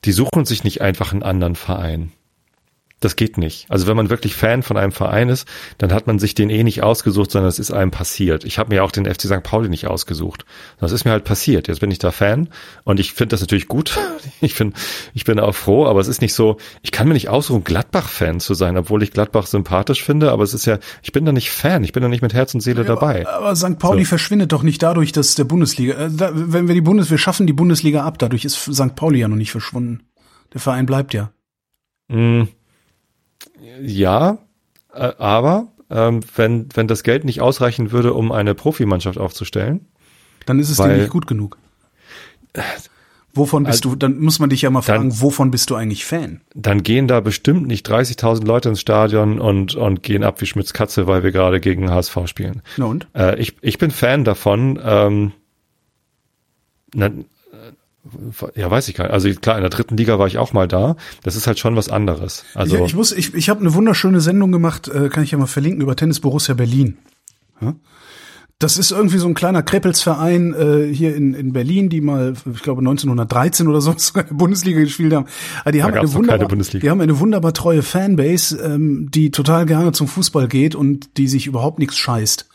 die 0.03 0.11
suchen 0.11 0.45
sich 0.45 0.63
nicht 0.63 0.82
einfach 0.82 1.13
einen 1.13 1.23
anderen 1.23 1.55
Verein. 1.55 2.11
Das 3.05 3.15
geht 3.15 3.37
nicht. 3.37 3.67
Also 3.69 3.85
wenn 3.85 3.95
man 3.95 4.09
wirklich 4.09 4.33
Fan 4.33 4.63
von 4.63 4.77
einem 4.77 4.91
Verein 4.91 5.29
ist, 5.29 5.47
dann 5.77 5.93
hat 5.93 6.07
man 6.07 6.17
sich 6.17 6.33
den 6.33 6.49
eh 6.49 6.63
nicht 6.63 6.81
ausgesucht, 6.81 7.29
sondern 7.29 7.49
es 7.49 7.59
ist 7.59 7.69
einem 7.69 7.91
passiert. 7.91 8.45
Ich 8.45 8.57
habe 8.57 8.73
mir 8.73 8.83
auch 8.83 8.89
den 8.89 9.05
FC 9.05 9.27
St. 9.27 9.43
Pauli 9.43 9.69
nicht 9.69 9.85
ausgesucht. 9.85 10.43
Das 10.79 10.91
ist 10.91 11.05
mir 11.05 11.11
halt 11.11 11.23
passiert. 11.23 11.67
Jetzt 11.67 11.81
bin 11.81 11.91
ich 11.91 11.99
da 11.99 12.09
Fan 12.09 12.49
und 12.83 12.99
ich 12.99 13.13
finde 13.13 13.33
das 13.35 13.41
natürlich 13.41 13.67
gut. 13.67 13.95
Ich 14.41 14.53
finde, 14.53 14.75
ich 15.13 15.23
bin 15.23 15.39
auch 15.39 15.55
froh, 15.55 15.85
aber 15.85 15.99
es 15.99 16.07
ist 16.07 16.21
nicht 16.21 16.33
so, 16.33 16.57
ich 16.81 16.91
kann 16.91 17.07
mir 17.07 17.13
nicht 17.13 17.29
aussuchen, 17.29 17.63
Gladbach-Fan 17.63 18.39
zu 18.39 18.53
sein, 18.53 18.77
obwohl 18.77 19.01
ich 19.01 19.11
Gladbach 19.11 19.47
sympathisch 19.47 20.03
finde, 20.03 20.31
aber 20.31 20.43
es 20.43 20.53
ist 20.53 20.65
ja, 20.65 20.77
ich 21.03 21.11
bin 21.11 21.25
da 21.25 21.31
nicht 21.31 21.49
Fan, 21.51 21.83
ich 21.83 21.93
bin 21.93 22.03
da 22.03 22.09
nicht 22.09 22.21
mit 22.21 22.33
Herz 22.33 22.53
und 22.53 22.61
Seele 22.61 22.83
dabei. 22.83 23.25
Aber, 23.27 23.37
aber 23.37 23.55
St. 23.55 23.79
Pauli 23.79 24.03
So. 24.03 24.09
verschwindet 24.09 24.51
doch 24.51 24.61
nicht 24.61 24.83
dadurch, 24.83 25.11
dass 25.11 25.35
der 25.35 25.45
Bundesliga, 25.45 25.93
äh, 25.93 26.09
da, 26.11 26.31
wenn 26.33 26.67
wir 26.67 26.75
die 26.75 26.81
Bundes, 26.81 27.09
wir 27.09 27.17
schaffen 27.17 27.47
die 27.47 27.53
Bundesliga 27.53 28.03
ab, 28.03 28.19
dadurch 28.19 28.45
ist 28.45 28.55
St. 28.55 28.95
Pauli 28.95 29.19
ja 29.19 29.27
noch 29.27 29.37
nicht 29.37 29.51
verschwunden. 29.51 30.01
Der 30.53 30.61
Verein 30.61 30.85
bleibt 30.85 31.13
ja. 31.13 31.31
Mm, 32.07 32.43
Ja, 33.82 34.38
äh, 34.93 35.11
aber 35.17 35.67
ähm, 35.89 36.21
wenn, 36.36 36.67
wenn 36.73 36.88
das 36.88 37.03
Geld 37.03 37.26
nicht 37.26 37.41
ausreichen 37.41 37.91
würde, 37.91 38.13
um 38.13 38.32
eine 38.32 38.55
Profimannschaft 38.55 39.17
aufzustellen, 39.17 39.86
Dann 40.45 40.59
ist 40.59 40.69
es 40.69 40.78
Weil- 40.80 40.95
dir 40.95 41.01
nicht 41.01 41.11
gut 41.11 41.28
genug. 41.28 41.57
Wovon 43.34 43.65
bist 43.65 43.84
du, 43.84 43.95
dann 43.95 44.17
muss 44.19 44.39
man 44.39 44.49
dich 44.49 44.61
ja 44.61 44.69
mal 44.69 44.82
fragen, 44.82 45.09
Dann- 45.09 45.21
wovon 45.21 45.51
bist 45.51 45.69
du 45.69 45.76
eigentlich 45.76 46.05
Fan? 46.05 46.39
dann 46.53 46.84
gehen 46.84 47.07
da 47.09 47.19
bestimmt 47.19 47.67
nicht 47.67 47.86
30.000 47.89 48.45
Leute 48.47 48.69
ins 48.69 48.80
Stadion 48.80 49.39
und, 49.41 49.76
und 49.76 50.03
gehen 50.03 50.23
ab 50.23 50.39
wie 50.39 50.45
Schmitz 50.45 50.71
Katze, 50.71 51.05
weil 51.05 51.21
wir 51.23 51.34
gerade 51.34 51.59
gegen 51.59 51.91
HSV 51.91 52.17
spielen. 52.28 52.61
Na 52.78 52.86
und? 52.86 53.07
Äh, 53.13 53.38
ich, 53.39 53.57
ich 53.61 53.78
bin 53.78 53.91
Fan 53.91 54.23
davon, 54.23 54.80
ähm, 54.82 55.34
na, 56.93 57.09
ja, 58.55 58.69
weiß 58.69 58.87
ich 58.87 58.95
gar 58.95 59.05
nicht. 59.05 59.13
Also 59.13 59.29
klar, 59.33 59.57
in 59.57 59.61
der 59.61 59.69
dritten 59.69 59.97
Liga 59.97 60.19
war 60.19 60.27
ich 60.27 60.37
auch 60.37 60.53
mal 60.53 60.67
da. 60.67 60.95
Das 61.23 61.35
ist 61.35 61.47
halt 61.47 61.59
schon 61.59 61.75
was 61.75 61.89
anderes. 61.89 62.45
Also 62.53 62.77
ich, 62.77 62.83
ich 62.83 62.95
muss, 62.95 63.11
ich, 63.11 63.33
ich 63.33 63.49
habe 63.49 63.61
eine 63.61 63.73
wunderschöne 63.73 64.21
Sendung 64.21 64.51
gemacht, 64.51 64.87
äh, 64.87 65.09
kann 65.09 65.23
ich 65.23 65.31
ja 65.31 65.37
mal 65.37 65.47
verlinken, 65.47 65.81
über 65.81 65.95
Tennis 65.95 66.19
Borussia 66.19 66.53
Berlin. 66.53 66.97
Ja? 67.61 67.75
Das 68.59 68.77
ist 68.77 68.91
irgendwie 68.91 69.17
so 69.17 69.27
ein 69.27 69.33
kleiner 69.33 69.63
Kreppelsverein 69.63 70.53
äh, 70.53 70.93
hier 70.93 71.13
in, 71.13 71.33
in 71.33 71.51
Berlin, 71.51 71.89
die 71.89 71.99
mal, 71.99 72.35
ich 72.53 72.61
glaube 72.61 72.79
1913 72.79 73.67
oder 73.67 73.81
so 73.81 73.93
sogar 73.97 74.23
in 74.23 74.29
der 74.29 74.35
Bundesliga 74.35 74.79
gespielt 74.79 75.13
haben. 75.13 75.25
Aber 75.61 75.71
die 75.71 75.83
haben 75.83 75.93
gab's 75.93 76.11
eine 76.11 76.15
wunderbar, 76.15 76.47
Bundesliga. 76.47 76.81
die 76.83 76.89
haben 76.89 77.01
eine 77.01 77.19
wunderbar 77.19 77.53
treue 77.53 77.81
Fanbase, 77.81 78.57
ähm, 78.63 79.09
die 79.11 79.31
total 79.31 79.65
gerne 79.65 79.91
zum 79.91 80.07
Fußball 80.07 80.47
geht 80.47 80.73
und 80.73 81.17
die 81.17 81.27
sich 81.27 81.47
überhaupt 81.47 81.79
nichts 81.79 81.97
scheißt. 81.97 82.47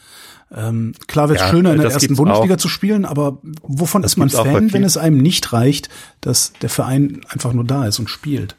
Ähm, 0.54 0.92
klar 1.06 1.28
wäre 1.28 1.36
es 1.36 1.42
Ja, 1.42 1.50
schöner 1.50 1.70
in 1.72 1.76
der 1.76 1.90
das 1.90 1.94
ersten 2.02 2.16
Bundesliga 2.16 2.54
auch. 2.54 2.58
zu 2.58 2.68
spielen, 2.68 3.04
aber 3.04 3.38
wovon 3.62 4.02
ist 4.02 4.16
man 4.16 4.30
Fan, 4.30 4.72
wenn 4.72 4.84
es 4.84 4.96
einem 4.96 5.18
nicht 5.18 5.52
reicht, 5.52 5.88
dass 6.20 6.52
der 6.60 6.70
Verein 6.70 7.20
einfach 7.28 7.52
nur 7.52 7.64
da 7.64 7.86
ist 7.86 7.98
und 7.98 8.10
spielt? 8.10 8.56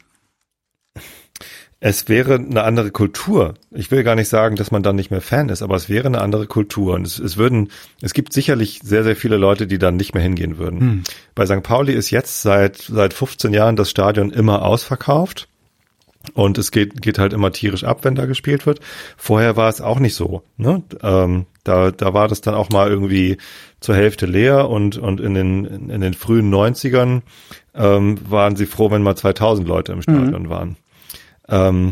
es 1.84 2.08
wäre 2.08 2.36
eine 2.36 2.62
andere 2.62 2.92
Kultur. 2.92 3.54
Ich 3.72 3.90
will 3.90 4.04
gar 4.04 4.14
nicht 4.14 4.28
sagen, 4.28 4.54
dass 4.54 4.70
man 4.70 4.84
dann 4.84 4.94
nicht 4.94 5.10
mehr 5.10 5.20
Fan 5.20 5.48
ist, 5.48 5.62
aber 5.62 5.74
es 5.74 5.88
wäre 5.88 6.06
eine 6.06 6.20
andere 6.20 6.46
Kultur. 6.46 6.94
Und 6.94 7.04
es, 7.04 7.18
es 7.18 7.36
würden, 7.36 7.72
es 8.00 8.14
gibt 8.14 8.32
sicherlich 8.32 8.78
sehr, 8.84 9.02
sehr 9.02 9.16
viele 9.16 9.36
Leute, 9.36 9.66
die 9.66 9.78
dann 9.78 9.96
nicht 9.96 10.14
mehr 10.14 10.22
hingehen 10.22 10.58
würden. 10.58 10.80
Hm. 10.80 11.02
Bei 11.34 11.44
St. 11.44 11.64
Pauli 11.64 11.92
ist 11.92 12.12
jetzt 12.12 12.42
seit, 12.42 12.76
seit 12.76 13.14
15 13.14 13.52
Jahren 13.52 13.74
das 13.74 13.90
Stadion 13.90 14.30
immer 14.30 14.62
ausverkauft. 14.62 15.48
Und 16.34 16.58
es 16.58 16.70
geht, 16.70 17.02
geht 17.02 17.18
halt 17.18 17.32
immer 17.32 17.52
tierisch 17.52 17.84
ab, 17.84 18.04
wenn 18.04 18.14
da 18.14 18.26
gespielt 18.26 18.66
wird. 18.66 18.80
Vorher 19.16 19.56
war 19.56 19.68
es 19.68 19.80
auch 19.80 19.98
nicht 19.98 20.14
so. 20.14 20.42
Ne? 20.56 20.82
Ähm, 21.02 21.46
da, 21.64 21.90
da 21.90 22.14
war 22.14 22.28
das 22.28 22.40
dann 22.40 22.54
auch 22.54 22.70
mal 22.70 22.88
irgendwie 22.88 23.38
zur 23.80 23.94
Hälfte 23.94 24.26
leer 24.26 24.68
und, 24.68 24.98
und 24.98 25.20
in 25.20 25.34
den, 25.34 25.90
in 25.90 26.00
den 26.00 26.14
frühen 26.14 26.52
90ern 26.52 27.22
ähm, 27.74 28.18
waren 28.28 28.56
sie 28.56 28.66
froh, 28.66 28.90
wenn 28.90 29.02
mal 29.02 29.16
2000 29.16 29.66
Leute 29.66 29.92
im 29.92 30.02
Stadion 30.02 30.44
mhm. 30.44 30.48
waren. 30.48 30.76
Ähm, 31.48 31.90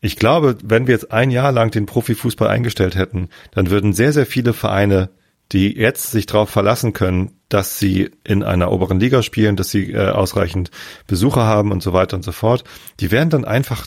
ich 0.00 0.16
glaube, 0.16 0.56
wenn 0.62 0.86
wir 0.86 0.94
jetzt 0.94 1.12
ein 1.12 1.30
Jahr 1.30 1.50
lang 1.50 1.70
den 1.70 1.86
Profifußball 1.86 2.48
eingestellt 2.48 2.94
hätten, 2.94 3.30
dann 3.52 3.70
würden 3.70 3.94
sehr, 3.94 4.12
sehr 4.12 4.26
viele 4.26 4.52
Vereine, 4.52 5.08
die 5.52 5.76
jetzt 5.76 6.10
sich 6.10 6.26
darauf 6.26 6.50
verlassen 6.50 6.92
können, 6.92 7.38
dass 7.48 7.78
sie 7.78 8.10
in 8.24 8.42
einer 8.42 8.72
oberen 8.72 8.98
Liga 8.98 9.22
spielen, 9.22 9.56
dass 9.56 9.70
sie 9.70 9.92
äh, 9.92 10.10
ausreichend 10.10 10.70
Besucher 11.06 11.44
haben 11.44 11.70
und 11.70 11.82
so 11.82 11.92
weiter 11.92 12.16
und 12.16 12.22
so 12.22 12.32
fort, 12.32 12.64
die 13.00 13.10
wären 13.10 13.30
dann 13.30 13.44
einfach 13.44 13.86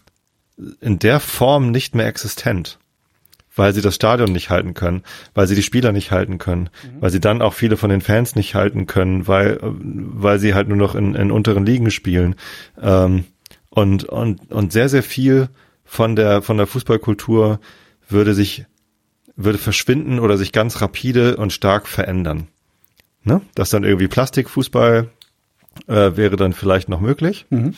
in 0.81 0.99
der 0.99 1.19
Form 1.19 1.71
nicht 1.71 1.95
mehr 1.95 2.07
existent, 2.07 2.79
weil 3.55 3.73
sie 3.73 3.81
das 3.81 3.95
Stadion 3.95 4.31
nicht 4.31 4.49
halten 4.49 4.73
können, 4.73 5.03
weil 5.33 5.47
sie 5.47 5.55
die 5.55 5.63
Spieler 5.63 5.91
nicht 5.91 6.11
halten 6.11 6.37
können, 6.37 6.69
mhm. 6.83 7.01
weil 7.01 7.11
sie 7.11 7.19
dann 7.19 7.41
auch 7.41 7.53
viele 7.53 7.77
von 7.77 7.89
den 7.89 8.01
Fans 8.01 8.35
nicht 8.35 8.55
halten 8.55 8.85
können, 8.87 9.27
weil, 9.27 9.59
weil 9.61 10.39
sie 10.39 10.53
halt 10.53 10.67
nur 10.67 10.77
noch 10.77 10.95
in, 10.95 11.15
in 11.15 11.31
unteren 11.31 11.65
Ligen 11.65 11.91
spielen. 11.91 12.35
Ähm, 12.81 13.25
und, 13.69 14.05
und, 14.05 14.51
und 14.51 14.71
sehr, 14.71 14.89
sehr 14.89 15.03
viel 15.03 15.49
von 15.83 16.15
der, 16.15 16.41
von 16.41 16.57
der 16.57 16.67
Fußballkultur 16.67 17.59
würde 18.09 18.33
sich, 18.33 18.65
würde 19.37 19.59
verschwinden 19.59 20.19
oder 20.19 20.37
sich 20.37 20.51
ganz 20.51 20.81
rapide 20.81 21.37
und 21.37 21.53
stark 21.53 21.87
verändern. 21.87 22.47
Ne? 23.23 23.41
Dass 23.55 23.69
dann 23.69 23.83
irgendwie 23.83 24.07
Plastikfußball 24.07 25.09
äh, 25.87 26.17
wäre 26.17 26.35
dann 26.35 26.53
vielleicht 26.53 26.89
noch 26.89 26.99
möglich. 26.99 27.45
Mhm. 27.49 27.75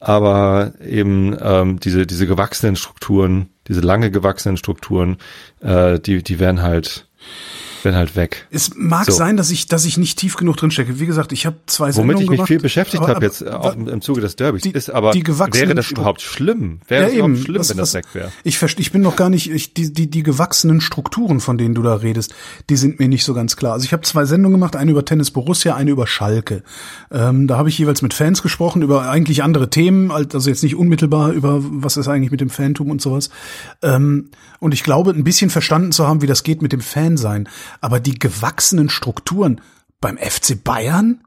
Aber 0.00 0.74
eben 0.84 1.36
ähm, 1.40 1.80
diese, 1.80 2.06
diese 2.06 2.26
gewachsenen 2.26 2.76
Strukturen, 2.76 3.48
diese 3.66 3.80
lange 3.80 4.10
gewachsenen 4.10 4.56
Strukturen, 4.56 5.16
äh, 5.60 5.98
die, 5.98 6.22
die 6.22 6.38
werden 6.38 6.62
halt 6.62 7.06
bin 7.82 7.94
halt 7.94 8.16
weg. 8.16 8.46
Es 8.50 8.72
mag 8.76 9.06
so. 9.06 9.12
sein, 9.12 9.36
dass 9.36 9.50
ich, 9.50 9.66
dass 9.66 9.84
ich 9.84 9.98
nicht 9.98 10.18
tief 10.18 10.36
genug 10.36 10.56
drin 10.56 10.70
stecke. 10.70 11.00
Wie 11.00 11.06
gesagt, 11.06 11.32
ich 11.32 11.46
habe 11.46 11.56
zwei 11.66 11.92
Sendungen 11.92 12.16
Womit 12.16 12.24
ich 12.24 12.30
mich 12.30 12.36
gemacht, 12.38 12.48
viel 12.48 12.60
beschäftigt 12.60 13.02
habe 13.06 13.24
jetzt 13.24 13.46
auch 13.46 13.74
im 13.74 14.00
Zuge 14.00 14.20
des 14.20 14.36
Derbys, 14.36 14.62
die, 14.62 14.70
ist 14.70 14.90
aber, 14.90 15.14
wäre 15.14 15.74
das 15.74 15.90
überhaupt 15.90 16.22
schlimm? 16.22 16.80
Wäre 16.88 17.02
ja, 17.02 17.08
das 17.08 17.16
eben, 17.16 17.36
schlimm, 17.36 17.56
das, 17.56 17.70
wenn 17.70 17.76
das, 17.76 17.92
das 17.92 17.94
weg 17.94 18.14
wäre? 18.14 18.32
Ich, 18.44 18.62
ich 18.62 18.92
bin 18.92 19.02
noch 19.02 19.16
gar 19.16 19.30
nicht, 19.30 19.50
ich, 19.50 19.74
die, 19.74 19.92
die, 19.92 20.10
die 20.10 20.22
gewachsenen 20.22 20.80
Strukturen, 20.80 21.40
von 21.40 21.58
denen 21.58 21.74
du 21.74 21.82
da 21.82 21.94
redest, 21.94 22.34
die 22.70 22.76
sind 22.76 22.98
mir 22.98 23.08
nicht 23.08 23.24
so 23.24 23.34
ganz 23.34 23.56
klar. 23.56 23.72
Also 23.72 23.84
ich 23.84 23.92
habe 23.92 24.02
zwei 24.02 24.24
Sendungen 24.24 24.58
gemacht, 24.58 24.76
eine 24.76 24.90
über 24.90 25.04
Tennis 25.04 25.30
Borussia, 25.30 25.74
eine 25.74 25.90
über 25.90 26.06
Schalke. 26.06 26.62
Ähm, 27.10 27.46
da 27.46 27.56
habe 27.56 27.68
ich 27.68 27.78
jeweils 27.78 28.02
mit 28.02 28.14
Fans 28.14 28.42
gesprochen, 28.42 28.82
über 28.82 29.08
eigentlich 29.08 29.42
andere 29.42 29.70
Themen, 29.70 30.10
also 30.10 30.48
jetzt 30.48 30.62
nicht 30.62 30.76
unmittelbar 30.76 31.32
über 31.32 31.60
was 31.60 31.96
ist 31.96 32.08
eigentlich 32.08 32.30
mit 32.30 32.40
dem 32.40 32.50
Fantum 32.50 32.90
und 32.90 33.00
sowas. 33.00 33.30
Ähm, 33.82 34.30
und 34.60 34.74
ich 34.74 34.82
glaube, 34.82 35.10
ein 35.10 35.24
bisschen 35.24 35.50
verstanden 35.50 35.92
zu 35.92 36.06
haben, 36.06 36.22
wie 36.22 36.26
das 36.26 36.42
geht 36.42 36.62
mit 36.62 36.72
dem 36.72 36.80
Fansein. 36.80 37.48
Aber 37.80 38.00
die 38.00 38.18
gewachsenen 38.18 38.88
Strukturen 38.88 39.60
beim 40.00 40.18
FC 40.18 40.62
Bayern 40.62 41.22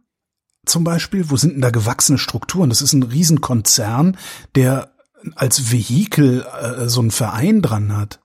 zum 0.66 0.84
Beispiel, 0.84 1.30
wo 1.30 1.38
sind 1.38 1.54
denn 1.54 1.62
da 1.62 1.72
gewachsene 1.72 2.18
Strukturen? 2.18 2.70
Das 2.70 2.82
ist 2.82 2.94
ein 2.94 3.04
Riesenkonzern, 3.04 4.18
der 4.56 4.92
als 5.36 5.72
Vehikel 5.72 6.46
äh, 6.62 6.88
so 6.88 7.02
einen 7.02 7.12
Verein 7.12 7.62
dran 7.62 7.96
hat. 7.98 8.20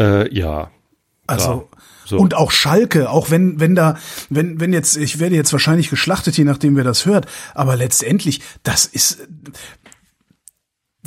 Äh, 0.00 0.34
ja. 0.34 0.70
Also 1.26 1.68
so. 2.06 2.16
und 2.16 2.32
auch 2.32 2.50
Schalke, 2.50 3.10
auch 3.10 3.30
wenn 3.30 3.60
wenn 3.60 3.74
da 3.74 3.98
wenn 4.30 4.60
wenn 4.60 4.72
jetzt 4.72 4.96
ich 4.96 5.18
werde 5.18 5.36
jetzt 5.36 5.52
wahrscheinlich 5.52 5.90
geschlachtet, 5.90 6.38
je 6.38 6.44
nachdem 6.44 6.74
wer 6.74 6.84
das 6.84 7.04
hört, 7.04 7.26
aber 7.54 7.76
letztendlich 7.76 8.40
das 8.62 8.86
ist 8.86 9.28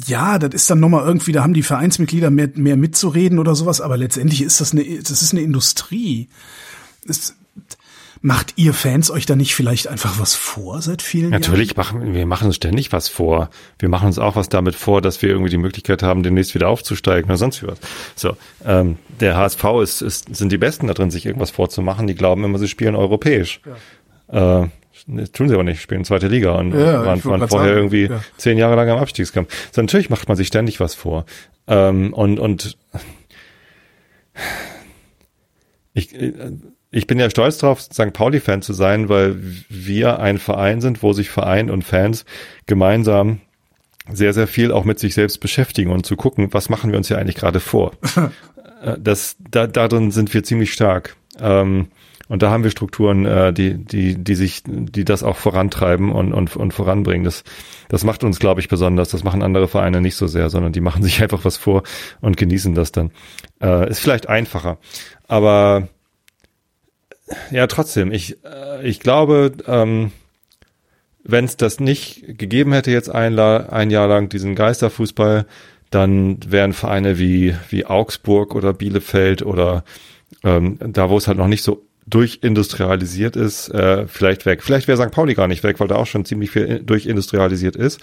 ja, 0.06 0.39
das 0.39 0.54
ist 0.54 0.70
dann 0.70 0.80
nochmal 0.80 1.06
irgendwie, 1.06 1.32
da 1.32 1.43
haben 1.43 1.54
die 1.54 1.64
Vereinsmitglieder 1.64 2.30
mehr, 2.30 2.49
mehr 2.56 2.78
mitzureden 2.78 3.39
oder 3.39 3.56
sowas, 3.56 3.82
aber 3.82 3.97
letztendlich 3.97 4.41
ist 4.41 4.62
das 4.62 4.72
eine, 4.72 4.84
das 4.99 5.22
ist 5.22 5.34
eine 5.34 5.41
Industrie. 5.41 6.30
Es, 7.08 7.36
macht 8.22 8.54
ihr 8.58 8.74
Fans 8.74 9.10
euch 9.10 9.26
da 9.26 9.36
nicht 9.36 9.56
vielleicht 9.56 9.88
einfach 9.88 10.20
was 10.20 10.36
vor 10.36 10.82
seit 10.82 11.02
vielen 11.02 11.32
Natürlich 11.32 11.47
Jahren? 11.47 11.52
Natürlich 11.52 11.78
machen 11.78 12.14
wir 12.14 12.26
machen 12.26 12.47
uns 12.47 12.56
ständig 12.56 12.91
was 12.91 13.10
vor. 13.10 13.49
Wir 13.80 13.89
machen 13.89 14.08
uns 14.08 14.20
auch 14.20 14.36
was 14.36 14.49
damit 14.49 14.76
vor, 14.76 15.02
dass 15.02 15.22
wir 15.22 15.30
irgendwie 15.30 15.49
die 15.49 15.58
Möglichkeit 15.58 16.04
haben, 16.04 16.22
demnächst 16.22 16.54
wieder 16.54 16.70
aufzusteigen 16.70 17.30
oder 17.30 17.38
sonst 17.38 17.64
wie 17.64 17.68
was. 17.68 17.80
So, 18.16 18.38
ähm, 18.64 18.97
der 19.20 19.38
HSV 19.38 19.64
ist, 19.82 20.02
ist, 20.02 20.36
sind 20.36 20.52
die 20.52 20.60
Besten 20.60 20.88
da 20.88 20.93
drin, 20.93 21.10
sich 21.10 21.26
irgendwas 21.26 21.49
vorzumachen. 21.49 22.08
Die 22.08 22.16
glauben 22.16 22.43
immer, 22.43 22.60
sie 22.60 22.68
spielen 22.68 22.95
europäisch. 22.95 23.62
Ja. 24.32 24.64
Äh, 24.64 24.70
das 25.18 25.32
tun 25.32 25.47
sie 25.47 25.53
aber 25.53 25.64
nicht, 25.64 25.82
spielen 25.82 26.05
zweite 26.05 26.28
Liga 26.28 26.53
und 26.53 26.74
ja, 26.74 27.05
waren, 27.05 27.24
waren 27.26 27.47
vorher 27.47 27.47
sagen, 27.47 27.76
irgendwie 27.76 28.05
ja. 28.05 28.24
zehn 28.38 28.57
Jahre 28.57 28.76
lang 28.76 28.89
am 28.89 28.99
Abstiegskampf. 28.99 29.53
So, 29.72 29.82
natürlich 29.82 30.09
macht 30.09 30.28
man 30.28 30.38
sich 30.38 30.47
ständig 30.47 30.80
was 30.80 30.95
vor. 30.95 31.26
Ähm, 31.68 32.14
und, 32.14 32.39
und 32.39 32.78
ich, 35.93 36.09
ich 36.91 37.07
bin 37.07 37.20
ja 37.20 37.30
stolz 37.30 37.57
drauf, 37.57 37.82
St. 37.82 38.14
Pauli-Fan 38.14 38.62
zu 38.62 38.74
sein, 38.74 39.09
weil 39.09 39.38
wir 39.70 40.20
ein 40.20 40.38
Verein 40.38 40.82
sind, 40.82 41.03
wo 41.03 41.14
sich 41.14 41.30
Verein 41.30 41.70
und 41.70 41.84
Fans 41.84 42.26
gemeinsam 42.66 43.41
sehr, 44.12 44.34
sehr 44.34 44.47
viel 44.47 44.72
auch 44.72 44.84
mit 44.84 44.99
sich 44.99 45.14
selbst 45.14 45.39
beschäftigen 45.39 45.91
und 45.91 46.05
zu 46.05 46.16
gucken, 46.16 46.53
was 46.53 46.70
machen 46.70 46.91
wir 46.91 46.97
uns 46.97 47.07
hier 47.07 47.18
eigentlich 47.18 47.38
gerade 47.38 47.59
vor. 47.59 47.93
Äh, 48.82 48.97
das, 48.99 49.36
da, 49.38 49.68
darin 49.68 50.09
sind 50.09 50.34
wir 50.34 50.43
ziemlich 50.43 50.74
stark. 50.74 51.16
Ähm, 51.39 51.89
und 52.32 52.42
da 52.42 52.50
haben 52.50 52.64
wir 52.64 52.72
Strukturen, 52.72 53.26
äh, 53.26 53.52
die, 53.52 53.74
die, 53.74 54.16
die 54.16 54.36
sich, 54.36 54.64
die 54.66 55.04
das 55.04 55.22
auch 55.22 55.36
vorantreiben 55.36 56.14
und, 56.14 56.32
und, 56.32 56.56
und 56.56 56.74
voranbringen. 56.74 57.26
Das, 57.26 57.44
das 57.90 58.06
macht 58.06 58.24
uns, 58.24 58.40
glaube 58.40 58.62
ich, 58.62 58.70
besonders. 58.70 59.10
Das 59.10 59.26
machen 59.26 59.44
andere 59.44 59.68
Vereine 59.68 60.00
nicht 60.00 60.16
so 60.16 60.28
sehr, 60.28 60.50
sondern 60.50 60.72
die 60.72 60.80
machen 60.80 61.04
sich 61.04 61.22
einfach 61.22 61.44
was 61.44 61.58
vor 61.58 61.84
und 62.22 62.38
genießen 62.38 62.74
das 62.74 62.94
dann. 62.94 63.12
Äh, 63.62 63.90
ist 63.90 64.00
vielleicht 64.00 64.30
einfacher. 64.30 64.78
Aber 65.28 65.90
ja, 67.52 67.68
trotzdem, 67.68 68.14
ich, 68.14 68.38
äh, 68.46 68.88
ich 68.88 69.02
glaube, 69.02 69.52
ähm, 69.68 70.14
wenn 71.26 71.44
es 71.44 71.58
das 71.58 71.82
nicht 71.82 72.38
gegeben 72.38 72.72
hätte 72.72 72.92
jetzt 72.92 73.10
ein, 73.10 73.38
ein 73.38 73.90
Jahr 73.90 74.08
lang, 74.08 74.30
diesen 74.30 74.56
Geisterfußball, 74.56 75.48
dann 75.90 76.38
wären 76.48 76.72
Vereine 76.72 77.20
wie, 77.20 77.58
wie 77.70 77.86
Augsburg 77.86 78.56
oder 78.56 78.72
Bielefeld 78.72 79.42
oder 79.42 79.84
ähm, 80.46 80.80
da, 80.80 81.10
wo 81.10 81.18
es 81.18 81.28
halt 81.28 81.38
noch 81.38 81.50
nicht 81.50 81.64
so 81.64 81.91
durchindustrialisiert 82.08 83.36
ist, 83.36 83.70
äh, 83.70 84.08
vielleicht 84.08 84.45
weg. 84.45 84.64
Vielleicht 84.64 84.88
wäre 84.88 85.02
St. 85.02 85.14
Pauli 85.14 85.34
gar 85.36 85.47
nicht 85.47 85.64
weg, 85.64 85.80
weil 85.80 85.88
da 85.88 85.95
auch 85.95 86.08
schon 86.08 86.26
ziemlich 86.26 86.52
viel 86.52 86.82
durchindustrialisiert 86.84 87.76
ist. 87.76 87.99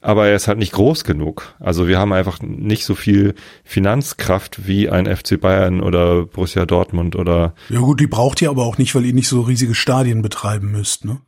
Aber 0.00 0.26
er 0.26 0.36
ist 0.36 0.48
halt 0.48 0.58
nicht 0.58 0.72
groß 0.72 1.04
genug. 1.04 1.54
Also 1.60 1.86
wir 1.86 1.98
haben 1.98 2.12
einfach 2.12 2.40
nicht 2.40 2.84
so 2.84 2.94
viel 2.94 3.34
Finanzkraft 3.62 4.66
wie 4.66 4.88
ein 4.88 5.06
FC 5.06 5.40
Bayern 5.40 5.80
oder 5.80 6.24
Borussia 6.26 6.64
Dortmund 6.64 7.16
oder. 7.16 7.54
Ja 7.68 7.80
gut, 7.80 8.00
die 8.00 8.06
braucht 8.06 8.40
ihr 8.40 8.50
aber 8.50 8.64
auch 8.64 8.78
nicht, 8.78 8.94
weil 8.94 9.04
ihr 9.04 9.14
nicht 9.14 9.28
so 9.28 9.42
riesige 9.42 9.74
Stadien 9.74 10.22
betreiben 10.22 10.72
müsst, 10.72 11.04
ne? 11.04 11.20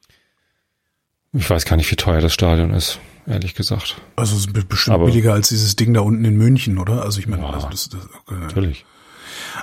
Ich 1.32 1.50
weiß 1.50 1.66
gar 1.66 1.76
nicht, 1.76 1.90
wie 1.90 1.96
teuer 1.96 2.22
das 2.22 2.32
Stadion 2.32 2.70
ist, 2.70 2.98
ehrlich 3.26 3.54
gesagt. 3.54 4.00
Also 4.16 4.36
es 4.36 4.46
ist 4.46 4.68
bestimmt 4.68 4.94
aber 4.94 5.06
billiger 5.06 5.34
als 5.34 5.50
dieses 5.50 5.76
Ding 5.76 5.92
da 5.92 6.00
unten 6.00 6.24
in 6.24 6.36
München, 6.36 6.78
oder? 6.78 7.02
Also 7.02 7.18
ich 7.18 7.26
meine, 7.26 7.42
ja, 7.42 7.50
also 7.50 7.68
das, 7.68 7.90
das, 7.90 8.00
okay. 8.26 8.40
natürlich. 8.40 8.86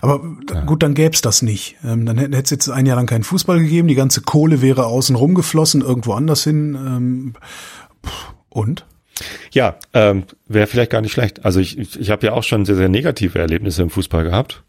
Aber 0.02 0.22
ja. 0.52 0.62
gut, 0.62 0.84
dann 0.84 0.94
gäb's 0.94 1.22
das 1.22 1.42
nicht. 1.42 1.78
Ähm, 1.84 2.06
dann 2.06 2.18
hätte 2.18 2.38
es 2.38 2.50
jetzt 2.50 2.70
ein 2.70 2.86
Jahr 2.86 2.96
lang 2.96 3.06
keinen 3.06 3.24
Fußball 3.24 3.60
gegeben, 3.60 3.88
die 3.88 3.96
ganze 3.96 4.22
Kohle 4.22 4.62
wäre 4.62 4.86
außen 4.86 5.16
rumgeflossen, 5.16 5.82
irgendwo 5.82 6.14
anders 6.14 6.44
hin. 6.44 6.76
Ähm, 6.76 7.34
und? 8.50 8.86
Ja, 9.52 9.78
ähm, 9.94 10.24
wäre 10.48 10.68
vielleicht 10.68 10.92
gar 10.92 11.02
nicht 11.02 11.14
schlecht. 11.14 11.46
Also 11.46 11.60
ich, 11.60 11.78
ich, 11.78 12.00
ich 12.00 12.10
habe 12.10 12.26
ja 12.26 12.34
auch 12.34 12.44
schon 12.44 12.66
sehr, 12.66 12.76
sehr 12.76 12.90
negative 12.90 13.40
Erlebnisse 13.40 13.84
im 13.84 13.90
Fußball 13.90 14.24
gehabt. 14.24 14.64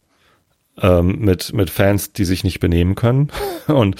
Ähm, 0.80 1.20
mit, 1.20 1.52
mit 1.52 1.70
Fans, 1.70 2.12
die 2.12 2.24
sich 2.24 2.42
nicht 2.42 2.58
benehmen 2.58 2.96
können 2.96 3.30
und 3.68 3.94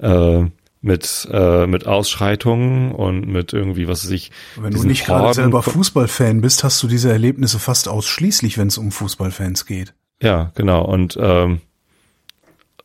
äh, 0.00 0.44
mit, 0.80 1.28
äh, 1.30 1.66
mit 1.66 1.86
Ausschreitungen 1.86 2.92
und 2.92 3.26
mit 3.26 3.52
irgendwie, 3.52 3.88
was 3.88 4.04
weiß 4.04 4.12
ich. 4.12 4.30
Wenn 4.56 4.72
du 4.72 4.84
nicht 4.84 5.06
gerade 5.06 5.34
selber 5.34 5.62
Fußballfan 5.62 6.40
bist, 6.40 6.64
hast 6.64 6.82
du 6.82 6.86
diese 6.86 7.10
Erlebnisse 7.10 7.58
fast 7.58 7.88
ausschließlich, 7.88 8.58
wenn 8.58 8.68
es 8.68 8.78
um 8.78 8.92
Fußballfans 8.92 9.66
geht. 9.66 9.94
Ja, 10.22 10.52
genau. 10.54 10.84
Und 10.84 11.18
ähm, 11.20 11.60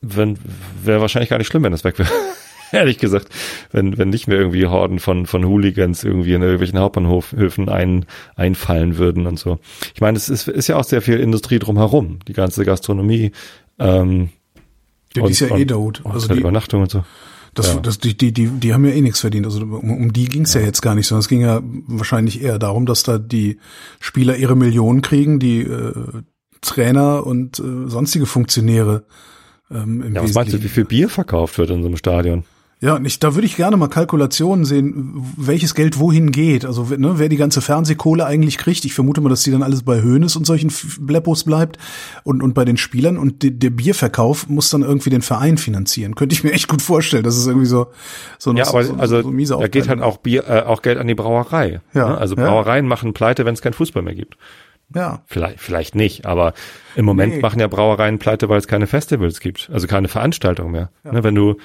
wenn 0.00 0.38
wäre 0.82 1.00
wahrscheinlich 1.00 1.30
gar 1.30 1.38
nicht 1.38 1.48
schlimm, 1.48 1.62
wenn 1.62 1.72
das 1.72 1.84
weg 1.84 1.98
wäre. 1.98 2.10
Ehrlich 2.72 2.98
gesagt, 2.98 3.28
wenn, 3.70 3.96
wenn 3.96 4.08
nicht 4.08 4.26
mehr 4.26 4.38
irgendwie 4.38 4.66
Horden 4.66 4.98
von, 4.98 5.26
von 5.26 5.44
Hooligans 5.44 6.02
irgendwie 6.02 6.34
in 6.34 6.42
irgendwelchen 6.42 6.78
Hauptbahnhöfen 6.80 7.68
ein, 7.68 8.06
einfallen 8.34 8.98
würden 8.98 9.26
und 9.26 9.38
so. 9.38 9.60
Ich 9.94 10.00
meine, 10.00 10.16
es 10.16 10.28
ist, 10.28 10.48
ist 10.48 10.66
ja 10.66 10.76
auch 10.76 10.84
sehr 10.84 11.00
viel 11.00 11.20
Industrie 11.20 11.60
drumherum, 11.60 12.18
die 12.26 12.32
ganze 12.32 12.64
Gastronomie. 12.64 13.30
Ähm, 13.78 14.30
ja, 15.14 15.24
die 15.24 15.30
ist 15.30 15.40
ja 15.40 15.56
eh 15.56 15.64
tot. 15.64 16.02
Also 16.04 16.28
die 16.28 16.40
Übernachtung 16.40 16.82
und 16.82 16.90
so 16.90 17.04
Das, 17.54 17.74
Ja. 17.74 17.80
das, 17.80 17.98
die, 17.98 18.16
die, 18.16 18.32
die, 18.32 18.48
die 18.48 18.74
haben 18.74 18.84
ja 18.84 18.92
eh 18.92 19.00
nichts 19.00 19.20
verdient. 19.20 19.46
Also 19.46 19.60
um, 19.60 19.90
um 19.90 20.12
die 20.12 20.26
ging's 20.26 20.54
ja. 20.54 20.60
jetzt 20.60 20.82
gar 20.82 20.96
nicht, 20.96 21.06
sondern 21.06 21.20
es 21.20 21.28
ging 21.28 21.42
ja 21.42 21.60
wahrscheinlich 21.62 22.42
eher 22.42 22.58
darum, 22.58 22.84
dass 22.84 23.04
da 23.04 23.18
die 23.18 23.58
Spieler 24.00 24.36
ihre 24.36 24.56
Millionen 24.56 25.02
kriegen, 25.02 25.38
die 25.38 25.60
äh, 25.60 25.92
Trainer 26.66 27.26
und 27.26 27.58
äh, 27.58 27.88
sonstige 27.88 28.26
Funktionäre 28.26 29.04
ähm, 29.70 30.02
im 30.02 30.14
Ja, 30.14 30.22
was 30.22 30.34
meinst 30.34 30.52
du, 30.52 30.62
wie 30.62 30.68
viel 30.68 30.84
Bier 30.84 31.08
verkauft 31.08 31.58
wird 31.58 31.70
in 31.70 31.82
so 31.82 31.88
einem 31.88 31.96
Stadion? 31.96 32.44
Ja, 32.78 32.96
und 32.96 33.06
ich, 33.06 33.18
da 33.18 33.34
würde 33.34 33.46
ich 33.46 33.56
gerne 33.56 33.78
mal 33.78 33.88
Kalkulationen 33.88 34.66
sehen, 34.66 35.24
welches 35.38 35.74
Geld 35.74 35.98
wohin 35.98 36.30
geht. 36.30 36.66
Also 36.66 36.84
ne, 36.94 37.14
wer 37.16 37.30
die 37.30 37.38
ganze 37.38 37.62
Fernsehkohle 37.62 38.26
eigentlich 38.26 38.58
kriegt. 38.58 38.84
Ich 38.84 38.92
vermute 38.92 39.22
mal, 39.22 39.30
dass 39.30 39.42
die 39.44 39.50
dann 39.50 39.62
alles 39.62 39.82
bei 39.82 40.02
Hönes 40.02 40.36
und 40.36 40.46
solchen 40.46 40.70
Bleppos 41.00 41.44
bleibt 41.44 41.78
und, 42.22 42.42
und 42.42 42.52
bei 42.52 42.66
den 42.66 42.76
Spielern. 42.76 43.16
Und 43.16 43.42
die, 43.42 43.58
der 43.58 43.70
Bierverkauf 43.70 44.50
muss 44.50 44.68
dann 44.68 44.82
irgendwie 44.82 45.08
den 45.08 45.22
Verein 45.22 45.56
finanzieren. 45.56 46.16
Könnte 46.16 46.34
ich 46.34 46.44
mir 46.44 46.52
echt 46.52 46.68
gut 46.68 46.82
vorstellen. 46.82 47.24
Das 47.24 47.38
ist 47.38 47.46
irgendwie 47.46 47.66
so 47.66 47.86
so 48.38 48.52
Ja, 48.52 48.66
so, 48.66 48.72
aber 48.72 48.84
so, 48.84 48.94
also 48.96 49.22
so 49.22 49.30
miese 49.30 49.56
da 49.58 49.68
geht 49.68 49.88
halt 49.88 50.02
auch 50.02 50.18
Bier, 50.18 50.46
äh, 50.46 50.60
auch 50.60 50.82
Geld 50.82 50.98
an 50.98 51.06
die 51.06 51.14
Brauerei. 51.14 51.80
Ja, 51.94 52.10
ne? 52.10 52.18
Also 52.18 52.36
ja. 52.36 52.46
Brauereien 52.46 52.86
machen 52.86 53.14
pleite, 53.14 53.46
wenn 53.46 53.54
es 53.54 53.62
keinen 53.62 53.72
Fußball 53.72 54.02
mehr 54.02 54.14
gibt. 54.14 54.36
Ja, 54.94 55.22
Vielleicht, 55.26 55.60
vielleicht 55.60 55.94
nicht, 55.96 56.26
aber 56.26 56.54
im 56.94 57.04
Moment 57.04 57.34
Nee. 57.34 57.40
machen 57.40 57.58
ja 57.60 57.66
Brauereien 57.66 58.18
pleite, 58.18 58.48
weil 58.48 58.58
es 58.58 58.68
keine 58.68 58.86
Festivals 58.86 59.40
gibt, 59.40 59.68
also 59.72 59.86
keine 59.88 60.08
Veranstaltung 60.08 60.70
mehr. 60.70 60.90
Ne, 61.02 61.24
wenn 61.24 61.34
du 61.34 61.56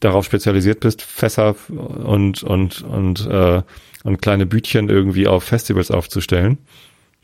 darauf 0.00 0.24
spezialisiert 0.24 0.80
bist, 0.80 1.02
Fässer 1.02 1.54
und 1.68 2.42
und 2.42 2.82
und 2.82 3.26
äh, 3.26 3.62
und 4.04 4.22
kleine 4.22 4.46
Bütchen 4.46 4.88
irgendwie 4.88 5.28
auf 5.28 5.44
Festivals 5.44 5.90
aufzustellen, 5.90 6.58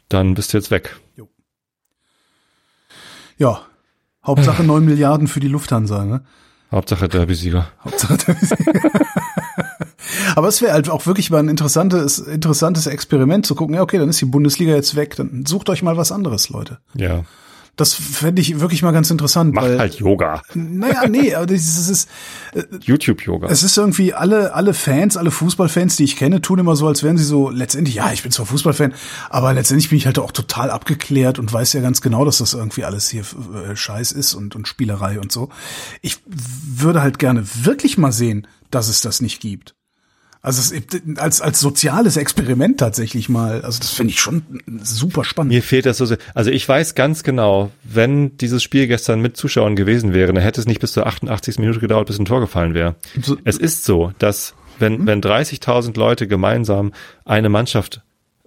dann 0.08 0.34
bist 0.34 0.52
du 0.52 0.58
jetzt 0.58 0.70
weg. 0.70 0.96
ja. 3.38 3.62
Hauptsache 4.24 4.62
neun 4.64 4.84
Milliarden 4.84 5.26
für 5.28 5.40
die 5.40 5.48
Lufthansa, 5.48 6.04
ne? 6.04 6.24
Hauptsache 6.70 7.08
Derby-Sieger. 7.08 7.70
Hauptsache 7.82 8.18
Aber 10.36 10.48
es 10.48 10.62
wäre 10.62 10.72
halt 10.72 10.88
auch 10.90 11.06
wirklich 11.06 11.30
mal 11.30 11.38
ein 11.38 11.48
interessantes, 11.48 12.18
interessantes 12.18 12.86
Experiment 12.86 13.46
zu 13.46 13.54
gucken, 13.54 13.74
ja, 13.74 13.82
okay, 13.82 13.98
dann 13.98 14.08
ist 14.08 14.20
die 14.20 14.26
Bundesliga 14.26 14.74
jetzt 14.74 14.96
weg, 14.96 15.16
dann 15.16 15.44
sucht 15.46 15.68
euch 15.70 15.82
mal 15.82 15.96
was 15.96 16.12
anderes, 16.12 16.48
Leute. 16.48 16.78
Ja, 16.94 17.24
Das 17.76 17.94
fände 17.94 18.42
ich 18.42 18.58
wirklich 18.58 18.82
mal 18.82 18.90
ganz 18.90 19.08
interessant. 19.10 19.54
macht 19.54 19.66
weil, 19.66 19.78
halt 19.78 19.94
Yoga, 19.94 20.42
Naja, 20.54 21.06
nee, 21.08 21.32
aber 21.32 21.46
das 21.46 21.60
ist, 21.60 21.78
es 21.78 21.88
ist, 21.88 22.08
YouTube-Yoga. 22.82 23.46
es 23.48 23.62
ist 23.62 23.78
irgendwie 23.78 24.14
alle, 24.14 24.52
alle 24.52 24.74
Fans, 24.74 25.16
alle 25.16 25.30
Fußballfans, 25.30 25.94
die 25.94 26.02
ich 26.02 26.16
kenne, 26.16 26.42
tun 26.42 26.58
immer 26.58 26.74
so, 26.74 26.88
als 26.88 27.04
wären 27.04 27.16
sie 27.16 27.24
so 27.24 27.50
letztendlich, 27.50 27.94
ja, 27.94 28.12
ich 28.12 28.22
bin 28.22 28.32
zwar 28.32 28.46
Fußballfan, 28.46 28.94
aber 29.30 29.54
letztendlich 29.54 29.90
bin 29.90 29.98
ich 29.98 30.06
halt 30.06 30.18
auch 30.18 30.32
total 30.32 30.70
abgeklärt 30.70 31.38
und 31.38 31.52
weiß 31.52 31.72
ja 31.72 31.80
ganz 31.80 32.00
genau, 32.00 32.24
dass 32.24 32.38
das 32.38 32.54
irgendwie 32.54 32.84
alles 32.84 33.08
hier 33.08 33.22
äh, 33.22 33.76
Scheiß 33.76 34.10
ist 34.10 34.34
und, 34.34 34.56
und 34.56 34.66
Spielerei 34.66 35.20
und 35.20 35.30
so. 35.30 35.48
Ich 36.02 36.18
würde 36.26 37.00
halt 37.00 37.20
gerne 37.20 37.44
wirklich 37.62 37.96
mal 37.96 38.10
sehen, 38.12 38.48
dass 38.72 38.88
es 38.88 39.02
das 39.02 39.20
nicht 39.20 39.40
gibt. 39.40 39.76
Also 40.48 40.74
es, 40.74 41.18
als, 41.18 41.40
als 41.42 41.60
soziales 41.60 42.16
Experiment 42.16 42.80
tatsächlich 42.80 43.28
mal. 43.28 43.60
Also 43.60 43.80
das 43.80 43.90
finde 43.90 44.12
ich 44.14 44.18
schon 44.20 44.42
super 44.82 45.22
spannend. 45.22 45.52
Mir 45.52 45.62
fehlt 45.62 45.84
das 45.84 45.98
so 45.98 46.06
sehr. 46.06 46.16
Also 46.34 46.50
ich 46.50 46.66
weiß 46.66 46.94
ganz 46.94 47.22
genau, 47.22 47.70
wenn 47.84 48.38
dieses 48.38 48.62
Spiel 48.62 48.86
gestern 48.86 49.20
mit 49.20 49.36
Zuschauern 49.36 49.76
gewesen 49.76 50.14
wäre, 50.14 50.32
dann 50.32 50.42
hätte 50.42 50.58
es 50.60 50.66
nicht 50.66 50.80
bis 50.80 50.92
zur 50.92 51.06
88. 51.06 51.58
Minute 51.58 51.80
gedauert, 51.80 52.06
bis 52.06 52.18
ein 52.18 52.24
Tor 52.24 52.40
gefallen 52.40 52.72
wäre. 52.72 52.96
So- 53.22 53.36
Es 53.44 53.58
ist 53.58 53.84
so, 53.84 54.12
dass 54.18 54.54
wenn, 54.78 55.06
wenn 55.06 55.20
30.000 55.20 55.98
Leute 55.98 56.26
gemeinsam 56.26 56.92
eine 57.26 57.50
Mannschaft 57.50 58.00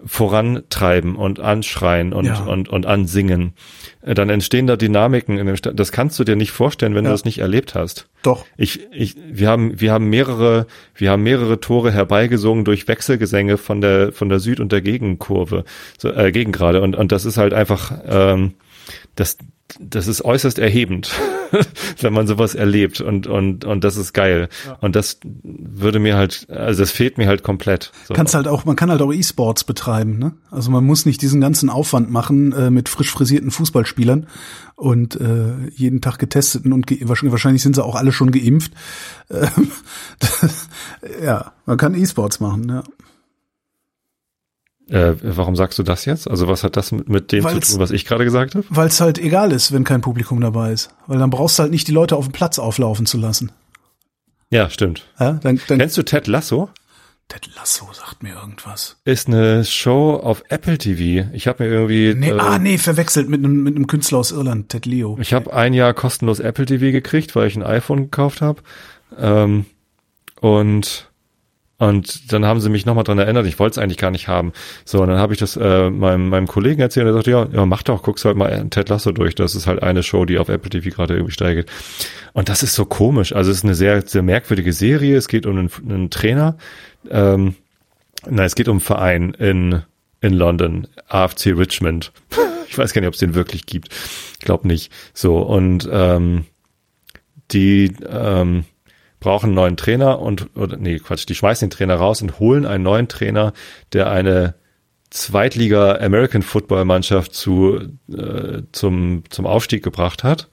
vorantreiben 0.05 1.15
und 1.15 1.39
anschreien 1.39 2.13
und, 2.13 2.25
Ja. 2.25 2.43
und, 2.45 2.69
und 2.69 2.85
ansingen, 2.85 3.53
äh, 4.01 4.13
dann 4.13 4.29
entstehen 4.29 4.67
da 4.67 4.75
Dynamiken 4.75 5.37
in 5.37 5.47
dem 5.47 5.55
Sta 5.55 5.71
Das 5.71 5.91
kannst 5.91 6.17
du 6.19 6.23
dir 6.23 6.35
nicht 6.35 6.51
vorstellen, 6.51 6.95
wenn 6.95 7.03
du 7.03 7.09
Ja. 7.09 7.13
das 7.13 7.25
nicht 7.25 7.39
erlebt 7.39 7.75
hast. 7.75 8.07
Doch. 8.23 8.45
Ich, 8.57 8.79
ich, 8.91 9.15
wir 9.31 9.49
haben, 9.49 9.79
wir 9.79 9.91
haben 9.91 10.09
mehrere, 10.09 10.67
wir 10.95 11.11
haben 11.11 11.23
mehrere 11.23 11.59
Tore 11.59 11.91
herbeigesungen 11.91 12.65
durch 12.65 12.87
Wechselgesänge 12.87 13.57
von 13.57 13.81
der, 13.81 14.11
von 14.11 14.29
der 14.29 14.39
Süd- 14.39 14.59
und 14.59 14.71
der 14.71 14.81
Gegenkurve, 14.81 15.65
so, 15.97 16.09
äh, 16.11 16.31
Gegengrade. 16.31 16.81
Und, 16.81 16.95
und 16.95 17.11
das 17.11 17.25
ist 17.25 17.37
halt 17.37 17.53
einfach, 17.53 17.91
ähm, 18.07 18.53
das, 19.15 19.37
das 19.79 20.07
ist 20.07 20.23
äußerst 20.23 20.59
erhebend, 20.59 21.11
wenn 21.99 22.13
man 22.13 22.27
sowas 22.27 22.55
erlebt 22.55 23.01
und, 23.01 23.27
und, 23.27 23.65
und 23.65 23.83
das 23.83 23.97
ist 23.97 24.13
geil. 24.13 24.49
Und 24.79 24.95
das 24.95 25.19
würde 25.23 25.99
mir 25.99 26.15
halt, 26.15 26.47
also 26.49 26.81
das 26.81 26.91
fehlt 26.91 27.17
mir 27.17 27.27
halt 27.27 27.43
komplett. 27.43 27.91
So. 28.07 28.13
Kannst 28.13 28.33
halt 28.33 28.47
auch, 28.47 28.65
man 28.65 28.75
kann 28.75 28.89
halt 28.89 29.01
auch 29.01 29.13
E-Sports 29.13 29.63
betreiben, 29.63 30.17
ne? 30.17 30.33
Also 30.49 30.71
man 30.71 30.83
muss 30.83 31.05
nicht 31.05 31.21
diesen 31.21 31.41
ganzen 31.41 31.69
Aufwand 31.69 32.11
machen 32.11 32.51
äh, 32.53 32.69
mit 32.69 32.89
frisch 32.89 33.11
frisierten 33.11 33.51
Fußballspielern 33.51 34.27
und 34.75 35.19
äh, 35.19 35.69
jeden 35.75 36.01
Tag 36.01 36.17
getesteten 36.17 36.73
und 36.73 36.87
ge 36.87 36.99
wahrscheinlich, 37.03 37.61
sind 37.61 37.75
sie 37.75 37.83
auch 37.83 37.95
alle 37.95 38.11
schon 38.11 38.31
geimpft. 38.31 38.73
Ähm, 39.31 39.71
ja, 41.23 41.53
man 41.65 41.77
kann 41.77 41.95
E-Sports 41.95 42.41
machen, 42.41 42.67
ja. 42.67 42.83
Äh, 44.91 45.15
warum 45.23 45.55
sagst 45.55 45.79
du 45.79 45.83
das 45.83 46.03
jetzt? 46.05 46.29
Also 46.29 46.47
was 46.49 46.63
hat 46.63 46.75
das 46.75 46.91
mit, 46.91 47.07
mit 47.07 47.31
dem 47.31 47.43
Weil's- 47.45 47.67
zu 47.67 47.73
tun, 47.73 47.79
was 47.81 47.91
ich 47.91 48.05
gerade 48.05 48.25
gesagt 48.25 48.55
habe? 48.55 48.65
Weil 48.69 48.87
es 48.87 48.99
halt 48.99 49.17
egal 49.19 49.51
ist, 49.53 49.71
wenn 49.71 49.83
kein 49.85 50.01
Publikum 50.01 50.41
dabei 50.41 50.73
ist. 50.73 50.89
Weil 51.07 51.17
dann 51.17 51.29
brauchst 51.29 51.57
du 51.57 51.63
halt 51.63 51.71
nicht 51.71 51.87
die 51.87 51.93
Leute 51.93 52.17
auf 52.17 52.25
dem 52.25 52.33
Platz 52.33 52.59
auflaufen 52.59 53.05
zu 53.05 53.17
lassen. 53.17 53.51
Ja, 54.49 54.69
stimmt. 54.69 55.05
Ja, 55.17 55.33
dann, 55.33 55.61
dann 55.67 55.79
Kennst 55.79 55.97
du 55.97 56.03
Ted 56.03 56.27
Lasso? 56.27 56.69
Ted 57.29 57.49
Lasso 57.55 57.87
sagt 57.93 58.21
mir 58.21 58.33
irgendwas. 58.35 58.97
Ist 59.05 59.29
eine 59.29 59.63
Show 59.63 60.15
auf 60.21 60.43
Apple 60.49 60.77
TV. 60.77 61.29
Ich 61.31 61.47
habe 61.47 61.63
mir 61.63 61.69
irgendwie 61.69 62.13
Nee, 62.13 62.31
äh, 62.31 62.37
ah, 62.37 62.59
nee, 62.59 62.77
verwechselt 62.77 63.29
mit 63.29 63.39
einem, 63.39 63.63
mit 63.63 63.77
einem 63.77 63.87
Künstler 63.87 64.17
aus 64.17 64.33
Irland, 64.33 64.67
Ted 64.67 64.85
Leo. 64.85 65.17
Ich 65.21 65.33
habe 65.33 65.53
ein 65.53 65.73
Jahr 65.73 65.93
kostenlos 65.93 66.41
Apple 66.41 66.65
TV 66.65 66.91
gekriegt, 66.91 67.33
weil 67.37 67.47
ich 67.47 67.55
ein 67.55 67.63
iPhone 67.63 68.01
gekauft 68.03 68.41
habe. 68.41 68.61
Ähm, 69.17 69.65
und 70.41 71.09
und 71.81 72.31
dann 72.31 72.45
haben 72.45 72.61
sie 72.61 72.69
mich 72.69 72.85
nochmal 72.85 73.03
dran 73.03 73.17
erinnert, 73.17 73.47
ich 73.47 73.57
wollte 73.57 73.79
es 73.79 73.83
eigentlich 73.83 73.97
gar 73.97 74.11
nicht 74.11 74.27
haben. 74.27 74.53
So, 74.85 75.01
und 75.01 75.07
dann 75.07 75.17
habe 75.17 75.33
ich 75.33 75.39
das 75.39 75.57
äh, 75.57 75.89
meinem, 75.89 76.29
meinem 76.29 76.45
Kollegen 76.45 76.79
erzählt 76.79 77.07
und 77.07 77.11
er 77.11 77.15
sagte, 77.15 77.31
ja, 77.31 77.47
ja, 77.51 77.65
mach 77.65 77.81
doch, 77.81 78.03
guckst 78.03 78.23
halt 78.23 78.37
mal 78.37 78.67
Ted 78.69 78.87
Lasso 78.89 79.11
durch. 79.11 79.33
Das 79.33 79.55
ist 79.55 79.65
halt 79.65 79.81
eine 79.81 80.03
Show, 80.03 80.25
die 80.25 80.37
auf 80.37 80.47
Apple 80.47 80.69
TV 80.69 80.95
gerade 80.95 81.15
irgendwie 81.15 81.33
steigt. 81.33 81.71
Und 82.33 82.49
das 82.49 82.61
ist 82.61 82.75
so 82.75 82.85
komisch. 82.85 83.33
Also 83.33 83.49
es 83.49 83.57
ist 83.57 83.63
eine 83.63 83.73
sehr, 83.73 84.03
sehr 84.03 84.21
merkwürdige 84.21 84.73
Serie. 84.73 85.17
Es 85.17 85.27
geht 85.27 85.47
um 85.47 85.57
einen, 85.57 85.71
einen 85.89 86.09
Trainer. 86.11 86.55
Ähm, 87.09 87.55
nein, 88.29 88.45
es 88.45 88.53
geht 88.53 88.67
um 88.67 88.73
einen 88.73 88.81
Verein 88.81 89.33
in, 89.33 89.81
in 90.21 90.33
London, 90.33 90.87
AFC 91.07 91.47
Richmond. 91.47 92.11
Ich 92.69 92.77
weiß 92.77 92.93
gar 92.93 93.01
nicht, 93.01 93.09
ob 93.09 93.15
es 93.15 93.19
den 93.19 93.35
wirklich 93.35 93.65
gibt. 93.65 93.89
Ich 94.39 94.45
glaube 94.45 94.65
nicht. 94.65 94.93
So, 95.13 95.39
und 95.39 95.89
ähm, 95.91 96.45
die 97.51 97.93
ähm, 98.09 98.63
brauchen 99.21 99.47
einen 99.47 99.55
neuen 99.55 99.77
Trainer 99.77 100.19
und, 100.19 100.49
oder 100.57 100.75
nee, 100.75 100.99
Quatsch, 100.99 101.29
die 101.29 101.35
schmeißen 101.35 101.69
den 101.69 101.73
Trainer 101.73 101.95
raus 101.95 102.21
und 102.21 102.39
holen 102.39 102.65
einen 102.65 102.83
neuen 102.83 103.07
Trainer, 103.07 103.53
der 103.93 104.11
eine 104.11 104.55
Zweitliga 105.11 105.99
American 105.99 106.41
Football 106.41 106.83
Mannschaft 106.83 107.33
zu, 107.33 107.79
äh, 108.11 108.63
zum, 108.73 109.23
zum 109.29 109.45
Aufstieg 109.45 109.83
gebracht 109.83 110.23
hat 110.23 110.49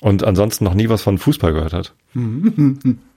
und 0.00 0.24
ansonsten 0.24 0.64
noch 0.64 0.74
nie 0.74 0.88
was 0.88 1.02
von 1.02 1.18
Fußball 1.18 1.52
gehört 1.52 1.72
hat. 1.72 1.94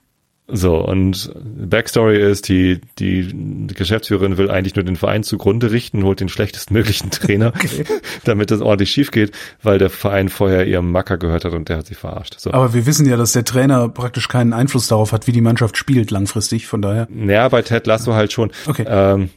So, 0.54 0.76
und 0.76 1.32
Backstory 1.34 2.20
ist, 2.20 2.48
die, 2.48 2.80
die 2.98 3.66
Geschäftsführerin 3.68 4.36
will 4.36 4.50
eigentlich 4.50 4.76
nur 4.76 4.84
den 4.84 4.96
Verein 4.96 5.22
zugrunde 5.22 5.70
richten, 5.70 6.04
holt 6.04 6.20
den 6.20 6.28
schlechtestmöglichen 6.28 7.10
Trainer, 7.10 7.52
damit 8.24 8.50
das 8.50 8.60
ordentlich 8.60 8.90
schief 8.90 9.10
geht, 9.10 9.32
weil 9.62 9.78
der 9.78 9.88
Verein 9.88 10.28
vorher 10.28 10.66
ihrem 10.66 10.92
Macker 10.92 11.16
gehört 11.16 11.46
hat 11.46 11.54
und 11.54 11.70
der 11.70 11.78
hat 11.78 11.86
sie 11.86 11.94
verarscht. 11.94 12.38
So. 12.38 12.52
Aber 12.52 12.74
wir 12.74 12.84
wissen 12.84 13.06
ja, 13.06 13.16
dass 13.16 13.32
der 13.32 13.44
Trainer 13.44 13.88
praktisch 13.88 14.28
keinen 14.28 14.52
Einfluss 14.52 14.88
darauf 14.88 15.12
hat, 15.12 15.26
wie 15.26 15.32
die 15.32 15.40
Mannschaft 15.40 15.78
spielt 15.78 16.10
langfristig, 16.10 16.66
von 16.66 16.82
daher. 16.82 17.08
Ja, 17.10 17.48
bei 17.48 17.62
Ted 17.62 17.86
Lasso 17.86 18.12
halt 18.12 18.32
schon. 18.32 18.52
Okay. 18.66 18.84
Ähm, 18.86 19.30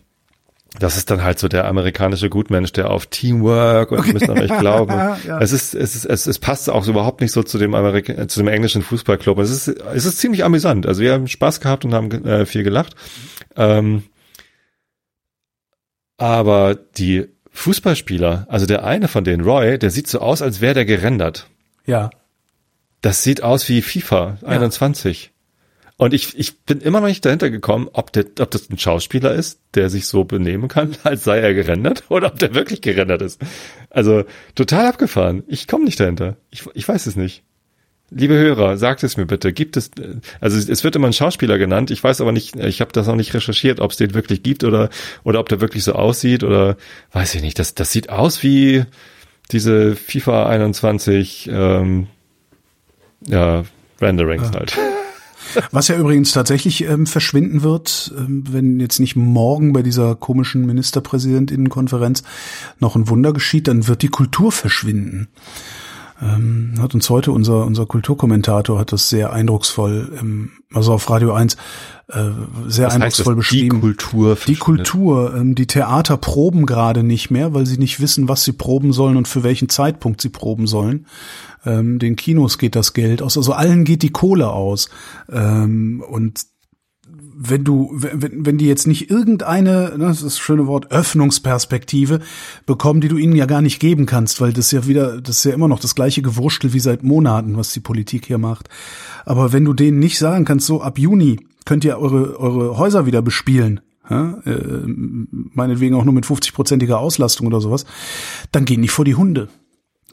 das 0.80 0.97
ist 0.97 1.09
dann 1.09 1.23
halt 1.23 1.39
so 1.39 1.47
der 1.47 1.65
amerikanische 1.65 2.30
Gutmensch, 2.30 2.71
der 2.71 2.89
auf 2.89 3.05
Teamwork 3.07 3.91
und 3.91 3.99
okay. 3.99 4.13
müssen 4.13 4.32
an 4.32 4.39
euch 4.39 4.57
glauben. 4.57 4.93
Ja. 5.26 5.39
Es 5.39 5.51
ist, 5.51 5.73
es 5.73 5.95
ist, 5.95 6.05
es, 6.05 6.28
es 6.28 6.39
passt 6.39 6.69
auch 6.69 6.88
überhaupt 6.88 7.21
nicht 7.21 7.32
so 7.32 7.41
zu 7.41 7.57
dem 7.57 7.73
Amerika 7.73 8.13
äh, 8.13 8.28
zu 8.28 8.39
dem 8.39 8.47
englischen 8.47 8.82
Fußballclub. 8.82 9.38
Es 9.39 9.49
ist, 9.49 9.67
es 9.67 10.05
ist 10.05 10.19
ziemlich 10.19 10.43
amüsant. 10.43 10.86
Also 10.86 11.01
wir 11.01 11.13
haben 11.13 11.28
Spaß 11.28 11.61
gehabt 11.61 11.86
und 11.86 11.93
haben 11.93 12.11
äh, 12.26 12.45
viel 12.45 12.63
gelacht. 12.63 12.95
Ähm, 13.55 14.03
aber 16.17 16.76
die 16.76 17.28
Fußballspieler, 17.51 18.45
also 18.49 18.65
der 18.65 18.84
eine 18.84 19.07
von 19.07 19.23
denen, 19.23 19.43
Roy, 19.43 19.80
der 19.80 19.89
sieht 19.89 20.07
so 20.07 20.19
aus, 20.19 20.41
als 20.41 20.61
wäre 20.61 20.73
der 20.73 20.86
gerendert. 20.86 21.47
Ja. 21.86 22.09
Das 23.01 23.23
sieht 23.23 23.41
aus 23.41 23.67
wie 23.69 23.82
FIFA 23.82 24.38
21. 24.43 25.32
Und 25.98 26.14
ich, 26.14 26.38
ich 26.38 26.60
bin 26.60 26.82
immer 26.82 27.00
noch 27.00 27.08
nicht 27.08 27.24
dahinter 27.24 27.50
gekommen, 27.50 27.89
ob, 27.93 28.12
der, 28.12 28.26
ob 28.39 28.52
das 28.52 28.70
ein 28.70 28.78
Schauspieler 28.78 29.34
ist, 29.34 29.62
der 29.76 29.89
sich 29.89 30.08
so 30.08 30.26
benehmen 30.26 30.68
kann, 30.68 30.96
als 31.04 31.24
sei 31.24 31.39
er 31.39 31.54
gerendert, 31.54 32.04
oder 32.10 32.28
ob 32.28 32.39
der 32.39 32.54
wirklich 32.54 32.82
gerendert 32.82 33.22
ist. 33.22 33.41
Also 33.89 34.26
total 34.56 34.88
abgefahren. 34.88 35.43
Ich 35.48 35.68
komme 35.68 35.86
nicht 35.86 36.00
dahinter. 36.00 36.36
Ich, 36.50 36.66
ich 36.74 36.88
weiß 36.88 37.06
es 37.06 37.16
nicht. 37.16 37.43
Liebe 38.12 38.36
Hörer, 38.36 38.78
sagt 38.78 39.04
es 39.04 39.18
mir 39.18 39.26
bitte. 39.26 39.52
Gibt 39.52 39.78
es, 39.78 39.89
also 40.39 40.72
es 40.72 40.84
wird 40.84 40.96
immer 40.96 41.08
ein 41.08 41.14
Schauspieler 41.14 41.58
genannt. 41.58 41.89
Ich 41.89 42.04
weiß 42.04 42.22
aber 42.22 42.32
nicht, 42.32 42.56
ich 42.56 42.82
habe 42.82 42.91
das 42.91 43.08
noch 43.08 43.16
nicht 43.16 43.34
recherchiert, 43.34 43.80
ob 43.80 43.91
es 43.91 43.98
den 43.98 44.14
wirklich 44.14 44.43
gibt 44.43 44.64
oder 44.64 44.89
oder 45.24 45.39
ob 45.39 45.50
der 45.50 45.60
wirklich 45.60 45.84
so 45.84 45.93
aussieht 45.93 46.43
oder 46.43 46.78
weiß 47.14 47.34
ich 47.34 47.41
nicht. 47.41 47.58
Das, 47.58 47.74
das 47.74 47.91
sieht 47.91 48.10
aus 48.10 48.43
wie 48.43 48.84
diese 49.52 49.96
FIFA 49.96 50.48
21 50.48 51.50
ähm, 51.52 52.08
ja, 53.28 53.66
Renderings 54.00 54.52
halt. 54.52 54.78
Was 55.72 55.88
ja 55.88 55.97
übrigens 55.97 56.32
tatsächlich 56.32 56.84
ähm, 56.84 57.06
verschwinden 57.06 57.64
wird, 57.64 58.14
ähm, 58.18 58.43
wenn 58.49 58.80
jetzt 58.80 58.99
nicht 58.99 59.16
morgen 59.16 59.74
bei 59.74 59.82
dieser 59.82 60.16
komischen 60.16 60.66
Ministerpräsidentinnenkonferenz 60.66 62.24
noch 62.80 62.95
ein 62.95 63.10
Wunder 63.10 63.34
geschieht, 63.34 63.68
dann 63.68 63.88
wird 63.88 64.01
die 64.01 64.10
Kultur 64.10 64.51
verschwinden. 64.51 65.28
Ähm, 66.22 66.76
hat 66.80 66.93
uns 66.93 67.10
heute 67.10 67.34
unser, 67.34 67.66
unser 67.66 67.86
Kulturkommentator 67.86 68.80
hat 68.80 68.93
das 68.93 69.10
sehr 69.10 69.34
eindrucksvoll, 69.34 70.18
ähm, 70.18 70.51
also 70.74 70.93
auf 70.93 71.10
Radio 71.10 71.34
1, 71.34 71.56
äh, 72.08 72.20
sehr 72.68 72.88
Was 72.88 72.93
eindrucksvoll 72.93 73.36
beschrieben. 73.36 73.76
Die 73.76 73.82
Kultur. 73.82 74.38
Die 74.47 74.56
Kultur, 74.56 75.36
ähm, 75.36 75.56
die 75.56 75.68
Theater 75.68 76.16
proben 76.16 76.66
gerade 76.66 77.03
nicht 77.03 77.32
mehr, 77.32 77.53
weil 77.53 77.66
sie 77.66 77.78
nicht 77.78 77.99
wissen, 77.99 78.30
was 78.30 78.45
sie 78.45 78.53
proben 78.53 78.93
sollen 78.93 79.18
und 79.18 79.28
für 79.28 79.43
welchen 79.43 79.68
Zeitpunkt 79.68 80.22
sie 80.22 80.30
proben 80.30 80.68
sollen. 80.68 81.06
Ähm, 81.66 81.99
den 81.99 82.16
Kinos 82.16 82.57
geht 82.57 82.76
das 82.76 82.93
Geld 82.93 83.22
aus, 83.22 83.38
also 83.38 83.53
allen 83.53 83.84
geht 83.84 84.01
die 84.01 84.11
Kohle 84.11 84.49
aus. 84.49 84.89
Ähm, 85.32 86.03
und 86.07 86.45
wenn 87.38 87.63
du, 87.63 87.89
wenn, 87.93 88.45
wenn 88.45 88.57
die 88.57 88.68
jetzt 88.68 88.88
nicht 88.88 89.09
irgendeine, 89.09 89.93
ne, 89.97 90.05
das 90.05 90.18
ist 90.18 90.26
das 90.26 90.39
schöne 90.39 90.68
Wort, 90.68 90.91
Öffnungsperspektive 90.91 92.22
bekommen, 92.66 93.01
die 93.01 93.09
du 93.09 93.18
ihnen 93.18 93.36
ja 93.36 93.45
gar 93.45 93.61
nicht 93.61 93.80
geben 93.80 94.05
kannst, 94.05 94.39
weil 94.39 94.53
das 94.53 94.72
ja 94.72 94.88
wieder, 94.88 95.22
das 95.22 95.38
ist 95.38 95.43
ja 95.43 95.53
immer 95.53 95.68
noch 95.68 95.80
das 95.80 95.95
gleiche 95.95 96.22
Gewurschtel 96.22 96.74
wie 96.74 96.80
seit 96.80 97.03
Monaten, 97.03 97.57
was 97.57 97.74
die 97.74 97.82
Politik 97.82 98.26
hier 98.26 98.38
macht. 98.38 98.70
Aber 99.26 99.51
wenn 99.51 99.66
du 99.66 99.74
denen 99.74 99.99
nicht 99.99 100.18
sagen 100.18 100.45
kannst, 100.45 100.66
so 100.66 100.82
ab 100.82 100.97
Juni 100.97 101.39
könnt 101.66 101.84
ihr 101.84 101.97
eure, 101.97 102.39
eure 102.39 102.78
Häuser 102.78 103.05
wieder 103.05 103.22
bespielen, 103.22 103.82
ja, 104.09 104.38
äh, 104.45 104.84
meinetwegen 104.86 105.95
auch 105.95 106.05
nur 106.05 106.13
mit 106.13 106.26
50-prozentiger 106.26 106.97
Auslastung 106.97 107.47
oder 107.47 107.59
sowas, 107.59 107.86
dann 108.51 108.66
gehen 108.66 108.82
die 108.82 108.88
vor 108.88 109.03
die 109.03 109.16
Hunde. 109.16 109.49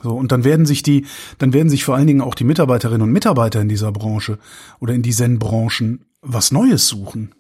So, 0.03 0.14
und 0.14 0.32
dann 0.32 0.44
werden 0.44 0.66
sich 0.66 0.82
die, 0.82 1.07
dann 1.38 1.53
werden 1.53 1.68
sich 1.68 1.84
vor 1.84 1.94
allen 1.94 2.07
Dingen 2.07 2.20
auch 2.20 2.34
die 2.34 2.44
Mitarbeiterinnen 2.44 3.03
und 3.03 3.12
Mitarbeiter 3.12 3.61
in 3.61 3.68
dieser 3.68 3.92
Branche 3.92 4.38
oder 4.80 4.94
in 4.94 5.03
diesen 5.03 5.38
Branchen 5.38 6.05
was 6.20 6.53
Neues 6.53 6.88
suchen. 6.88 7.34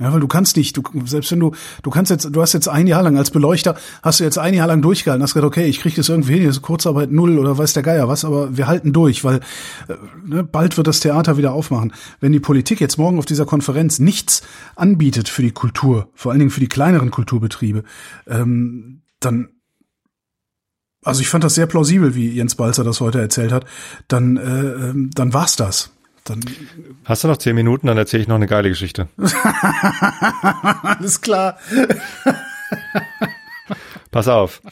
Ja, 0.00 0.12
weil 0.12 0.20
du 0.20 0.28
kannst 0.28 0.56
nicht, 0.56 0.76
du, 0.76 0.82
selbst 1.06 1.32
wenn 1.32 1.40
du, 1.40 1.52
du 1.82 1.90
kannst 1.90 2.12
jetzt, 2.12 2.28
du 2.30 2.40
hast 2.40 2.52
jetzt 2.52 2.68
ein 2.68 2.86
Jahr 2.86 3.02
lang 3.02 3.18
als 3.18 3.32
Beleuchter, 3.32 3.76
hast 4.00 4.20
du 4.20 4.24
jetzt 4.24 4.38
ein 4.38 4.54
Jahr 4.54 4.68
lang 4.68 4.80
durchgehalten, 4.80 5.22
hast 5.24 5.34
gesagt, 5.34 5.46
okay, 5.46 5.66
ich 5.66 5.80
kriege 5.80 5.96
das 5.96 6.08
irgendwie 6.08 6.34
hin, 6.34 6.48
ist 6.48 6.62
Kurzarbeit 6.62 7.10
null 7.10 7.36
oder 7.36 7.58
weiß 7.58 7.72
der 7.72 7.82
Geier 7.82 8.06
was, 8.06 8.24
aber 8.24 8.56
wir 8.56 8.68
halten 8.68 8.92
durch, 8.92 9.24
weil 9.24 9.40
äh, 9.88 9.94
ne, 10.24 10.44
bald 10.44 10.76
wird 10.76 10.86
das 10.86 11.00
Theater 11.00 11.36
wieder 11.36 11.52
aufmachen. 11.52 11.92
Wenn 12.20 12.30
die 12.30 12.38
Politik 12.38 12.80
jetzt 12.80 12.96
morgen 12.96 13.18
auf 13.18 13.26
dieser 13.26 13.44
Konferenz 13.44 13.98
nichts 13.98 14.42
anbietet 14.76 15.28
für 15.28 15.42
die 15.42 15.50
Kultur, 15.50 16.10
vor 16.14 16.30
allen 16.30 16.38
Dingen 16.38 16.52
für 16.52 16.60
die 16.60 16.68
kleineren 16.68 17.10
Kulturbetriebe, 17.10 17.82
ähm, 18.28 19.02
dann 19.18 19.48
also 21.08 21.20
ich 21.20 21.28
fand 21.28 21.42
das 21.44 21.54
sehr 21.54 21.66
plausibel, 21.66 22.14
wie 22.14 22.30
Jens 22.30 22.54
Balzer 22.54 22.84
das 22.84 23.00
heute 23.00 23.20
erzählt 23.20 23.50
hat, 23.52 23.64
dann, 24.08 24.36
äh, 24.36 24.40
ähm, 24.90 25.10
dann 25.14 25.32
war's 25.34 25.56
das. 25.56 25.90
Dann 26.24 26.40
Hast 27.04 27.24
du 27.24 27.28
noch 27.28 27.38
zehn 27.38 27.54
Minuten, 27.54 27.86
dann 27.86 27.96
erzähle 27.96 28.22
ich 28.22 28.28
noch 28.28 28.36
eine 28.36 28.46
geile 28.46 28.68
Geschichte. 28.68 29.08
alles 30.82 31.20
klar. 31.20 31.56
Pass 34.10 34.28
auf. 34.28 34.62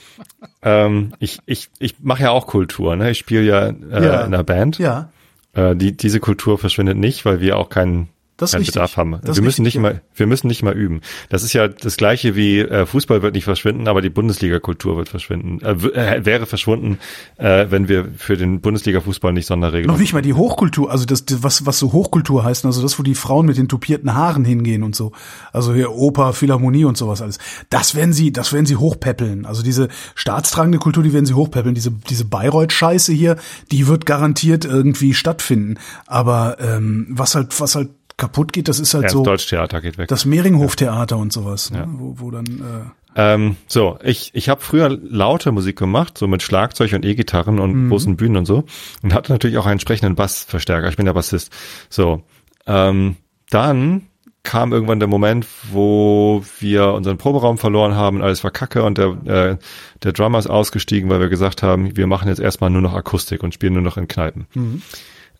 Ähm, 0.62 1.12
ich 1.18 1.38
ich, 1.46 1.68
ich 1.78 1.96
mache 2.00 2.22
ja 2.24 2.30
auch 2.30 2.46
Kultur, 2.46 2.96
ne? 2.96 3.10
Ich 3.10 3.18
spiele 3.18 3.42
ja, 3.42 3.66
äh, 3.68 3.74
Ja. 4.04 4.20
in 4.20 4.34
einer 4.34 4.44
Band. 4.44 4.78
Ja, 4.78 5.10
Äh, 5.54 5.74
die, 5.76 5.96
diese 5.96 6.20
Kultur 6.20 6.58
verschwindet 6.58 6.98
nicht, 6.98 7.24
weil 7.24 7.40
wir 7.40 7.56
auch 7.56 7.68
keinen 7.70 8.08
Das 8.36 8.52
keinen. 8.52 8.66
Bedarf 8.66 8.96
haben. 8.96 9.18
Das 9.22 9.36
wir 9.36 9.42
müssen 9.42 9.64
richtig, 9.64 9.80
nicht 9.80 9.82
mal, 9.82 10.02
wir 10.14 10.26
müssen 10.26 10.46
nicht 10.46 10.62
mal 10.62 10.74
üben. 10.74 11.00
Das 11.30 11.42
ist 11.42 11.54
ja 11.54 11.68
das 11.68 11.96
gleiche 11.96 12.36
wie 12.36 12.60
äh, 12.60 12.84
Fußball 12.84 13.22
wird 13.22 13.34
nicht 13.34 13.44
verschwinden, 13.44 13.88
aber 13.88 14.02
die 14.02 14.10
Bundesliga-Kultur 14.10 14.98
wird 14.98 15.08
verschwinden. 15.08 15.60
Äh, 15.64 16.16
äh, 16.16 16.24
wäre 16.26 16.44
verschwunden, 16.44 16.98
äh, 17.36 17.66
wenn 17.70 17.88
wir 17.88 18.08
für 18.16 18.36
den 18.36 18.60
Bundesliga-Fußball 18.60 19.32
nicht 19.32 19.46
Sonderregeln. 19.46 19.86
noch 19.86 19.98
nicht 19.98 20.12
mal 20.12 20.20
die 20.20 20.34
Hochkultur, 20.34 20.90
also 20.90 21.06
das, 21.06 21.24
das 21.24 21.42
was, 21.42 21.64
was 21.64 21.78
so 21.78 21.92
Hochkultur 21.92 22.44
heißt, 22.44 22.66
also 22.66 22.82
das, 22.82 22.98
wo 22.98 23.02
die 23.02 23.14
Frauen 23.14 23.46
mit 23.46 23.56
den 23.56 23.68
tupierten 23.68 24.14
Haaren 24.14 24.44
hingehen 24.44 24.82
und 24.82 24.94
so. 24.94 25.12
Also 25.52 25.72
hier 25.72 25.92
Oper, 25.92 26.34
Philharmonie 26.34 26.84
und 26.84 26.98
sowas 26.98 27.22
alles. 27.22 27.38
Das 27.70 27.94
werden 27.94 28.12
sie, 28.12 28.32
das 28.32 28.52
werden 28.52 28.66
sie 28.66 28.76
hochpäppeln. 28.76 29.46
Also 29.46 29.62
diese 29.62 29.88
staatstragende 30.14 30.78
Kultur, 30.78 31.02
die 31.02 31.12
werden 31.14 31.26
sie 31.26 31.34
hochpäppeln. 31.34 31.74
Diese, 31.74 31.90
diese 31.90 32.26
Bayreuth-Scheiße 32.26 33.12
hier, 33.12 33.36
die 33.72 33.86
wird 33.86 34.04
garantiert 34.04 34.64
irgendwie 34.66 35.14
stattfinden. 35.14 35.78
Aber 36.06 36.58
ähm, 36.60 37.06
was 37.10 37.34
halt, 37.34 37.58
was 37.60 37.74
halt 37.74 37.90
kaputt 38.16 38.52
geht, 38.52 38.68
das 38.68 38.80
ist 38.80 38.94
halt 38.94 39.04
Ja, 39.04 39.10
so 39.10 39.18
das 39.22 39.32
Deutschtheater 39.32 39.80
geht 39.80 39.98
weg. 39.98 40.08
das 40.08 40.24
Mehringhof-Theater 40.24 41.16
und 41.18 41.32
sowas, 41.32 41.70
Ja. 41.74 41.84
ne, 41.86 41.94
wo, 41.98 42.14
wo 42.18 42.30
dann 42.30 42.46
äh, 42.46 42.90
Ähm, 43.18 43.56
so, 43.66 43.98
ich, 44.04 44.30
ich 44.34 44.48
habe 44.50 44.60
früher 44.60 44.88
laute 44.90 45.50
Musik 45.52 45.78
gemacht, 45.78 46.18
so 46.18 46.26
mit 46.26 46.42
Schlagzeug 46.42 46.92
und 46.92 47.04
E-Gitarren 47.04 47.58
und 47.58 47.72
Mhm. 47.74 47.88
großen 47.88 48.16
Bühnen 48.16 48.36
und 48.36 48.44
so. 48.46 48.64
Und 49.02 49.14
hatte 49.14 49.32
natürlich 49.32 49.56
auch 49.56 49.64
einen 49.64 49.72
entsprechenden 49.74 50.14
Bassverstärker. 50.16 50.88
Ich 50.88 50.96
bin 50.96 51.06
ja 51.06 51.14
Bassist. 51.14 51.50
So, 51.88 52.22
ähm, 52.66 53.16
dann 53.48 54.02
kam 54.42 54.72
irgendwann 54.72 54.98
der 55.00 55.08
Moment, 55.08 55.46
wo 55.72 56.44
wir 56.60 56.92
unseren 56.92 57.16
Proberaum 57.18 57.58
verloren 57.58 57.94
haben 57.96 58.22
alles 58.22 58.44
war 58.44 58.50
kacke 58.50 58.82
und 58.84 58.96
der, 58.98 59.08
äh, 59.24 59.56
der 60.04 60.12
Drummer 60.12 60.38
ist 60.38 60.46
ausgestiegen, 60.46 61.08
weil 61.10 61.18
wir 61.20 61.28
gesagt 61.28 61.62
haben, 61.62 61.96
wir 61.96 62.06
machen 62.06 62.28
jetzt 62.28 62.38
erstmal 62.38 62.70
nur 62.70 62.82
noch 62.82 62.92
Akustik 62.94 63.42
und 63.42 63.54
spielen 63.54 63.72
nur 63.72 63.82
noch 63.82 63.96
in 63.96 64.08
Kneipen. 64.08 64.46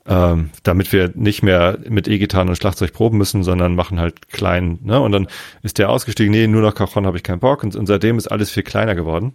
Ähm, 0.08 0.50
damit 0.62 0.92
wir 0.92 1.10
nicht 1.14 1.42
mehr 1.42 1.78
mit 1.88 2.06
E-Gitarren 2.06 2.48
und 2.48 2.54
Schlagzeug 2.54 2.92
proben 2.92 3.18
müssen, 3.18 3.42
sondern 3.42 3.74
machen 3.74 3.98
halt 3.98 4.28
klein. 4.28 4.78
Ne? 4.82 5.00
Und 5.00 5.10
dann 5.10 5.26
ist 5.62 5.78
der 5.78 5.90
ausgestiegen, 5.90 6.30
nee, 6.30 6.46
nur 6.46 6.62
noch 6.62 6.74
Cajon 6.74 7.06
habe 7.06 7.16
ich 7.16 7.24
keinen 7.24 7.40
Bock. 7.40 7.64
Und, 7.64 7.74
und 7.74 7.86
seitdem 7.86 8.16
ist 8.16 8.28
alles 8.28 8.50
viel 8.50 8.62
kleiner 8.62 8.94
geworden. 8.94 9.32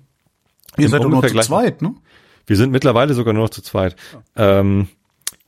ihr 0.78 0.86
Im 0.86 0.92
seid 0.92 1.02
doch 1.02 1.10
nur 1.10 1.18
ungefähr 1.18 1.42
zu 1.42 1.48
zweit, 1.48 1.82
ne? 1.82 1.94
Wir 2.48 2.56
sind 2.56 2.72
mittlerweile 2.72 3.14
sogar 3.14 3.34
nur 3.34 3.44
noch 3.44 3.50
zu 3.50 3.62
zweit. 3.62 3.96
Ähm, 4.36 4.88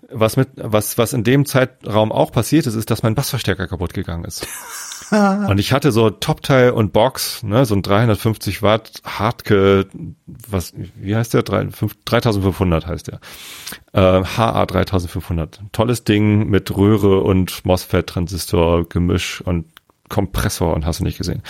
was 0.10 0.38
mit, 0.38 0.50
was, 0.56 0.98
was 0.98 1.14
in 1.14 1.24
dem 1.24 1.46
Zeitraum 1.46 2.12
auch 2.12 2.32
passiert 2.32 2.68
ist, 2.68 2.76
ist, 2.76 2.92
dass 2.92 3.04
mein 3.04 3.16
Bassverstärker 3.16 3.68
kaputt 3.68 3.94
gegangen 3.94 4.26
ist. 4.26 4.48
und 5.50 5.60
ich 5.60 5.72
hatte 5.74 5.92
so 5.92 6.10
Topteil 6.10 6.72
und 6.72 6.94
Box, 6.94 7.44
ne, 7.44 7.66
so 7.66 7.76
ein 7.76 7.82
350 7.82 8.62
Watt 8.62 9.02
Hartke, 9.06 9.88
was, 10.26 10.74
wie 10.96 11.16
heißt 11.16 11.34
der? 11.34 11.44
Drei- 11.44 11.68
fünf- 11.70 11.96
3500 12.06 12.88
heißt 12.88 13.08
der. 13.08 13.20
Äh, 13.94 14.24
HA 14.26 14.66
3500. 14.66 15.62
Tolles 15.72 16.04
Ding 16.04 16.50
mit 16.50 16.76
Röhre 16.76 17.22
und 17.22 17.66
MOSFET-Transistor, 17.66 18.88
Gemisch 18.90 19.42
und 19.42 19.66
Kompressor 20.10 20.74
und 20.74 20.86
hast 20.86 21.00
du 21.00 21.04
nicht 21.04 21.18
gesehen. 21.18 21.42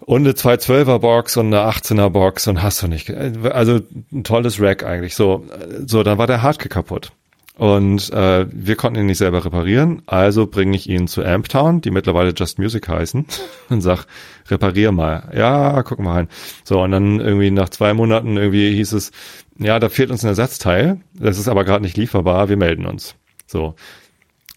Und 0.00 0.22
eine 0.22 0.32
212er 0.32 0.98
Box 0.98 1.36
und 1.36 1.46
eine 1.46 1.60
18er 1.70 2.10
Box 2.10 2.46
und 2.46 2.62
hast 2.62 2.82
du 2.82 2.88
nicht. 2.88 3.10
Also 3.10 3.80
ein 4.12 4.24
tolles 4.24 4.60
Rack 4.60 4.84
eigentlich. 4.84 5.14
So, 5.14 5.46
so 5.86 6.02
dann 6.02 6.18
war 6.18 6.26
der 6.26 6.42
Hardke 6.42 6.68
kaputt. 6.68 7.12
Und 7.56 8.12
äh, 8.12 8.46
wir 8.50 8.74
konnten 8.74 8.98
ihn 8.98 9.06
nicht 9.06 9.18
selber 9.18 9.44
reparieren, 9.44 10.02
also 10.06 10.48
bringe 10.48 10.76
ich 10.76 10.88
ihn 10.88 11.06
zu 11.06 11.24
Amptown, 11.24 11.80
die 11.80 11.92
mittlerweile 11.92 12.32
Just 12.36 12.58
Music 12.58 12.88
heißen, 12.88 13.26
und 13.68 13.80
sag, 13.80 14.06
reparier 14.48 14.90
mal. 14.90 15.30
Ja, 15.36 15.82
guck 15.84 16.00
mal 16.00 16.14
rein. 16.14 16.28
So, 16.64 16.82
und 16.82 16.90
dann 16.90 17.20
irgendwie 17.20 17.52
nach 17.52 17.68
zwei 17.68 17.94
Monaten 17.94 18.36
irgendwie 18.36 18.74
hieß 18.74 18.92
es, 18.92 19.12
ja, 19.56 19.78
da 19.78 19.88
fehlt 19.88 20.10
uns 20.10 20.24
ein 20.24 20.28
Ersatzteil, 20.28 20.98
das 21.14 21.38
ist 21.38 21.46
aber 21.46 21.64
gerade 21.64 21.84
nicht 21.84 21.96
lieferbar, 21.96 22.48
wir 22.48 22.56
melden 22.56 22.86
uns. 22.86 23.14
So. 23.46 23.76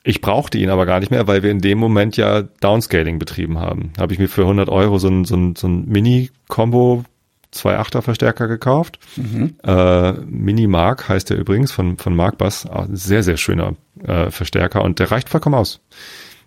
Ich 0.03 0.21
brauchte 0.21 0.57
ihn 0.57 0.69
aber 0.69 0.85
gar 0.85 0.99
nicht 0.99 1.11
mehr, 1.11 1.27
weil 1.27 1.43
wir 1.43 1.51
in 1.51 1.59
dem 1.59 1.77
Moment 1.77 2.17
ja 2.17 2.41
Downscaling 2.41 3.19
betrieben 3.19 3.59
haben. 3.59 3.91
Habe 3.99 4.13
ich 4.13 4.19
mir 4.19 4.29
für 4.29 4.43
100 4.43 4.69
Euro 4.69 4.97
so 4.97 5.09
ein, 5.09 5.25
so 5.25 5.35
ein, 5.35 5.55
so 5.55 5.67
ein 5.67 5.85
Mini-Combo 5.85 7.03
2.8er 7.53 8.01
Verstärker 8.01 8.47
gekauft. 8.47 8.99
Äh, 9.63 10.11
Mini 10.25 10.67
Mark 10.67 11.09
heißt 11.09 11.29
der 11.29 11.37
übrigens 11.37 11.71
von, 11.71 11.97
von 11.97 12.15
Mark 12.15 12.37
Bass. 12.37 12.65
Auch 12.65 12.85
ein 12.85 12.95
Sehr, 12.95 13.23
sehr 13.23 13.37
schöner 13.37 13.75
äh, 14.03 14.31
Verstärker 14.31 14.83
und 14.83 14.99
der 14.99 15.11
reicht 15.11 15.29
vollkommen 15.29 15.55
aus. 15.55 15.81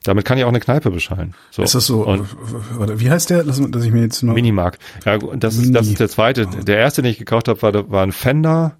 Damit 0.03 0.25
kann 0.25 0.39
ich 0.39 0.45
auch 0.45 0.49
eine 0.49 0.61
Kneipe 0.61 0.91
beschallen. 0.91 1.35
So. 1.51 1.63
Ist 1.63 1.75
das 1.75 1.87
so, 1.87 2.07
Und 2.07 2.27
warte, 2.79 3.01
wie 3.01 3.11
heißt 3.11 3.29
der? 3.29 3.45
Lass, 3.45 3.61
mal, 3.61 3.71
dass 3.71 3.85
ich 3.85 3.93
mir 3.93 4.01
jetzt 4.01 4.23
noch. 4.23 4.33
Minimark. 4.33 4.79
Ja, 5.05 5.19
gut, 5.19 5.43
das 5.43 5.57
ist, 5.57 5.75
das 5.75 5.89
ist 5.89 6.01
der 6.01 6.09
zweite. 6.09 6.47
Der 6.47 6.79
erste, 6.79 7.03
den 7.03 7.11
ich 7.11 7.19
gekauft 7.19 7.49
habe, 7.49 7.61
war, 7.61 7.91
war 7.91 8.03
ein 8.03 8.13
Fender. 8.13 8.77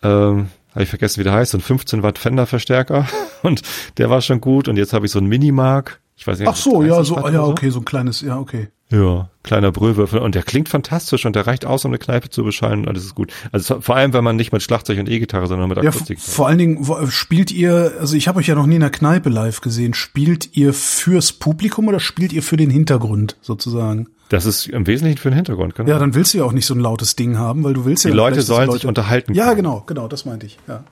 Ähm, 0.00 0.48
habe 0.70 0.82
ich 0.84 0.88
vergessen, 0.88 1.18
wie 1.18 1.24
der 1.24 1.32
heißt. 1.32 1.52
So 1.52 1.58
ein 1.58 1.62
15 1.62 2.04
Watt 2.04 2.18
Fender 2.18 2.46
Verstärker. 2.46 3.08
Und 3.42 3.62
der 3.96 4.10
war 4.10 4.20
schon 4.20 4.40
gut. 4.40 4.68
Und 4.68 4.76
jetzt 4.76 4.92
habe 4.92 5.06
ich 5.06 5.12
so 5.12 5.18
ein 5.18 5.26
Minimark. 5.26 6.00
Ich 6.16 6.24
weiß 6.24 6.38
nicht. 6.38 6.48
Ach 6.48 6.56
so, 6.56 6.82
ja, 6.82 6.94
30 6.96 7.08
so, 7.08 7.16
ah, 7.16 7.30
ja, 7.30 7.42
okay, 7.42 7.70
so 7.70 7.80
ein 7.80 7.84
kleines, 7.84 8.20
ja, 8.20 8.38
okay. 8.38 8.68
Ja, 8.90 9.28
kleiner 9.42 9.70
Brühwürfel. 9.70 10.18
Und 10.18 10.34
der 10.34 10.42
klingt 10.42 10.70
fantastisch 10.70 11.26
und 11.26 11.36
der 11.36 11.46
reicht 11.46 11.66
aus, 11.66 11.84
um 11.84 11.90
eine 11.90 11.98
Kneipe 11.98 12.30
zu 12.30 12.42
beschallen 12.42 12.80
und 12.80 12.88
alles 12.88 13.04
ist 13.04 13.14
gut. 13.14 13.30
Also 13.52 13.82
vor 13.82 13.96
allem, 13.96 14.14
wenn 14.14 14.24
man 14.24 14.36
nicht 14.36 14.50
mit 14.52 14.62
Schlagzeug 14.62 14.98
und 14.98 15.10
E-Gitarre, 15.10 15.46
sondern 15.46 15.68
mit 15.68 15.76
Ja, 15.82 15.90
Akustik. 15.90 16.18
vor 16.20 16.48
allen 16.48 16.56
Dingen 16.56 16.86
spielt 17.10 17.50
ihr, 17.52 17.92
also 18.00 18.16
ich 18.16 18.28
habe 18.28 18.38
euch 18.38 18.46
ja 18.46 18.54
noch 18.54 18.64
nie 18.66 18.76
in 18.76 18.80
der 18.80 18.88
Kneipe 18.90 19.28
live 19.28 19.60
gesehen. 19.60 19.92
Spielt 19.92 20.56
ihr 20.56 20.72
fürs 20.72 21.32
Publikum 21.32 21.86
oder 21.88 22.00
spielt 22.00 22.32
ihr 22.32 22.42
für 22.42 22.56
den 22.56 22.70
Hintergrund 22.70 23.36
sozusagen? 23.42 24.08
das 24.30 24.44
ist 24.44 24.66
im 24.68 24.86
Wesentlichen 24.86 25.16
für 25.18 25.30
den 25.30 25.36
Hintergrund, 25.36 25.74
genau. 25.74 25.88
Ja, 25.88 25.98
dann 25.98 26.14
willst 26.14 26.34
du 26.34 26.38
ja 26.38 26.44
auch 26.44 26.52
nicht 26.52 26.66
so 26.66 26.74
ein 26.74 26.80
lautes 26.80 27.16
Ding 27.16 27.38
haben, 27.38 27.64
weil 27.64 27.72
du 27.72 27.86
willst 27.86 28.04
ja 28.04 28.10
Die 28.10 28.16
Leute 28.16 28.42
sollen 28.42 28.70
sich 28.70 28.84
unterhalten 28.86 29.32
Ja, 29.32 29.44
können. 29.46 29.56
genau, 29.56 29.84
genau, 29.86 30.06
das 30.06 30.26
meinte 30.26 30.44
ich. 30.44 30.58
Ja. 30.68 30.84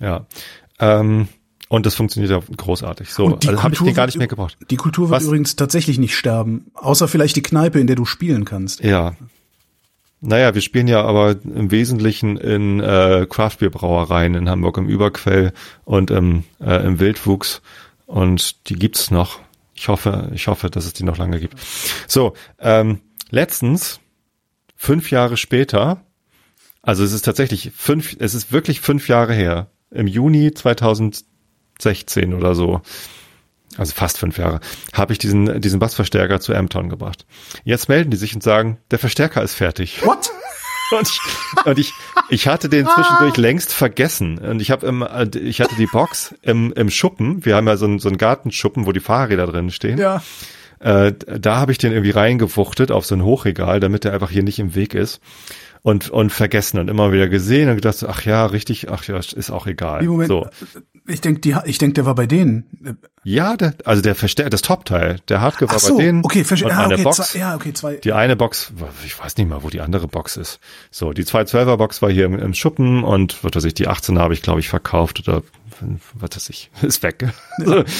Ja. 0.00 0.26
Ähm, 0.78 1.28
und 1.70 1.86
das 1.86 1.94
funktioniert 1.94 2.32
ja 2.32 2.42
großartig. 2.56 3.12
So, 3.12 3.38
also 3.46 3.62
habe 3.62 3.74
ich 3.74 3.80
den 3.80 3.94
gar 3.94 4.06
nicht 4.06 4.18
mehr 4.18 4.26
gebraucht. 4.26 4.58
Die 4.70 4.76
Kultur 4.76 5.08
wird 5.08 5.20
Was? 5.20 5.26
übrigens 5.28 5.54
tatsächlich 5.54 6.00
nicht 6.00 6.16
sterben, 6.16 6.72
außer 6.74 7.06
vielleicht 7.06 7.36
die 7.36 7.42
Kneipe, 7.42 7.78
in 7.78 7.86
der 7.86 7.94
du 7.94 8.04
spielen 8.04 8.44
kannst. 8.44 8.82
Ja. 8.82 9.14
naja, 10.20 10.52
wir 10.52 10.62
spielen 10.62 10.88
ja 10.88 11.04
aber 11.04 11.36
im 11.44 11.70
Wesentlichen 11.70 12.36
in 12.36 12.80
äh, 12.80 13.24
Craftbeer-Brauereien 13.30 14.34
in 14.34 14.50
Hamburg 14.50 14.78
im 14.78 14.88
Überquell 14.88 15.52
und 15.84 16.10
im, 16.10 16.42
äh, 16.60 16.84
im 16.84 16.98
Wildwuchs 16.98 17.62
und 18.06 18.68
die 18.68 18.74
gibt's 18.74 19.12
noch. 19.12 19.38
Ich 19.72 19.86
hoffe, 19.86 20.32
ich 20.34 20.48
hoffe, 20.48 20.70
dass 20.70 20.86
es 20.86 20.92
die 20.92 21.04
noch 21.04 21.18
lange 21.18 21.38
gibt. 21.38 21.54
So, 22.08 22.34
ähm, 22.58 22.98
letztens, 23.30 24.00
fünf 24.74 25.12
Jahre 25.12 25.36
später, 25.36 26.02
also 26.82 27.04
es 27.04 27.12
ist 27.12 27.24
tatsächlich 27.24 27.70
fünf, 27.76 28.16
es 28.18 28.34
ist 28.34 28.50
wirklich 28.50 28.80
fünf 28.80 29.06
Jahre 29.06 29.34
her, 29.34 29.70
im 29.92 30.08
Juni 30.08 30.52
2016 31.80 32.34
oder 32.34 32.54
so, 32.54 32.82
also 33.76 33.92
fast 33.94 34.18
fünf 34.18 34.38
Jahre, 34.38 34.60
habe 34.92 35.12
ich 35.12 35.18
diesen, 35.18 35.60
diesen 35.60 35.78
Bassverstärker 35.78 36.40
zu 36.40 36.54
Amton 36.54 36.88
gebracht. 36.88 37.26
Jetzt 37.64 37.88
melden 37.88 38.10
die 38.10 38.16
sich 38.16 38.34
und 38.34 38.42
sagen, 38.42 38.78
der 38.90 38.98
Verstärker 38.98 39.42
ist 39.42 39.54
fertig. 39.54 40.04
What? 40.04 40.30
Und 40.92 41.08
ich, 41.08 41.20
und 41.66 41.78
ich, 41.78 41.92
ich 42.30 42.48
hatte 42.48 42.68
den 42.68 42.84
zwischendurch 42.84 43.36
längst 43.36 43.72
vergessen. 43.72 44.38
Und 44.38 44.60
ich 44.60 44.72
habe 44.72 44.84
im, 44.88 45.06
ich 45.40 45.60
hatte 45.60 45.76
die 45.76 45.86
Box 45.86 46.34
im, 46.42 46.72
im 46.72 46.90
Schuppen. 46.90 47.44
Wir 47.44 47.54
haben 47.54 47.68
ja 47.68 47.76
so 47.76 47.86
einen, 47.86 48.00
so 48.00 48.08
einen 48.08 48.18
Gartenschuppen, 48.18 48.86
wo 48.86 48.90
die 48.90 48.98
Fahrräder 48.98 49.46
drin 49.46 49.70
stehen. 49.70 49.98
Ja. 49.98 50.20
Äh, 50.80 51.12
da 51.12 51.56
habe 51.56 51.72
ich 51.72 51.78
den 51.78 51.92
irgendwie 51.92 52.10
reingewuchtet 52.10 52.90
auf 52.90 53.06
so 53.06 53.14
ein 53.14 53.22
Hochregal, 53.22 53.80
damit 53.80 54.04
der 54.04 54.14
einfach 54.14 54.30
hier 54.30 54.42
nicht 54.42 54.58
im 54.58 54.74
Weg 54.74 54.94
ist. 54.94 55.20
Und, 55.82 56.10
und 56.10 56.30
vergessen 56.30 56.78
und 56.78 56.88
immer 56.88 57.10
wieder 57.10 57.28
gesehen 57.28 57.70
und 57.70 57.76
gedacht, 57.76 58.04
ach 58.06 58.26
ja, 58.26 58.44
richtig, 58.44 58.90
ach 58.90 59.04
ja, 59.04 59.16
ist 59.16 59.50
auch 59.50 59.66
egal. 59.66 60.02
Moment, 60.02 60.28
so. 60.28 60.46
Ich 61.06 61.20
denke, 61.20 61.40
die, 61.40 61.56
ich 61.64 61.78
denk, 61.78 61.94
der 61.94 62.06
war 62.06 62.14
bei 62.14 62.26
denen. 62.26 62.98
Ja, 63.22 63.56
der, 63.56 63.74
also 63.84 64.02
der 64.02 64.14
Verstärker, 64.14 64.50
das 64.50 64.62
Top-Teil, 64.62 65.18
der 65.28 65.40
Hardcore 65.40 65.70
Ach 65.70 65.74
war 65.74 65.80
so, 65.80 65.96
bei 65.96 66.04
denen. 66.04 66.24
okay, 66.24 66.44
verstehe. 66.44 66.74
Ah, 66.74 66.86
okay, 66.86 67.02
Box, 67.02 67.16
zwei, 67.16 67.38
ja, 67.38 67.54
okay, 67.54 67.72
zwei. 67.72 67.94
die 67.96 68.12
eine 68.12 68.36
Box, 68.36 68.72
ich 69.04 69.18
weiß 69.18 69.36
nicht 69.36 69.48
mal, 69.48 69.62
wo 69.62 69.70
die 69.70 69.80
andere 69.80 70.08
Box 70.08 70.36
ist. 70.36 70.60
So, 70.90 71.12
die 71.12 71.24
212er 71.24 71.76
Box 71.76 72.02
war 72.02 72.10
hier 72.10 72.26
im, 72.26 72.38
im 72.38 72.54
Schuppen 72.54 73.04
und 73.04 73.42
was 73.44 73.54
weiß 73.54 73.64
ich, 73.64 73.74
die 73.74 73.88
18er 73.88 74.18
habe 74.18 74.34
ich, 74.34 74.42
glaube 74.42 74.60
ich, 74.60 74.68
verkauft 74.68 75.26
oder 75.28 75.42
was 76.14 76.30
weiß 76.36 76.50
ich, 76.50 76.70
ist 76.82 77.02
weg. 77.02 77.28
So. 77.58 77.84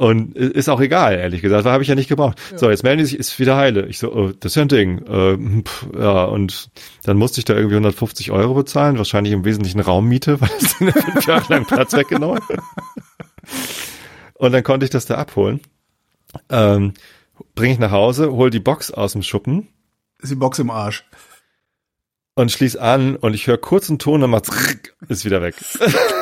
Und 0.00 0.34
ist 0.34 0.70
auch 0.70 0.80
egal, 0.80 1.18
ehrlich 1.18 1.42
gesagt, 1.42 1.66
habe 1.66 1.82
ich 1.82 1.88
ja 1.90 1.94
nicht 1.94 2.08
gebraucht. 2.08 2.40
Ja. 2.52 2.56
So, 2.56 2.70
jetzt 2.70 2.84
melden 2.84 3.00
die 3.00 3.04
sich, 3.04 3.18
ist 3.18 3.38
wieder 3.38 3.58
heile. 3.58 3.84
Ich 3.84 3.98
so, 3.98 4.10
oh, 4.10 4.28
das 4.32 4.52
ist 4.52 4.56
ja 4.56 4.62
ein 4.62 4.68
Ding. 4.68 5.06
Äh, 5.06 5.62
pff, 5.62 5.88
ja, 5.94 6.24
und 6.24 6.70
dann 7.02 7.18
musste 7.18 7.38
ich 7.38 7.44
da 7.44 7.54
irgendwie 7.54 7.74
150 7.74 8.30
Euro 8.30 8.54
bezahlen, 8.54 8.96
wahrscheinlich 8.96 9.34
im 9.34 9.44
Wesentlichen 9.44 9.78
Raummiete, 9.80 10.40
weil 10.40 10.48
es 10.58 10.72
fünf 10.72 11.26
Jahre 11.26 11.52
lang 11.52 11.66
Platz 11.66 11.92
weggenommen. 11.92 12.40
und 14.36 14.52
dann 14.52 14.62
konnte 14.62 14.84
ich 14.84 14.90
das 14.90 15.04
da 15.04 15.16
abholen. 15.16 15.60
Ähm, 16.48 16.94
bringe 17.54 17.74
ich 17.74 17.78
nach 17.78 17.90
Hause, 17.90 18.32
hol 18.32 18.48
die 18.48 18.58
Box 18.58 18.90
aus 18.90 19.12
dem 19.12 19.22
Schuppen. 19.22 19.68
Ist 20.22 20.32
die 20.32 20.36
Box 20.36 20.58
im 20.60 20.70
Arsch. 20.70 21.04
Und 22.36 22.50
schließ 22.50 22.76
an 22.76 23.16
und 23.16 23.34
ich 23.34 23.46
höre 23.46 23.58
kurzen 23.58 23.98
Ton 23.98 24.22
und 24.22 24.30
macht's 24.30 24.50
ist 25.08 25.26
wieder 25.26 25.42
weg. 25.42 25.56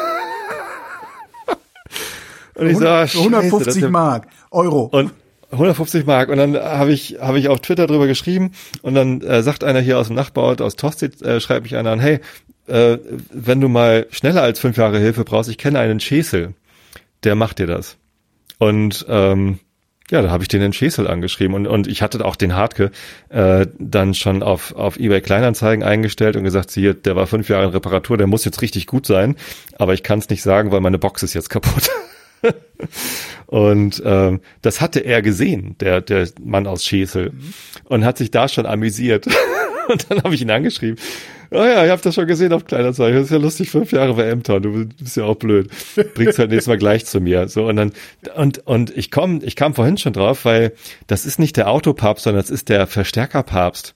Und 2.58 2.68
ich 2.68 2.76
so, 2.76 2.86
ah, 2.86 3.02
150 3.02 3.74
Scheiße, 3.74 3.88
Mark, 3.90 4.26
Euro. 4.50 4.84
Und 4.92 5.12
150 5.50 6.06
Mark. 6.06 6.28
Und 6.28 6.38
dann 6.38 6.56
habe 6.56 6.92
ich, 6.92 7.18
habe 7.20 7.38
ich 7.38 7.48
auf 7.48 7.60
Twitter 7.60 7.86
drüber 7.86 8.06
geschrieben 8.06 8.52
und 8.82 8.94
dann 8.94 9.20
äh, 9.22 9.42
sagt 9.42 9.64
einer 9.64 9.80
hier 9.80 9.98
aus 9.98 10.08
dem 10.08 10.16
Nachbarort, 10.16 10.60
aus 10.60 10.76
Tosted, 10.76 11.22
äh, 11.22 11.40
schreibt 11.40 11.62
mich 11.62 11.76
einer 11.76 11.90
an, 11.90 12.00
hey, 12.00 12.20
äh, 12.66 12.98
wenn 13.32 13.60
du 13.60 13.68
mal 13.68 14.06
schneller 14.10 14.42
als 14.42 14.60
fünf 14.60 14.76
Jahre 14.76 14.98
Hilfe 14.98 15.24
brauchst, 15.24 15.48
ich 15.48 15.58
kenne 15.58 15.78
einen 15.78 16.00
Schäsel, 16.00 16.54
der 17.24 17.34
macht 17.34 17.58
dir 17.58 17.66
das. 17.66 17.96
Und 18.58 19.06
ähm, 19.08 19.58
ja, 20.10 20.22
da 20.22 20.30
habe 20.30 20.42
ich 20.42 20.48
den 20.48 20.62
in 20.62 20.72
Schäsel 20.72 21.06
angeschrieben 21.06 21.54
und, 21.54 21.66
und 21.66 21.86
ich 21.86 22.02
hatte 22.02 22.24
auch 22.24 22.36
den 22.36 22.54
Hartke 22.54 22.90
äh, 23.28 23.66
dann 23.78 24.14
schon 24.14 24.42
auf, 24.42 24.74
auf 24.74 24.98
eBay 24.98 25.20
Kleinanzeigen 25.20 25.84
eingestellt 25.84 26.36
und 26.36 26.44
gesagt, 26.44 26.70
hier, 26.70 26.94
der 26.94 27.14
war 27.14 27.26
fünf 27.26 27.48
Jahre 27.48 27.64
in 27.64 27.70
Reparatur, 27.70 28.16
der 28.16 28.26
muss 28.26 28.44
jetzt 28.44 28.62
richtig 28.62 28.86
gut 28.86 29.06
sein, 29.06 29.36
aber 29.76 29.94
ich 29.94 30.02
kann 30.02 30.18
es 30.18 30.30
nicht 30.30 30.42
sagen, 30.42 30.72
weil 30.72 30.80
meine 30.80 30.98
Box 30.98 31.22
ist 31.22 31.34
jetzt 31.34 31.50
kaputt. 31.50 31.90
und 33.46 34.02
ähm, 34.04 34.40
das 34.62 34.80
hatte 34.80 35.00
er 35.00 35.22
gesehen, 35.22 35.76
der, 35.80 36.00
der 36.00 36.28
Mann 36.40 36.66
aus 36.66 36.84
Schäsel, 36.84 37.32
und 37.84 38.04
hat 38.04 38.18
sich 38.18 38.30
da 38.30 38.48
schon 38.48 38.66
amüsiert. 38.66 39.26
und 39.88 40.10
dann 40.10 40.22
habe 40.22 40.34
ich 40.34 40.42
ihn 40.42 40.50
angeschrieben. 40.50 40.98
Oh 41.50 41.56
ja, 41.56 41.82
ich 41.84 41.90
habe 41.90 42.02
das 42.02 42.14
schon 42.14 42.26
gesehen 42.26 42.52
auf 42.52 42.66
Kleinanzeigen. 42.66 43.16
Das 43.16 43.24
ist 43.24 43.30
ja 43.30 43.38
lustig, 43.38 43.70
fünf 43.70 43.90
Jahre 43.92 44.12
bei 44.14 44.28
Emton. 44.28 44.62
Du 44.62 44.86
bist 44.86 45.16
ja 45.16 45.24
auch 45.24 45.36
blöd. 45.36 45.70
Bringst 46.14 46.38
halt 46.38 46.50
nächstes 46.50 46.66
Mal 46.66 46.76
gleich 46.76 47.06
zu 47.06 47.20
mir. 47.20 47.48
So 47.48 47.66
und 47.66 47.76
dann 47.76 47.92
und 48.36 48.66
und 48.66 48.94
ich 48.94 49.10
komm, 49.10 49.40
ich 49.42 49.56
kam 49.56 49.74
vorhin 49.74 49.96
schon 49.96 50.12
drauf, 50.12 50.44
weil 50.44 50.74
das 51.06 51.24
ist 51.24 51.38
nicht 51.38 51.56
der 51.56 51.70
Autopapst, 51.70 52.24
sondern 52.24 52.42
das 52.42 52.50
ist 52.50 52.68
der 52.68 52.86
Verstärkerpapst. 52.86 53.94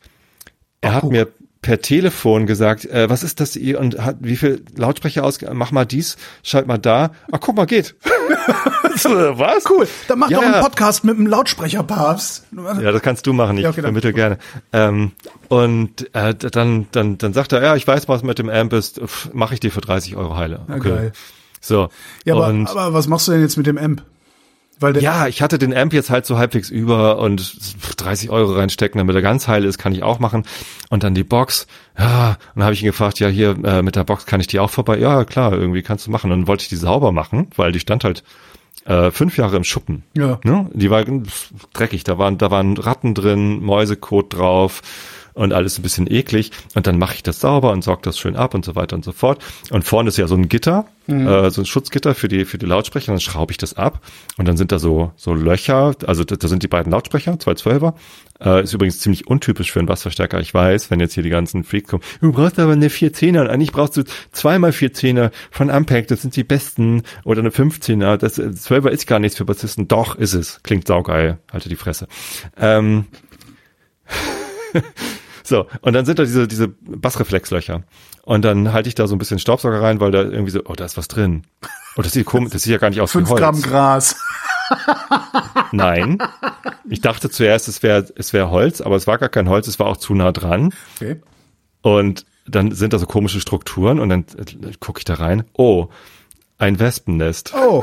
Er 0.81 0.91
Ach, 0.91 0.95
hat 0.95 1.11
mir 1.11 1.29
per 1.63 1.81
Telefon 1.81 2.47
gesagt, 2.47 2.85
äh, 2.87 3.09
was 3.09 3.23
ist 3.23 3.41
das 3.41 3.55
ihr 3.57 3.79
und 3.79 3.99
hat 4.05 4.17
wie 4.21 4.37
viel 4.37 4.65
Lautsprecher 4.77 5.25
aus? 5.25 5.39
Mach 5.53 5.71
mal 5.71 5.87
dies, 5.87 6.17
schalt 6.43 6.67
mal 6.67 6.79
da. 6.79 7.13
Ach, 7.31 7.39
guck 7.41 7.57
mal, 7.57 7.67
geht. 7.67 7.95
was? 8.05 9.71
Cool. 9.71 9.87
Dann 10.09 10.19
mach 10.19 10.29
ja, 10.29 10.39
doch 10.39 10.45
einen 10.45 10.61
Podcast 10.61 11.05
mit 11.05 11.17
einem 11.17 11.29
Lautsprecherpapst. 11.29 12.47
Ja, 12.81 12.93
das 12.93 13.03
kannst 13.03 13.27
du 13.27 13.33
machen. 13.33 13.57
Ich 13.59 13.65
ja, 13.65 13.71
okay, 13.71 13.81
vermittle 13.81 14.13
gerne. 14.13 14.39
Ähm, 14.73 15.13
und 15.49 16.13
äh, 16.15 16.35
dann 16.35 16.89
dann 16.91 17.19
dann 17.19 17.33
sagt 17.33 17.53
er, 17.53 17.63
ja, 17.63 17.77
ich 17.77 17.87
weiß, 17.87 18.09
was 18.09 18.25
mit 18.25 18.39
dem 18.39 18.51
Amp 18.51 18.73
ist. 18.73 19.01
Mache 19.33 19.55
ich 19.55 19.61
dir 19.61 19.71
für 19.71 19.81
30 19.81 20.17
Euro 20.17 20.37
heile. 20.37 20.61
Okay. 20.69 20.89
Geil. 20.89 21.13
So. 21.61 21.89
Ja, 22.25 22.35
aber, 22.35 22.49
aber 22.69 22.93
was 22.93 23.07
machst 23.07 23.29
du 23.29 23.33
denn 23.33 23.41
jetzt 23.41 23.57
mit 23.57 23.67
dem 23.67 23.79
Amp? 23.79 24.03
Weil 24.83 25.01
ja, 25.03 25.27
ich 25.27 25.43
hatte 25.43 25.59
den 25.59 25.75
Amp 25.75 25.93
jetzt 25.93 26.11
halt 26.11 26.27
so 26.27 26.39
halbwegs 26.39 26.71
über 26.71 27.19
und 27.19 27.57
30 27.97 28.31
Euro 28.31 28.53
reinstecken, 28.53 28.99
damit 28.99 29.15
er 29.15 29.23
ganz 29.23 29.49
heil 29.49 29.65
ist, 29.65 29.79
kann 29.79 29.93
ich 29.93 30.03
auch 30.03 30.19
machen. 30.19 30.45
Und 30.91 31.05
dann 31.05 31.15
die 31.15 31.25
Box, 31.25 31.67
ja, 31.99 32.31
und 32.31 32.57
dann 32.57 32.65
habe 32.65 32.75
ich 32.75 32.83
ihn 32.83 32.87
gefragt, 32.87 33.21
ja, 33.21 33.29
hier 33.29 33.57
äh, 33.65 33.83
mit 33.83 33.97
der 33.97 34.05
Box 34.05 34.27
kann 34.27 34.41
ich 34.41 34.47
die 34.47 34.61
auch 34.61 34.71
vorbei? 34.71 34.99
Ja, 34.99 35.25
klar, 35.25 35.53
irgendwie 35.53 35.83
kannst 35.83 36.07
du 36.07 36.11
machen. 36.11 36.31
Und 36.31 36.41
dann 36.41 36.47
wollte 36.49 36.63
ich 36.63 36.69
die 36.69 36.77
sauber 36.77 37.13
machen, 37.13 37.49
weil 37.57 37.73
die 37.73 37.81
stand 37.81 38.05
halt 38.05 38.23
äh, 38.85 39.11
fünf 39.11 39.37
Jahre 39.37 39.57
im 39.57 39.65
Schuppen. 39.65 40.03
Ja. 40.17 40.41
Ne? 40.45 40.69
Die 40.73 40.91
war 40.91 41.05
dreckig, 41.73 42.05
da 42.05 42.19
waren, 42.19 42.39
da 42.39 42.51
waren 42.51 42.77
Ratten 42.77 43.15
drin, 43.15 43.61
Mäusekot 43.63 44.35
drauf 44.35 44.83
und 45.35 45.53
alles 45.53 45.79
ein 45.79 45.83
bisschen 45.83 46.11
eklig. 46.11 46.51
Und 46.75 46.87
dann 46.87 46.99
mache 46.99 47.15
ich 47.15 47.23
das 47.23 47.41
sauber 47.41 47.73
und 47.73 47.83
sorge 47.83 48.03
das 48.03 48.19
schön 48.19 48.37
ab 48.37 48.55
und 48.55 48.65
so 48.65 48.75
weiter 48.75 48.97
und 48.97 49.05
so 49.05 49.13
fort. 49.13 49.43
Und 49.71 49.85
vorne 49.85 50.09
ist 50.09 50.19
ja 50.19 50.27
so 50.27 50.35
ein 50.35 50.49
Gitter, 50.49 50.87
mhm. 51.07 51.27
äh, 51.27 51.51
so 51.51 51.63
ein 51.63 51.67
Schutzgitter 51.67 52.15
für 52.15 52.29
die, 52.29 52.45
für 52.45 52.59
die 52.59 52.67
Lautsprecher. 52.67 53.13
dann 53.13 53.21
schraube 53.21 53.53
ich 53.53 53.59
das 53.59 53.75
ab 53.75 54.01
und 54.37 54.47
dann 54.47 54.57
sind 54.57 54.73
da 54.73 54.79
so, 54.79 55.13
so 55.17 55.35
Löcher. 55.35 55.95
Also 56.07 56.25
da, 56.25 56.37
da 56.37 56.49
sind 56.49 56.63
die 56.63 56.69
beiden 56.69 56.93
Lautsprecher, 56.93 57.39
zwei 57.39 57.55
Zwölfer. 57.55 57.95
Äh, 58.41 58.65
ist 58.65 58.73
übrigens 58.73 58.99
ziemlich 58.99 59.29
untypisch 59.29 59.71
für 59.71 59.79
einen 59.79 59.87
Bassverstärker. 59.87 60.41
Ich 60.41 60.53
weiß, 60.53 60.91
wenn 60.91 61.01
jetzt 61.01 61.15
hier 61.15 61.23
die 61.23 61.31
ganzen 61.31 61.65
Freaks 61.65 61.89
kommen. 61.89 62.03
Du 62.21 62.33
brauchst 62.33 62.59
aber 62.59 62.73
eine 62.73 62.89
410er 62.89 63.41
und 63.41 63.49
eigentlich 63.49 63.73
brauchst 63.73 63.97
du 63.97 64.05
zweimal 64.33 64.71
410er 64.71 65.31
von 65.51 65.71
Ampeg. 65.71 66.09
Das 66.09 66.23
sind 66.23 66.35
die 66.35 66.45
besten. 66.45 67.03
Oder 67.25 67.41
eine 67.41 67.51
15er. 67.51 68.17
Das 68.17 68.39
12er 68.39 68.89
ist 68.89 69.07
gar 69.07 69.19
nichts 69.21 69.39
für 69.39 69.45
Bassisten. 69.45 69.87
Doch, 69.89 70.17
ist 70.17 70.35
es. 70.35 70.61
Klingt 70.63 70.87
saugeil. 70.87 71.39
Halte 71.53 71.69
die 71.69 71.77
Fresse. 71.77 72.09
Ähm, 72.59 73.07
So, 75.45 75.67
und 75.81 75.93
dann 75.93 76.05
sind 76.05 76.19
da 76.19 76.25
diese, 76.25 76.47
diese 76.47 76.69
Bassreflexlöcher. 76.69 77.83
Und 78.25 78.45
dann 78.45 78.73
halte 78.73 78.89
ich 78.89 78.95
da 78.95 79.07
so 79.07 79.15
ein 79.15 79.19
bisschen 79.19 79.39
Staubsauger 79.39 79.83
rein, 79.83 80.01
weil 80.01 80.13
da 80.13 80.23
irgendwie 80.23 80.51
so, 80.51 80.61
oh, 80.65 80.75
da 80.75 80.85
ist 80.85 80.97
was 80.97 81.09
drin. 81.09 81.43
Oh, 81.97 82.03
das 82.03 82.13
sieht 82.13 82.27
komisch, 82.27 82.53
das 82.53 82.63
sieht 82.63 82.73
ja 82.73 82.79
gar 82.79 82.91
nicht 82.91 83.01
aus 83.01 83.13
Fünf 83.13 83.29
wie 83.29 83.33
Holz. 83.33 83.41
Gramm 83.41 83.63
Gras. 83.63 84.17
Nein. 85.73 86.19
Ich 86.89 87.01
dachte 87.01 87.29
zuerst, 87.31 87.69
es 87.69 87.83
wäre 87.83 88.07
es 88.15 88.33
wäre 88.33 88.51
Holz, 88.51 88.81
aber 88.81 88.97
es 88.97 89.07
war 89.07 89.19
gar 89.19 89.29
kein 89.29 89.49
Holz, 89.49 89.67
es 89.67 89.79
war 89.79 89.87
auch 89.87 89.97
zu 89.97 90.15
nah 90.15 90.33
dran. 90.33 90.73
Okay. 90.97 91.21
Und 91.83 92.25
dann 92.47 92.73
sind 92.73 92.93
da 92.93 92.99
so 92.99 93.07
komische 93.07 93.41
Strukturen 93.41 94.01
und 94.01 94.09
dann 94.09 94.25
gucke 94.81 95.01
ich 95.01 95.05
da 95.05 95.15
rein. 95.15 95.45
Oh, 95.53 95.89
ein 96.59 96.79
Wespennest. 96.79 97.53
Oh. 97.55 97.83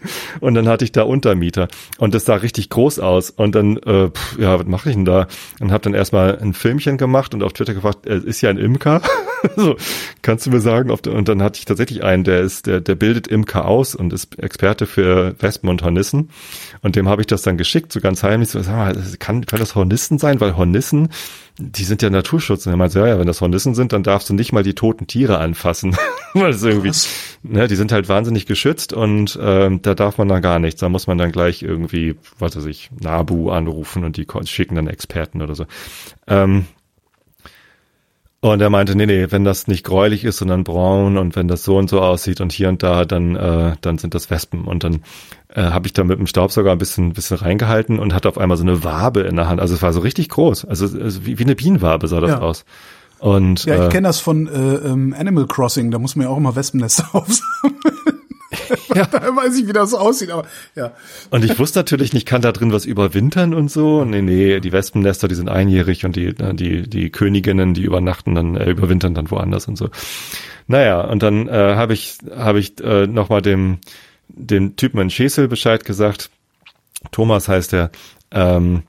Und 0.40 0.54
dann 0.54 0.68
hatte 0.68 0.84
ich 0.84 0.92
da 0.92 1.02
Untermieter 1.02 1.68
und 1.98 2.14
das 2.14 2.24
sah 2.24 2.36
richtig 2.36 2.68
groß 2.70 2.98
aus. 3.00 3.30
Und 3.30 3.54
dann, 3.54 3.76
äh, 3.78 4.08
pff, 4.08 4.38
ja, 4.38 4.58
was 4.58 4.66
mache 4.66 4.90
ich 4.90 4.94
denn 4.94 5.04
da? 5.04 5.26
Und 5.60 5.72
habe 5.72 5.82
dann 5.82 5.94
erstmal 5.94 6.38
ein 6.38 6.54
Filmchen 6.54 6.98
gemacht 6.98 7.34
und 7.34 7.42
auf 7.42 7.52
Twitter 7.52 7.74
gefragt, 7.74 8.06
äh, 8.06 8.18
ist 8.18 8.40
ja 8.40 8.50
ein 8.50 8.58
Imker? 8.58 9.02
so, 9.56 9.76
kannst 10.22 10.46
du 10.46 10.50
mir 10.50 10.60
sagen? 10.60 10.90
Ob, 10.90 11.06
und 11.06 11.28
dann 11.28 11.42
hatte 11.42 11.58
ich 11.58 11.64
tatsächlich 11.64 12.04
einen, 12.04 12.24
der 12.24 12.40
ist, 12.40 12.66
der, 12.66 12.80
der 12.80 12.94
bildet 12.94 13.26
Imker 13.26 13.66
aus 13.66 13.94
und 13.94 14.12
ist 14.12 14.38
Experte 14.38 14.86
für 14.86 15.34
Wespen 15.40 15.68
und 15.68 15.82
Hornissen. 15.82 16.30
Und 16.82 16.96
dem 16.96 17.08
habe 17.08 17.22
ich 17.22 17.26
das 17.26 17.42
dann 17.42 17.56
geschickt, 17.56 17.92
so 17.92 18.00
ganz 18.00 18.22
heimlich. 18.22 18.50
So, 18.50 18.60
sag 18.62 18.76
mal, 18.76 19.02
kann, 19.18 19.46
kann 19.46 19.60
das 19.60 19.74
Hornissen 19.74 20.18
sein? 20.18 20.40
Weil 20.40 20.56
Hornissen 20.56 21.08
die 21.60 21.84
sind 21.84 22.02
ja 22.02 22.10
Naturschutz. 22.10 22.66
Und 22.66 22.72
er 22.72 22.76
meinte, 22.76 23.00
ja, 23.00 23.08
ja, 23.08 23.18
wenn 23.18 23.26
das 23.26 23.40
Hornissen 23.40 23.74
sind, 23.74 23.92
dann 23.92 24.02
darfst 24.02 24.30
du 24.30 24.34
nicht 24.34 24.52
mal 24.52 24.62
die 24.62 24.74
toten 24.74 25.06
Tiere 25.06 25.38
anfassen. 25.38 25.96
Weil 26.34 26.52
das 26.52 26.62
irgendwie, 26.62 26.92
ne, 27.42 27.66
die 27.66 27.76
sind 27.76 27.90
halt 27.90 28.08
wahnsinnig 28.08 28.46
geschützt 28.46 28.92
und 28.92 29.38
ähm, 29.42 29.82
da 29.88 29.94
darf 29.94 30.18
man 30.18 30.28
dann 30.28 30.42
gar 30.42 30.58
nichts. 30.58 30.80
Da 30.80 30.88
muss 30.88 31.06
man 31.06 31.18
dann 31.18 31.32
gleich 31.32 31.62
irgendwie, 31.62 32.16
was 32.38 32.56
weiß 32.56 32.66
ich, 32.66 32.90
Nabu 33.00 33.50
anrufen 33.50 34.04
und 34.04 34.16
die 34.16 34.26
schicken 34.44 34.76
dann 34.76 34.86
Experten 34.86 35.42
oder 35.42 35.54
so. 35.54 35.64
Ähm, 36.26 36.66
Und 38.40 38.60
er 38.60 38.70
meinte, 38.70 38.94
nee, 38.94 39.06
nee, 39.06 39.26
wenn 39.30 39.42
das 39.44 39.66
nicht 39.66 39.82
gräulich 39.84 40.24
ist, 40.24 40.36
sondern 40.36 40.62
braun 40.62 41.18
und 41.18 41.34
wenn 41.34 41.48
das 41.48 41.64
so 41.64 41.76
und 41.76 41.90
so 41.90 42.00
aussieht 42.00 42.40
und 42.40 42.52
hier 42.52 42.68
und 42.68 42.84
da, 42.84 43.04
dann, 43.04 43.34
äh, 43.34 43.72
dann 43.80 43.98
sind 43.98 44.14
das 44.14 44.30
Wespen. 44.30 44.64
Und 44.64 44.84
dann 44.84 45.02
äh, 45.48 45.62
habe 45.62 45.88
ich 45.88 45.92
da 45.92 46.04
mit 46.04 46.20
dem 46.20 46.28
Staubsauger 46.28 46.70
ein 46.70 46.78
bisschen, 46.78 47.14
bisschen 47.14 47.38
reingehalten 47.38 47.98
und 47.98 48.14
hatte 48.14 48.28
auf 48.28 48.38
einmal 48.38 48.56
so 48.56 48.62
eine 48.62 48.84
Wabe 48.84 49.22
in 49.22 49.34
der 49.34 49.48
Hand. 49.48 49.60
Also 49.60 49.74
es 49.74 49.82
war 49.82 49.92
so 49.92 50.00
richtig 50.00 50.28
groß. 50.28 50.66
Also, 50.66 50.84
also 51.00 51.26
wie, 51.26 51.40
wie 51.40 51.44
eine 51.44 51.56
Bienenwabe 51.56 52.06
sah 52.06 52.20
das 52.20 52.30
Ja. 52.30 52.38
aus. 52.40 52.64
Und 53.18 53.64
Ja, 53.64 53.74
ich 53.74 53.80
äh, 53.86 53.88
kenne 53.88 54.06
das 54.06 54.20
von 54.20 54.46
äh, 54.46 54.74
ähm, 54.86 55.12
Animal 55.18 55.48
Crossing, 55.48 55.90
da 55.90 55.98
muss 55.98 56.14
man 56.14 56.26
ja 56.26 56.30
auch 56.30 56.36
immer 56.36 56.54
Wespennester 56.54 57.08
aufsammeln. 57.12 57.97
Ja. 58.94 59.06
da 59.06 59.36
weiß 59.36 59.56
ich, 59.58 59.68
wie 59.68 59.72
das 59.72 59.94
aussieht, 59.94 60.30
aber 60.30 60.46
ja. 60.74 60.92
Und 61.30 61.44
ich 61.44 61.58
wusste 61.58 61.78
natürlich 61.80 62.12
nicht, 62.12 62.26
kann 62.26 62.42
da 62.42 62.52
drin 62.52 62.72
was 62.72 62.84
überwintern 62.84 63.54
und 63.54 63.70
so. 63.70 64.04
Nee, 64.04 64.22
nee, 64.22 64.60
die 64.60 64.72
Wespennester, 64.72 65.28
die 65.28 65.34
sind 65.34 65.48
einjährig 65.48 66.04
und 66.04 66.16
die, 66.16 66.26
äh, 66.26 66.54
die, 66.54 66.88
die 66.88 67.10
Königinnen, 67.10 67.74
die 67.74 67.82
übernachten 67.82 68.34
dann, 68.34 68.56
äh, 68.56 68.70
überwintern 68.70 69.14
dann 69.14 69.30
woanders 69.30 69.68
und 69.68 69.76
so. 69.76 69.90
Naja, 70.66 71.00
und 71.00 71.22
dann 71.22 71.48
äh, 71.48 71.52
habe 71.52 71.94
ich, 71.94 72.18
habe 72.34 72.58
ich 72.58 72.80
äh, 72.80 73.06
nochmal 73.06 73.42
dem, 73.42 73.78
dem 74.28 74.76
Typen 74.76 75.00
in 75.00 75.10
Schesel 75.10 75.48
Bescheid 75.48 75.84
gesagt. 75.84 76.30
Thomas 77.10 77.48
heißt 77.48 77.72
er. 77.74 77.90
Ähm, 78.30 78.82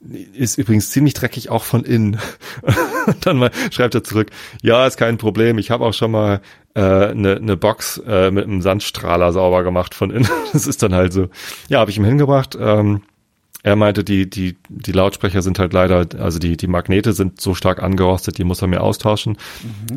ist 0.00 0.58
übrigens 0.58 0.90
ziemlich 0.90 1.14
dreckig 1.14 1.50
auch 1.50 1.64
von 1.64 1.84
innen. 1.84 2.18
Dann 3.22 3.38
mal 3.38 3.50
schreibt 3.70 3.94
er 3.94 4.04
zurück, 4.04 4.30
ja, 4.62 4.86
ist 4.86 4.98
kein 4.98 5.18
Problem. 5.18 5.58
Ich 5.58 5.70
habe 5.70 5.84
auch 5.84 5.94
schon 5.94 6.10
mal 6.10 6.40
eine 6.74 7.06
äh, 7.06 7.14
ne, 7.14 7.40
ne 7.40 7.56
Box 7.56 8.02
äh, 8.06 8.30
mit 8.30 8.44
einem 8.44 8.60
Sandstrahler 8.60 9.32
sauber 9.32 9.62
gemacht 9.62 9.94
von 9.94 10.10
innen. 10.10 10.28
Das 10.52 10.66
ist 10.66 10.82
dann 10.82 10.94
halt 10.94 11.12
so. 11.12 11.28
Ja, 11.68 11.80
habe 11.80 11.90
ich 11.90 11.98
ihm 11.98 12.04
hingebracht. 12.04 12.56
Ähm, 12.58 13.02
er 13.62 13.76
meinte, 13.76 14.04
die, 14.04 14.30
die, 14.30 14.56
die 14.68 14.92
Lautsprecher 14.92 15.42
sind 15.42 15.58
halt 15.58 15.72
leider, 15.72 16.06
also 16.18 16.38
die, 16.38 16.56
die 16.56 16.68
Magnete 16.68 17.12
sind 17.12 17.40
so 17.40 17.54
stark 17.54 17.82
angerostet, 17.82 18.38
die 18.38 18.44
muss 18.44 18.62
er 18.62 18.68
mir 18.68 18.80
austauschen. 18.80 19.36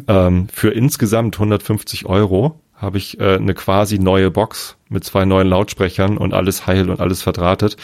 Ähm, 0.08 0.48
für 0.52 0.72
insgesamt 0.72 1.36
150 1.36 2.08
Euro 2.08 2.60
habe 2.74 2.98
ich 2.98 3.20
äh, 3.20 3.36
eine 3.36 3.54
quasi 3.54 4.00
neue 4.00 4.32
Box 4.32 4.76
mit 4.90 5.04
zwei 5.04 5.26
neuen 5.26 5.48
Lautsprechern 5.48 6.18
und 6.18 6.34
alles 6.34 6.66
heil 6.66 6.90
und 6.90 7.00
alles 7.00 7.22
verdrahtet 7.22 7.78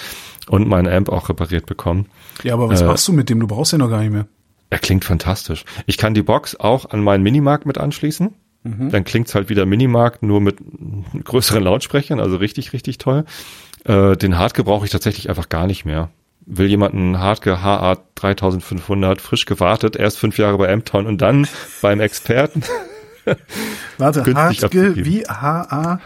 und 0.50 0.68
meinen 0.68 0.92
Amp 0.92 1.10
auch 1.10 1.30
repariert 1.30 1.66
bekommen. 1.66 2.08
Ja, 2.44 2.54
aber 2.54 2.70
was 2.70 2.82
Äh, 2.82 2.86
machst 2.86 3.08
du 3.08 3.14
mit 3.14 3.30
dem? 3.30 3.40
Du 3.40 3.48
brauchst 3.48 3.72
ja 3.72 3.78
noch 3.78 3.90
gar 3.90 4.02
nicht 4.02 4.12
mehr. 4.12 4.28
Er 4.70 4.80
klingt 4.80 5.06
fantastisch. 5.06 5.64
Ich 5.86 5.98
kann 5.98 6.14
die 6.14 6.24
Box 6.24 6.56
auch 6.60 6.90
an 6.90 7.02
meinen 7.04 7.24
Minimark 7.24 7.66
mit 7.66 7.78
anschließen. 7.78 8.34
Dann 8.68 9.04
klingt's 9.04 9.36
halt 9.36 9.50
wieder 9.50 9.68
Minimark, 9.68 10.24
nur 10.24 10.42
mit 10.42 10.58
größeren 11.24 11.62
Lautsprechern, 11.62 12.20
also 12.20 12.38
richtig, 12.38 12.74
richtig 12.74 12.98
toll. 12.98 13.24
Äh, 13.84 14.18
den 14.18 14.40
Hardke 14.40 14.64
brauche 14.64 14.86
ich 14.86 14.92
tatsächlich 14.92 15.30
einfach 15.30 15.50
gar 15.50 15.68
nicht 15.68 15.86
mehr. 15.86 16.10
Will 16.48 16.68
jemand 16.68 16.96
einen 16.96 17.20
Hardke 17.20 17.62
HA 17.62 17.98
3500 18.16 19.22
frisch 19.22 19.46
gewartet, 19.46 19.96
erst 19.96 20.18
fünf 20.18 20.40
Jahre 20.40 20.58
bei 20.58 20.74
Amtown 20.74 21.06
und 21.06 21.22
dann 21.22 21.48
beim 21.84 22.00
Experten 22.00 22.64
Warte, 24.00 24.24
abzugeben. 24.36 24.96
wie 25.06 25.26
H-A? 25.28 26.00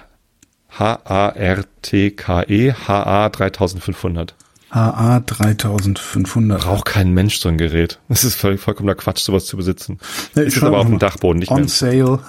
H-A-R-T-K-E 0.69 2.73
HA 2.73 3.29
3500. 3.29 4.35
HA 4.71 5.19
3500. 5.21 6.61
Braucht 6.61 6.85
kein 6.85 7.11
Mensch 7.13 7.39
so 7.39 7.49
ein 7.49 7.57
Gerät. 7.57 7.99
Das 8.07 8.23
ist 8.23 8.35
voll, 8.35 8.57
vollkommener 8.59 8.93
Quatsch, 8.93 9.23
sowas 9.23 9.47
zu 9.47 9.57
besitzen. 9.57 9.97
Ja, 10.35 10.43
ist 10.43 10.61
aber 10.61 10.77
auf 10.77 10.85
dem. 10.85 10.99
Dachboden, 10.99 11.39
nicht 11.39 11.49
On 11.51 11.61
mehr. 11.61 11.67
sale, 11.67 12.19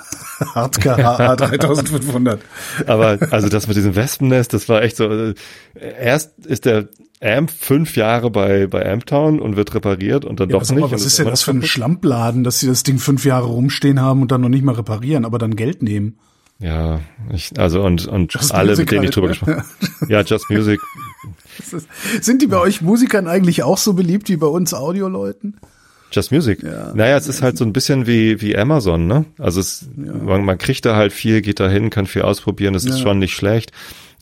Hartke 0.55 0.97
HA 0.97 1.37
3500. 1.37 2.41
Aber 2.87 3.19
also 3.31 3.51
das 3.51 3.67
mit 3.67 3.77
diesem 3.77 3.95
Wespennest, 3.95 4.55
das 4.55 4.71
war 4.71 4.83
echt 4.83 4.97
so. 4.97 5.11
äh, 5.11 5.35
Erst 6.01 6.31
ist 6.47 6.65
der 6.65 6.89
Amp 7.23 7.51
fünf 7.51 7.97
Jahre 7.97 8.31
bei 8.31 8.67
bei 8.67 8.91
Amptown 8.91 9.39
und 9.41 9.57
wird 9.57 9.75
repariert 9.75 10.25
und 10.25 10.41
dann 10.41 10.49
Ja, 10.49 10.59
doch 10.59 10.71
nicht. 10.71 10.81
mal, 10.81 10.91
was 10.91 11.05
ist 11.05 11.19
denn 11.19 11.27
das 11.27 11.43
für 11.43 11.51
ein. 11.51 11.63
Schlampladen, 11.63 12.43
dass 12.43 12.61
sie 12.61 12.69
das 12.69 12.85
Ding 12.85 12.99
fünf 12.99 13.27
Jahre 13.27 13.49
rumstehen 13.49 14.01
haben 14.01 14.23
und 14.23 14.33
dann 14.33 14.41
noch 14.41 14.49
nicht 14.49 14.65
mal 14.65 14.75
reparieren, 14.77 15.27
aber 15.27 15.37
dann 15.39 15.57
Geld 15.57 15.83
nehmen? 15.83 16.19
Ja, 16.61 17.01
ich, 17.33 17.59
also 17.59 17.83
und 17.83 18.07
und 18.07 18.33
Just 18.35 18.53
alle, 18.55 18.71
Music 18.73 18.87
mit 18.87 18.93
denen 18.93 19.05
ich 19.05 19.11
drüber 19.11 19.29
ne? 19.29 19.33
gesprochen. 19.33 19.63
Ja, 20.09 20.21
Just 20.21 20.51
Music. 20.51 20.79
Ist 21.59 22.25
Sind 22.25 22.43
die 22.43 22.47
bei 22.47 22.59
euch 22.59 22.81
Musikern 22.83 23.27
eigentlich 23.27 23.63
auch 23.63 23.79
so 23.79 23.95
beliebt 23.95 24.29
wie 24.29 24.37
bei 24.37 24.47
uns 24.47 24.75
Audioleuten? 24.75 25.57
Just 26.13 26.33
Music. 26.33 26.63
Ja. 26.63 26.93
Naja, 26.95 27.17
es 27.17 27.29
ist 27.29 27.41
halt 27.43 27.57
so 27.57 27.65
ein 27.65 27.73
bisschen 27.73 28.07
wie 28.07 28.41
wie 28.41 28.57
Amazon, 28.59 29.07
ne? 29.07 29.25
Also 29.39 29.61
es, 29.61 29.89
man, 29.97 30.45
man 30.45 30.59
kriegt 30.59 30.85
da 30.85 30.97
halt 30.97 31.13
viel, 31.13 31.41
geht 31.41 31.61
da 31.61 31.69
hin, 31.69 31.89
kann 31.89 32.07
viel 32.07 32.23
ausprobieren. 32.23 32.75
Das 32.75 32.85
ist 32.85 32.99
Ja. 32.99 33.03
schon 33.05 33.19
nicht 33.21 33.35
schlecht. 33.35 33.73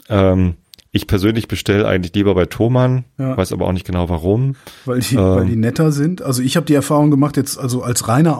Ähm, 0.08 0.54
ich 0.92 1.06
persönlich 1.06 1.48
bestelle 1.48 1.86
eigentlich 1.88 2.14
lieber 2.14 2.34
bei 2.34 2.46
Thomann, 2.46 3.04
Ja. 3.18 3.36
weiß 3.36 3.52
aber 3.52 3.66
auch 3.66 3.72
nicht 3.72 3.86
genau 3.86 4.08
warum. 4.08 4.54
Weil 4.84 5.00
die, 5.00 5.14
Ähm. 5.16 5.20
weil 5.22 5.46
die 5.46 5.56
netter 5.56 5.90
sind. 5.92 6.22
Also 6.22 6.42
ich 6.42 6.56
habe 6.56 6.66
die 6.66 6.74
Erfahrung 6.74 7.10
gemacht 7.10 7.36
jetzt, 7.36 7.58
also 7.58 7.82
als 7.82 8.06
reiner 8.08 8.38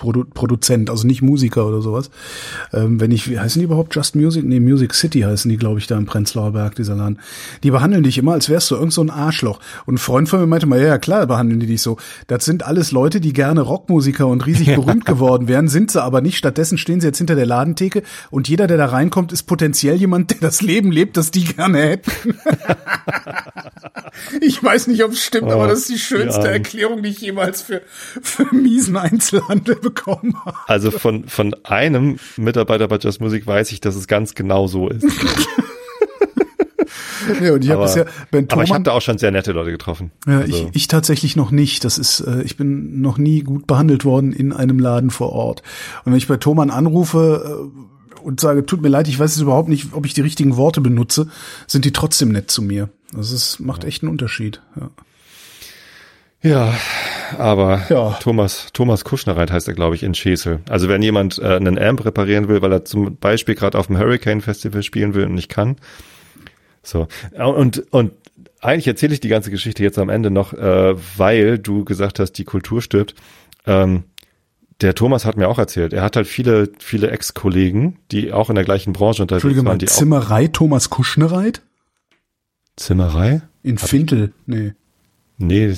Audioproduzent, 0.00 0.90
also 0.90 1.06
nicht 1.06 1.22
Musiker 1.22 1.66
oder 1.66 1.82
sowas. 1.82 2.10
Ähm, 2.72 3.00
wenn 3.00 3.10
ich, 3.10 3.28
wie 3.28 3.38
heißen 3.38 3.60
die 3.60 3.64
überhaupt 3.64 3.94
Just 3.94 4.16
Music? 4.16 4.44
Nee, 4.44 4.60
Music 4.60 4.94
City 4.94 5.20
heißen 5.20 5.48
die, 5.48 5.56
glaube 5.56 5.78
ich, 5.78 5.86
da 5.86 5.96
im 5.96 6.06
Prenzlauer 6.06 6.52
Berg, 6.52 6.74
dieser 6.76 6.96
Laden. 6.96 7.20
Die 7.62 7.70
behandeln 7.70 8.02
dich 8.02 8.18
immer, 8.18 8.32
als 8.32 8.48
wärst 8.48 8.70
du 8.70 8.76
irgend 8.76 8.92
so 8.92 9.02
ein 9.02 9.10
Arschloch. 9.10 9.60
Und 9.86 9.94
ein 9.94 9.98
Freund 9.98 10.28
von 10.28 10.40
mir 10.40 10.46
meinte 10.46 10.66
mal, 10.66 10.80
ja, 10.80 10.86
ja, 10.86 10.98
klar 10.98 11.26
behandeln 11.26 11.60
die 11.60 11.66
dich 11.66 11.82
so. 11.82 11.98
Das 12.26 12.44
sind 12.44 12.64
alles 12.64 12.90
Leute, 12.90 13.20
die 13.20 13.32
gerne 13.32 13.60
Rockmusiker 13.60 14.26
und 14.26 14.46
riesig 14.46 14.66
berühmt 14.74 15.04
geworden 15.04 15.46
wären, 15.48 15.68
sind 15.68 15.90
sie 15.90 16.02
aber 16.02 16.20
nicht. 16.20 16.38
Stattdessen 16.38 16.78
stehen 16.78 17.00
sie 17.00 17.08
jetzt 17.08 17.18
hinter 17.18 17.34
der 17.34 17.46
Ladentheke 17.46 18.02
und 18.30 18.48
jeder, 18.48 18.66
der 18.66 18.78
da 18.78 18.86
reinkommt, 18.86 19.32
ist 19.32 19.44
potenziell 19.44 19.96
jemand, 19.96 20.30
der 20.30 20.38
das 20.40 20.62
Leben 20.62 20.90
lebt, 20.90 21.16
das 21.16 21.30
die 21.30 21.44
gerne 21.44 21.78
hätten. 21.78 22.38
Ich 24.40 24.62
weiß 24.62 24.88
nicht, 24.88 25.02
ob 25.04 25.12
es 25.12 25.24
stimmt, 25.24 25.50
aber 25.50 25.64
Oh, 25.64 25.66
das 25.66 25.80
ist 25.80 25.88
die 25.88 25.98
schönste 25.98 26.42
ja. 26.42 26.52
Erklärung, 26.52 27.02
die 27.02 27.10
ich 27.10 27.20
jemals 27.20 27.62
für, 27.62 27.82
für 28.20 28.54
miesen 28.54 28.96
Einzelhandel 28.96 29.81
bekommen 29.82 30.34
habe. 30.44 30.56
Also 30.66 30.90
von, 30.90 31.28
von 31.28 31.54
einem 31.64 32.18
Mitarbeiter 32.36 32.88
bei 32.88 32.96
Just 32.96 33.20
Music 33.20 33.46
weiß 33.46 33.72
ich, 33.72 33.80
dass 33.80 33.96
es 33.96 34.06
ganz 34.06 34.34
genau 34.34 34.66
so 34.66 34.88
ist. 34.88 35.04
Ja, 37.40 37.52
und 37.54 37.64
ich 37.64 37.70
habe 37.70 37.82
Aber, 37.82 37.86
bisher 37.86 38.06
Ben 38.30 38.48
aber 38.50 38.64
ich 38.64 38.70
habe 38.70 38.78
Thoman, 38.78 38.84
da 38.84 38.92
auch 38.92 39.00
schon 39.00 39.18
sehr 39.18 39.30
nette 39.30 39.52
Leute 39.52 39.70
getroffen. 39.70 40.10
ja, 40.26 40.40
also, 40.40 40.56
ich, 40.56 40.68
ich 40.72 40.88
tatsächlich 40.88 41.36
noch 41.36 41.50
nicht. 41.50 41.84
Das 41.84 41.98
ist, 41.98 42.20
äh, 42.20 42.42
ich 42.42 42.56
bin 42.56 43.00
noch 43.00 43.18
nie 43.18 43.42
gut 43.42 43.66
behandelt 43.66 44.04
worden 44.04 44.32
in 44.32 44.52
einem 44.52 44.78
Laden 44.78 45.10
vor 45.10 45.30
Ort. 45.30 45.62
Und 46.04 46.12
wenn 46.12 46.18
ich 46.18 46.28
bei 46.28 46.36
Thomann 46.36 46.70
anrufe 46.70 47.70
äh, 47.70 48.20
und 48.20 48.40
sage, 48.40 48.66
tut 48.66 48.82
mir 48.82 48.88
leid, 48.88 49.08
ich 49.08 49.18
weiß 49.18 49.34
jetzt 49.34 49.42
überhaupt 49.42 49.68
nicht, 49.68 49.92
ob 49.92 50.06
ich 50.06 50.14
die 50.14 50.20
richtigen 50.20 50.56
Worte 50.56 50.80
benutze, 50.80 51.28
sind 51.66 51.84
die 51.84 51.92
trotzdem 51.92 52.30
nett 52.30 52.50
zu 52.50 52.62
mir. 52.62 52.88
Das 53.12 53.30
ist, 53.30 53.60
macht 53.60 53.84
echt 53.84 54.02
einen 54.02 54.10
Unterschied. 54.10 54.60
Ja. 54.78 54.90
Ja, 56.42 56.74
aber 57.38 57.82
Ja. 57.88 58.18
Thomas, 58.20 58.68
Thomas 58.72 59.04
Kuschnereit 59.04 59.50
heißt 59.50 59.68
er, 59.68 59.74
glaube 59.74 59.94
ich, 59.94 60.02
in 60.02 60.14
Schesel. 60.14 60.60
Also 60.68 60.88
wenn 60.88 61.02
jemand 61.02 61.38
äh, 61.38 61.56
einen 61.56 61.78
Amp 61.78 62.04
reparieren 62.04 62.48
will, 62.48 62.62
weil 62.62 62.72
er 62.72 62.84
zum 62.84 63.16
Beispiel 63.16 63.54
gerade 63.54 63.78
auf 63.78 63.86
dem 63.86 63.98
Hurricane 63.98 64.40
Festival 64.40 64.82
spielen 64.82 65.14
will 65.14 65.26
und 65.26 65.34
nicht 65.34 65.48
kann. 65.48 65.76
So. 66.82 67.06
Und, 67.36 67.84
und 67.92 68.12
eigentlich 68.60 68.86
erzähle 68.88 69.14
ich 69.14 69.20
die 69.20 69.28
ganze 69.28 69.50
Geschichte 69.50 69.82
jetzt 69.82 69.98
am 69.98 70.08
Ende 70.08 70.30
noch, 70.30 70.52
äh, 70.52 70.94
weil 71.16 71.58
du 71.58 71.84
gesagt 71.84 72.18
hast, 72.18 72.32
die 72.32 72.44
Kultur 72.44 72.82
stirbt. 72.82 73.14
Ähm, 73.66 74.04
der 74.80 74.94
Thomas 74.94 75.24
hat 75.24 75.36
mir 75.36 75.48
auch 75.48 75.58
erzählt, 75.58 75.92
er 75.92 76.02
hat 76.02 76.16
halt 76.16 76.26
viele, 76.26 76.70
viele 76.78 77.10
Ex-Kollegen, 77.10 77.98
die 78.10 78.32
auch 78.32 78.48
in 78.50 78.56
der 78.56 78.64
gleichen 78.64 78.92
Branche 78.92 79.22
unterwegs 79.22 79.44
Entschuldige 79.44 79.62
mal, 79.62 79.70
waren, 79.70 79.78
die 79.78 79.88
auch 79.88 79.92
Zimmerei 79.92 80.48
Thomas 80.48 80.90
Kuschnereit? 80.90 81.62
Zimmerei? 82.76 83.42
In 83.62 83.78
Fintel? 83.78 84.32
Nee, 84.46 84.72
Nee, 85.38 85.74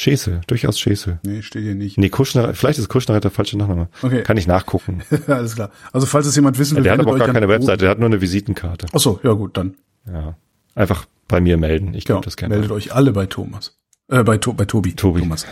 Schesel, 0.00 0.40
durchaus 0.46 0.78
Schesel. 0.80 1.18
nee, 1.24 1.42
steht 1.42 1.62
hier 1.62 1.74
nicht. 1.74 1.98
Nee, 1.98 2.08
Kuschner, 2.08 2.54
vielleicht 2.54 2.78
ist 2.78 2.88
Kuschner 2.88 3.20
der 3.20 3.30
falsche 3.30 3.58
Nachname. 3.58 3.88
Okay. 4.02 4.22
Kann 4.22 4.38
ich 4.38 4.46
nachgucken. 4.46 5.02
Alles 5.26 5.54
klar. 5.56 5.70
Also 5.92 6.06
falls 6.06 6.26
es 6.26 6.34
jemand 6.36 6.58
wissen 6.58 6.76
will, 6.76 6.84
Der 6.84 6.92
hat 6.94 7.00
aber 7.00 7.12
auch 7.12 7.18
gar 7.18 7.32
keine 7.32 7.48
Webseite, 7.48 7.78
der 7.80 7.90
hat 7.90 7.98
nur 7.98 8.08
eine 8.08 8.20
Visitenkarte. 8.22 8.86
Ach 8.94 8.98
so, 8.98 9.20
ja 9.22 9.32
gut, 9.32 9.56
dann. 9.58 9.74
Ja. 10.10 10.36
Einfach 10.74 11.04
bei 11.28 11.40
mir 11.42 11.58
melden. 11.58 11.92
Ich 11.92 12.08
Ja, 12.08 12.14
gebe 12.14 12.24
das 12.24 12.36
gerne. 12.36 12.54
meldet 12.54 12.70
euch 12.72 12.94
alle 12.94 13.12
bei 13.12 13.26
Thomas. 13.26 13.76
Äh, 14.08 14.24
bei, 14.24 14.38
to 14.38 14.54
bei 14.54 14.64
Tobi. 14.64 14.94
Tobi. 14.94 15.20
Thomas. 15.20 15.46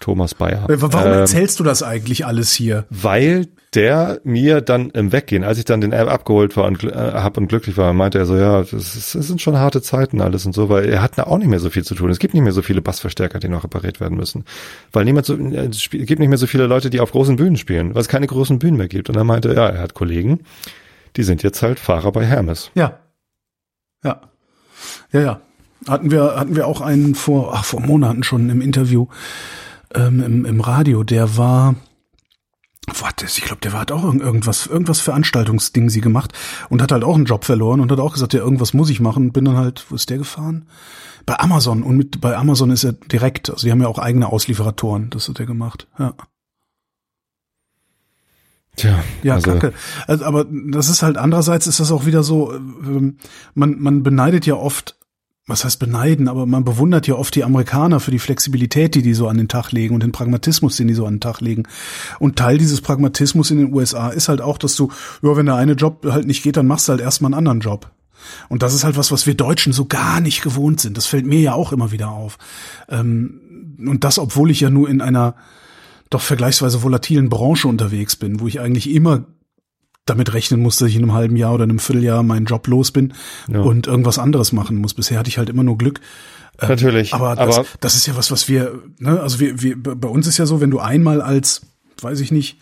Thomas 0.00 0.34
Bayer. 0.34 0.68
Äh, 0.68 0.80
Warum 0.80 1.00
Ähm, 1.06 1.12
erzählst 1.20 1.58
du 1.60 1.64
das 1.64 1.82
eigentlich 1.82 2.26
alles 2.26 2.52
hier? 2.52 2.84
weil 2.90 3.46
der 3.74 4.20
mir 4.24 4.62
dann 4.62 4.88
im 4.90 5.12
Weggehen, 5.12 5.44
als 5.44 5.58
ich 5.58 5.66
dann 5.66 5.82
den 5.82 5.92
App 5.92 6.08
abgeholt 6.08 6.56
war 6.56 6.64
und 6.64 6.84
äh, 6.84 6.90
hab 6.90 7.36
und 7.36 7.48
glücklich 7.48 7.76
war, 7.76 7.92
meinte 7.92 8.18
er 8.18 8.24
so, 8.24 8.34
ja, 8.34 8.60
das, 8.62 8.72
ist, 8.72 9.14
das 9.14 9.26
sind 9.26 9.42
schon 9.42 9.58
harte 9.58 9.82
Zeiten 9.82 10.22
alles 10.22 10.46
und 10.46 10.54
so, 10.54 10.70
weil 10.70 10.86
er 10.88 11.02
hat 11.02 11.18
da 11.18 11.24
auch 11.24 11.36
nicht 11.36 11.48
mehr 11.48 11.60
so 11.60 11.68
viel 11.68 11.84
zu 11.84 11.94
tun. 11.94 12.08
Es 12.08 12.18
gibt 12.18 12.32
nicht 12.32 12.42
mehr 12.42 12.52
so 12.54 12.62
viele 12.62 12.80
Bassverstärker, 12.80 13.38
die 13.40 13.48
noch 13.48 13.64
repariert 13.64 14.00
werden 14.00 14.16
müssen, 14.16 14.44
weil 14.90 15.04
niemand 15.04 15.26
so, 15.26 15.34
äh, 15.36 15.66
es 15.68 15.90
gibt 15.90 16.18
nicht 16.18 16.28
mehr 16.30 16.38
so 16.38 16.46
viele 16.46 16.66
Leute, 16.66 16.88
die 16.88 17.00
auf 17.00 17.12
großen 17.12 17.36
Bühnen 17.36 17.56
spielen, 17.58 17.94
weil 17.94 18.00
es 18.00 18.08
keine 18.08 18.26
großen 18.26 18.58
Bühnen 18.58 18.78
mehr 18.78 18.88
gibt. 18.88 19.10
Und 19.10 19.16
er 19.16 19.24
meinte, 19.24 19.52
ja, 19.52 19.68
er 19.68 19.82
hat 19.82 19.92
Kollegen, 19.92 20.44
die 21.16 21.22
sind 21.22 21.42
jetzt 21.42 21.62
halt 21.62 21.78
Fahrer 21.78 22.10
bei 22.10 22.24
Hermes. 22.24 22.70
Ja. 22.74 22.98
Ja. 24.02 24.22
Ja, 25.12 25.20
ja. 25.20 25.40
Hatten 25.88 26.10
wir, 26.10 26.36
hatten 26.36 26.54
wir 26.54 26.66
auch 26.66 26.80
einen 26.80 27.14
vor, 27.14 27.54
ach, 27.54 27.64
vor 27.64 27.80
Monaten 27.80 28.22
schon 28.22 28.50
im 28.50 28.60
Interview 28.60 29.06
ähm, 29.94 30.22
im, 30.22 30.44
im 30.44 30.60
Radio, 30.60 31.02
der 31.02 31.36
war 31.36 31.74
Warte, 33.00 33.26
ich 33.26 33.42
glaube, 33.42 33.60
der 33.60 33.72
hat 33.72 33.92
auch 33.92 34.02
irgendwas, 34.02 34.66
irgendwas 34.66 35.00
Veranstaltungsding 35.00 35.90
sie 35.90 36.00
gemacht 36.00 36.32
und 36.70 36.80
hat 36.80 36.92
halt 36.92 37.04
auch 37.04 37.16
einen 37.16 37.26
Job 37.26 37.44
verloren 37.44 37.80
und 37.80 37.92
hat 37.92 38.00
auch 38.00 38.14
gesagt, 38.14 38.32
ja, 38.32 38.40
irgendwas 38.40 38.72
muss 38.72 38.88
ich 38.88 39.00
machen. 39.00 39.32
Bin 39.32 39.44
dann 39.44 39.56
halt, 39.56 39.84
wo 39.90 39.94
ist 39.94 40.08
der 40.08 40.18
gefahren? 40.18 40.66
Bei 41.26 41.38
Amazon 41.38 41.82
und 41.82 41.96
mit 41.96 42.20
bei 42.20 42.34
Amazon 42.36 42.70
ist 42.70 42.84
er 42.84 42.92
direkt. 42.92 43.50
Also 43.50 43.66
die 43.66 43.72
haben 43.72 43.82
ja 43.82 43.88
auch 43.88 43.98
eigene 43.98 44.32
Auslieferatoren. 44.32 45.10
Das 45.10 45.28
hat 45.28 45.38
er 45.38 45.46
gemacht. 45.46 45.86
Ja. 45.98 46.14
Tja, 48.76 49.04
Ja, 49.22 49.34
also, 49.34 49.50
kacke. 49.50 49.74
Also, 50.06 50.24
aber 50.24 50.46
das 50.48 50.88
ist 50.88 51.02
halt 51.02 51.18
andererseits 51.18 51.66
ist 51.66 51.80
das 51.80 51.92
auch 51.92 52.06
wieder 52.06 52.22
so, 52.22 52.54
ähm, 52.54 53.18
man, 53.54 53.78
man 53.80 54.02
beneidet 54.02 54.46
ja 54.46 54.54
oft, 54.54 54.96
was 55.48 55.64
heißt 55.64 55.80
beneiden, 55.80 56.28
aber 56.28 56.46
man 56.46 56.64
bewundert 56.64 57.06
ja 57.06 57.14
oft 57.14 57.34
die 57.34 57.42
Amerikaner 57.42 58.00
für 58.00 58.10
die 58.10 58.18
Flexibilität, 58.18 58.94
die 58.94 59.02
die 59.02 59.14
so 59.14 59.28
an 59.28 59.38
den 59.38 59.48
Tag 59.48 59.72
legen 59.72 59.94
und 59.94 60.02
den 60.02 60.12
Pragmatismus, 60.12 60.76
den 60.76 60.88
die 60.88 60.94
so 60.94 61.06
an 61.06 61.14
den 61.14 61.20
Tag 61.20 61.40
legen. 61.40 61.64
Und 62.18 62.36
Teil 62.36 62.58
dieses 62.58 62.82
Pragmatismus 62.82 63.50
in 63.50 63.58
den 63.58 63.72
USA 63.72 64.10
ist 64.10 64.28
halt 64.28 64.42
auch, 64.42 64.58
dass 64.58 64.76
du, 64.76 64.92
ja, 65.22 65.36
wenn 65.36 65.46
der 65.46 65.56
eine 65.56 65.72
Job 65.72 66.06
halt 66.08 66.26
nicht 66.26 66.42
geht, 66.42 66.58
dann 66.58 66.66
machst 66.66 66.86
du 66.86 66.92
halt 66.92 67.00
erstmal 67.00 67.30
einen 67.30 67.38
anderen 67.38 67.60
Job. 67.60 67.90
Und 68.48 68.62
das 68.62 68.74
ist 68.74 68.84
halt 68.84 68.96
was, 68.96 69.10
was 69.10 69.26
wir 69.26 69.34
Deutschen 69.34 69.72
so 69.72 69.86
gar 69.86 70.20
nicht 70.20 70.42
gewohnt 70.42 70.80
sind. 70.80 70.96
Das 70.96 71.06
fällt 71.06 71.26
mir 71.26 71.40
ja 71.40 71.54
auch 71.54 71.72
immer 71.72 71.92
wieder 71.92 72.10
auf. 72.10 72.36
Ähm, 72.88 73.76
und 73.78 74.04
das, 74.04 74.18
obwohl 74.18 74.50
ich 74.50 74.60
ja 74.60 74.70
nur 74.70 74.88
in 74.88 75.00
einer 75.00 75.34
doch 76.10 76.20
vergleichsweise 76.20 76.82
volatilen 76.82 77.28
Branche 77.28 77.68
unterwegs 77.68 78.16
bin, 78.16 78.40
wo 78.40 78.46
ich 78.46 78.60
eigentlich 78.60 78.90
immer 78.90 79.24
damit 80.08 80.32
rechnen 80.34 80.60
muss, 80.60 80.76
dass 80.76 80.88
ich 80.88 80.96
in 80.96 81.02
einem 81.02 81.12
halben 81.14 81.36
Jahr 81.36 81.54
oder 81.54 81.64
einem 81.64 81.78
Vierteljahr 81.78 82.22
meinen 82.22 82.46
Job 82.46 82.66
los 82.66 82.90
bin 82.90 83.12
Ja. 83.52 83.60
und 83.60 83.86
irgendwas 83.86 84.18
anderes 84.18 84.52
machen 84.52 84.76
muss. 84.76 84.94
Bisher 84.94 85.18
hatte 85.18 85.28
ich 85.28 85.38
halt 85.38 85.48
immer 85.48 85.62
nur 85.64 85.78
Glück. 85.78 86.00
Ähm, 86.60 86.68
Natürlich, 86.70 87.14
Aber 87.14 87.36
das, 87.36 87.58
aber- 87.58 87.66
das 87.80 87.94
ist 87.94 88.06
ja 88.06 88.16
was, 88.16 88.30
was 88.30 88.48
wir, 88.48 88.80
ne, 88.98 89.20
also 89.20 89.38
wir, 89.40 89.62
wir, 89.62 89.76
bei 89.80 90.08
uns 90.08 90.26
ist 90.26 90.38
ja 90.38 90.46
so, 90.46 90.60
wenn 90.60 90.70
du 90.70 90.80
einmal 90.80 91.20
als, 91.20 91.62
weiß 92.02 92.20
ich 92.20 92.32
nicht, 92.32 92.58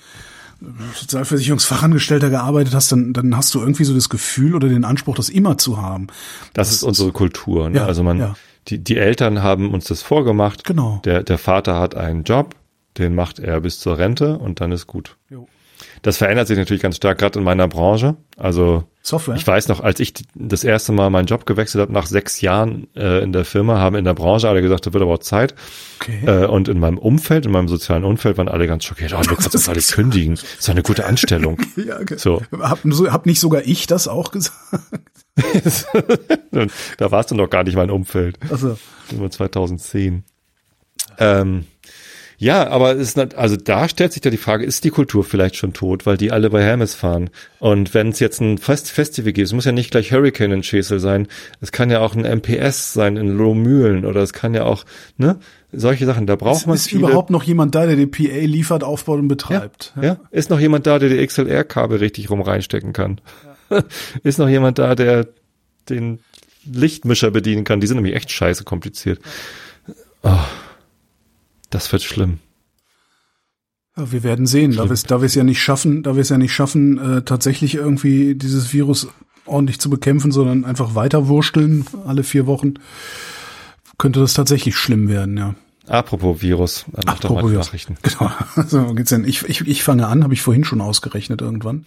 Sozialversicherungsfachangestellter 0.95 2.31
gearbeitet 2.31 2.75
hast, 2.75 2.91
dann, 2.93 3.13
dann 3.13 3.37
hast 3.37 3.55
du 3.55 3.61
irgendwie 3.61 3.85
so 3.85 3.95
das 3.95 4.09
Gefühl 4.09 4.55
oder 4.55 4.69
den 4.69 4.85
Anspruch, 4.85 5.15
das 5.17 5.29
immer 5.29 5.59
zu 5.59 5.81
haben. 5.81 6.07
das 6.55 6.73
ist 6.73 6.83
unsere 6.83 7.13
Kultur. 7.13 7.69
Ne? 7.71 7.79
Ja, 7.79 7.87
also 7.87 8.03
man, 8.03 8.19
ja. 8.19 8.35
die, 8.69 8.79
die 8.83 8.97
Eltern 8.97 9.43
haben 9.43 9.73
uns 9.73 9.85
das 9.87 10.03
vorgemacht. 10.03 10.65
Genau. 10.65 11.01
Der, 11.05 11.23
der 11.23 11.39
Vater 11.39 11.79
hat 11.79 11.95
einen 11.95 12.25
Job, 12.25 12.55
den 12.99 13.15
macht 13.15 13.39
er 13.39 13.61
bis 13.61 13.79
zur 13.81 13.99
Rente 13.99 14.39
und 14.39 14.61
dann 14.61 14.73
ist 14.73 14.87
gut. 14.87 15.17
Jo. 15.31 15.47
Das 16.07 16.19
verändert 16.19 16.47
sich 16.47 16.57
natürlich 16.57 16.85
ganz 16.85 16.99
stark, 16.99 17.19
gerade 17.19 17.41
in 17.41 17.45
meiner 17.45 17.67
Branche. 17.67 18.15
Also 18.37 18.85
Software. 19.03 19.35
ich 19.35 19.45
weiß 19.45 19.67
noch, 19.67 19.81
als 19.81 19.99
ich 19.99 20.15
das 20.37 20.63
erste 20.63 20.93
Mal 20.93 21.11
meinen 21.11 21.27
Job 21.27 21.47
gewechselt 21.47 21.83
habe, 21.83 21.93
nach 21.93 22.07
sechs 22.07 22.41
Jahren 22.41 22.87
äh, 22.95 23.25
in 23.25 23.33
der 23.33 23.45
Firma, 23.45 23.81
haben 23.81 23.97
in 23.97 24.05
der 24.05 24.15
Branche 24.15 24.49
alle 24.49 24.63
gesagt, 24.63 24.87
da 24.87 24.93
wird 24.93 25.03
aber 25.03 25.15
auch 25.15 25.19
Zeit. 25.19 25.57
Okay. 26.01 26.25
Äh, 26.25 26.47
und 26.47 26.69
in 26.69 26.79
meinem 26.79 26.99
Umfeld, 26.99 27.45
in 27.45 27.51
meinem 27.51 27.67
sozialen 27.67 28.05
Umfeld 28.05 28.39
waren 28.39 28.49
alle 28.49 28.69
ganz 28.69 28.85
schockiert. 28.85 29.15
Oh, 29.15 29.21
du 29.21 29.35
kannst 29.35 29.53
das 29.55 29.69
alle 29.69 29.81
kündigen. 29.81 30.37
Das 30.37 30.45
ist 30.45 30.69
doch 30.69 30.75
eine 30.75 30.85
gute 30.85 31.07
Anstellung. 31.07 31.59
ja, 31.77 31.99
okay. 31.99 32.19
So. 32.19 32.41
Hab, 32.57 32.79
so, 32.85 33.11
hab 33.11 33.27
nicht 33.27 33.41
sogar 33.41 33.63
ich 33.65 33.89
das 33.89 34.07
auch 34.07 34.31
gesagt? 34.31 34.57
Da 36.99 37.11
warst 37.11 37.33
du 37.33 37.35
noch 37.35 37.51
gar 37.51 37.65
nicht 37.65 37.75
mein 37.75 37.91
Umfeld. 37.91 38.39
Also, 38.49 38.79
Das 39.11 39.19
war 39.19 39.31
2010. 39.31 40.23
Ähm, 41.19 41.65
ja, 42.39 42.69
aber 42.69 42.93
es 42.93 43.01
ist, 43.09 43.17
nicht- 43.17 43.35
also 43.35 43.57
da 43.57 43.89
stellt 43.89 44.13
sich 44.13 44.21
da 44.23 44.31
die 44.31 44.37
Frage, 44.37 44.65
ist 44.65 44.85
die 44.85 44.91
Kultur 44.91 45.25
vielleicht 45.25 45.57
schon 45.57 45.73
tot, 45.73 46.05
weil 46.07 46.17
die 46.17 46.33
alle 46.33 46.51
bei 46.51 46.63
Hermes 46.63 46.95
fahren? 46.95 47.31
Und 47.59 47.95
wenn 47.95 48.09
es 48.11 48.21
jetzt 48.21 48.41
ein 48.41 48.59
Fest 48.59 48.91
Festival 48.91 49.33
gibt, 49.33 49.47
es 49.47 49.53
muss 49.53 49.65
ja 49.65 49.73
nicht 49.73 49.91
gleich 49.91 50.13
Hurricane 50.13 50.53
in 50.53 50.63
Schesel 50.63 51.01
sein, 51.01 51.29
es 51.61 51.73
kann 51.73 51.91
ja 51.91 52.01
auch 52.01 52.15
ein 52.15 52.25
MPS 52.25 52.93
sein 52.93 53.17
in 53.17 53.37
Lohmühlen 53.37 54.05
oder 54.05 54.21
es 54.23 54.33
kann 54.33 54.55
ja 54.55 54.65
auch, 54.65 54.85
ne, 55.17 55.39
solche 55.73 56.07
Sachen, 56.07 56.27
da 56.27 56.37
braucht 56.37 56.61
ist, 56.63 56.67
man 56.67 56.77
ist 56.77 56.89
viele. 56.89 57.03
überhaupt 57.07 57.31
noch 57.31 57.43
jemand 57.43 57.75
da, 57.75 57.87
der 57.87 57.97
die 57.97 58.07
PA 58.07 58.23
liefert, 58.45 58.85
aufbaut 58.85 59.19
und 59.19 59.29
betreibt? 59.29 59.93
ja, 60.01 60.19
ist 60.31 60.51
noch 60.51 60.61
jemand 60.61 60.87
da, 60.87 60.99
der 60.99 61.09
die 61.09 61.27
XLR-Kabel 61.27 61.99
richtig 61.99 62.31
rum 62.31 62.41
reinstecken 62.41 62.93
kann? 62.93 63.21
ist 64.23 64.39
noch 64.39 64.49
jemand 64.49 64.79
da, 64.79 64.95
der 64.95 65.27
den 65.89 66.21
Lichtmischer 66.71 67.31
bedienen 67.31 67.65
kann? 67.65 67.81
Die 67.81 67.87
sind 67.87 67.97
nämlich 67.97 68.15
echt 68.15 68.31
scheiße 68.31 68.65
kompliziert. 68.65 69.21
Oh, 70.23 70.31
das 71.71 71.91
wird 71.93 72.03
schlimm. 72.03 72.39
Ja, 73.97 74.13
wir 74.13 74.23
werden 74.23 74.47
sehen. 74.47 74.77
Da 74.77 74.85
wir 74.85 74.93
es 74.93 75.05
da 75.05 75.21
wir 75.21 75.27
es 75.27 75.35
ja 75.35 75.45
nicht 75.45 75.61
schaffen, 75.61 76.03
da 76.03 76.15
wir 76.15 76.23
es 76.23 76.29
ja 76.29 76.39
nicht 76.39 76.53
schaffen, 76.53 76.99
äh, 76.99 77.23
tatsächlich 77.23 77.75
irgendwie 77.75 78.35
dieses 78.35 78.73
Virus 78.73 79.09
ordentlich 79.47 79.81
zu 79.81 79.89
bekämpfen, 79.89 80.33
sondern 80.33 80.65
einfach 80.65 80.95
weiter 80.95 81.29
wursteln 81.29 81.87
alle 82.07 82.23
vier 82.23 82.47
Wochen, 82.47 82.75
könnte 83.99 84.21
das 84.21 84.35
tatsächlich 84.35 84.77
schlimm 84.77 85.09
werden, 85.09 85.37
ja. 85.37 85.55
Apropos 85.89 86.43
Virus, 86.43 86.85
mach 86.89 87.21
doch 87.21 87.31
mal 87.31 87.37
Apropos 87.37 87.51
Virus. 87.53 87.67
Nachrichten. 87.67 87.97
Genau. 88.03 88.31
So 88.67 88.95
geht's 88.95 89.11
denn. 89.11 89.25
Ich, 89.25 89.45
ich, 89.45 89.67
ich 89.67 89.85
fange 89.85 90.09
an, 90.09 90.25
habe 90.25 90.35
ich 90.35 90.43
vorhin 90.43 90.65
schon 90.65 90.81
ausgerechnet 90.81 91.41
irgendwann. 91.41 91.87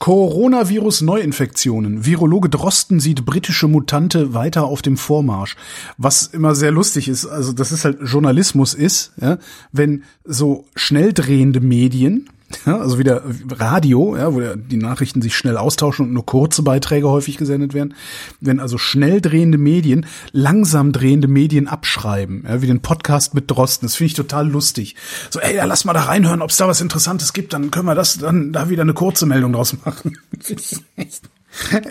Coronavirus-Neuinfektionen. 0.00 2.04
Virologe 2.04 2.48
Drosten 2.48 3.00
sieht 3.00 3.24
britische 3.24 3.68
Mutante 3.68 4.34
weiter 4.34 4.64
auf 4.64 4.82
dem 4.82 4.96
Vormarsch. 4.96 5.56
Was 5.96 6.26
immer 6.26 6.54
sehr 6.54 6.72
lustig 6.72 7.08
ist, 7.08 7.26
also 7.26 7.52
das 7.52 7.72
ist 7.72 7.84
halt 7.84 7.98
Journalismus 8.02 8.74
ist, 8.74 9.12
ja, 9.20 9.38
wenn 9.72 10.04
so 10.24 10.66
schnell 10.74 11.12
drehende 11.12 11.60
Medien, 11.60 12.28
ja, 12.66 12.78
also 12.78 12.98
wieder 12.98 13.22
Radio, 13.50 14.16
ja, 14.16 14.34
wo 14.34 14.40
die 14.40 14.76
Nachrichten 14.76 15.22
sich 15.22 15.36
schnell 15.36 15.56
austauschen 15.56 16.06
und 16.06 16.12
nur 16.12 16.26
kurze 16.26 16.62
Beiträge 16.62 17.08
häufig 17.08 17.36
gesendet 17.36 17.74
werden, 17.74 17.94
wenn 18.40 18.60
also 18.60 18.78
schnell 18.78 19.20
drehende 19.20 19.58
Medien 19.58 20.06
langsam 20.32 20.92
drehende 20.92 21.28
Medien 21.28 21.68
abschreiben, 21.68 22.44
ja, 22.46 22.62
wie 22.62 22.66
den 22.66 22.80
Podcast 22.80 23.34
mit 23.34 23.50
Drosten. 23.50 23.86
Das 23.86 23.96
finde 23.96 24.08
ich 24.08 24.14
total 24.14 24.48
lustig. 24.48 24.96
So, 25.30 25.40
ey, 25.40 25.56
ja, 25.56 25.64
lass 25.64 25.84
mal 25.84 25.94
da 25.94 26.02
reinhören, 26.02 26.42
ob 26.42 26.50
es 26.50 26.56
da 26.56 26.68
was 26.68 26.80
Interessantes 26.80 27.32
gibt, 27.32 27.52
dann 27.52 27.70
können 27.70 27.86
wir 27.86 27.94
das 27.94 28.18
dann 28.18 28.52
da 28.52 28.68
wieder 28.68 28.82
eine 28.82 28.94
kurze 28.94 29.26
Meldung 29.26 29.52
draus 29.52 29.74
machen. 29.84 30.18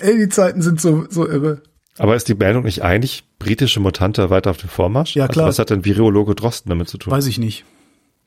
ey, 0.02 0.18
die 0.18 0.30
Zeiten 0.30 0.62
sind 0.62 0.80
so 0.80 1.06
so 1.10 1.28
irre. 1.28 1.62
Aber 1.98 2.16
ist 2.16 2.28
die 2.28 2.36
Meldung 2.36 2.64
nicht 2.64 2.84
eigentlich 2.84 3.24
britische 3.38 3.80
Mutante 3.80 4.30
weiter 4.30 4.52
auf 4.52 4.58
dem 4.58 4.70
Vormarsch? 4.70 5.16
Ja, 5.16 5.28
klar. 5.28 5.46
Also 5.46 5.56
was 5.56 5.60
hat 5.60 5.70
denn 5.70 5.86
Virologe 5.86 6.34
Drosten 6.34 6.70
damit 6.70 6.90
zu 6.90 6.98
tun? 6.98 7.12
Weiß 7.12 7.28
ich 7.28 7.38
nicht. 7.38 7.66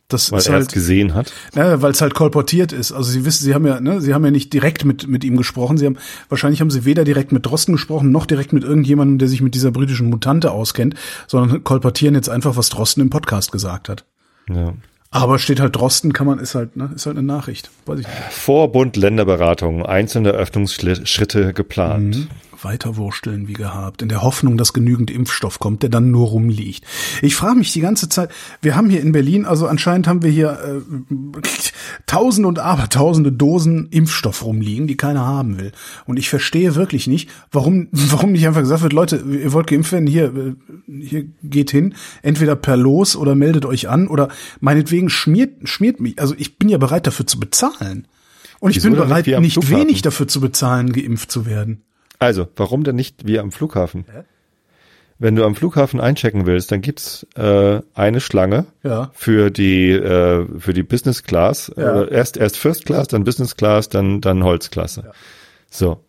Das 0.08 0.30
Weil 0.30 0.38
er 0.38 0.40
es 0.40 0.48
halt, 0.50 0.72
gesehen 0.72 1.14
hat. 1.14 1.32
Ja, 1.56 1.82
weil 1.82 1.90
es 1.90 2.00
halt 2.00 2.14
kolportiert 2.14 2.72
ist. 2.72 2.92
Also 2.92 3.10
sie 3.10 3.24
wissen, 3.24 3.42
sie 3.42 3.54
haben 3.54 3.66
ja, 3.66 3.80
ne, 3.80 4.00
sie 4.00 4.14
haben 4.14 4.24
ja 4.24 4.30
nicht 4.30 4.52
direkt 4.52 4.84
mit 4.84 5.08
mit 5.08 5.24
ihm 5.24 5.36
gesprochen. 5.36 5.78
Sie 5.78 5.86
haben 5.86 5.98
wahrscheinlich 6.28 6.60
haben 6.60 6.70
sie 6.70 6.84
weder 6.84 7.02
direkt 7.02 7.32
mit 7.32 7.44
Drosten 7.44 7.74
gesprochen 7.74 8.12
noch 8.12 8.26
direkt 8.26 8.52
mit 8.52 8.62
irgendjemandem, 8.62 9.18
der 9.18 9.26
sich 9.26 9.40
mit 9.40 9.56
dieser 9.56 9.72
britischen 9.72 10.08
Mutante 10.08 10.52
auskennt, 10.52 10.94
sondern 11.26 11.64
kolportieren 11.64 12.14
jetzt 12.14 12.28
einfach, 12.28 12.56
was 12.56 12.68
Drosten 12.68 13.02
im 13.02 13.10
Podcast 13.10 13.50
gesagt 13.50 13.88
hat. 13.88 14.04
Ja. 14.48 14.74
Aber 15.10 15.38
steht 15.38 15.60
halt 15.60 15.74
Drosten, 15.74 16.12
kann 16.12 16.26
man 16.26 16.38
ist 16.38 16.54
halt, 16.54 16.76
ne, 16.76 16.90
ist 16.94 17.06
halt 17.06 17.16
eine 17.16 17.26
Nachricht. 17.26 17.70
Weiß 17.86 18.00
ich 18.00 18.06
nicht. 18.06 18.18
Vor 18.30 18.70
Bund-Länderberatung, 18.70 19.84
einzelne 19.84 20.30
Öffnungsschritte 20.30 21.52
geplant. 21.52 22.16
Mhm. 22.16 22.28
Weiterwursteln 22.66 23.47
wie 23.47 23.52
gehabt, 23.52 24.02
in 24.02 24.09
der 24.09 24.22
Hoffnung, 24.22 24.56
dass 24.56 24.72
genügend 24.72 25.09
Impfstoff 25.09 25.60
kommt, 25.60 25.84
der 25.84 25.88
dann 25.88 26.10
nur 26.10 26.26
rumliegt. 26.26 26.84
Ich 27.22 27.36
frage 27.36 27.55
mich 27.56 27.72
die 27.72 27.80
ganze 27.80 28.09
Zeit, 28.09 28.30
wir 28.60 28.74
haben 28.74 28.90
hier 28.90 29.01
in 29.01 29.12
Berlin, 29.12 29.47
also 29.47 29.68
anscheinend 29.68 30.09
haben 30.09 30.22
wir 30.22 30.30
hier 30.30 30.51
äh, 30.51 31.40
tausende 32.06 32.48
und 32.48 32.59
abertausende 32.59 33.30
Dosen 33.30 33.88
Impfstoff 33.90 34.44
rumliegen, 34.44 34.88
die 34.88 34.97
keiner 34.97 35.24
haben 35.24 35.59
will. 35.59 35.70
Und 36.06 36.18
ich 36.18 36.28
verstehe 36.28 36.74
wirklich 36.74 37.06
nicht, 37.06 37.30
warum, 37.52 37.86
warum 37.93 38.32
nicht 38.32 38.47
einfach 38.48 38.62
gesagt 38.62 38.82
wird, 38.82 38.93
Leute, 38.93 39.16
ihr 39.16 39.52
wollt 39.52 39.68
geimpft 39.68 39.93
werden, 39.93 40.09
hier, 40.09 40.34
äh, 40.34 40.55
hier 41.01 41.26
geht 41.44 41.70
hin, 41.70 41.94
entweder 42.22 42.56
per 42.56 42.76
Los 42.76 43.14
oder 43.14 43.36
meldet 43.36 43.64
euch 43.64 43.88
an 43.88 44.09
oder 44.09 44.28
meinetwegen 44.59 45.09
schmiert, 45.09 45.68
schmiert 45.68 46.01
mich. 46.01 46.20
Also 46.20 46.34
ich 46.36 46.59
bin 46.59 46.68
ja 46.68 46.78
bereit 46.78 47.06
dafür 47.06 47.28
zu 47.28 47.38
bezahlen. 47.38 48.09
Und 48.59 48.70
ich 48.70 48.76
Wieso 48.76 48.88
bin 48.88 48.98
bereit, 48.98 49.26
nicht 49.26 49.70
wenig 49.70 50.02
dafür 50.02 50.28
zu 50.28 50.40
bezahlen, 50.40 50.93
geimpft 50.93 51.30
zu 51.30 51.47
werden. 51.47 51.82
Also, 52.18 52.48
warum 52.56 52.84
denn 52.84 52.97
nicht 52.97 53.26
wie 53.26 53.38
am 53.38 53.52
Flughafen? 53.52 54.05
Wenn 55.18 55.34
du 55.34 55.44
am 55.44 55.55
Flughafen 55.55 55.98
einchecken 55.98 56.44
willst, 56.44 56.70
dann 56.72 56.82
gibt's 56.82 57.26
äh, 57.36 57.80
eine 57.94 58.20
Schlange 58.20 58.66
Ja. 58.82 59.10
für 59.14 59.51
die 59.51 59.90
äh, 59.93 60.47
für 60.59 60.74
die 60.74 60.82
Business 60.82 61.22
Class. 61.22 61.72
Ja. 61.76 62.02
Äh, 62.02 62.12
erst 62.14 62.36
erst 62.36 62.59
First 62.59 62.84
Class, 62.84 63.09
dann 63.09 63.24
Business 63.24 63.56
Class, 63.56 63.88
dann 63.88 64.20
dann 64.20 64.44
Holzklasse. 64.44 65.10
So. 65.70 66.01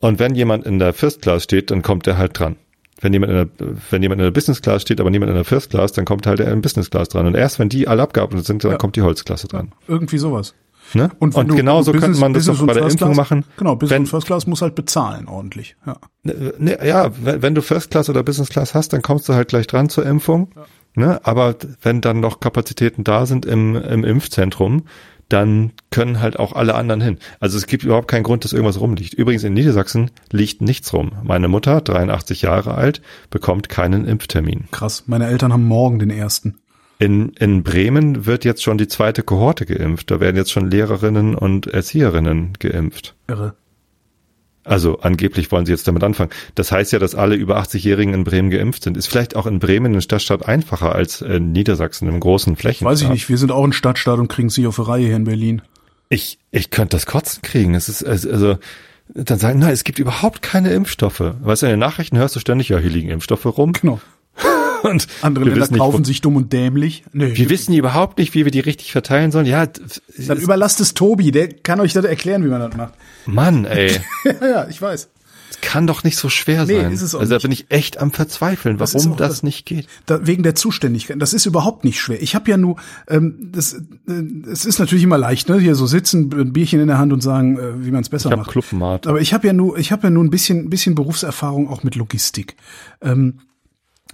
Und 0.00 0.18
wenn 0.18 0.34
jemand 0.34 0.64
in 0.64 0.78
der 0.78 0.92
First 0.94 1.20
Class 1.22 1.44
steht, 1.44 1.70
dann 1.70 1.82
kommt 1.82 2.06
er 2.06 2.16
halt 2.16 2.38
dran. 2.38 2.56
Wenn 3.00 3.12
jemand 3.12 3.32
in 3.32 3.36
der, 3.38 3.48
wenn 3.90 4.02
jemand 4.02 4.20
in 4.20 4.24
der 4.24 4.30
Business 4.32 4.62
Class 4.62 4.82
steht, 4.82 5.00
aber 5.00 5.10
niemand 5.10 5.28
in 5.30 5.34
der 5.36 5.44
First 5.44 5.70
Class, 5.70 5.92
dann 5.92 6.04
kommt 6.04 6.26
halt 6.26 6.38
der 6.38 6.50
in 6.50 6.62
Business 6.62 6.88
Class 6.90 7.08
dran. 7.10 7.26
Und 7.26 7.34
erst 7.36 7.58
wenn 7.58 7.68
die 7.68 7.86
alle 7.86 8.02
abgearbeitet 8.02 8.46
sind, 8.46 8.64
dann 8.64 8.72
Ja. 8.72 8.76
kommt 8.78 8.96
die 8.96 9.02
Holzklasse 9.02 9.46
dran. 9.48 9.72
Irgendwie 9.88 10.18
sowas. 10.18 10.54
Ne? 10.94 11.10
Und, 11.18 11.36
wenn 11.36 11.48
du- 11.48 11.54
genauso 11.56 11.92
Business- 11.92 12.04
könnte 12.06 12.20
man 12.20 12.32
das 12.32 12.46
Business 12.46 12.62
auch 12.62 12.66
bei 12.66 12.72
und 12.72 12.76
der 12.80 12.90
Impfung 12.90 13.08
Class- 13.08 13.16
machen. 13.16 13.44
Genau, 13.56 13.76
Business 13.76 13.94
wenn, 13.94 14.02
und 14.02 14.06
First 14.08 14.26
Class 14.26 14.46
muss 14.46 14.62
halt 14.62 14.74
bezahlen 14.74 15.28
ordentlich. 15.28 15.76
Ja. 15.86 15.96
Ne, 16.22 16.78
ja, 16.86 17.10
wenn, 17.22 17.42
wenn 17.42 17.54
du 17.54 17.62
First 17.62 17.90
Class 17.90 18.08
oder 18.08 18.22
Business 18.22 18.48
Class 18.48 18.74
hast, 18.74 18.92
dann 18.92 19.02
kommst 19.02 19.28
du 19.28 19.34
halt 19.34 19.48
gleich 19.48 19.66
dran 19.66 19.88
zur 19.88 20.06
Impfung. 20.06 20.50
Ne? 20.94 21.20
Aber 21.24 21.54
wenn 21.82 22.00
dann 22.00 22.20
noch 22.20 22.40
Kapazitäten 22.40 23.04
da 23.04 23.26
sind 23.26 23.46
im, 23.46 23.76
im 23.76 24.04
Impfzentrum, 24.04 24.84
dann 25.28 25.72
können 25.90 26.20
halt 26.20 26.38
auch 26.38 26.54
alle 26.54 26.74
anderen 26.74 27.02
hin. 27.02 27.18
Also 27.38 27.58
es 27.58 27.66
gibt 27.66 27.84
überhaupt 27.84 28.08
keinen 28.08 28.22
Grund, 28.22 28.44
dass 28.44 28.54
irgendwas 28.54 28.80
rumliegt. 28.80 29.12
Übrigens 29.12 29.44
in 29.44 29.52
Niedersachsen 29.52 30.10
liegt 30.32 30.62
nichts 30.62 30.92
rum. 30.94 31.12
Meine 31.22 31.48
Mutter, 31.48 31.82
83 31.82 32.40
Jahre 32.42 32.74
alt, 32.74 33.02
bekommt 33.28 33.68
keinen 33.68 34.06
Impftermin. 34.06 34.64
Krass. 34.70 35.04
Meine 35.06 35.26
Eltern 35.26 35.52
haben 35.52 35.66
morgen 35.66 35.98
den 35.98 36.08
ersten. 36.10 36.58
In, 36.98 37.30
in 37.34 37.62
Bremen 37.62 38.26
wird 38.26 38.44
jetzt 38.44 38.62
schon 38.62 38.76
die 38.76 38.88
zweite 38.88 39.22
Kohorte 39.22 39.66
geimpft. 39.66 40.10
Da 40.10 40.18
werden 40.18 40.36
jetzt 40.36 40.50
schon 40.50 40.70
Lehrerinnen 40.70 41.34
und 41.36 41.68
Erzieherinnen 41.68 42.54
geimpft. 42.58 43.14
Irre. 43.28 43.54
Also 44.64 45.00
angeblich 45.00 45.50
wollen 45.50 45.64
sie 45.64 45.72
jetzt 45.72 45.88
damit 45.88 46.04
anfangen. 46.04 46.30
Das 46.54 46.72
heißt 46.72 46.92
ja, 46.92 46.98
dass 46.98 47.14
alle 47.14 47.36
über 47.36 47.58
80-Jährigen 47.58 48.12
in 48.12 48.24
Bremen 48.24 48.50
geimpft 48.50 48.82
sind. 48.82 48.96
Ist 48.96 49.06
vielleicht 49.06 49.34
auch 49.34 49.46
in 49.46 49.60
Bremen 49.60 49.94
in 49.94 50.02
Stadtstaat 50.02 50.46
einfacher 50.46 50.94
als 50.94 51.22
in 51.22 51.52
Niedersachsen 51.52 52.06
im 52.08 52.20
großen 52.20 52.56
Flächen. 52.56 52.84
Weiß 52.84 53.00
ich 53.00 53.08
nicht. 53.08 53.28
Wir 53.30 53.38
sind 53.38 53.50
auch 53.50 53.64
in 53.64 53.72
Stadtstaat 53.72 54.18
und 54.18 54.28
kriegen 54.28 54.50
sie 54.50 54.66
auf 54.66 54.76
die 54.76 54.82
Reihe 54.82 55.06
hier 55.06 55.16
in 55.16 55.24
Berlin. 55.24 55.62
Ich, 56.10 56.38
ich 56.50 56.70
könnte 56.70 56.96
das 56.96 57.06
kotzen 57.06 57.42
kriegen. 57.42 57.74
Es 57.74 57.88
ist, 57.88 58.04
also, 58.04 58.58
dann 59.14 59.38
sagen, 59.38 59.58
nein, 59.58 59.72
es 59.72 59.84
gibt 59.84 59.98
überhaupt 59.98 60.42
keine 60.42 60.70
Impfstoffe. 60.72 61.20
Weißt 61.20 61.62
du, 61.62 61.66
in 61.66 61.70
den 61.70 61.80
Nachrichten 61.80 62.18
hörst 62.18 62.36
du 62.36 62.40
ständig, 62.40 62.68
ja, 62.68 62.78
hier 62.78 62.90
liegen 62.90 63.08
Impfstoffe 63.08 63.46
rum. 63.46 63.72
Genau. 63.72 64.00
Und 64.88 65.06
Andere 65.22 65.44
Länder 65.44 65.60
nicht, 65.70 65.78
kaufen 65.78 66.04
sich 66.04 66.20
dumm 66.20 66.36
und 66.36 66.52
dämlich. 66.52 67.04
Nee, 67.12 67.36
Wir 67.36 67.50
wissen 67.50 67.74
überhaupt 67.74 68.18
nicht, 68.18 68.34
wie 68.34 68.44
wir 68.44 68.50
die 68.52 68.60
richtig 68.60 68.92
verteilen 68.92 69.30
sollen. 69.30 69.46
Ja, 69.46 69.66
dann 69.66 70.38
überlasst 70.38 70.80
es 70.80 70.94
Tobi, 70.94 71.30
der 71.30 71.48
kann 71.48 71.80
euch 71.80 71.92
das 71.92 72.04
erklären, 72.04 72.44
wie 72.44 72.48
man 72.48 72.60
das 72.60 72.76
macht. 72.76 72.94
Mann, 73.26 73.64
ey, 73.64 73.92
ja, 74.24 74.32
ja, 74.48 74.68
ich 74.68 74.80
weiß. 74.80 75.08
das 75.50 75.60
kann 75.60 75.86
doch 75.86 76.04
nicht 76.04 76.16
so 76.16 76.28
schwer 76.28 76.64
Nee, 76.64 76.80
sein. 76.80 76.92
ist 76.92 77.02
es 77.02 77.14
auch 77.14 77.20
also 77.20 77.34
da 77.34 77.38
bin 77.40 77.52
ich 77.52 77.66
echt 77.70 77.98
am 77.98 78.10
Verzweifeln, 78.12 78.78
Das 78.78 78.94
warum 78.94 79.12
auch 79.12 79.16
das, 79.16 79.28
das- 79.28 79.42
nicht 79.42 79.66
geht. 79.66 79.86
Da, 80.06 80.26
wegen 80.26 80.42
der 80.42 80.54
Zuständigkeit. 80.54 81.20
Das 81.20 81.32
ist 81.34 81.44
überhaupt 81.46 81.84
nicht 81.84 82.00
schwer. 82.00 82.22
Ich 82.22 82.34
habe 82.34 82.50
ja 82.50 82.56
nur, 82.56 82.76
ähm, 83.08 83.50
das, 83.52 83.74
äh, 83.74 83.80
es 84.50 84.64
ist 84.64 84.78
natürlich 84.78 85.04
immer 85.04 85.18
leicht, 85.18 85.48
ne? 85.48 85.58
Hier 85.58 85.74
so 85.74 85.86
sitzen, 85.86 86.32
ein 86.32 86.52
Bierchen 86.52 86.80
in 86.80 86.86
der 86.88 86.98
Hand 86.98 87.12
und 87.12 87.22
sagen, 87.22 87.58
äh, 87.58 87.84
wie 87.84 87.90
man 87.90 88.00
es 88.02 88.08
besser 88.08 88.30
Ich 88.30 88.36
macht. 88.36 88.50
Clubmate. 88.50 89.08
Aber 89.08 89.20
ich 89.20 89.34
habe 89.34 89.46
ja 89.46 89.52
nur, 89.52 89.76
ich 89.78 89.92
habe 89.92 90.04
ja 90.04 90.10
nur 90.10 90.24
ein 90.24 90.30
bisschen, 90.30 90.58
ein 90.60 90.70
bisschen 90.70 90.94
Berufserfahrung 90.94 91.68
auch 91.68 91.82
mit 91.82 91.96
Logistik. 91.96 92.56
Ähm, 93.02 93.40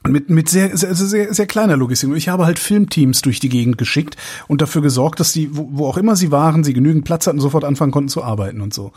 mit, 0.08 0.30
mit 0.30 0.48
sehr, 0.48 0.76
sehr, 0.76 0.94
sehr, 0.94 1.32
sehr 1.32 1.46
kleiner 1.46 1.76
Logistik. 1.76 2.10
Und 2.10 2.16
ich 2.16 2.28
habe 2.28 2.44
halt 2.44 2.58
Filmteams 2.58 3.22
durch 3.22 3.40
die 3.40 3.48
Gegend 3.48 3.78
geschickt 3.78 4.16
und 4.48 4.60
dafür 4.60 4.82
gesorgt, 4.82 5.20
dass 5.20 5.32
die, 5.32 5.56
wo, 5.56 5.68
wo 5.72 5.86
auch 5.86 5.96
immer 5.96 6.16
sie 6.16 6.30
waren, 6.30 6.64
sie 6.64 6.74
genügend 6.74 7.04
Platz 7.04 7.26
hatten, 7.26 7.40
sofort 7.40 7.64
anfangen 7.64 7.92
konnten 7.92 8.08
zu 8.08 8.22
arbeiten 8.22 8.60
und 8.60 8.74
so. 8.74 8.92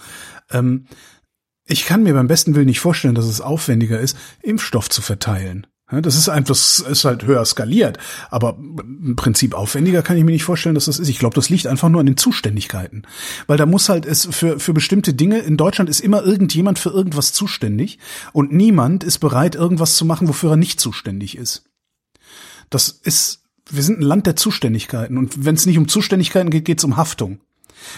Ähm, 0.52 0.86
ich 1.66 1.86
kann 1.86 2.04
mir 2.04 2.14
beim 2.14 2.28
besten 2.28 2.56
Willen 2.56 2.68
nicht 2.68 2.80
vorstellen, 2.80 3.16
dass 3.16 3.26
es 3.26 3.42
aufwendiger 3.42 4.00
ist, 4.00 4.18
Impfstoff 4.42 4.90
zu 4.90 5.02
verteilen. 5.02 5.68
Das 5.90 6.16
ist 6.16 6.28
einfach, 6.28 6.54
ist 6.54 7.06
halt 7.06 7.24
höher 7.26 7.46
skaliert. 7.46 7.98
Aber 8.30 8.58
im 8.58 9.16
Prinzip 9.16 9.54
aufwendiger 9.54 10.02
kann 10.02 10.18
ich 10.18 10.26
mir 10.26 10.32
nicht 10.32 10.44
vorstellen, 10.44 10.76
dass 10.76 10.86
das 10.86 11.00
ist. 11.00 11.08
Ich 11.08 11.20
glaube, 11.20 11.36
das 11.36 11.50
liegt 11.50 11.66
einfach 11.66 11.88
nur 11.88 12.02
an 12.02 12.06
den 12.06 12.18
Zuständigkeiten. 12.18 13.04
Weil 13.48 13.58
da 13.58 13.66
muss 13.66 13.88
halt 13.88 14.06
es 14.06 14.28
für, 14.30 14.60
für 14.60 14.74
bestimmte 14.74 15.14
Dinge, 15.14 15.40
in 15.40 15.56
Deutschland 15.56 15.90
ist 15.90 16.02
immer 16.02 16.24
irgendjemand 16.24 16.78
für 16.78 16.90
irgendwas 16.90 17.32
zuständig 17.32 18.00
und 18.34 18.52
niemand 18.52 19.06
ist 19.06 19.20
bereit, 19.20 19.56
irgendwas 19.56 19.96
zu 19.96 20.04
machen, 20.04 20.28
wofür 20.28 20.52
er 20.52 20.58
nicht 20.58 20.82
zuständig 20.82 21.38
ist. 21.38 21.64
Das 22.70 22.90
ist, 22.90 23.44
wir 23.70 23.84
sind 23.84 24.00
ein 24.00 24.04
Land 24.04 24.26
der 24.26 24.36
Zuständigkeiten 24.36 25.18
und 25.18 25.46
wenn 25.46 25.56
es 25.56 25.66
nicht 25.66 25.78
um 25.78 25.88
Zuständigkeiten 25.88 26.50
geht, 26.50 26.66
geht 26.66 26.80
es 26.80 26.84
um 26.84 26.98
Haftung. 26.98 27.40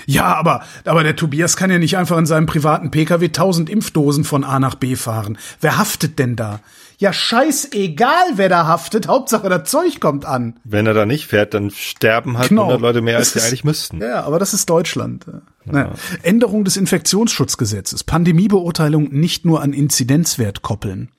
Ja, 0.05 0.35
aber, 0.35 0.63
aber 0.85 1.03
der 1.03 1.15
Tobias 1.15 1.57
kann 1.57 1.71
ja 1.71 1.79
nicht 1.79 1.97
einfach 1.97 2.17
in 2.17 2.27
seinem 2.27 2.45
privaten 2.45 2.91
Pkw 2.91 3.29
tausend 3.29 3.69
Impfdosen 3.69 4.25
von 4.25 4.43
A 4.43 4.59
nach 4.59 4.75
B 4.75 4.95
fahren. 4.95 5.39
Wer 5.61 5.77
haftet 5.77 6.19
denn 6.19 6.35
da? 6.35 6.59
Ja, 6.99 7.13
scheißegal, 7.13 8.33
wer 8.35 8.49
da 8.49 8.67
haftet. 8.67 9.07
Hauptsache, 9.07 9.47
das 9.47 9.71
Zeug 9.71 10.01
kommt 10.01 10.25
an. 10.25 10.59
Wenn 10.65 10.85
er 10.85 10.93
da 10.93 11.05
nicht 11.05 11.27
fährt, 11.27 11.53
dann 11.53 11.71
sterben 11.71 12.37
halt 12.37 12.49
Genau. 12.49 12.63
100 12.63 12.81
Leute 12.81 13.01
mehr, 13.01 13.15
als 13.15 13.31
sie 13.31 13.39
eigentlich 13.41 13.63
müssten. 13.63 14.01
Ja, 14.01 14.23
aber 14.23 14.37
das 14.37 14.53
ist 14.53 14.69
Deutschland. 14.69 15.25
Naja. 15.63 15.93
Änderung 16.23 16.65
des 16.65 16.75
Infektionsschutzgesetzes. 16.75 18.03
Pandemiebeurteilung 18.03 19.13
nicht 19.13 19.45
nur 19.45 19.61
an 19.61 19.71
Inzidenzwert 19.71 20.61
koppeln. 20.61 21.09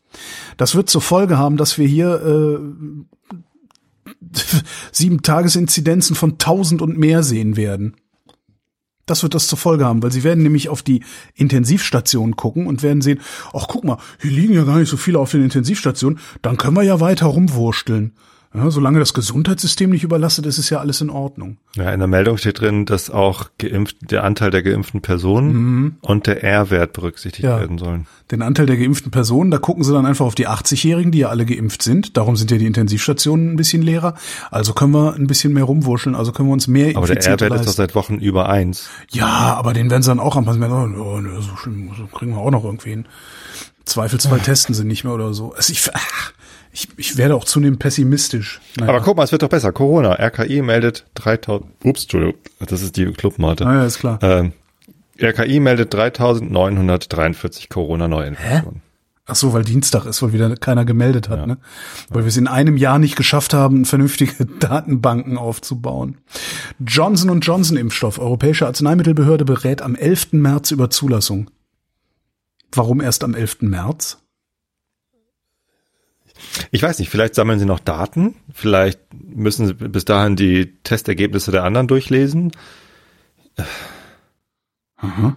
Das 0.58 0.74
wird 0.74 0.90
zur 0.90 1.00
Folge 1.00 1.38
haben, 1.38 1.56
dass 1.56 1.78
wir 1.78 1.86
hier 1.88 2.60
äh, 2.66 4.12
sieben 4.92 5.22
Tagesinzidenzen 5.22 6.14
von 6.14 6.32
1000 6.32 6.82
und 6.82 6.98
mehr 6.98 7.22
sehen 7.22 7.56
werden. 7.56 7.96
Das 9.10 9.24
wird 9.24 9.34
das 9.34 9.48
zur 9.48 9.58
Folge 9.58 9.86
haben, 9.86 10.04
weil 10.04 10.12
sie 10.12 10.22
werden 10.22 10.44
nämlich 10.44 10.68
auf 10.68 10.84
die 10.84 11.02
Intensivstationen 11.34 12.36
gucken 12.36 12.68
und 12.68 12.84
werden 12.84 13.02
sehen, 13.02 13.18
ach 13.52 13.66
guck 13.66 13.82
mal, 13.82 13.98
hier 14.20 14.30
liegen 14.30 14.54
ja 14.54 14.62
gar 14.62 14.78
nicht 14.78 14.88
so 14.88 14.96
viele 14.96 15.18
auf 15.18 15.32
den 15.32 15.42
Intensivstationen, 15.42 16.20
dann 16.42 16.56
können 16.56 16.76
wir 16.76 16.84
ja 16.84 17.00
weiter 17.00 17.26
rumwursteln. 17.26 18.12
Ja, 18.52 18.68
solange 18.72 18.98
das 18.98 19.14
Gesundheitssystem 19.14 19.90
nicht 19.90 20.02
überlastet 20.02 20.44
ist, 20.44 20.58
ist 20.58 20.70
ja 20.70 20.78
alles 20.80 21.00
in 21.00 21.08
Ordnung. 21.08 21.58
Ja, 21.76 21.92
in 21.92 22.00
der 22.00 22.08
Meldung 22.08 22.36
steht 22.36 22.60
drin, 22.60 22.84
dass 22.84 23.08
auch 23.08 23.48
geimpft, 23.58 23.96
der 24.10 24.24
Anteil 24.24 24.50
der 24.50 24.64
geimpften 24.64 25.00
Personen 25.02 25.98
und 26.00 26.26
der 26.26 26.42
R-Wert 26.42 26.92
berücksichtigt 26.92 27.44
Mhm. 27.44 27.48
Ja. 27.48 27.60
werden 27.60 27.78
sollen. 27.78 28.06
Den 28.32 28.42
Anteil 28.42 28.66
der 28.66 28.76
geimpften 28.76 29.12
Personen, 29.12 29.52
da 29.52 29.58
gucken 29.58 29.84
sie 29.84 29.92
dann 29.92 30.04
einfach 30.04 30.26
auf 30.26 30.34
die 30.34 30.48
80-Jährigen, 30.48 31.12
die 31.12 31.18
ja 31.18 31.28
alle 31.28 31.46
geimpft 31.46 31.82
sind. 31.82 32.16
Darum 32.16 32.34
sind 32.34 32.50
ja 32.50 32.58
die 32.58 32.66
Intensivstationen 32.66 33.52
ein 33.52 33.56
bisschen 33.56 33.82
leerer. 33.82 34.14
Also 34.50 34.72
können 34.72 34.92
wir 34.94 35.14
ein 35.14 35.28
bisschen 35.28 35.52
mehr 35.52 35.64
rumwurscheln, 35.64 36.16
also 36.16 36.32
können 36.32 36.48
wir 36.48 36.52
uns 36.54 36.66
mehr 36.66 36.96
Aber 36.96 37.06
der 37.06 37.24
R-Wert 37.24 37.54
ist 37.54 37.66
doch 37.68 37.72
seit 37.72 37.94
Wochen 37.94 38.14
über 38.16 38.48
eins. 38.48 38.88
Ja, 39.10 39.54
aber 39.54 39.74
den 39.74 39.90
werden 39.90 40.02
sie 40.02 40.08
dann 40.10 40.18
auch 40.18 40.34
anpassen. 40.34 40.60
Oh, 40.64 41.20
ne, 41.20 41.40
so 41.40 41.54
schlimm, 41.56 41.90
so 41.96 42.06
kriegen 42.06 42.32
wir 42.32 42.38
auch 42.40 42.50
noch 42.50 42.64
irgendwie 42.64 42.90
hin. 42.90 43.04
Zweifelsfall 43.84 44.40
testen 44.40 44.74
sie 44.74 44.84
nicht 44.84 45.04
mehr 45.04 45.14
oder 45.14 45.34
so. 45.34 45.52
Also 45.54 45.72
ich, 45.72 45.88
ach, 45.94 46.32
ich, 46.72 46.88
ich 46.96 47.16
werde 47.16 47.34
auch 47.34 47.44
zunehmend 47.44 47.80
pessimistisch. 47.80 48.60
Naja. 48.76 48.90
Aber 48.90 49.00
guck 49.00 49.16
mal, 49.16 49.24
es 49.24 49.32
wird 49.32 49.42
doch 49.42 49.48
besser. 49.48 49.72
Corona. 49.72 50.12
RKI 50.12 50.62
meldet 50.62 51.06
3000, 51.14 51.70
ups, 51.84 52.02
Entschuldigung, 52.02 52.34
das 52.60 52.82
ist 52.82 52.96
die 52.96 53.06
Clubmate. 53.06 53.66
Ah, 53.66 53.74
ja, 53.74 53.86
ist 53.86 53.98
klar. 53.98 54.18
Ähm, 54.22 54.52
RKI 55.20 55.60
meldet 55.60 55.92
3943 55.92 57.68
Corona-Neuinfektionen. 57.68 58.82
Ach 59.26 59.36
so, 59.36 59.52
weil 59.52 59.62
Dienstag 59.62 60.06
ist, 60.06 60.22
weil 60.22 60.32
wieder 60.32 60.56
keiner 60.56 60.84
gemeldet 60.84 61.28
hat, 61.28 61.46
ne? 61.46 61.58
Weil 62.08 62.24
wir 62.24 62.28
es 62.28 62.36
in 62.36 62.48
einem 62.48 62.76
Jahr 62.76 62.98
nicht 62.98 63.14
geschafft 63.14 63.54
haben, 63.54 63.84
vernünftige 63.84 64.44
Datenbanken 64.58 65.38
aufzubauen. 65.38 66.18
Johnson 66.84 67.40
Johnson 67.40 67.76
Impfstoff. 67.76 68.18
Europäische 68.18 68.66
Arzneimittelbehörde 68.66 69.44
berät 69.44 69.82
am 69.82 69.94
11. 69.94 70.32
März 70.32 70.72
über 70.72 70.90
Zulassung. 70.90 71.48
Warum 72.72 73.00
erst 73.00 73.22
am 73.22 73.34
11. 73.34 73.58
März? 73.62 74.18
Ich 76.70 76.82
weiß 76.82 76.98
nicht, 76.98 77.10
vielleicht 77.10 77.34
sammeln 77.34 77.58
sie 77.58 77.64
noch 77.66 77.80
Daten, 77.80 78.34
vielleicht 78.52 79.00
müssen 79.12 79.66
sie 79.66 79.74
bis 79.74 80.04
dahin 80.04 80.36
die 80.36 80.78
Testergebnisse 80.82 81.50
der 81.50 81.64
anderen 81.64 81.88
durchlesen. 81.88 82.52
Aha. 84.96 85.36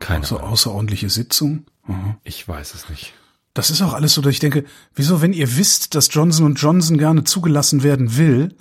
Keine 0.00 0.24
So 0.24 0.38
Ahnung. 0.38 0.50
außerordentliche 0.50 1.10
Sitzung. 1.10 1.66
Aha. 1.86 2.18
Ich 2.24 2.46
weiß 2.46 2.74
es 2.74 2.88
nicht. 2.88 3.14
Das 3.54 3.70
ist 3.70 3.82
auch 3.82 3.94
alles 3.94 4.14
so, 4.14 4.22
dass 4.22 4.32
ich 4.32 4.38
denke, 4.38 4.64
wieso, 4.94 5.20
wenn 5.20 5.32
ihr 5.32 5.56
wisst, 5.56 5.94
dass 5.94 6.12
Johnson 6.12 6.54
Johnson 6.54 6.98
gerne 6.98 7.24
zugelassen 7.24 7.82
werden 7.82 8.16
will, 8.16 8.54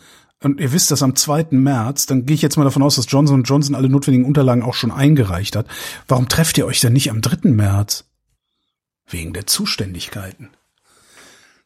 und 0.44 0.60
ihr 0.60 0.72
wisst 0.72 0.92
das 0.92 1.02
am 1.02 1.16
2. 1.16 1.48
März, 1.52 2.06
dann 2.06 2.28
gehe 2.28 2.36
ich 2.36 2.44
jetzt 2.44 2.58
mal 2.58 2.64
davon 2.64 2.84
aus, 2.84 2.96
dass 2.96 3.08
Johnson 3.10 3.42
Johnson 3.42 3.74
alle 3.74 3.90
notwendigen 3.90 4.26
Unterlagen 4.26 4.62
auch 4.62 4.76
schon 4.76 4.92
eingereicht 4.92 5.56
hat. 5.56 5.66
Warum 6.08 6.28
trefft 6.30 6.60
ihr 6.60 6.68
euch 6.68 6.80
denn 6.80 6.94
nicht 6.94 7.10
am 7.10 7.22
3. 7.22 7.50
März? 7.50 8.06
Wegen 9.08 9.34
der 9.34 9.48
Zuständigkeiten. 9.48 10.50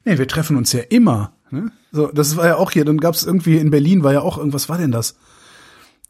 Nee, 0.05 0.17
wir 0.17 0.27
treffen 0.27 0.57
uns 0.57 0.71
ja 0.73 0.81
immer. 0.89 1.33
Ne? 1.49 1.71
So, 1.91 2.07
das 2.07 2.37
war 2.37 2.47
ja 2.47 2.55
auch 2.55 2.71
hier, 2.71 2.85
dann 2.85 2.97
gab 2.97 3.15
es 3.15 3.23
irgendwie 3.23 3.57
in 3.57 3.71
Berlin, 3.71 4.03
war 4.03 4.13
ja 4.13 4.21
auch 4.21 4.37
irgendwas, 4.37 4.69
war 4.69 4.77
denn 4.77 4.91
das? 4.91 5.15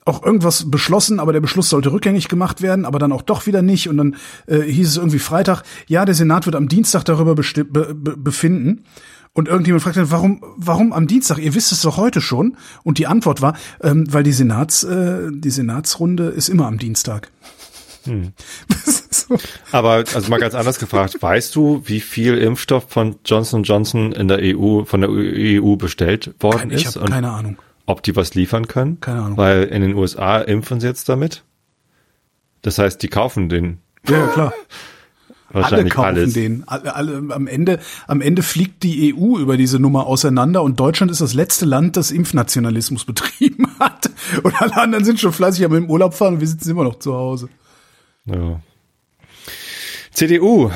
auch 0.05 0.23
irgendwas 0.23 0.69
beschlossen, 0.69 1.19
aber 1.19 1.31
der 1.31 1.41
Beschluss 1.41 1.69
sollte 1.69 1.91
rückgängig 1.91 2.27
gemacht 2.27 2.61
werden, 2.61 2.85
aber 2.85 2.99
dann 2.99 3.11
auch 3.11 3.22
doch 3.22 3.45
wieder 3.45 3.61
nicht. 3.61 3.88
Und 3.88 3.97
dann 3.97 4.15
äh, 4.47 4.61
hieß 4.61 4.88
es 4.88 4.97
irgendwie 4.97 5.19
Freitag, 5.19 5.63
ja, 5.88 6.05
der 6.05 6.15
Senat 6.15 6.45
wird 6.45 6.55
am 6.55 6.68
Dienstag 6.68 7.03
darüber 7.05 7.35
be 7.35 7.43
be 7.65 8.18
befinden. 8.18 8.85
Und 9.34 9.47
irgendjemand 9.47 9.84
fragte, 9.84 10.11
warum, 10.11 10.43
warum 10.57 10.91
am 10.91 11.07
Dienstag? 11.07 11.38
Ihr 11.38 11.55
wisst 11.55 11.72
es 11.72 11.81
doch 11.81 11.95
heute 11.95 12.19
schon. 12.19 12.57
Und 12.84 12.97
die 12.97 13.07
Antwort 13.07 13.41
war, 13.41 13.55
ähm, 13.81 14.05
weil 14.11 14.23
die 14.23 14.34
Senats, 14.34 14.84
äh, 14.84 15.30
die 15.31 15.51
Senatsrunde 15.51 16.26
ist 16.26 16.49
immer 16.49 16.68
am 16.68 16.80
Dienstag. 16.80 17.31
Ist 18.69 19.14
so. 19.14 19.38
Aber 19.72 20.03
also 20.14 20.30
mal 20.30 20.40
ganz 20.40 20.56
anders 20.56 20.80
gefragt, 20.80 21.22
weißt 21.22 21.56
du, 21.56 21.82
wie 21.86 21.99
viel 21.99 22.38
Impfstoff 22.38 22.86
von 22.90 23.18
Johnson 23.26 23.64
Johnson 23.64 24.11
in 24.11 24.28
der 24.28 24.40
EU, 24.41 24.84
von 24.86 25.02
der 25.02 25.10
EU 25.10 25.76
bestellt 25.76 26.34
worden 26.40 26.60
Kein, 26.60 26.72
ich 26.72 26.86
ist 26.86 26.99
keine 27.06 27.32
Ahnung. 27.32 27.57
ob 27.86 28.03
die 28.03 28.15
was 28.15 28.34
liefern 28.34 28.68
können? 28.68 28.99
Keine 28.99 29.22
Ahnung. 29.22 29.38
Weil 29.38 29.64
in 29.64 29.82
den 29.82 29.95
USA 29.95 30.40
impfen 30.40 30.80
sie 30.80 30.88
jetzt 30.88 31.10
damit. 31.10 31.44
Das 32.61 32.78
heißt, 32.78 33.02
die 33.02 33.07
kaufen 33.07 33.49
den 33.49 33.80
Ja, 34.07 34.28
klar. 34.28 34.53
Alle 35.53 35.64
wahrscheinlich 35.64 35.94
kaufen 35.94 36.07
alles. 36.07 36.34
den. 36.34 36.64
Alle, 36.68 36.95
alle, 36.95 37.23
am 37.34 37.45
Ende, 37.45 37.80
am 38.07 38.22
Ende 38.22 38.41
fliegt 38.41 38.84
die 38.84 39.14
EU 39.14 39.38
über 39.38 39.57
diese 39.57 39.80
Nummer 39.80 40.07
auseinander 40.07 40.64
und 40.64 40.80
Deutschland 40.80 41.11
ist 41.11 41.19
das 41.19 41.34
letzte 41.34 41.65
Land, 41.65 41.98
das 41.98 42.11
Impfnationalismus 42.11 43.03
betrieben 43.06 43.68
hat. 43.80 44.10
Und 44.44 44.61
alle 44.61 44.78
anderen 44.78 45.03
sind 45.03 45.19
schon 45.19 45.34
fleißig 45.34 45.65
am 45.65 45.76
im 45.76 45.90
Urlaub 45.90 46.14
fahren 46.14 46.36
und 46.36 46.40
wir 46.40 46.48
sitzen 46.48 46.72
immer 46.72 46.86
noch 46.86 46.99
zu 46.99 47.14
Hause. 47.14 47.49
Ja. 48.31 48.61
CDU. 50.11 50.71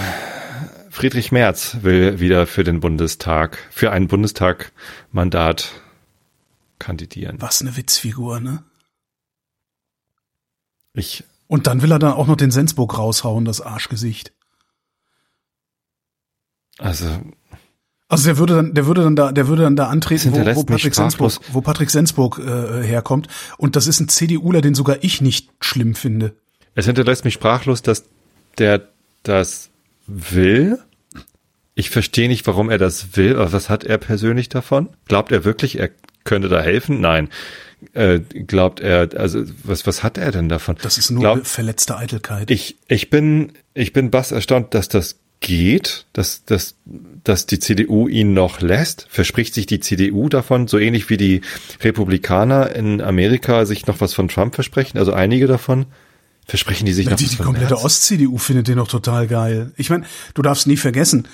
Friedrich 0.90 1.32
Merz 1.32 1.78
will 1.82 2.20
wieder 2.20 2.48
für 2.48 2.64
den 2.64 2.80
Bundestag, 2.80 3.58
für 3.70 3.92
ein 3.92 4.08
Bundestagmandat 4.08 5.72
kandidieren. 6.80 7.36
Was 7.42 7.62
eine 7.62 7.76
Witzfigur, 7.76 8.40
ne? 8.40 8.64
Ich, 10.94 11.26
Und 11.48 11.68
dann 11.68 11.82
will 11.82 11.92
er 11.92 12.00
dann 12.00 12.14
auch 12.14 12.28
noch 12.28 12.38
den 12.38 12.52
Sensburg 12.52 12.98
raushauen, 12.98 13.44
das 13.44 13.60
Arschgesicht. 13.60 14.32
also, 16.78 17.06
Also 18.08 18.26
der 18.26 18.38
würde 18.38 18.56
dann, 18.56 18.74
der 18.74 18.86
würde 18.86 19.04
dann 19.04 19.18
da, 19.18 19.32
der 19.34 19.48
würde 19.50 19.64
dann 19.64 19.76
da 19.76 19.88
antreten, 19.88 20.32
wo, 20.32 20.56
wo 20.56 20.64
Patrick 20.64 20.96
Sensburg, 20.96 21.34
wo 21.52 21.60
Patrick 21.60 21.90
Sensburg 21.90 22.40
äh, 22.40 22.84
herkommt. 22.84 23.28
Und 23.58 23.76
das 23.76 23.88
ist 23.88 24.00
ein 24.00 24.08
CDUler, 24.08 24.62
den 24.62 24.76
sogar 24.76 25.04
ich 25.04 25.20
nicht 25.20 25.52
schlimm 25.60 25.96
finde. 25.96 26.38
Es 26.76 26.86
hinterlässt 26.86 27.26
mich 27.26 27.34
sprachlos, 27.34 27.82
dass 27.82 28.06
der 28.58 28.88
das 29.24 29.70
will. 30.08 30.78
Ich 31.74 31.90
verstehe 31.90 32.28
nicht, 32.28 32.46
warum 32.48 32.70
er 32.70 32.78
das 32.78 33.18
will, 33.18 33.36
aber 33.36 33.52
was 33.52 33.70
hat 33.70 33.84
er 33.84 33.98
persönlich 33.98 34.50
davon? 34.50 34.90
Glaubt 35.08 35.32
er 35.32 35.44
wirklich, 35.44 35.80
er 35.80 35.90
könnte 36.24 36.50
da 36.50 36.62
helfen? 36.62 37.02
Nein. 37.02 37.30
Äh, 37.94 38.20
glaubt 38.20 38.80
er, 38.80 39.10
also 39.16 39.44
was, 39.64 39.86
was 39.86 40.04
hat 40.04 40.18
er 40.18 40.32
denn 40.32 40.50
davon? 40.50 40.76
Das 40.82 40.98
ist 40.98 41.12
nur 41.12 41.22
Glaub, 41.22 41.46
verletzte 41.46 41.98
Eitelkeit. 41.98 42.50
ich, 42.50 42.78
ich 42.88 43.10
bin, 43.10 43.54
ich 43.74 43.94
bin 43.94 44.12
bass 44.12 44.32
erstaunt, 44.32 44.74
dass 44.74 44.88
das 44.88 45.20
geht, 45.42 46.06
dass, 46.14 46.46
dass, 46.46 46.76
dass 46.86 47.46
die 47.46 47.60
CDU 47.60 48.08
ihn 48.08 48.34
noch 48.34 48.62
lässt. 48.62 49.06
Verspricht 49.10 49.54
sich 49.54 49.66
die 49.66 49.80
CDU 49.80 50.30
davon, 50.30 50.68
so 50.68 50.80
ähnlich 50.80 51.10
wie 51.10 51.18
die 51.18 51.42
Republikaner 51.84 52.72
in 52.76 53.02
Amerika 53.02 53.66
sich 53.66 53.86
noch 53.86 54.02
was 54.02 54.14
von 54.14 54.28
Trump 54.28 54.56
versprechen, 54.56 54.98
also 54.98 55.14
einige 55.14 55.48
davon. 55.48 55.86
Versprechen 56.46 56.86
die 56.86 56.94
sich 56.94 57.10
noch 57.10 57.18
die, 57.18 57.28
die 57.28 57.38
komplette? 57.38 57.78
Ost-CDU 57.78 58.38
findet 58.38 58.68
den 58.68 58.78
doch 58.78 58.88
total 58.88 59.28
geil. 59.28 59.74
Ich 59.78 59.90
meine, 59.90 60.06
du 60.34 60.42
darfst 60.42 60.68
nie 60.68 60.78
vergessen, 60.78 61.28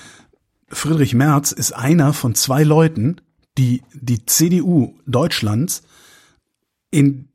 Friedrich 0.69 1.13
Merz 1.13 1.51
ist 1.51 1.73
einer 1.73 2.13
von 2.13 2.33
zwei 2.33 2.63
Leuten, 2.63 3.19
die 3.57 3.83
die 3.93 4.25
CDU 4.25 4.95
Deutschlands 5.05 5.83
in 6.91 7.30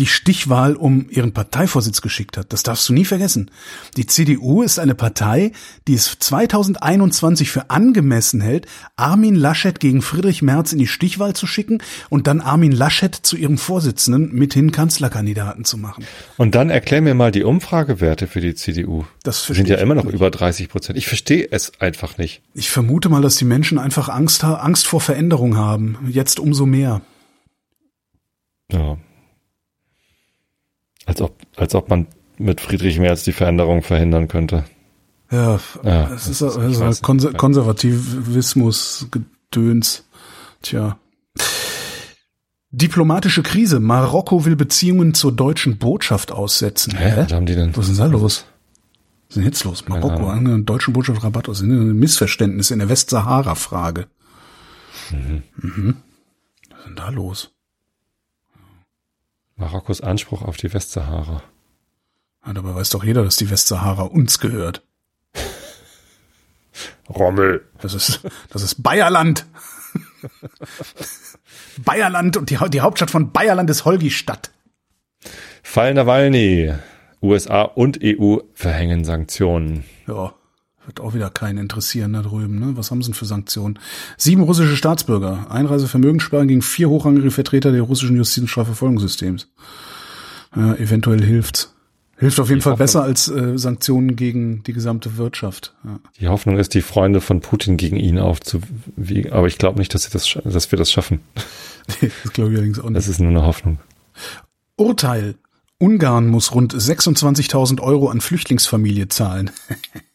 die 0.00 0.06
Stichwahl 0.06 0.76
um 0.76 1.08
ihren 1.10 1.32
Parteivorsitz 1.32 2.00
geschickt 2.00 2.38
hat. 2.38 2.52
Das 2.52 2.62
darfst 2.62 2.88
du 2.88 2.94
nie 2.94 3.04
vergessen. 3.04 3.50
Die 3.98 4.06
CDU 4.06 4.62
ist 4.62 4.78
eine 4.78 4.94
Partei, 4.94 5.52
die 5.86 5.94
es 5.94 6.18
2021 6.18 7.50
für 7.50 7.68
angemessen 7.68 8.40
hält, 8.40 8.66
Armin 8.96 9.34
Laschet 9.34 9.78
gegen 9.78 10.00
Friedrich 10.00 10.40
Merz 10.40 10.72
in 10.72 10.78
die 10.78 10.86
Stichwahl 10.86 11.34
zu 11.34 11.46
schicken 11.46 11.82
und 12.08 12.26
dann 12.26 12.40
Armin 12.40 12.72
Laschet 12.72 13.14
zu 13.14 13.36
ihrem 13.36 13.58
Vorsitzenden 13.58 14.34
mithin 14.34 14.72
Kanzlerkandidaten 14.72 15.66
zu 15.66 15.76
machen. 15.76 16.04
Und 16.38 16.54
dann 16.54 16.70
erklär 16.70 17.02
mir 17.02 17.14
mal 17.14 17.30
die 17.30 17.44
Umfragewerte 17.44 18.26
für 18.26 18.40
die 18.40 18.54
CDU. 18.54 19.04
Das 19.22 19.44
sind 19.44 19.68
ja 19.68 19.76
immer 19.76 19.94
noch 19.94 20.04
nicht. 20.04 20.14
über 20.14 20.30
30 20.30 20.70
Prozent. 20.70 20.96
Ich 20.96 21.06
verstehe 21.06 21.46
es 21.50 21.78
einfach 21.78 22.16
nicht. 22.16 22.40
Ich 22.54 22.70
vermute 22.70 23.10
mal, 23.10 23.20
dass 23.20 23.36
die 23.36 23.44
Menschen 23.44 23.78
einfach 23.78 24.08
Angst, 24.08 24.42
Angst 24.44 24.86
vor 24.86 25.02
Veränderung 25.02 25.58
haben. 25.58 25.98
Jetzt 26.08 26.40
umso 26.40 26.64
mehr. 26.64 27.02
Ja. 28.72 28.96
Als 31.10 31.20
ob, 31.22 31.36
als 31.56 31.74
ob 31.74 31.88
man 31.88 32.06
mit 32.38 32.60
Friedrich 32.60 33.00
Merz 33.00 33.24
die 33.24 33.32
Veränderung 33.32 33.82
verhindern 33.82 34.28
könnte. 34.28 34.62
Ja, 35.28 35.58
Ja, 35.82 36.08
es 36.14 36.28
ist, 36.28 36.40
ich 36.40 36.80
ist 36.80 37.02
Konser 37.02 37.32
Konservativismus, 37.32 39.08
Gedöns. 39.10 40.04
Tja. 40.62 40.98
Diplomatische 42.70 43.42
Krise. 43.42 43.80
Marokko 43.80 44.44
will 44.44 44.54
Beziehungen 44.54 45.12
zur 45.12 45.32
deutschen 45.32 45.78
Botschaft 45.78 46.30
aussetzen. 46.30 46.96
Hä? 46.96 47.14
Was 47.16 47.32
haben 47.32 47.46
die 47.46 47.56
denn? 47.56 47.76
Was 47.76 47.88
ist 47.88 47.98
denn 47.98 48.12
da 48.12 48.18
los? 48.18 48.44
Was 49.26 49.30
ist 49.30 49.36
denn 49.36 49.44
jetzt 49.44 49.64
los? 49.64 49.88
Marokko, 49.88 50.28
eine 50.28 50.62
deutsche 50.62 50.92
Botschaft 50.92 51.24
Rabatt 51.24 51.48
aus. 51.48 51.60
Missverständnisse 51.60 52.72
in 52.72 52.78
der 52.78 52.88
Westsahara-Frage. 52.88 54.06
Mhm. 55.10 55.42
Was 56.70 56.78
ist 56.78 56.86
denn 56.86 56.94
da 56.94 57.08
los? 57.08 57.50
Marokkos 59.60 60.00
Anspruch 60.00 60.42
auf 60.42 60.56
die 60.56 60.72
Westsahara. 60.72 61.42
Ja, 62.46 62.52
dabei 62.54 62.74
weiß 62.74 62.90
doch 62.90 63.04
jeder, 63.04 63.22
dass 63.22 63.36
die 63.36 63.50
Westsahara 63.50 64.04
uns 64.04 64.40
gehört. 64.40 64.82
Rommel. 67.10 67.68
Das 67.80 67.92
ist, 67.92 68.20
das 68.48 68.62
ist 68.62 68.82
Bayerland. 68.82 69.44
Bayerland 71.84 72.38
und 72.38 72.48
die, 72.48 72.58
die 72.70 72.80
Hauptstadt 72.80 73.10
von 73.10 73.32
Bayerland 73.32 73.68
ist 73.68 73.84
Holgistadt. 73.84 74.50
Fall 75.62 75.92
Nawalny. 75.92 76.72
USA 77.22 77.62
und 77.62 78.00
EU 78.02 78.38
verhängen 78.54 79.04
Sanktionen. 79.04 79.84
Ja, 80.06 80.32
wird 80.86 81.00
auch 81.00 81.14
wieder 81.14 81.30
keinen 81.30 81.58
interessieren 81.58 82.12
da 82.12 82.22
drüben. 82.22 82.58
Ne? 82.58 82.76
Was 82.76 82.90
haben 82.90 83.02
sie 83.02 83.10
denn 83.10 83.14
für 83.14 83.26
Sanktionen? 83.26 83.78
Sieben 84.16 84.42
russische 84.42 84.76
Staatsbürger. 84.76 85.50
Einreisevermögenssperren 85.50 86.48
gegen 86.48 86.62
vier 86.62 86.88
hochrangige 86.88 87.30
Vertreter 87.30 87.72
der 87.72 87.82
russischen 87.82 88.16
Justiz- 88.16 88.42
und 88.42 88.48
Strafverfolgungssystems. 88.48 89.48
Ja, 90.56 90.74
eventuell 90.74 91.22
hilft's. 91.22 91.74
Hilft 92.16 92.38
auf 92.38 92.50
jeden 92.50 92.60
Fall 92.60 92.72
Hoffnung- 92.72 92.84
besser 92.84 93.02
als 93.02 93.28
äh, 93.28 93.56
Sanktionen 93.56 94.14
gegen 94.14 94.62
die 94.64 94.74
gesamte 94.74 95.16
Wirtschaft. 95.16 95.74
Ja. 95.84 96.00
Die 96.20 96.28
Hoffnung 96.28 96.58
ist, 96.58 96.74
die 96.74 96.82
Freunde 96.82 97.22
von 97.22 97.40
Putin 97.40 97.78
gegen 97.78 97.96
ihn 97.96 98.18
aufzuwiegen. 98.18 99.32
Aber 99.32 99.46
ich 99.46 99.56
glaube 99.56 99.78
nicht, 99.78 99.94
dass, 99.94 100.08
das, 100.10 100.38
dass 100.44 100.70
wir 100.70 100.76
das 100.78 100.92
schaffen. 100.92 101.20
das 102.00 102.32
glaube 102.32 102.50
ich 102.50 102.56
allerdings 102.56 102.78
auch 102.78 102.90
nicht. 102.90 102.96
Das 102.96 103.08
ist 103.08 103.20
nur 103.20 103.30
eine 103.30 103.42
Hoffnung. 103.42 103.78
Urteil. 104.76 105.36
Ungarn 105.78 106.28
muss 106.28 106.54
rund 106.54 106.74
26.000 106.74 107.80
Euro 107.80 108.08
an 108.10 108.20
Flüchtlingsfamilie 108.20 109.08
zahlen. 109.08 109.50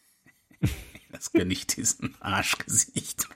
das 1.26 1.32
gönn 1.32 1.50
ich 1.50 1.66
diesen 1.66 2.14
Arschgesicht. 2.20 3.28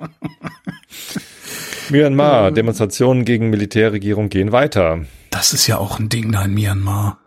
Myanmar. 1.90 2.52
Demonstrationen 2.52 3.24
gegen 3.24 3.50
Militärregierung 3.50 4.28
gehen 4.28 4.52
weiter. 4.52 5.04
Das 5.30 5.52
ist 5.52 5.66
ja 5.66 5.78
auch 5.78 5.98
ein 5.98 6.08
Ding 6.08 6.30
da 6.30 6.44
in 6.44 6.54
Myanmar. 6.54 7.18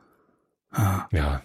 Ja. 1.11 1.41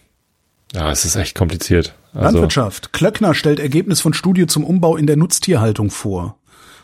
Ja, 0.72 0.92
es 0.92 1.04
ist 1.04 1.16
echt 1.16 1.34
kompliziert. 1.34 1.94
Also, 2.12 2.24
Landwirtschaft. 2.24 2.92
Klöckner 2.92 3.34
stellt 3.34 3.58
Ergebnis 3.58 4.00
von 4.00 4.12
Studie 4.12 4.46
zum 4.46 4.64
Umbau 4.64 4.96
in 4.96 5.06
der 5.06 5.16
Nutztierhaltung 5.16 5.90
vor. 5.90 6.38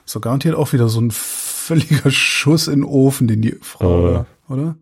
So 0.05 0.20
garantiert 0.20 0.55
auch 0.55 0.73
wieder 0.73 0.89
so 0.89 1.01
ein 1.01 1.11
völliger 1.11 2.11
Schuss 2.11 2.66
in 2.66 2.81
den 2.81 2.85
Ofen, 2.85 3.28
den 3.28 3.43
die 3.43 3.56
Frau, 3.61 4.11
da, 4.11 4.27
oder? 4.48 4.77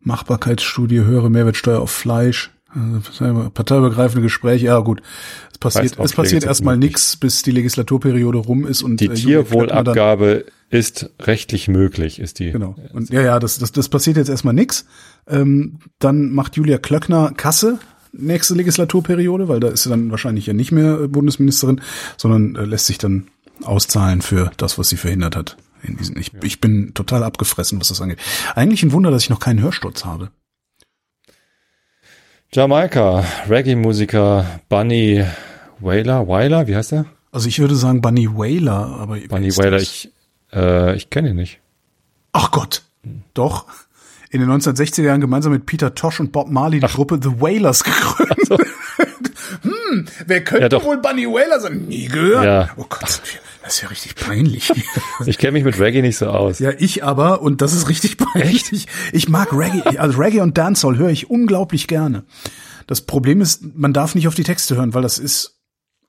Machbarkeitsstudie, 0.00 1.00
höhere 1.00 1.30
Mehrwertsteuer 1.30 1.80
auf 1.80 1.90
Fleisch, 1.90 2.50
äh, 2.74 3.50
parteiübergreifende 3.50 4.22
Gespräche, 4.22 4.66
ja 4.66 4.78
gut. 4.80 5.02
Es 5.52 5.58
passiert, 5.58 5.98
es 5.98 6.12
passiert 6.12 6.44
erstmal 6.44 6.76
nichts, 6.76 7.16
bis 7.16 7.42
die 7.42 7.50
Legislaturperiode 7.50 8.38
rum 8.38 8.66
ist 8.66 8.82
und 8.82 9.00
die 9.00 9.06
äh, 9.06 9.14
Tierwohlabgabe 9.14 10.44
ist 10.70 11.10
rechtlich 11.20 11.68
möglich, 11.68 12.20
ist 12.20 12.38
die. 12.38 12.52
Genau. 12.52 12.76
Und 12.92 13.10
ja, 13.10 13.22
ja, 13.22 13.38
das, 13.38 13.58
das, 13.58 13.72
das 13.72 13.88
passiert 13.88 14.16
jetzt 14.16 14.28
erstmal 14.28 14.54
nix. 14.54 14.84
Ähm, 15.26 15.78
dann 15.98 16.30
macht 16.30 16.56
Julia 16.56 16.78
Klöckner 16.78 17.32
Kasse 17.36 17.78
nächste 18.12 18.54
Legislaturperiode, 18.54 19.48
weil 19.48 19.60
da 19.60 19.68
ist 19.68 19.84
sie 19.84 19.90
dann 19.90 20.10
wahrscheinlich 20.10 20.46
ja 20.46 20.52
nicht 20.52 20.72
mehr 20.72 21.00
äh, 21.00 21.08
Bundesministerin, 21.08 21.80
sondern 22.16 22.56
äh, 22.56 22.64
lässt 22.64 22.86
sich 22.86 22.98
dann 22.98 23.28
auszahlen 23.64 24.22
für 24.22 24.50
das, 24.56 24.78
was 24.78 24.88
sie 24.88 24.96
verhindert 24.96 25.36
hat. 25.36 25.56
In 25.82 25.96
diesen, 25.96 26.18
ich, 26.18 26.32
ich 26.42 26.60
bin 26.60 26.92
total 26.94 27.22
abgefressen, 27.22 27.80
was 27.80 27.88
das 27.88 28.00
angeht. 28.00 28.18
Eigentlich 28.54 28.82
ein 28.82 28.92
Wunder, 28.92 29.10
dass 29.10 29.22
ich 29.22 29.30
noch 29.30 29.40
keinen 29.40 29.62
Hörsturz 29.62 30.04
habe. 30.04 30.30
Jamaika, 32.52 33.24
Reggae-Musiker 33.48 34.60
Bunny 34.70 35.24
Wailer, 35.80 36.26
Weiler, 36.26 36.66
wie 36.66 36.76
heißt 36.76 36.92
er? 36.92 37.04
Also 37.30 37.46
ich 37.46 37.58
würde 37.58 37.76
sagen 37.76 38.00
Bunny 38.00 38.26
Wailer, 38.26 38.96
aber 38.98 39.18
Bunny 39.18 39.54
Wailer, 39.56 39.76
ich, 39.76 40.10
äh, 40.52 40.96
ich 40.96 41.10
kenne 41.10 41.30
ihn 41.30 41.36
nicht. 41.36 41.60
Ach 42.32 42.50
Gott, 42.50 42.82
doch. 43.34 43.66
In 44.30 44.40
den 44.40 44.50
1960er 44.50 45.02
Jahren 45.02 45.20
gemeinsam 45.20 45.52
mit 45.52 45.66
Peter 45.66 45.94
Tosh 45.94 46.20
und 46.20 46.32
Bob 46.32 46.48
Marley 46.50 46.80
die 46.80 46.86
Gruppe 46.86 47.18
The 47.22 47.40
Wailers 47.40 47.84
gegründet. 47.84 48.48
hm, 49.62 50.06
wer 50.26 50.44
könnte 50.44 50.76
Ja, 50.76 50.84
wohl 50.84 50.98
Bunny 50.98 51.26
Wailer 51.26 51.60
sein? 51.60 51.86
Nie 51.86 52.06
gehört. 52.06 52.44
Ja. 52.44 52.68
Oh 52.76 52.86
Gott, 52.88 53.20
das 53.68 53.74
ist 53.76 53.82
ja 53.82 53.88
richtig 53.88 54.14
peinlich. 54.14 54.72
Ich 55.26 55.36
kenne 55.36 55.52
mich 55.52 55.64
mit 55.64 55.78
Reggae 55.78 56.00
nicht 56.00 56.16
so 56.16 56.28
aus. 56.28 56.58
ja, 56.58 56.70
ich 56.78 57.04
aber, 57.04 57.42
und 57.42 57.60
das 57.60 57.74
ist 57.74 57.88
richtig 57.88 58.16
peinlich. 58.16 58.72
Ich, 58.72 58.86
ich 59.12 59.28
mag 59.28 59.52
Reggae, 59.52 59.98
also 59.98 60.18
Reggae 60.18 60.40
und 60.40 60.56
Dancehall 60.56 60.96
höre 60.96 61.10
ich 61.10 61.28
unglaublich 61.28 61.86
gerne. 61.86 62.24
Das 62.86 63.02
Problem 63.02 63.42
ist, 63.42 63.62
man 63.74 63.92
darf 63.92 64.14
nicht 64.14 64.26
auf 64.26 64.34
die 64.34 64.44
Texte 64.44 64.76
hören, 64.76 64.94
weil 64.94 65.02
das 65.02 65.18
ist, 65.18 65.60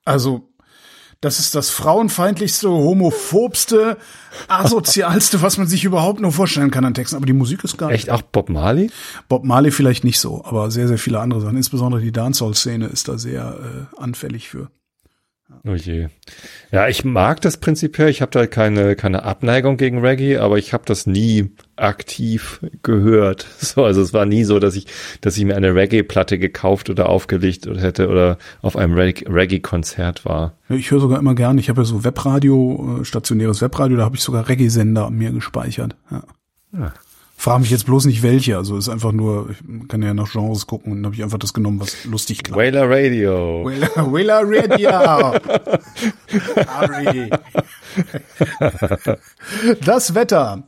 also, 0.05 0.53
das 1.19 1.39
ist 1.39 1.53
das 1.53 1.69
frauenfeindlichste, 1.69 2.69
homophobste, 2.69 3.97
asozialste, 4.47 5.41
was 5.41 5.57
man 5.57 5.67
sich 5.67 5.83
überhaupt 5.83 6.21
nur 6.21 6.31
vorstellen 6.31 6.71
kann 6.71 6.85
an 6.85 6.93
Texten. 6.93 7.17
Aber 7.17 7.25
die 7.25 7.33
Musik 7.33 7.65
ist 7.65 7.77
geil. 7.77 7.93
Echt 7.93 8.09
auch 8.09 8.21
Bob 8.21 8.47
Marley? 8.47 8.89
Bob 9.27 9.43
Marley 9.43 9.71
vielleicht 9.71 10.05
nicht 10.05 10.19
so, 10.19 10.45
aber 10.45 10.71
sehr, 10.71 10.87
sehr 10.87 10.97
viele 10.97 11.19
andere 11.19 11.41
Sachen. 11.41 11.57
Insbesondere 11.57 12.01
die 12.01 12.13
Dancehall-Szene 12.13 12.87
ist 12.87 13.09
da 13.09 13.17
sehr 13.17 13.87
äh, 13.91 14.01
anfällig 14.01 14.47
für. 14.47 14.69
Oh 15.67 15.73
je. 15.73 16.07
Ja, 16.71 16.87
ich 16.87 17.03
mag 17.03 17.41
das 17.41 17.57
prinzipiell. 17.57 18.09
Ich 18.09 18.21
habe 18.21 18.31
da 18.31 18.45
keine, 18.47 18.95
keine 18.95 19.23
Abneigung 19.23 19.77
gegen 19.77 19.99
Reggae, 19.99 20.37
aber 20.37 20.57
ich 20.57 20.73
habe 20.73 20.83
das 20.85 21.05
nie 21.07 21.49
aktiv 21.75 22.61
gehört. 22.83 23.45
So, 23.59 23.83
also 23.83 24.01
es 24.01 24.13
war 24.13 24.25
nie 24.25 24.43
so, 24.45 24.59
dass 24.59 24.75
ich, 24.75 24.85
dass 25.21 25.37
ich 25.37 25.43
mir 25.45 25.55
eine 25.55 25.75
Reggae-Platte 25.75 26.39
gekauft 26.39 26.89
oder 26.89 27.09
aufgelegt 27.09 27.65
hätte 27.65 28.07
oder 28.09 28.37
auf 28.61 28.77
einem 28.77 28.93
Reg- 28.93 29.25
Reggae-Konzert 29.27 30.23
war. 30.25 30.53
Ich 30.69 30.91
höre 30.91 30.99
sogar 31.01 31.19
immer 31.19 31.35
gerne, 31.35 31.59
ich 31.59 31.69
habe 31.69 31.81
ja 31.81 31.85
so 31.85 32.03
Webradio, 32.03 32.99
äh, 33.01 33.05
stationäres 33.05 33.61
Webradio, 33.61 33.97
da 33.97 34.05
habe 34.05 34.15
ich 34.15 34.21
sogar 34.23 34.47
Reggae-Sender 34.49 35.09
mir 35.09 35.31
gespeichert. 35.31 35.95
Ja. 36.11 36.23
Ja. 36.73 36.93
Frage 37.39 37.61
mich 37.61 37.71
jetzt 37.71 37.85
bloß 37.85 38.03
nicht 38.03 38.21
welche. 38.21 38.57
Also 38.57 38.75
ist 38.75 38.89
einfach 38.89 39.13
nur, 39.13 39.51
ich 39.51 39.87
kann 39.87 40.01
ja 40.01 40.13
nach 40.13 40.29
Genres 40.29 40.67
gucken 40.67 40.91
und 40.91 40.97
dann 40.97 41.05
habe 41.05 41.15
ich 41.15 41.23
einfach 41.23 41.37
das 41.37 41.53
genommen, 41.53 41.79
was 41.79 42.03
lustig 42.03 42.43
klang. 42.43 42.59
Whaler 42.59 42.89
Radio. 42.89 43.63
Whaler, 43.63 44.11
Whaler 44.11 44.43
Radio. 44.45 44.89
Das 49.85 50.13
Wetter. 50.15 50.63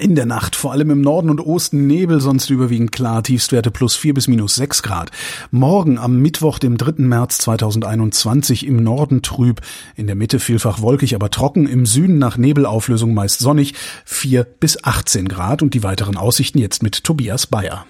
In 0.00 0.16
der 0.16 0.26
Nacht, 0.26 0.56
vor 0.56 0.72
allem 0.72 0.90
im 0.90 1.00
Norden 1.02 1.30
und 1.30 1.40
Osten 1.40 1.86
Nebel, 1.86 2.20
sonst 2.20 2.50
überwiegend 2.50 2.90
klar, 2.90 3.22
Tiefstwerte 3.22 3.70
plus 3.70 3.94
4 3.94 4.12
bis 4.12 4.26
minus 4.26 4.56
6 4.56 4.82
Grad. 4.82 5.12
Morgen 5.52 5.98
am 5.98 6.18
Mittwoch, 6.20 6.58
dem 6.58 6.76
3. 6.76 6.94
März 7.04 7.38
2021 7.38 8.66
im 8.66 8.82
Norden 8.82 9.22
trüb, 9.22 9.60
in 9.94 10.08
der 10.08 10.16
Mitte 10.16 10.40
vielfach 10.40 10.80
wolkig, 10.82 11.14
aber 11.14 11.30
trocken, 11.30 11.68
im 11.68 11.86
Süden 11.86 12.18
nach 12.18 12.36
Nebelauflösung 12.36 13.14
meist 13.14 13.38
sonnig, 13.38 13.74
4 14.04 14.42
bis 14.42 14.82
18 14.82 15.28
Grad 15.28 15.62
und 15.62 15.74
die 15.74 15.84
weiteren 15.84 16.16
Aussichten 16.16 16.58
jetzt 16.58 16.82
mit 16.82 17.04
Tobias 17.04 17.46
Bayer. 17.46 17.86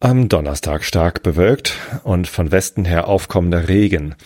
Am 0.00 0.28
Donnerstag 0.28 0.82
stark 0.82 1.22
bewölkt 1.22 1.74
und 2.02 2.26
von 2.26 2.50
Westen 2.50 2.84
her 2.84 3.06
aufkommender 3.06 3.68
Regen. 3.68 4.16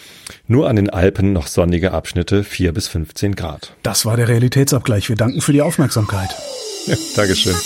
Nur 0.47 0.71
an 0.71 0.77
den 0.77 0.89
Alpen 0.89 1.35
noch 1.35 1.47
sonnige 1.47 1.93
Abschnitte 1.93 2.43
4 2.43 2.73
bis 2.73 2.89
15 2.89 3.37
Grad. 3.37 3.75
Das 3.83 4.07
war 4.07 4.17
der 4.17 4.29
Realitätsabgleich. 4.29 5.11
Wir 5.11 5.17
danken 5.17 5.43
für 5.43 5.53
die 5.53 5.61
Aufmerksamkeit. 5.61 6.35
Dankeschön. 7.15 7.57